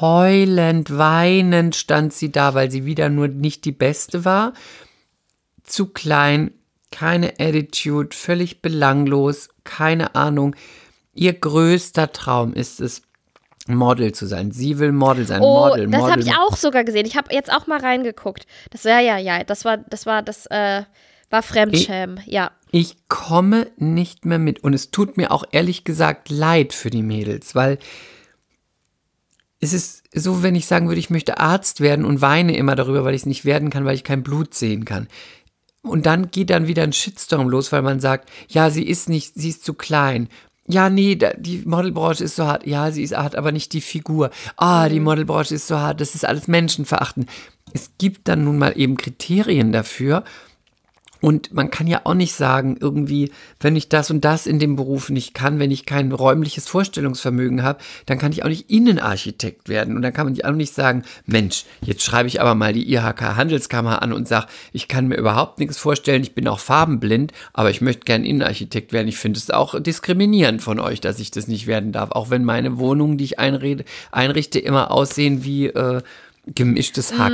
Heulend, 0.00 0.96
weinend 0.96 1.76
stand 1.76 2.12
sie 2.12 2.32
da, 2.32 2.54
weil 2.54 2.70
sie 2.70 2.84
wieder 2.84 3.08
nur 3.08 3.28
nicht 3.28 3.64
die 3.64 3.72
Beste 3.72 4.24
war. 4.24 4.52
Zu 5.62 5.86
klein, 5.86 6.52
keine 6.90 7.34
Attitude, 7.38 8.16
völlig 8.16 8.62
belanglos, 8.62 9.48
keine 9.64 10.14
Ahnung. 10.14 10.56
Ihr 11.14 11.34
größter 11.34 12.12
Traum 12.12 12.52
ist 12.52 12.80
es, 12.80 13.02
Model 13.66 14.12
zu 14.12 14.26
sein. 14.26 14.50
Sie 14.50 14.78
will 14.78 14.92
Model 14.92 15.26
sein. 15.26 15.40
Oh, 15.42 15.68
Model, 15.68 15.88
das 15.88 16.02
habe 16.02 16.20
ich 16.20 16.32
auch 16.32 16.56
sogar 16.56 16.84
gesehen. 16.84 17.06
Ich 17.06 17.16
habe 17.16 17.32
jetzt 17.32 17.52
auch 17.52 17.66
mal 17.66 17.78
reingeguckt. 17.78 18.46
Das 18.70 18.84
ja, 18.84 19.00
ja, 19.00 19.18
ja. 19.18 19.44
Das 19.44 19.64
war, 19.64 19.78
das 19.78 20.06
war, 20.06 20.22
das 20.22 20.46
äh, 20.46 20.82
war 21.30 21.42
Fremdschämen. 21.42 22.20
Ja. 22.26 22.50
Ich 22.72 22.96
komme 23.08 23.68
nicht 23.76 24.26
mehr 24.26 24.38
mit. 24.38 24.62
Und 24.62 24.74
es 24.74 24.90
tut 24.90 25.16
mir 25.16 25.30
auch 25.30 25.44
ehrlich 25.52 25.84
gesagt 25.84 26.28
leid 26.28 26.72
für 26.72 26.90
die 26.90 27.02
Mädels, 27.02 27.54
weil 27.54 27.78
es 29.60 29.72
ist 29.72 30.04
so, 30.14 30.42
wenn 30.42 30.54
ich 30.54 30.66
sagen 30.66 30.88
würde, 30.88 31.00
ich 31.00 31.10
möchte 31.10 31.38
Arzt 31.38 31.80
werden 31.80 32.04
und 32.04 32.20
weine 32.20 32.56
immer 32.56 32.74
darüber, 32.74 33.04
weil 33.04 33.14
ich 33.14 33.22
es 33.22 33.26
nicht 33.26 33.44
werden 33.44 33.70
kann, 33.70 33.84
weil 33.84 33.94
ich 33.94 34.04
kein 34.04 34.22
Blut 34.22 34.54
sehen 34.54 34.84
kann. 34.84 35.06
Und 35.82 36.06
dann 36.06 36.30
geht 36.30 36.50
dann 36.50 36.66
wieder 36.66 36.82
ein 36.82 36.92
Shitstorm 36.92 37.48
los, 37.48 37.72
weil 37.72 37.82
man 37.82 38.00
sagt, 38.00 38.30
ja, 38.48 38.70
sie 38.70 38.86
ist 38.86 39.08
nicht, 39.08 39.34
sie 39.34 39.50
ist 39.50 39.64
zu 39.64 39.74
klein. 39.74 40.28
Ja, 40.66 40.88
nee, 40.88 41.18
die 41.38 41.62
Modelbranche 41.64 42.24
ist 42.24 42.36
so 42.36 42.46
hart. 42.46 42.66
Ja, 42.66 42.90
sie 42.90 43.02
ist 43.02 43.16
hart, 43.16 43.34
aber 43.34 43.50
nicht 43.50 43.72
die 43.72 43.80
Figur. 43.80 44.30
Ah, 44.56 44.88
die 44.88 45.00
Modelbranche 45.00 45.54
ist 45.54 45.66
so 45.66 45.78
hart. 45.78 46.00
Das 46.00 46.14
ist 46.14 46.24
alles 46.24 46.48
Menschenverachten. 46.48 47.26
Es 47.72 47.92
gibt 47.98 48.28
dann 48.28 48.44
nun 48.44 48.58
mal 48.58 48.72
eben 48.76 48.96
Kriterien 48.96 49.72
dafür. 49.72 50.24
Und 51.20 51.52
man 51.52 51.70
kann 51.70 51.86
ja 51.86 52.02
auch 52.04 52.14
nicht 52.14 52.34
sagen, 52.34 52.76
irgendwie, 52.80 53.30
wenn 53.60 53.76
ich 53.76 53.88
das 53.88 54.10
und 54.10 54.24
das 54.24 54.46
in 54.46 54.58
dem 54.58 54.76
Beruf 54.76 55.10
nicht 55.10 55.34
kann, 55.34 55.58
wenn 55.58 55.70
ich 55.70 55.86
kein 55.86 56.12
räumliches 56.12 56.66
Vorstellungsvermögen 56.66 57.62
habe, 57.62 57.80
dann 58.06 58.18
kann 58.18 58.32
ich 58.32 58.44
auch 58.44 58.48
nicht 58.48 58.70
Innenarchitekt 58.70 59.68
werden. 59.68 59.96
Und 59.96 60.02
dann 60.02 60.12
kann 60.12 60.26
man 60.26 60.40
auch 60.42 60.56
nicht 60.56 60.74
sagen, 60.74 61.02
Mensch, 61.26 61.64
jetzt 61.82 62.02
schreibe 62.02 62.28
ich 62.28 62.40
aber 62.40 62.54
mal 62.54 62.72
die 62.72 62.90
IHK 62.92 63.36
Handelskammer 63.36 64.02
an 64.02 64.12
und 64.12 64.28
sage, 64.28 64.46
ich 64.72 64.88
kann 64.88 65.08
mir 65.08 65.16
überhaupt 65.16 65.58
nichts 65.58 65.76
vorstellen, 65.76 66.22
ich 66.22 66.34
bin 66.34 66.48
auch 66.48 66.58
farbenblind, 66.58 67.32
aber 67.52 67.70
ich 67.70 67.80
möchte 67.80 68.04
gern 68.04 68.24
Innenarchitekt 68.24 68.92
werden. 68.92 69.08
Ich 69.08 69.18
finde 69.18 69.38
es 69.38 69.50
auch 69.50 69.78
diskriminierend 69.80 70.62
von 70.62 70.80
euch, 70.80 71.00
dass 71.00 71.18
ich 71.18 71.30
das 71.30 71.48
nicht 71.48 71.66
werden 71.66 71.92
darf. 71.92 72.12
Auch 72.12 72.30
wenn 72.30 72.44
meine 72.44 72.78
Wohnungen, 72.78 73.18
die 73.18 73.24
ich 73.24 73.38
einrede, 73.38 73.84
einrichte, 74.10 74.58
immer 74.58 74.90
aussehen 74.90 75.44
wie 75.44 75.66
äh, 75.66 76.00
gemischtes 76.54 77.16
Hack. 77.18 77.32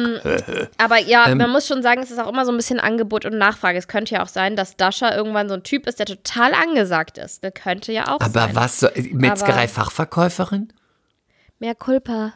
Aber 0.79 0.99
ja, 0.99 1.29
Ähm, 1.29 1.39
man 1.39 1.51
muss 1.51 1.67
schon 1.67 1.83
sagen, 1.83 2.03
es 2.03 2.11
ist 2.11 2.19
auch 2.19 2.29
immer 2.29 2.45
so 2.45 2.53
ein 2.53 2.57
bisschen 2.57 2.81
Angebot 2.81 3.25
und 3.25 3.39
Nachfrage. 3.39 3.79
Es 3.79 3.89
könnte 3.89 4.15
ja 4.15 4.23
auch 4.23 4.29
sein, 4.29 4.57
dass 4.57 4.77
Dasha 4.77 5.15
irgendwann 5.15 5.49
so 5.49 5.55
ein 5.55 5.63
Typ 5.63 5.87
ist, 5.87 5.99
der 5.99 6.07
total 6.07 6.53
angesagt 6.55 7.19
ist. 7.19 7.43
Das 7.45 7.53
könnte 7.55 7.93
ja 7.93 8.09
auch 8.09 8.21
aber 8.21 8.41
sein. 8.41 8.55
was 8.55 8.81
so, 8.81 8.89
Metzgerei-Fachverkäuferin? 9.13 10.73
Mehr 11.59 11.75
Culpa. 11.75 12.35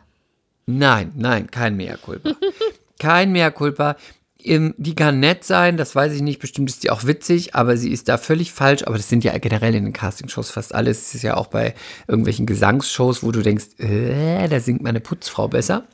Nein, 0.67 1.13
nein, 1.17 1.51
kein 1.51 1.77
Mea 1.77 1.97
culpa. 1.97 2.31
kein 2.99 3.33
Mea 3.33 3.51
culpa. 3.51 3.97
Ähm, 4.43 4.75
Die 4.79 4.95
kann 4.95 5.21
nett 5.21 5.45
sein, 5.45 5.77
das 5.77 5.95
weiß 5.95 6.13
ich 6.15 6.23
nicht. 6.23 6.41
Bestimmt 6.41 6.71
ist 6.71 6.83
die 6.85 6.91
auch 6.91 7.05
witzig, 7.05 7.55
aber 7.55 7.77
sie 7.77 7.91
ist 7.93 8.09
da 8.09 8.17
völlig 8.19 8.53
falsch. 8.53 8.85
Aber 8.85 8.97
das 8.97 9.09
sind 9.09 9.25
ja 9.25 9.37
generell 9.39 9.75
in 9.75 9.85
den 9.85 9.93
Castingshows 9.93 10.51
fast 10.51 10.75
alles. 10.75 11.09
Es 11.09 11.15
ist 11.17 11.23
ja 11.23 11.37
auch 11.37 11.49
bei 11.49 11.75
irgendwelchen 12.09 12.47
Gesangsshows, 12.47 13.23
wo 13.23 13.33
du 13.33 13.43
denkst, 13.43 13.79
äh, 13.79 14.49
da 14.49 14.61
singt 14.61 14.83
meine 14.83 15.01
Putzfrau 15.01 15.49
besser. 15.49 15.85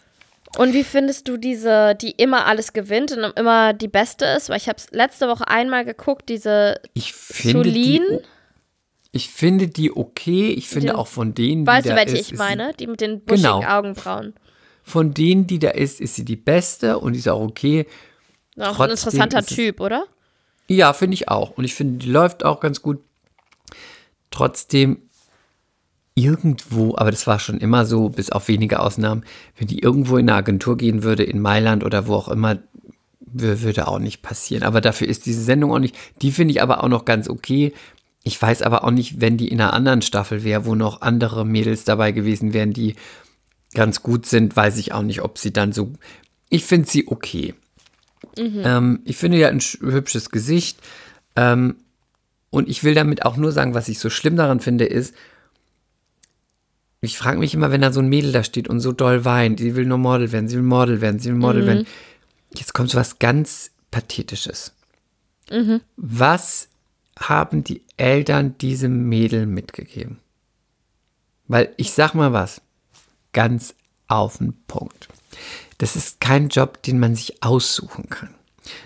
Und 0.59 0.73
wie 0.73 0.85
findest 0.85 1.29
du 1.29 1.37
diese, 1.37 1.95
die 1.95 2.13
immer 2.13 2.47
alles 2.47 2.73
gewinnt 2.73 3.13
und 3.13 3.25
immer 3.39 3.73
die 3.75 3.89
Beste 3.89 4.25
ist? 4.25 4.49
Weil 4.49 4.57
ich 4.57 4.69
habe 4.69 4.79
es 4.79 4.91
letzte 4.91 5.29
Woche 5.29 5.47
einmal 5.49 5.85
geguckt, 5.85 6.29
diese 6.29 6.81
Ich 6.95 7.13
finde 7.13 7.71
die, 7.71 7.99
Solin. 7.99 8.21
ich 9.13 9.29
finde 9.31 9.69
die 9.69 9.95
okay. 9.95 10.51
Ich 10.53 10.69
finde 10.69 10.89
Den- 10.89 10.97
auch 10.97 11.07
von 11.09 11.35
denen, 11.35 11.65
die 11.65 11.67
Weißt 11.67 11.89
du, 11.89 11.95
welche 11.95 12.17
ist, 12.17 12.33
ich 12.33 12.39
meine? 12.39 12.73
Die 12.75 12.87
mit 12.87 13.01
den 13.01 13.21
buschigen 13.21 13.61
Genau. 13.61 13.69
Augenbrauen. 13.79 14.35
Von 14.83 15.13
denen, 15.15 15.47
die 15.47 15.59
da 15.59 15.71
ist, 15.71 16.01
ist 16.01 16.15
sie 16.15 16.25
die 16.25 16.37
beste 16.37 16.99
und 16.99 17.13
die 17.13 17.19
ist 17.19 17.29
auch 17.29 17.41
okay. 17.41 17.87
Auch 18.59 18.69
ein 18.69 18.75
Trotzdem 18.75 18.91
interessanter 18.91 19.39
ist 19.41 19.51
es- 19.51 19.57
Typ, 19.57 19.81
oder? 19.81 20.07
Ja, 20.69 20.93
finde 20.95 21.15
ich 21.15 21.29
auch. 21.29 21.51
Und 21.59 21.65
ich 21.65 21.75
finde, 21.75 22.05
die 22.05 22.11
läuft 22.11 22.45
auch 22.45 22.61
ganz 22.61 22.81
gut. 22.83 23.01
Trotzdem 24.31 25.06
irgendwo, 26.17 26.97
aber 26.97 27.11
das 27.13 27.27
war 27.27 27.39
schon 27.39 27.59
immer 27.59 27.85
so, 27.85 28.09
bis 28.09 28.33
auf 28.33 28.49
wenige 28.49 28.81
Ausnahmen, 28.81 29.23
wenn 29.59 29.69
die 29.69 29.81
irgendwo 29.81 30.17
in 30.17 30.29
eine 30.29 30.39
Agentur 30.39 30.77
gehen 30.77 31.03
würde, 31.05 31.23
in 31.23 31.41
Mailand 31.41 31.85
oder 31.85 32.07
wo 32.09 32.15
auch 32.15 32.29
immer, 32.29 32.57
wür- 33.21 33.61
würde 33.61 33.87
auch 33.87 33.99
nicht 33.99 34.23
passieren. 34.23 34.63
Aber 34.65 34.81
dafür 34.81 35.07
ist 35.09 35.27
diese 35.27 35.43
Sendung 35.43 35.73
auch 35.73 35.79
nicht, 35.79 35.95
die 36.23 36.33
finde 36.33 36.53
ich 36.53 36.63
aber 36.63 36.83
auch 36.83 36.89
noch 36.89 37.05
ganz 37.05 37.29
okay. 37.29 37.75
Ich 38.25 38.41
weiß 38.41 38.63
aber 38.63 38.83
auch 38.83 38.91
nicht, 38.91 39.21
wenn 39.21 39.37
die 39.37 39.49
in 39.49 39.61
einer 39.61 39.75
anderen 39.75 40.01
Staffel 40.03 40.43
wäre, 40.43 40.65
wo 40.65 40.75
noch 40.75 41.03
andere 41.03 41.45
Mädels 41.45 41.85
dabei 41.85 42.13
gewesen 42.13 42.55
wären, 42.55 42.73
die 42.73 42.97
ganz 43.75 44.03
gut 44.03 44.25
sind, 44.25 44.57
weiß 44.57 44.79
ich 44.79 44.93
auch 44.95 45.03
nicht, 45.03 45.21
ob 45.21 45.37
sie 45.37 45.53
dann 45.53 45.73
so. 45.73 45.93
Ich 46.49 46.65
finde 46.65 46.89
sie 46.89 47.09
okay. 47.09 47.55
Ähm, 48.65 49.01
ich 49.05 49.19
finde 49.19 49.37
ja 49.39 49.49
ein 49.49 49.61
sch- 49.61 49.81
hübsches 49.83 50.31
Gesicht. 50.31 50.79
Ähm, 51.37 51.77
und 52.49 52.71
ich 52.71 52.85
will 52.85 52.95
damit 52.95 53.25
auch 53.27 53.37
nur 53.37 53.53
sagen, 53.53 53.75
was 53.75 53.89
ich 53.89 53.99
so 53.99 54.09
schlimm 54.09 54.37
daran 54.37 54.61
finde, 54.61 54.87
ist, 54.87 55.15
ich 57.01 57.19
frage 57.19 57.39
mich 57.39 57.55
immer, 57.55 57.71
wenn 57.71 57.83
da 57.83 57.93
so 57.93 58.01
ein 58.01 58.09
Mädel 58.09 58.33
da 58.33 58.43
steht 58.43 58.69
und 58.69 58.81
so 58.81 58.93
doll 58.93 59.25
weint, 59.25 59.61
sie 59.61 59.77
will 59.77 59.87
nur 59.87 59.99
Model 59.99 60.33
werden, 60.33 60.49
sie 60.49 60.57
will 60.57 60.63
Model 60.63 61.01
werden, 61.01 61.19
sie 61.21 61.31
will 61.31 61.39
Model 61.39 61.67
werden. 61.67 61.87
Jetzt 62.55 62.75
kommt 62.75 62.91
so 62.91 62.99
was 62.99 63.19
ganz 63.19 63.71
Pathetisches. 63.91 64.73
Was 65.97 66.69
haben 67.19 67.65
die 67.65 67.83
Eltern 67.97 68.59
diesem 68.59 69.09
Mädel 69.09 69.47
mitgegeben? 69.47 70.19
Weil 71.49 71.73
ich 71.77 71.93
sag 71.93 72.15
mal 72.15 72.33
was, 72.33 72.61
ganz 73.33 73.75
auf 74.09 74.39
den 74.39 74.55
Punkt. 74.67 75.09
Das 75.79 75.97
ist 75.97 76.21
kein 76.21 76.49
Job, 76.49 76.83
den 76.83 76.99
man 76.99 77.15
sich 77.15 77.43
aussuchen 77.43 78.09
kann. 78.09 78.35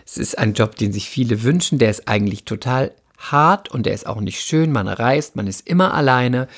Es 0.05 0.19
ist 0.19 0.39
ein 0.39 0.53
Job, 0.55 0.77
den 0.77 0.93
sich 0.93 1.09
viele 1.09 1.43
wünschen, 1.43 1.78
der 1.78 1.91
ist 1.91 2.09
eigentlich 2.09 2.45
total 2.45 2.93
hart 3.16 3.70
und 3.70 3.87
der 3.87 3.95
ist 3.95 4.07
auch 4.07 4.20
nicht 4.20 4.41
schön. 4.41 4.73
Man 4.73 4.89
reist, 4.89 5.37
man 5.37 5.47
ist 5.47 5.66
immer 5.66 5.95
alleine. 5.95 6.49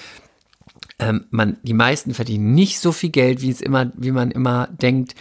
Ähm, 0.99 1.27
man, 1.31 1.57
die 1.63 1.75
meisten 1.75 2.15
verdienen 2.15 2.55
nicht 2.55 2.79
so 2.79 2.93
viel 2.93 3.11
Geld, 3.11 3.41
wie, 3.41 3.51
es 3.51 3.61
immer, 3.61 3.93
wie 3.97 4.13
man 4.13 4.31
immer 4.31 4.69
denkt. 4.69 5.15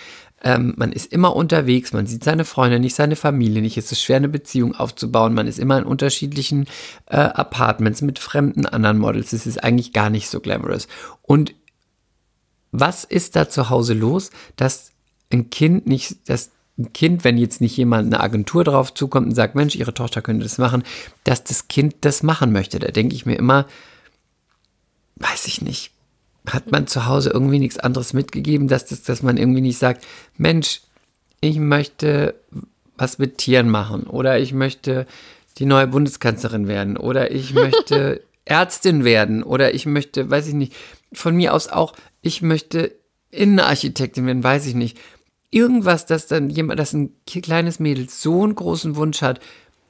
Ähm, 0.43 0.73
man 0.75 0.91
ist 0.91 1.11
immer 1.13 1.35
unterwegs, 1.35 1.93
man 1.93 2.07
sieht 2.07 2.23
seine 2.23 2.45
Freunde 2.45 2.79
nicht, 2.79 2.95
seine 2.95 3.15
Familie 3.15 3.61
nicht. 3.61 3.77
Es 3.77 3.91
ist 3.91 4.01
schwer, 4.01 4.17
eine 4.17 4.29
Beziehung 4.29 4.75
aufzubauen. 4.75 5.33
Man 5.33 5.47
ist 5.47 5.59
immer 5.59 5.77
in 5.77 5.83
unterschiedlichen 5.83 6.65
äh, 7.05 7.17
Apartments 7.17 8.01
mit 8.01 8.17
fremden 8.17 8.65
anderen 8.65 8.97
Models. 8.97 9.33
Es 9.33 9.45
ist 9.45 9.63
eigentlich 9.63 9.93
gar 9.93 10.09
nicht 10.09 10.29
so 10.29 10.39
glamorous. 10.39 10.87
Und 11.21 11.53
was 12.71 13.03
ist 13.03 13.35
da 13.35 13.49
zu 13.49 13.69
Hause 13.69 13.93
los, 13.93 14.31
dass 14.55 14.91
ein 15.31 15.49
Kind 15.49 15.87
nicht, 15.87 16.29
dass 16.29 16.51
ein 16.77 16.93
Kind, 16.93 17.23
wenn 17.23 17.37
jetzt 17.37 17.61
nicht 17.61 17.77
jemand 17.77 18.07
eine 18.07 18.23
Agentur 18.23 18.63
drauf 18.63 18.93
zukommt 18.93 19.27
und 19.27 19.35
sagt, 19.35 19.55
Mensch, 19.55 19.75
ihre 19.75 19.93
Tochter 19.93 20.21
könnte 20.21 20.43
das 20.43 20.57
machen, 20.57 20.83
dass 21.23 21.43
das 21.43 21.67
Kind 21.67 21.97
das 22.01 22.23
machen 22.23 22.51
möchte. 22.51 22.79
Da 22.79 22.87
denke 22.87 23.13
ich 23.13 23.25
mir 23.25 23.35
immer, 23.35 23.67
weiß 25.21 25.47
ich 25.47 25.61
nicht. 25.61 25.91
Hat 26.47 26.71
man 26.71 26.87
zu 26.87 27.05
Hause 27.05 27.29
irgendwie 27.29 27.59
nichts 27.59 27.77
anderes 27.77 28.13
mitgegeben, 28.13 28.67
dass, 28.67 28.85
das, 28.85 29.03
dass 29.03 29.21
man 29.21 29.37
irgendwie 29.37 29.61
nicht 29.61 29.77
sagt, 29.77 30.05
Mensch, 30.37 30.81
ich 31.39 31.57
möchte 31.57 32.35
was 32.97 33.17
mit 33.17 33.37
Tieren 33.37 33.69
machen 33.69 34.03
oder 34.03 34.39
ich 34.39 34.53
möchte 34.53 35.07
die 35.57 35.65
neue 35.65 35.87
Bundeskanzlerin 35.87 36.67
werden 36.67 36.97
oder 36.97 37.31
ich 37.31 37.53
möchte 37.53 38.21
Ärztin 38.45 39.03
werden 39.03 39.43
oder 39.43 39.73
ich 39.73 39.85
möchte, 39.85 40.29
weiß 40.29 40.47
ich 40.47 40.53
nicht, 40.53 40.73
von 41.13 41.35
mir 41.35 41.53
aus 41.53 41.67
auch, 41.67 41.93
ich 42.21 42.41
möchte 42.41 42.93
Innenarchitektin 43.31 44.25
werden, 44.25 44.43
weiß 44.43 44.65
ich 44.67 44.75
nicht. 44.75 44.97
Irgendwas, 45.49 46.05
dass 46.05 46.27
dann 46.27 46.49
jemand, 46.49 46.79
dass 46.79 46.93
ein 46.93 47.13
kleines 47.25 47.79
Mädel 47.79 48.09
so 48.09 48.43
einen 48.43 48.55
großen 48.55 48.95
Wunsch 48.95 49.21
hat, 49.21 49.41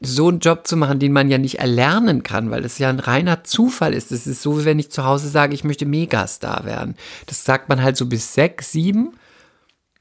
so 0.01 0.27
einen 0.29 0.39
Job 0.39 0.65
zu 0.67 0.75
machen, 0.77 0.99
den 0.99 1.11
man 1.13 1.29
ja 1.29 1.37
nicht 1.37 1.59
erlernen 1.59 2.23
kann, 2.23 2.49
weil 2.51 2.65
es 2.65 2.79
ja 2.79 2.89
ein 2.89 2.99
reiner 2.99 3.43
Zufall 3.43 3.93
ist. 3.93 4.11
Es 4.11 4.25
ist 4.27 4.41
so, 4.41 4.59
wie 4.59 4.65
wenn 4.65 4.79
ich 4.79 4.91
zu 4.91 5.05
Hause 5.05 5.29
sage, 5.29 5.53
ich 5.53 5.63
möchte 5.63 5.85
Megastar 5.85 6.65
werden. 6.65 6.95
Das 7.27 7.45
sagt 7.45 7.69
man 7.69 7.81
halt 7.83 7.97
so 7.97 8.05
bis 8.07 8.33
sechs, 8.33 8.71
sieben. 8.71 9.17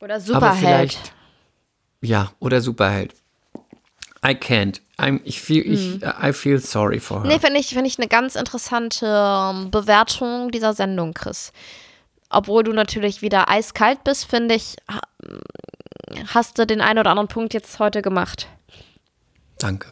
Oder 0.00 0.18
Superheld. 0.20 0.98
ja, 2.00 2.32
oder 2.38 2.60
Superheld. 2.62 3.14
I 4.24 4.30
can't. 4.30 4.80
I'm, 4.98 5.20
ich 5.24 5.40
feel, 5.40 5.62
ich, 5.70 6.02
I 6.02 6.32
feel 6.32 6.58
sorry 6.58 7.00
for 7.00 7.22
her. 7.22 7.28
Nee, 7.30 7.38
finde 7.38 7.58
ich, 7.58 7.68
find 7.68 7.86
ich 7.86 7.98
eine 7.98 8.08
ganz 8.08 8.34
interessante 8.36 9.06
ähm, 9.06 9.70
Bewertung 9.70 10.50
dieser 10.50 10.74
Sendung, 10.74 11.14
Chris. 11.14 11.52
Obwohl 12.28 12.62
du 12.62 12.72
natürlich 12.72 13.22
wieder 13.22 13.48
eiskalt 13.50 14.04
bist, 14.04 14.26
finde 14.26 14.54
ich, 14.54 14.76
ha- 14.90 15.00
hast 16.34 16.58
du 16.58 16.66
den 16.66 16.80
einen 16.80 16.98
oder 16.98 17.10
anderen 17.10 17.28
Punkt 17.28 17.54
jetzt 17.54 17.78
heute 17.78 18.02
gemacht. 18.02 18.46
Danke. 19.62 19.90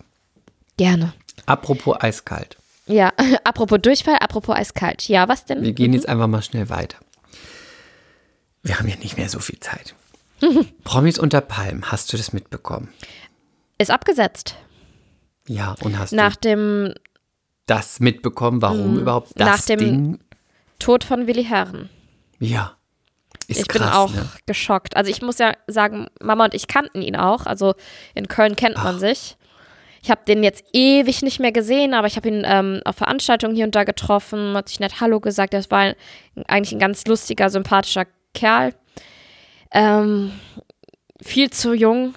Gerne. 0.76 1.12
Apropos 1.46 1.96
eiskalt. 2.00 2.56
Ja, 2.86 3.12
apropos 3.44 3.78
Durchfall, 3.80 4.16
apropos 4.20 4.54
eiskalt. 4.56 5.08
Ja, 5.08 5.28
was 5.28 5.44
denn? 5.44 5.62
Wir 5.62 5.72
gehen 5.72 5.92
jetzt 5.92 6.08
einfach 6.08 6.26
mal 6.26 6.42
schnell 6.42 6.68
weiter. 6.68 6.98
Wir 8.62 8.78
haben 8.78 8.88
ja 8.88 8.96
nicht 8.96 9.16
mehr 9.16 9.28
so 9.28 9.38
viel 9.38 9.60
Zeit. 9.60 9.94
Promis 10.84 11.18
unter 11.18 11.40
Palmen, 11.40 11.90
hast 11.90 12.12
du 12.12 12.16
das 12.16 12.32
mitbekommen? 12.32 12.92
Ist 13.78 13.90
abgesetzt. 13.90 14.56
Ja, 15.48 15.74
und 15.82 15.98
hast 15.98 16.12
Nach 16.12 16.36
du 16.36 16.48
dem 16.48 16.94
das 17.66 18.00
mitbekommen, 18.00 18.62
warum 18.62 18.98
überhaupt 18.98 19.32
das 19.36 19.46
nach 19.48 19.64
dem- 19.66 19.78
Ding? 19.78 20.18
Tod 20.78 21.02
von 21.02 21.26
Willi 21.26 21.44
Herren. 21.44 21.88
Ja. 22.38 22.76
Ist 23.48 23.62
ich 23.62 23.68
krass, 23.68 23.80
bin 23.82 23.90
auch 23.90 24.12
ne? 24.12 24.28
geschockt. 24.46 24.96
Also 24.96 25.10
ich 25.10 25.22
muss 25.22 25.38
ja 25.38 25.54
sagen, 25.66 26.06
Mama 26.20 26.44
und 26.44 26.54
ich 26.54 26.68
kannten 26.68 27.02
ihn 27.02 27.16
auch. 27.16 27.46
Also 27.46 27.74
in 28.14 28.28
Köln 28.28 28.54
kennt 28.56 28.76
man 28.76 28.98
sich. 29.00 29.36
Ich 30.08 30.10
habe 30.10 30.22
den 30.26 30.42
jetzt 30.42 30.64
ewig 30.72 31.20
nicht 31.20 31.38
mehr 31.38 31.52
gesehen, 31.52 31.92
aber 31.92 32.06
ich 32.06 32.16
habe 32.16 32.28
ihn 32.28 32.42
ähm, 32.46 32.80
auf 32.86 32.96
Veranstaltungen 32.96 33.54
hier 33.54 33.66
und 33.66 33.74
da 33.74 33.84
getroffen, 33.84 34.54
hat 34.54 34.70
sich 34.70 34.80
nett 34.80 35.02
Hallo 35.02 35.20
gesagt. 35.20 35.52
Das 35.52 35.70
war 35.70 35.80
ein, 35.80 35.94
eigentlich 36.46 36.72
ein 36.72 36.78
ganz 36.78 37.04
lustiger, 37.04 37.50
sympathischer 37.50 38.06
Kerl. 38.32 38.72
Ähm, 39.70 40.32
viel 41.20 41.50
zu 41.50 41.74
jung, 41.74 42.14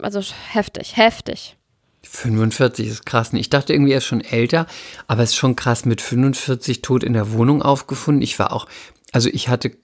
also 0.00 0.20
heftig, 0.50 0.96
heftig. 0.96 1.56
45 2.02 2.88
ist 2.88 3.06
krass. 3.06 3.32
Ich 3.32 3.50
dachte 3.50 3.72
irgendwie, 3.72 3.92
er 3.92 3.98
ist 3.98 4.06
schon 4.06 4.24
älter, 4.24 4.66
aber 5.06 5.22
es 5.22 5.30
ist 5.30 5.36
schon 5.36 5.54
krass 5.54 5.84
mit 5.84 6.00
45 6.00 6.82
tot 6.82 7.04
in 7.04 7.12
der 7.12 7.30
Wohnung 7.30 7.62
aufgefunden. 7.62 8.20
Ich 8.20 8.36
war 8.40 8.52
auch, 8.52 8.66
also 9.12 9.28
ich 9.32 9.48
hatte, 9.48 9.76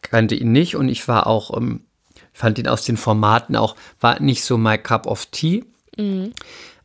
kannte 0.00 0.34
ihn 0.34 0.52
nicht 0.52 0.76
und 0.76 0.88
ich 0.88 1.06
war 1.08 1.26
auch, 1.26 1.54
ähm, 1.54 1.82
fand 2.32 2.58
ihn 2.58 2.68
aus 2.68 2.86
den 2.86 2.96
Formaten 2.96 3.54
auch, 3.54 3.76
war 4.00 4.18
nicht 4.22 4.44
so 4.44 4.56
my 4.56 4.78
cup 4.78 5.06
of 5.06 5.26
tea. 5.26 5.62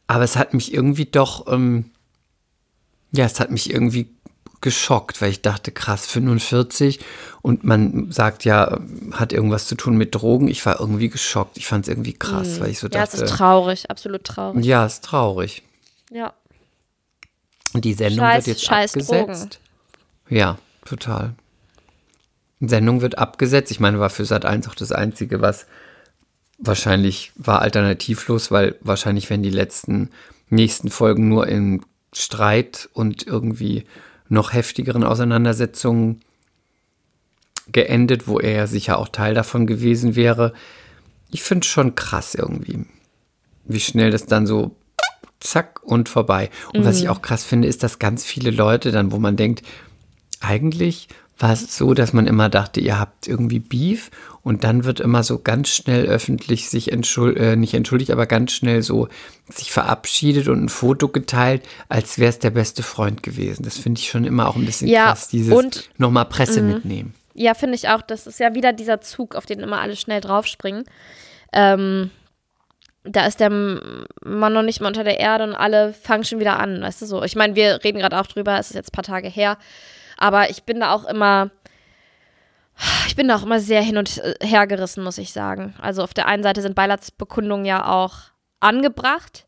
Aber 0.08 0.24
es 0.24 0.36
hat 0.38 0.54
mich 0.54 0.74
irgendwie 0.74 1.06
doch, 1.06 1.52
ähm, 1.52 1.92
ja, 3.12 3.26
es 3.26 3.40
hat 3.40 3.52
mich 3.52 3.70
irgendwie 3.72 4.10
geschockt, 4.62 5.22
weil 5.22 5.30
ich 5.30 5.42
dachte, 5.42 5.72
krass, 5.72 6.08
45 6.08 7.00
und 7.42 7.64
man 7.64 8.12
sagt 8.12 8.44
ja, 8.44 8.80
hat 9.12 9.32
irgendwas 9.32 9.68
zu 9.68 9.76
tun 9.76 9.98
mit 9.98 10.16
Drogen. 10.16 10.48
Ich 10.48 10.66
war 10.66 10.80
irgendwie 10.80 11.10
geschockt. 11.10 11.58
Ich 11.58 11.68
fand 11.68 11.86
es 11.86 11.90
irgendwie 11.90 12.14
krass, 12.14 12.60
weil 12.60 12.72
ich 12.72 12.80
so 12.80 12.88
Ja, 12.88 13.04
es 13.04 13.12
dachte, 13.12 13.24
ist 13.26 13.30
traurig, 13.32 13.90
absolut 13.92 14.24
traurig. 14.24 14.66
ja, 14.66 14.86
ist 14.86 15.04
traurig. 15.04 15.62
Ja. 16.10 16.34
Und 17.74 17.86
die 17.86 17.94
Sendung 17.94 18.26
Scheiß- 18.26 18.36
wird 18.38 18.48
jetzt 18.48 18.66
scheiß 18.66 18.94
abgesetzt. 18.96 19.60
Ja, 20.30 20.58
total. 20.86 21.36
Die 22.60 22.68
Sendung 22.70 23.02
wird 23.02 23.18
abgesetzt. 23.20 23.70
Ich 23.72 23.80
meine, 23.80 24.00
war 24.00 24.10
für 24.10 24.26
Sat 24.26 24.44
1 24.46 24.68
auch 24.68 24.76
das 24.76 24.92
Einzige, 24.92 25.42
was 25.42 25.68
wahrscheinlich 26.58 27.32
war 27.36 27.62
alternativlos, 27.62 28.52
weil 28.52 28.76
wahrscheinlich 28.82 29.30
werden 29.30 29.44
die 29.44 29.50
letzten 29.50 30.10
nächsten 30.50 30.90
Folgen 30.90 31.28
nur 31.30 31.48
in 31.48 31.82
Streit 32.14 32.90
und 32.94 33.28
irgendwie 33.28 33.86
noch 34.30 34.54
heftigeren 34.54 35.04
Auseinandersetzungen 35.04 36.22
geendet, 37.72 38.28
wo 38.28 38.40
er 38.40 38.52
ja 38.54 38.68
sicher 38.68 38.98
auch 38.98 39.10
Teil 39.10 39.34
davon 39.34 39.68
gewesen 39.68 40.16
wäre. 40.16 40.54
Ich 41.32 41.44
finde 41.44 41.66
es 41.66 41.70
schon 41.70 41.96
krass 41.96 42.34
irgendwie, 42.34 42.86
wie 43.66 43.80
schnell 43.80 44.12
das 44.12 44.26
dann 44.26 44.48
so 44.48 44.76
zack 45.40 45.82
und 45.84 46.10
vorbei. 46.10 46.50
Und 46.74 46.86
was 46.86 47.00
ich 47.00 47.10
auch 47.10 47.22
krass 47.22 47.44
finde, 47.44 47.68
ist, 47.68 47.84
dass 47.84 48.00
ganz 48.00 48.26
viele 48.26 48.52
Leute 48.52 48.92
dann, 48.92 49.12
wo 49.12 49.20
man 49.20 49.36
denkt, 49.36 49.64
eigentlich 50.40 51.08
war 51.38 51.54
es 51.54 51.78
so, 51.78 51.94
dass 51.94 52.14
man 52.14 52.26
immer 52.26 52.50
dachte, 52.50 52.80
ihr 52.80 53.00
habt 53.00 53.28
irgendwie 53.28 53.60
Beef 53.60 54.10
und 54.44 54.64
dann 54.64 54.84
wird 54.86 55.00
immer 55.00 55.24
so 55.24 55.40
ganz 55.40 55.70
schnell 55.70 56.06
öffentlich 56.06 56.70
sich 56.70 56.92
entschuld 56.92 57.38
äh, 57.38 57.56
nicht 57.56 57.74
entschuldigt, 57.74 58.12
aber 58.12 58.26
ganz 58.26 58.52
schnell 58.54 58.82
so 58.82 59.08
sich 59.50 59.72
verabschiedet 59.72 60.48
und 60.48 60.66
ein 60.66 60.70
Foto 60.70 61.08
geteilt, 61.10 61.64
als 61.90 62.18
wäre 62.20 62.30
es 62.30 62.40
der 62.40 62.52
beste 62.52 62.84
Freund 62.84 63.24
gewesen. 63.24 63.64
Das 63.64 63.78
finde 63.78 64.00
ich 64.00 64.10
schon 64.10 64.24
immer 64.26 64.48
auch 64.48 64.56
ein 64.56 64.66
bisschen 64.66 64.88
Ja, 64.88 65.08
krass, 65.08 65.28
dieses 65.28 65.54
und- 65.54 65.90
nochmal 65.98 66.26
Presse 66.26 66.62
mitnehmen. 66.62 67.14
Ja, 67.34 67.54
finde 67.54 67.76
ich 67.76 67.88
auch. 67.90 68.02
Das 68.02 68.26
ist 68.26 68.40
ja 68.40 68.56
wieder 68.56 68.74
dieser 68.74 69.00
Zug, 69.02 69.36
auf 69.36 69.46
den 69.46 69.60
immer 69.60 69.80
alle 69.80 69.96
schnell 69.96 70.22
draufspringen. 70.22 70.86
Ähm, 71.54 72.10
da 73.04 73.26
ist 73.26 73.40
der 73.40 73.50
Mann 73.50 74.54
noch 74.54 74.64
nicht 74.64 74.82
mal 74.82 74.88
unter 74.88 75.04
der 75.04 75.20
Erde 75.20 75.44
und 75.46 75.54
alle 75.56 75.94
fangen 75.94 76.24
schon 76.24 76.40
wieder 76.40 76.60
an, 76.60 76.82
weißt 76.82 77.02
du 77.02 77.06
so. 77.06 77.24
Ich 77.24 77.36
meine, 77.36 77.56
wir 77.56 77.84
reden 77.84 78.00
gerade 78.00 78.20
auch 78.20 78.28
drüber, 78.28 78.60
es 78.60 78.70
ist 78.70 78.76
jetzt 78.76 78.90
ein 78.90 78.96
paar 78.96 79.04
Tage 79.04 79.30
her, 79.30 79.58
aber 80.18 80.50
ich 80.50 80.64
bin 80.64 80.80
da 80.80 80.94
auch 80.94 81.06
immer, 81.06 81.52
ich 83.08 83.16
bin 83.16 83.28
da 83.28 83.36
auch 83.38 83.44
immer 83.44 83.60
sehr 83.60 83.82
hin 83.82 83.98
und 83.98 84.22
her 84.42 84.68
gerissen, 84.68 85.04
muss 85.04 85.18
ich 85.18 85.32
sagen. 85.34 85.74
Also 85.82 86.04
auf 86.04 86.14
der 86.14 86.28
einen 86.28 86.44
Seite 86.44 86.62
sind 86.62 86.76
Beileidsbekundungen 86.76 87.66
ja 87.66 87.88
auch 87.88 88.16
angebracht. 88.60 89.46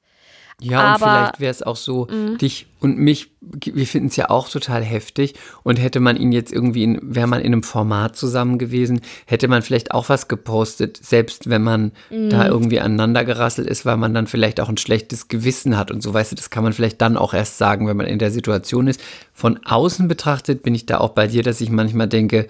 Ja, 0.61 0.79
und 0.81 0.85
Aber- 0.87 1.05
Mhm. 1.05 1.15
vielleicht 1.19 1.39
wäre 1.39 1.51
es 1.51 1.63
auch 1.63 1.77
so, 1.77 2.05
dich 2.41 2.67
und 2.81 2.97
mich, 2.97 3.31
wir 3.39 3.87
finden 3.87 4.09
es 4.09 4.17
ja 4.17 4.29
auch 4.29 4.49
total 4.49 4.83
heftig. 4.83 5.35
Und 5.63 5.79
hätte 5.79 6.01
man 6.01 6.17
ihn 6.17 6.33
jetzt 6.33 6.51
irgendwie, 6.51 6.83
in, 6.83 6.99
wäre 7.01 7.27
man 7.27 7.39
in 7.39 7.53
einem 7.53 7.63
Format 7.63 8.17
zusammen 8.17 8.57
gewesen, 8.59 8.99
hätte 9.25 9.47
man 9.47 9.61
vielleicht 9.61 9.91
auch 9.91 10.09
was 10.09 10.27
gepostet, 10.27 10.97
selbst 11.01 11.49
wenn 11.49 11.61
man 11.63 11.93
Mhm. 12.09 12.29
da 12.29 12.45
irgendwie 12.47 12.81
aneinander 12.81 13.23
gerasselt 13.23 13.69
ist, 13.69 13.85
weil 13.85 13.95
man 13.95 14.13
dann 14.13 14.27
vielleicht 14.27 14.59
auch 14.59 14.67
ein 14.67 14.75
schlechtes 14.75 15.29
Gewissen 15.29 15.77
hat 15.77 15.91
und 15.91 16.01
so, 16.03 16.13
weißt 16.13 16.33
du, 16.33 16.35
das 16.35 16.49
kann 16.49 16.65
man 16.65 16.73
vielleicht 16.73 16.99
dann 17.01 17.15
auch 17.15 17.33
erst 17.33 17.57
sagen, 17.57 17.87
wenn 17.87 17.95
man 17.95 18.07
in 18.07 18.19
der 18.19 18.31
Situation 18.31 18.87
ist. 18.87 18.99
Von 19.33 19.61
außen 19.65 20.09
betrachtet 20.09 20.61
bin 20.63 20.75
ich 20.75 20.85
da 20.85 20.97
auch 20.97 21.11
bei 21.11 21.27
dir, 21.27 21.41
dass 21.43 21.61
ich 21.61 21.69
manchmal 21.69 22.09
denke, 22.09 22.47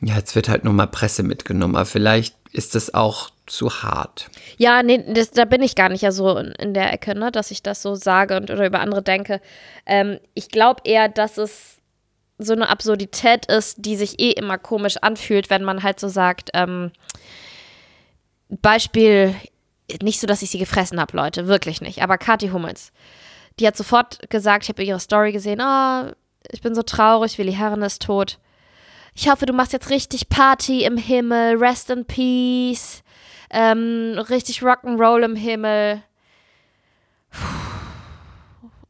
ja, 0.00 0.16
jetzt 0.16 0.34
wird 0.34 0.48
halt 0.48 0.64
nur 0.64 0.72
mal 0.72 0.86
Presse 0.86 1.22
mitgenommen, 1.22 1.74
aber 1.74 1.86
vielleicht 1.86 2.36
ist 2.52 2.74
das 2.74 2.94
auch 2.94 3.30
zu 3.46 3.82
hart. 3.82 4.30
Ja, 4.56 4.82
nee, 4.82 5.04
das, 5.12 5.30
da 5.30 5.44
bin 5.44 5.62
ich 5.62 5.74
gar 5.74 5.88
nicht 5.88 6.02
ja 6.02 6.12
so 6.12 6.36
in, 6.36 6.52
in 6.52 6.74
der 6.74 6.92
Ecke, 6.92 7.14
ne, 7.14 7.32
dass 7.32 7.50
ich 7.50 7.62
das 7.62 7.82
so 7.82 7.94
sage 7.94 8.36
und 8.36 8.50
oder 8.50 8.66
über 8.66 8.80
andere 8.80 9.02
denke. 9.02 9.40
Ähm, 9.86 10.18
ich 10.34 10.48
glaube 10.48 10.82
eher, 10.84 11.08
dass 11.08 11.38
es 11.38 11.78
so 12.38 12.52
eine 12.52 12.68
Absurdität 12.68 13.46
ist, 13.46 13.76
die 13.78 13.96
sich 13.96 14.20
eh 14.20 14.30
immer 14.30 14.58
komisch 14.58 14.96
anfühlt, 14.98 15.50
wenn 15.50 15.64
man 15.64 15.82
halt 15.82 15.98
so 15.98 16.08
sagt, 16.08 16.50
ähm, 16.54 16.92
Beispiel, 18.48 19.34
nicht 20.02 20.20
so, 20.20 20.26
dass 20.26 20.42
ich 20.42 20.50
sie 20.50 20.58
gefressen 20.58 21.00
habe, 21.00 21.16
Leute, 21.16 21.48
wirklich 21.48 21.80
nicht, 21.80 22.02
aber 22.02 22.18
Kathi 22.18 22.48
Hummels, 22.48 22.92
die 23.58 23.66
hat 23.66 23.76
sofort 23.76 24.30
gesagt, 24.30 24.64
ich 24.64 24.68
habe 24.68 24.84
ihre 24.84 25.00
Story 25.00 25.32
gesehen, 25.32 25.60
oh, 25.60 26.12
ich 26.50 26.60
bin 26.62 26.74
so 26.74 26.82
traurig, 26.82 27.38
Willi 27.38 27.52
Herren 27.52 27.82
ist 27.82 28.02
tot. 28.02 28.38
Ich 29.14 29.28
hoffe, 29.28 29.46
du 29.46 29.52
machst 29.52 29.72
jetzt 29.72 29.90
richtig 29.90 30.28
Party 30.28 30.84
im 30.84 30.96
Himmel, 30.96 31.56
Rest 31.56 31.90
in 31.90 32.04
Peace, 32.04 33.02
ähm, 33.50 34.14
richtig 34.28 34.60
Rock'n'Roll 34.62 35.24
im 35.24 35.36
Himmel. 35.36 36.02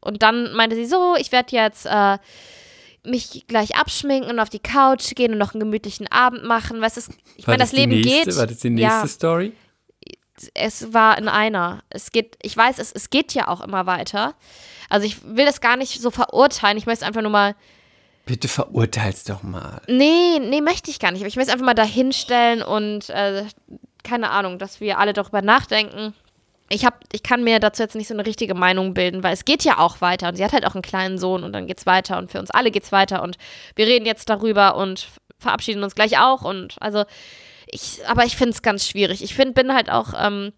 Und 0.01 0.23
dann 0.23 0.53
meinte 0.53 0.75
sie 0.75 0.85
so, 0.85 1.15
ich 1.17 1.31
werde 1.31 1.55
jetzt 1.55 1.85
äh, 1.85 2.17
mich 3.05 3.45
gleich 3.47 3.75
abschminken 3.75 4.29
und 4.31 4.39
auf 4.39 4.49
die 4.49 4.59
Couch 4.59 5.13
gehen 5.15 5.33
und 5.33 5.37
noch 5.37 5.53
einen 5.53 5.59
gemütlichen 5.59 6.07
Abend 6.07 6.43
machen. 6.45 6.79
Weißt 6.81 6.97
du, 6.97 7.01
es- 7.01 7.09
ich 7.35 7.47
meine, 7.47 7.59
das 7.59 7.71
Leben 7.73 7.91
nächste, 7.91 8.29
geht. 8.31 8.37
War 8.37 8.47
das 8.47 8.59
die 8.59 8.69
nächste 8.69 9.01
ja, 9.01 9.07
Story? 9.07 9.53
es 10.53 10.93
war 10.93 11.17
in 11.17 11.27
einer. 11.27 11.83
Es 11.89 12.11
geht, 12.11 12.37
ich 12.41 12.55
weiß, 12.55 12.79
es, 12.79 12.91
es 12.93 13.09
geht 13.09 13.33
ja 13.33 13.49
auch 13.49 13.59
immer 13.61 13.85
weiter. 13.87 14.35
Also 14.89 15.05
ich 15.05 15.17
will 15.25 15.45
das 15.45 15.59
gar 15.59 15.75
nicht 15.75 16.01
so 16.01 16.11
verurteilen. 16.11 16.77
Ich 16.77 16.85
möchte 16.85 17.05
einfach 17.05 17.21
nur 17.21 17.31
mal, 17.31 17.55
Bitte 18.29 18.47
verurteil's 18.47 19.23
doch 19.23 19.41
mal. 19.41 19.81
nee, 19.87 20.37
nee, 20.37 20.61
möchte 20.61 20.91
ich 20.91 20.99
gar 20.99 21.11
nicht. 21.11 21.21
Aber 21.21 21.27
ich 21.29 21.35
möchte 21.35 21.49
es 21.49 21.53
einfach 21.53 21.65
mal 21.65 21.73
dahinstellen 21.73 22.61
und 22.61 23.09
äh, 23.09 23.43
keine 24.03 24.29
Ahnung, 24.29 24.59
dass 24.59 24.79
wir 24.79 24.99
alle 24.99 25.13
darüber 25.13 25.41
nachdenken. 25.41 26.13
Ich, 26.69 26.85
hab, 26.85 26.99
ich 27.11 27.23
kann 27.23 27.43
mir 27.43 27.59
dazu 27.59 27.81
jetzt 27.81 27.95
nicht 27.95 28.07
so 28.07 28.13
eine 28.13 28.27
richtige 28.27 28.53
Meinung 28.53 28.93
bilden, 28.93 29.23
weil 29.23 29.33
es 29.33 29.45
geht 29.45 29.63
ja 29.63 29.79
auch 29.79 30.01
weiter. 30.01 30.29
Und 30.29 30.35
sie 30.35 30.43
hat 30.43 30.53
halt 30.53 30.67
auch 30.67 30.75
einen 30.75 30.83
kleinen 30.83 31.17
Sohn 31.17 31.43
und 31.43 31.53
dann 31.53 31.65
geht's 31.65 31.87
weiter 31.87 32.19
und 32.19 32.29
für 32.29 32.37
uns 32.37 32.51
alle 32.51 32.69
geht's 32.69 32.91
weiter. 32.91 33.23
Und 33.23 33.39
wir 33.73 33.87
reden 33.87 34.05
jetzt 34.05 34.29
darüber 34.29 34.75
und 34.75 35.07
verabschieden 35.39 35.81
uns 35.83 35.95
gleich 35.95 36.19
auch. 36.19 36.43
Und 36.43 36.75
also, 36.79 37.05
ich, 37.65 38.07
aber 38.07 38.25
ich 38.25 38.37
finde 38.37 38.51
es 38.51 38.61
ganz 38.61 38.87
schwierig. 38.87 39.23
Ich 39.23 39.33
find, 39.33 39.55
bin 39.55 39.73
halt 39.73 39.89
auch 39.89 40.13
ähm, 40.15 40.53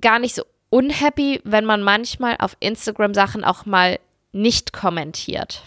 gar 0.00 0.18
nicht 0.18 0.34
so 0.34 0.42
unhappy, 0.68 1.40
wenn 1.44 1.64
man 1.64 1.84
manchmal 1.84 2.34
auf 2.40 2.56
Instagram 2.58 3.14
Sachen 3.14 3.44
auch 3.44 3.66
mal 3.66 4.00
nicht 4.32 4.72
kommentiert. 4.72 5.62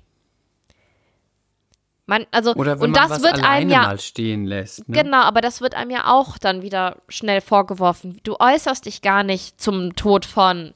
Man, 2.08 2.26
also, 2.32 2.54
Oder 2.54 2.80
wenn 2.80 2.90
und 2.90 2.92
man 2.92 3.10
das 3.10 3.12
was 3.18 3.24
wird 3.24 3.44
einem 3.44 3.72
ja 3.72 3.82
mal 3.82 4.00
stehen 4.00 4.46
lässt. 4.46 4.88
Ne? 4.88 5.04
Genau, 5.04 5.22
aber 5.22 5.42
das 5.42 5.62
wird 5.62 5.74
einem 5.74 5.90
ja 5.90 6.14
auch 6.14 6.38
dann 6.38 6.62
wieder 6.62 6.98
schnell 7.10 7.42
vorgeworfen. 7.42 8.20
Du 8.24 8.36
äußerst 8.40 8.86
dich 8.86 9.02
gar 9.02 9.24
nicht 9.24 9.60
zum 9.60 9.96
Tod 9.96 10.26
von 10.26 10.76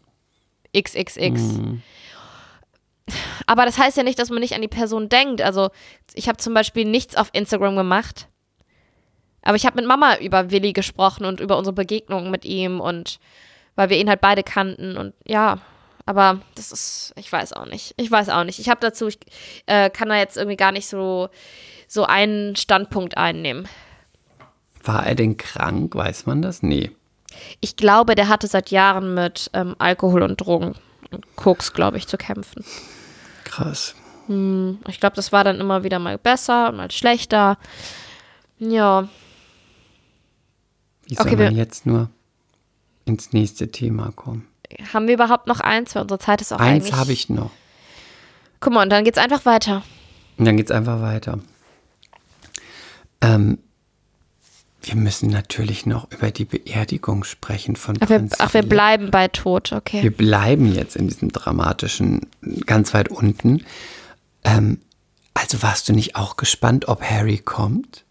XXX. 0.76 1.60
Aber 3.45 3.65
das 3.65 3.77
heißt 3.77 3.97
ja 3.97 4.03
nicht, 4.03 4.18
dass 4.19 4.30
man 4.30 4.39
nicht 4.39 4.53
an 4.56 4.61
die 4.61 4.68
Person 4.68 5.10
denkt. 5.10 5.41
Also 5.41 5.69
ich 6.14 6.27
habe 6.27 6.38
zum 6.38 6.53
Beispiel 6.53 6.85
nichts 6.85 7.15
auf 7.15 7.30
Instagram 7.34 7.76
gemacht. 7.76 8.27
Aber 9.41 9.56
ich 9.56 9.65
habe 9.65 9.77
mit 9.77 9.85
Mama 9.85 10.18
über 10.18 10.51
Willi 10.51 10.73
gesprochen 10.73 11.26
und 11.26 11.39
über 11.39 11.57
unsere 11.57 11.73
Begegnungen 11.73 12.31
mit 12.31 12.45
ihm 12.45 12.80
und 12.80 13.19
weil 13.76 13.89
wir 13.89 13.97
ihn 13.97 14.10
halt 14.10 14.22
beide 14.22 14.43
kannten 14.43 14.97
und 14.97 15.14
ja, 15.26 15.60
aber 16.10 16.41
das 16.56 16.72
ist, 16.72 17.14
ich 17.18 17.31
weiß 17.31 17.53
auch 17.53 17.68
nicht. 17.68 17.94
Ich 17.98 18.10
weiß 18.10 18.30
auch 18.30 18.44
nicht. 18.44 18.57
Ich 18.57 18.68
habe 18.68 18.81
dazu, 18.81 19.07
ich 19.07 19.19
äh, 19.68 19.91
kann 19.91 20.10
da 20.10 20.15
jetzt 20.18 20.38
irgendwie 20.38 20.57
gar 20.57 20.72
nicht 20.72 20.88
so, 20.88 21.30
so 21.88 22.03
einen 22.03 22.56
Standpunkt 22.56 23.15
einnehmen. 23.15 23.68
War 24.84 25.06
er 25.06 25.14
denn 25.14 25.38
krank? 25.38 25.94
Weiß 25.94 26.26
man 26.26 26.41
das? 26.41 26.64
Nee. 26.64 26.90
Ich 27.61 27.76
glaube, 27.76 28.15
der 28.15 28.27
hatte 28.27 28.48
seit 28.48 28.72
Jahren 28.72 29.14
mit 29.14 29.52
ähm, 29.53 29.76
Alkohol 29.77 30.23
und 30.23 30.41
Drogen 30.41 30.73
und 31.11 31.36
Koks, 31.36 31.73
glaube 31.73 31.98
ich, 31.99 32.07
zu 32.07 32.18
kämpfen. 32.18 32.65
Krass. 33.44 33.94
Ich 34.27 34.99
glaube, 34.99 35.15
das 35.15 35.31
war 35.31 35.44
dann 35.44 35.60
immer 35.60 35.84
wieder 35.84 35.99
mal 35.99 36.18
besser, 36.18 36.72
mal 36.72 36.90
schlechter. 36.90 37.60
Ja, 38.57 39.07
Wie 41.06 41.15
soll 41.15 41.27
Okay, 41.27 41.36
man 41.36 41.56
jetzt 41.56 41.86
nur 41.86 42.10
ins 43.06 43.31
nächste 43.31 43.69
Thema 43.72 44.11
kommen? 44.11 44.48
Haben 44.94 45.08
wir 45.08 45.16
überhaupt 45.16 45.48
noch 45.48 45.60
eins? 45.60 45.96
Weil 45.96 46.04
unsere 46.04 46.20
Zeit 46.20 46.41
ist 46.41 46.54
auch 46.54 46.60
Eins 46.60 46.91
habe 46.94 47.12
ich 47.12 47.30
noch. 47.30 47.52
Guck 48.60 48.74
mal, 48.74 48.84
und 48.84 48.90
dann 48.90 49.04
geht's 49.04 49.18
einfach 49.18 49.46
weiter. 49.46 49.84
Und 50.38 50.46
dann 50.46 50.58
geht's 50.58 50.72
einfach 50.72 51.02
weiter. 51.02 51.40
Ähm, 53.22 53.60
wir 54.82 54.96
müssen 54.96 55.30
natürlich 55.30 55.86
noch 55.86 56.10
über 56.12 56.32
die 56.32 56.46
Beerdigung 56.46 57.24
sprechen 57.24 57.76
von 57.76 57.98
Ach, 58.00 58.10
wir, 58.10 58.20
Prinz 58.20 58.36
ach, 58.40 58.54
wir 58.54 58.64
bleiben 58.64 59.12
bei 59.12 59.28
Tod, 59.28 59.74
okay. 59.74 60.02
Wir 60.02 60.16
bleiben 60.16 60.74
jetzt 60.74 60.96
in 60.96 61.08
diesem 61.08 61.32
dramatischen, 61.32 62.28
ganz 62.66 62.94
weit 62.94 63.10
unten. 63.10 63.66
Ähm, 64.44 64.80
also 65.34 65.62
warst 65.64 65.90
du 65.90 65.94
nicht 65.94 66.16
auch 66.16 66.38
gespannt, 66.38 66.88
ob 66.88 67.02
Harry 67.02 67.38
kommt? 67.38 68.06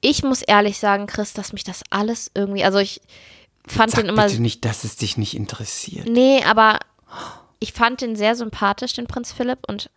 Ich 0.00 0.22
muss 0.22 0.42
ehrlich 0.42 0.78
sagen, 0.78 1.06
Chris, 1.06 1.32
dass 1.32 1.52
mich 1.52 1.64
das 1.64 1.82
alles 1.90 2.30
irgendwie, 2.34 2.64
also 2.64 2.78
ich 2.78 3.00
fand 3.66 3.92
Sag 3.92 4.00
den 4.02 4.10
immer, 4.10 4.26
bitte 4.26 4.42
nicht, 4.42 4.64
dass 4.64 4.84
es 4.84 4.96
dich 4.96 5.16
nicht 5.16 5.34
interessiert. 5.34 6.08
nee, 6.08 6.42
aber 6.44 6.80
ich 7.58 7.72
fand 7.72 8.00
den 8.00 8.16
sehr 8.16 8.34
sympathisch, 8.34 8.94
den 8.94 9.06
Prinz 9.06 9.32
Philipp, 9.32 9.60
und 9.68 9.90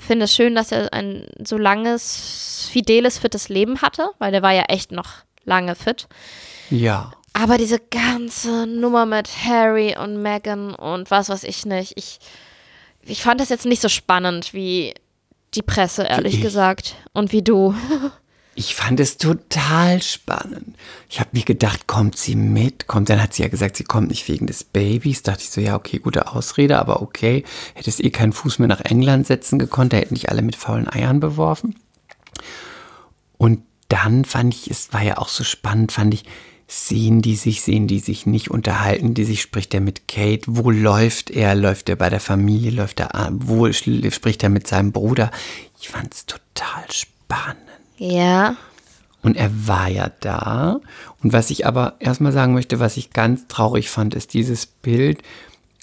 finde 0.00 0.24
es 0.24 0.34
schön, 0.34 0.54
dass 0.54 0.72
er 0.72 0.92
ein 0.92 1.26
so 1.44 1.58
langes, 1.58 2.68
fideles, 2.72 3.18
fittes 3.18 3.48
Leben 3.48 3.82
hatte, 3.82 4.10
weil 4.18 4.32
der 4.32 4.42
war 4.42 4.52
ja 4.52 4.62
echt 4.62 4.92
noch 4.92 5.08
lange 5.44 5.74
fit. 5.74 6.08
Ja. 6.70 7.12
Aber 7.32 7.58
diese 7.58 7.78
ganze 7.78 8.66
Nummer 8.66 9.06
mit 9.06 9.28
Harry 9.44 9.96
und 9.96 10.22
Meghan 10.22 10.74
und 10.74 11.10
was 11.10 11.28
weiß 11.28 11.44
ich 11.44 11.66
nicht, 11.66 11.92
ich, 11.96 12.18
ich 13.02 13.22
fand 13.22 13.40
das 13.40 13.48
jetzt 13.48 13.66
nicht 13.66 13.82
so 13.82 13.88
spannend 13.88 14.54
wie 14.54 14.94
die 15.54 15.62
Presse, 15.62 16.04
ehrlich 16.04 16.34
ich. 16.34 16.42
gesagt. 16.42 16.96
Und 17.12 17.32
wie 17.32 17.42
du. 17.42 17.74
Ich 18.58 18.74
fand 18.74 18.98
es 18.98 19.18
total 19.18 20.02
spannend. 20.02 20.74
Ich 21.08 21.20
habe 21.20 21.30
mir 21.32 21.44
gedacht, 21.44 21.86
kommt 21.86 22.18
sie 22.18 22.34
mit? 22.34 22.88
Kommt, 22.88 23.08
dann 23.08 23.22
hat 23.22 23.32
sie 23.32 23.42
ja 23.44 23.48
gesagt, 23.48 23.76
sie 23.76 23.84
kommt 23.84 24.08
nicht 24.08 24.26
wegen 24.26 24.48
des 24.48 24.64
Babys. 24.64 25.22
Dachte 25.22 25.42
ich 25.44 25.50
so, 25.50 25.60
ja, 25.60 25.76
okay, 25.76 26.00
gute 26.00 26.32
Ausrede, 26.32 26.76
aber 26.80 27.00
okay. 27.00 27.44
Hättest 27.74 28.02
eh 28.02 28.10
keinen 28.10 28.32
Fuß 28.32 28.58
mehr 28.58 28.66
nach 28.66 28.80
England 28.80 29.28
setzen 29.28 29.60
gekonnt, 29.60 29.92
da 29.92 29.98
hätten 29.98 30.16
dich 30.16 30.28
alle 30.28 30.42
mit 30.42 30.56
faulen 30.56 30.92
Eiern 30.92 31.20
beworfen. 31.20 31.76
Und 33.36 33.62
dann 33.86 34.24
fand 34.24 34.52
ich, 34.52 34.68
es 34.68 34.92
war 34.92 35.04
ja 35.04 35.18
auch 35.18 35.28
so 35.28 35.44
spannend, 35.44 35.92
fand 35.92 36.14
ich, 36.14 36.24
sehen 36.66 37.22
die 37.22 37.36
sich, 37.36 37.62
sehen 37.62 37.86
die 37.86 38.00
sich 38.00 38.26
nicht, 38.26 38.50
unterhalten 38.50 39.14
die 39.14 39.24
sich, 39.24 39.40
spricht 39.40 39.72
er 39.72 39.80
mit 39.80 40.08
Kate, 40.08 40.46
wo 40.48 40.72
läuft 40.72 41.30
er, 41.30 41.54
läuft 41.54 41.88
er 41.88 41.94
bei 41.94 42.10
der 42.10 42.18
Familie, 42.18 42.72
läuft 42.72 42.98
er, 42.98 43.14
an? 43.14 43.38
wo 43.40 43.72
spricht 43.72 44.42
er 44.42 44.48
mit 44.48 44.66
seinem 44.66 44.90
Bruder. 44.90 45.30
Ich 45.80 45.90
fand 45.90 46.12
es 46.12 46.26
total 46.26 46.90
spannend. 46.90 47.67
Ja. 47.98 48.56
Und 49.22 49.36
er 49.36 49.50
war 49.66 49.88
ja 49.88 50.10
da. 50.20 50.80
Und 51.22 51.32
was 51.32 51.50
ich 51.50 51.66
aber 51.66 51.96
erstmal 51.98 52.32
sagen 52.32 52.54
möchte, 52.54 52.80
was 52.80 52.96
ich 52.96 53.10
ganz 53.10 53.46
traurig 53.48 53.90
fand, 53.90 54.14
ist 54.14 54.32
dieses 54.32 54.66
Bild, 54.66 55.22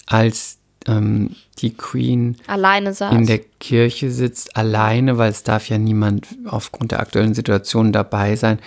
als 0.06 0.58
ähm, 0.86 1.36
die 1.58 1.74
Queen 1.74 2.36
Alleine 2.46 2.94
saß. 2.94 3.14
in 3.14 3.26
der 3.26 3.40
Kirche 3.60 4.10
sitzt, 4.10 4.56
alleine, 4.56 5.18
weil 5.18 5.30
es 5.30 5.42
darf 5.42 5.68
ja 5.68 5.78
niemand 5.78 6.26
aufgrund 6.46 6.92
der 6.92 7.00
aktuellen 7.00 7.34
Situation 7.34 7.92
dabei 7.92 8.36
sein. 8.36 8.58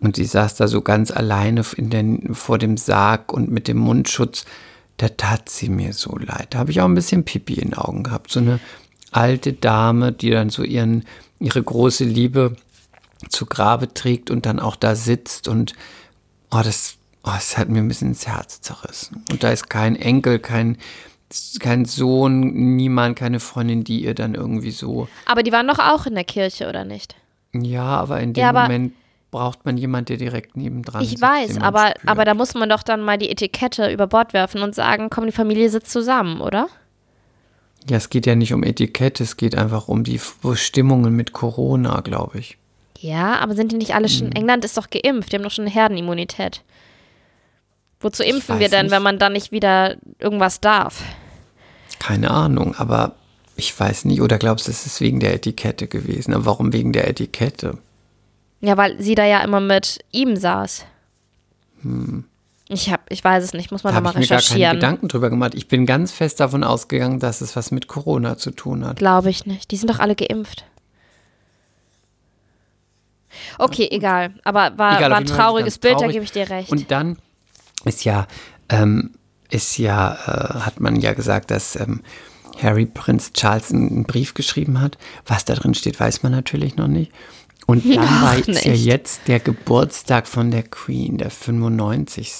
Und 0.00 0.16
sie 0.16 0.24
saß 0.24 0.54
da 0.56 0.68
so 0.68 0.80
ganz 0.80 1.10
alleine 1.10 1.62
in 1.76 1.90
den, 1.90 2.34
vor 2.34 2.58
dem 2.58 2.76
Sarg 2.76 3.32
und 3.32 3.50
mit 3.50 3.68
dem 3.68 3.78
Mundschutz. 3.78 4.44
Da 4.96 5.08
tat 5.08 5.48
sie 5.48 5.68
mir 5.68 5.92
so 5.92 6.16
leid. 6.16 6.48
Da 6.50 6.58
habe 6.58 6.70
ich 6.70 6.80
auch 6.80 6.86
ein 6.86 6.94
bisschen 6.94 7.24
Pipi 7.24 7.54
in 7.54 7.70
den 7.70 7.74
Augen 7.78 8.02
gehabt. 8.02 8.30
So 8.30 8.40
eine 8.40 8.60
alte 9.12 9.52
Dame, 9.52 10.12
die 10.12 10.30
dann 10.30 10.50
so 10.50 10.62
ihren, 10.62 11.04
ihre 11.38 11.62
große 11.62 12.04
Liebe 12.04 12.56
zu 13.28 13.46
Grabe 13.46 13.92
trägt 13.92 14.30
und 14.30 14.46
dann 14.46 14.60
auch 14.60 14.76
da 14.76 14.94
sitzt 14.94 15.48
und 15.48 15.74
oh, 16.50 16.60
das, 16.64 16.96
oh, 17.24 17.30
das 17.34 17.58
hat 17.58 17.68
mir 17.68 17.78
ein 17.80 17.88
bisschen 17.88 18.08
ins 18.08 18.26
Herz 18.26 18.60
zerrissen. 18.60 19.24
Und 19.30 19.42
da 19.42 19.50
ist 19.50 19.68
kein 19.70 19.94
Enkel, 19.96 20.38
kein, 20.38 20.78
kein 21.60 21.84
Sohn, 21.84 22.76
niemand, 22.76 23.16
keine 23.18 23.40
Freundin, 23.40 23.84
die 23.84 24.02
ihr 24.04 24.14
dann 24.14 24.34
irgendwie 24.34 24.70
so. 24.72 25.08
aber 25.26 25.42
die 25.42 25.52
waren 25.52 25.68
doch 25.68 25.78
auch 25.78 26.06
in 26.06 26.14
der 26.14 26.24
Kirche, 26.24 26.68
oder 26.68 26.84
nicht? 26.84 27.14
Ja, 27.52 27.82
aber 27.84 28.20
in 28.20 28.32
dem 28.32 28.40
Ja, 28.42 28.48
aber- 28.50 28.62
Moment 28.62 28.94
braucht 29.30 29.64
man 29.64 29.76
jemanden, 29.76 30.06
der 30.06 30.16
direkt 30.16 30.56
nebendran 30.56 31.02
Ich 31.02 31.10
sitzt, 31.10 31.22
weiß, 31.22 31.46
den 31.48 31.56
man 31.56 31.64
aber, 31.64 31.90
spürt. 31.90 32.08
aber 32.08 32.24
da 32.24 32.34
muss 32.34 32.54
man 32.54 32.68
doch 32.68 32.82
dann 32.82 33.00
mal 33.00 33.16
die 33.16 33.30
Etikette 33.30 33.92
über 33.92 34.08
Bord 34.08 34.32
werfen 34.32 34.60
und 34.62 34.74
sagen, 34.74 35.08
komm, 35.08 35.26
die 35.26 35.30
Familie 35.32 35.70
sitzt 35.70 35.92
zusammen, 35.92 36.40
oder? 36.40 36.68
Ja, 37.88 37.96
es 37.96 38.10
geht 38.10 38.26
ja 38.26 38.34
nicht 38.34 38.52
um 38.52 38.64
Etikette, 38.64 39.22
es 39.22 39.36
geht 39.36 39.56
einfach 39.56 39.86
um 39.86 40.02
die 40.02 40.20
Stimmungen 40.54 41.14
mit 41.14 41.32
Corona, 41.32 42.00
glaube 42.00 42.38
ich. 42.40 42.58
Ja, 43.02 43.38
aber 43.38 43.54
sind 43.54 43.72
die 43.72 43.76
nicht 43.76 43.94
alle 43.94 44.08
Hm. 44.08 44.14
schon. 44.14 44.32
England 44.32 44.64
ist 44.64 44.76
doch 44.76 44.88
geimpft, 44.90 45.32
die 45.32 45.36
haben 45.36 45.42
doch 45.42 45.50
schon 45.50 45.64
eine 45.64 45.74
Herdenimmunität. 45.74 46.62
Wozu 47.98 48.22
impfen 48.22 48.58
wir 48.60 48.68
denn, 48.68 48.86
nicht. 48.86 48.94
wenn 48.94 49.02
man 49.02 49.18
dann 49.18 49.32
nicht 49.32 49.52
wieder 49.52 49.96
irgendwas 50.18 50.60
darf? 50.60 51.02
Keine 51.98 52.30
Ahnung, 52.30 52.74
aber 52.76 53.14
ich 53.56 53.78
weiß 53.78 54.06
nicht. 54.06 54.22
Oder 54.22 54.38
glaubst 54.38 54.66
du, 54.66 54.70
es 54.70 54.86
ist 54.86 55.00
wegen 55.00 55.20
der 55.20 55.34
Etikette 55.34 55.86
gewesen? 55.86 56.32
Aber 56.34 56.46
warum 56.46 56.72
wegen 56.72 56.92
der 56.92 57.08
Etikette? 57.08 57.78
Ja, 58.62 58.76
weil 58.76 59.00
sie 59.00 59.14
da 59.14 59.24
ja 59.24 59.40
immer 59.40 59.60
mit 59.60 59.98
ihm 60.12 60.36
saß. 60.36 60.84
Ich 62.68 62.90
hab, 62.92 63.10
ich 63.10 63.24
weiß 63.24 63.42
es 63.44 63.52
nicht, 63.54 63.70
muss 63.70 63.82
man 63.84 63.94
Hm. 63.94 63.96
Da 63.96 64.00
nochmal 64.00 64.14
habe 64.14 64.22
ich 64.24 64.30
mir 64.30 64.36
gar 64.36 64.42
keine 64.42 64.48
recherchieren. 64.50 64.76
Gedanken 64.76 65.08
drüber 65.08 65.30
gemacht. 65.30 65.54
Ich 65.54 65.68
bin 65.68 65.86
ganz 65.86 66.12
fest 66.12 66.40
davon 66.40 66.64
ausgegangen, 66.64 67.18
dass 67.20 67.40
es 67.40 67.56
was 67.56 67.70
mit 67.70 67.86
Corona 67.86 68.36
zu 68.36 68.50
tun 68.50 68.84
hat. 68.86 68.96
Glaube 68.96 69.30
ich 69.30 69.44
nicht. 69.46 69.70
Die 69.70 69.76
sind 69.76 69.90
doch 69.90 69.98
alle 69.98 70.14
geimpft. 70.14 70.64
Okay, 73.58 73.88
egal. 73.90 74.34
Aber 74.44 74.76
war, 74.78 74.98
Egal, 74.98 75.10
war 75.10 75.18
ein 75.18 75.26
trauriges 75.26 75.78
Bild, 75.78 75.94
da 75.94 75.98
traurig. 75.98 76.14
gebe 76.14 76.24
ich 76.24 76.32
dir 76.32 76.48
recht. 76.50 76.70
Und 76.70 76.90
dann 76.90 77.16
ist 77.84 78.04
ja, 78.04 78.26
ähm, 78.68 79.10
ist 79.50 79.78
ja, 79.78 80.12
äh, 80.14 80.60
hat 80.60 80.80
man 80.80 80.96
ja 80.96 81.12
gesagt, 81.14 81.50
dass 81.50 81.76
ähm, 81.76 82.02
Harry 82.62 82.86
Prinz 82.86 83.32
Charles 83.32 83.70
einen 83.72 84.04
Brief 84.04 84.34
geschrieben 84.34 84.80
hat. 84.80 84.98
Was 85.26 85.44
da 85.44 85.54
drin 85.54 85.74
steht, 85.74 85.98
weiß 86.00 86.22
man 86.22 86.32
natürlich 86.32 86.76
noch 86.76 86.88
nicht. 86.88 87.12
Und 87.66 87.84
dann 87.94 88.04
Ach, 88.08 88.22
war 88.22 88.36
jetzt 88.38 88.64
ja 88.64 88.72
jetzt 88.72 89.28
der 89.28 89.40
Geburtstag 89.40 90.26
von 90.26 90.50
der 90.50 90.62
Queen, 90.64 91.16
der 91.18 91.30
95. 91.30 92.32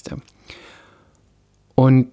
Und 1.75 2.09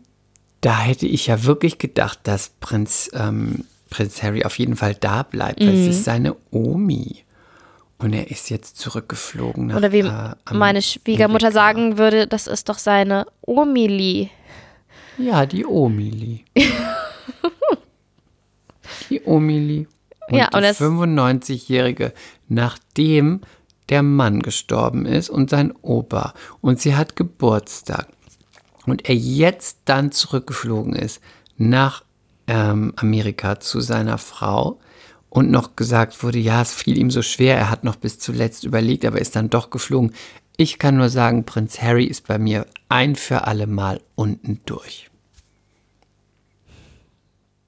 da 0.61 0.79
hätte 0.79 1.05
ich 1.05 1.27
ja 1.27 1.43
wirklich 1.43 1.77
gedacht, 1.77 2.19
dass 2.23 2.49
Prinz, 2.59 3.09
ähm, 3.13 3.65
Prinz 3.89 4.23
Harry 4.23 4.43
auf 4.43 4.57
jeden 4.59 4.75
Fall 4.75 4.95
da 4.95 5.23
bleibt, 5.23 5.59
weil 5.61 5.73
Mhm. 5.73 5.81
es 5.81 5.87
ist 5.97 6.03
seine 6.03 6.35
Omi. 6.51 7.23
Und 7.99 8.13
er 8.13 8.29
ist 8.29 8.49
jetzt 8.51 8.77
zurückgeflogen 8.77 9.67
nach 9.67 9.77
Oder 9.77 9.91
wie 9.91 9.99
äh, 10.01 10.33
meine 10.53 10.81
Schwiegermutter 10.83 11.47
Amerika. 11.47 11.59
sagen 11.59 11.97
würde, 11.97 12.27
das 12.27 12.45
ist 12.47 12.69
doch 12.69 12.77
seine 12.77 13.25
Omili. 13.41 14.29
Ja, 15.17 15.45
die 15.47 15.65
Omili. 15.65 16.45
die 19.09 19.21
Omili. 19.25 19.87
Und 20.29 20.37
Ja, 20.37 20.49
und 20.53 20.61
die 20.61 20.67
es- 20.67 20.79
95-Jährige, 20.81 22.13
nachdem 22.47 23.41
der 23.89 24.03
Mann 24.03 24.41
gestorben 24.41 25.05
ist 25.05 25.29
und 25.29 25.49
sein 25.49 25.73
Opa. 25.81 26.33
Und 26.61 26.79
sie 26.79 26.95
hat 26.95 27.15
Geburtstag. 27.15 28.07
Und 28.85 29.07
er 29.09 29.15
jetzt 29.15 29.79
dann 29.85 30.11
zurückgeflogen 30.11 30.93
ist 30.93 31.21
nach 31.57 32.03
ähm, 32.47 32.93
Amerika 32.97 33.59
zu 33.59 33.79
seiner 33.81 34.17
Frau 34.17 34.79
und 35.29 35.51
noch 35.51 35.75
gesagt 35.75 36.23
wurde, 36.23 36.39
ja, 36.39 36.61
es 36.61 36.73
fiel 36.73 36.97
ihm 36.97 37.11
so 37.11 37.21
schwer, 37.21 37.57
er 37.57 37.69
hat 37.69 37.83
noch 37.83 37.95
bis 37.95 38.19
zuletzt 38.19 38.63
überlegt, 38.63 39.05
aber 39.05 39.19
ist 39.19 39.35
dann 39.35 39.49
doch 39.49 39.69
geflogen. 39.69 40.13
Ich 40.55 40.79
kann 40.79 40.97
nur 40.97 41.09
sagen, 41.09 41.43
Prinz 41.45 41.81
Harry 41.81 42.05
ist 42.05 42.27
bei 42.27 42.39
mir 42.39 42.65
ein 42.89 43.15
für 43.15 43.45
alle 43.45 43.67
Mal 43.67 44.01
unten 44.15 44.61
durch. 44.65 45.09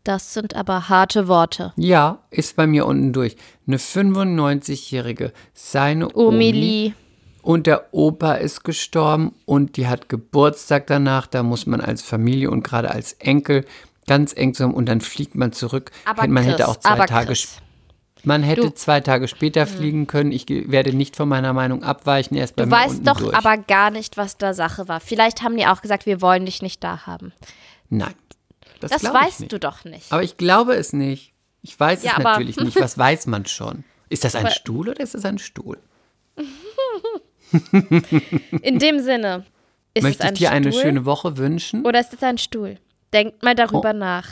Das 0.03 0.33
sind 0.33 0.55
aber 0.55 0.89
harte 0.89 1.27
Worte. 1.27 1.73
Ja, 1.75 2.23
ist 2.31 2.55
bei 2.55 2.65
mir 2.65 2.87
unten 2.87 3.13
durch. 3.13 3.35
Eine 3.67 3.77
95-Jährige, 3.77 5.33
seine 5.53 6.15
Omi 6.15 6.49
Omili. 6.49 6.93
und 7.43 7.67
der 7.67 7.93
Opa 7.93 8.33
ist 8.33 8.63
gestorben 8.63 9.35
und 9.45 9.77
die 9.77 9.85
hat 9.85 10.09
Geburtstag 10.09 10.87
danach. 10.87 11.27
Da 11.27 11.43
muss 11.43 11.67
man 11.67 11.81
als 11.81 12.01
Familie 12.01 12.49
und 12.49 12.63
gerade 12.63 12.89
als 12.89 13.13
Enkel 13.13 13.65
ganz 14.09 14.33
eng 14.35 14.53
zusammen 14.53 14.73
und 14.73 14.87
dann 14.87 14.99
fliegt 14.99 15.35
man 15.35 15.53
zurück. 15.53 15.91
Aber 16.05 16.27
man 16.27 16.43
Chris, 16.43 16.53
hätte 16.53 16.67
auch 16.67 16.75
zwei 16.77 17.05
Tage 17.05 17.27
Chris. 17.27 17.43
sp- 17.47 17.61
man 18.23 18.43
hätte 18.43 18.61
Du- 18.63 18.69
zwei 18.73 18.99
Tage 18.99 19.29
später 19.29 19.65
fliegen 19.65 20.05
können. 20.05 20.33
Ich 20.33 20.45
werde 20.49 20.91
nicht 20.93 21.15
von 21.15 21.29
meiner 21.29 21.53
Meinung 21.53 21.83
abweichen. 21.83 22.35
Er 22.35 22.43
ist 22.43 22.55
bei 22.57 22.65
Du 22.65 22.71
weißt 22.71 23.07
doch 23.07 23.17
durch. 23.19 23.33
aber 23.33 23.55
gar 23.57 23.91
nicht, 23.91 24.17
was 24.17 24.37
da 24.37 24.53
Sache 24.53 24.89
war. 24.89 24.99
Vielleicht 24.99 25.41
haben 25.41 25.55
die 25.55 25.65
auch 25.67 25.81
gesagt, 25.81 26.05
wir 26.05 26.21
wollen 26.21 26.45
dich 26.45 26.61
nicht 26.61 26.83
da 26.83 27.05
haben. 27.07 27.31
Nein, 27.89 28.13
das, 28.81 28.91
Das 28.91 29.03
ich 29.03 29.13
weißt 29.13 29.51
du 29.51 29.57
doch 29.57 29.85
nicht. 29.85 30.11
Aber 30.11 30.21
ich 30.21 30.35
glaube 30.35 30.73
es 30.73 30.91
nicht. 30.91 31.33
Ich 31.61 31.79
weiß 31.79 32.03
Ja, 32.03 32.13
es 32.17 32.23
natürlich 32.23 32.57
nicht. 32.57 32.77
Was 32.81 32.97
weiß 32.97 33.27
man 33.27 33.45
schon? 33.45 33.85
Ist 34.09 34.25
das 34.25 34.35
ein 34.35 34.45
Aber- 34.47 34.53
Stuhl 34.53 34.89
oder 34.89 35.01
ist 35.01 35.13
das 35.13 35.23
ein 35.23 35.37
Stuhl? 35.37 35.77
In 38.61 38.79
dem 38.79 38.99
Sinne. 38.99 39.45
Ist 39.93 40.03
Möchte 40.03 40.23
es 40.23 40.25
ich 40.25 40.29
ein 40.29 40.35
dir 40.35 40.51
eine 40.51 40.71
Stuhl 40.71 40.81
schöne 40.83 41.05
Woche 41.05 41.37
wünschen? 41.37 41.85
Oder 41.85 41.99
ist 41.99 42.13
es 42.13 42.21
ein 42.21 42.37
Stuhl? 42.37 42.77
Denkt 43.13 43.43
mal 43.43 43.55
darüber 43.55 43.93
nach. 43.93 44.27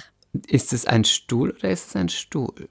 Ist 0.47 0.73
es 0.73 0.85
ein 0.85 1.03
Stuhl 1.03 1.51
oder 1.51 1.69
ist 1.69 1.89
es 1.89 1.95
ein 1.95 2.09
Stuhl? 2.09 2.69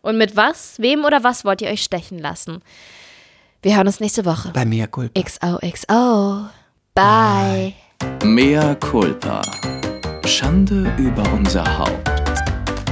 Und 0.00 0.18
mit 0.18 0.36
was, 0.36 0.78
wem 0.78 1.04
oder 1.04 1.22
was 1.22 1.44
wollt 1.44 1.62
ihr 1.62 1.68
euch 1.68 1.82
stechen 1.82 2.18
lassen? 2.18 2.62
Wir 3.62 3.76
hören 3.76 3.86
uns 3.86 4.00
nächste 4.00 4.24
Woche. 4.24 4.50
Bei 4.52 4.64
mir 4.64 4.86
Culpa. 4.88 5.20
XOXO. 5.20 6.48
Bye. 6.94 7.74
Mea 8.24 8.74
culpa. 8.76 9.42
Schande 10.26 10.92
über 10.98 11.22
unser 11.32 11.78
Haupt. 11.78 12.10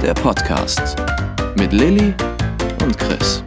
Der 0.01 0.13
Podcast 0.13 0.95
mit 1.57 1.73
Lilly 1.73 2.13
und 2.81 2.97
Chris. 2.97 3.43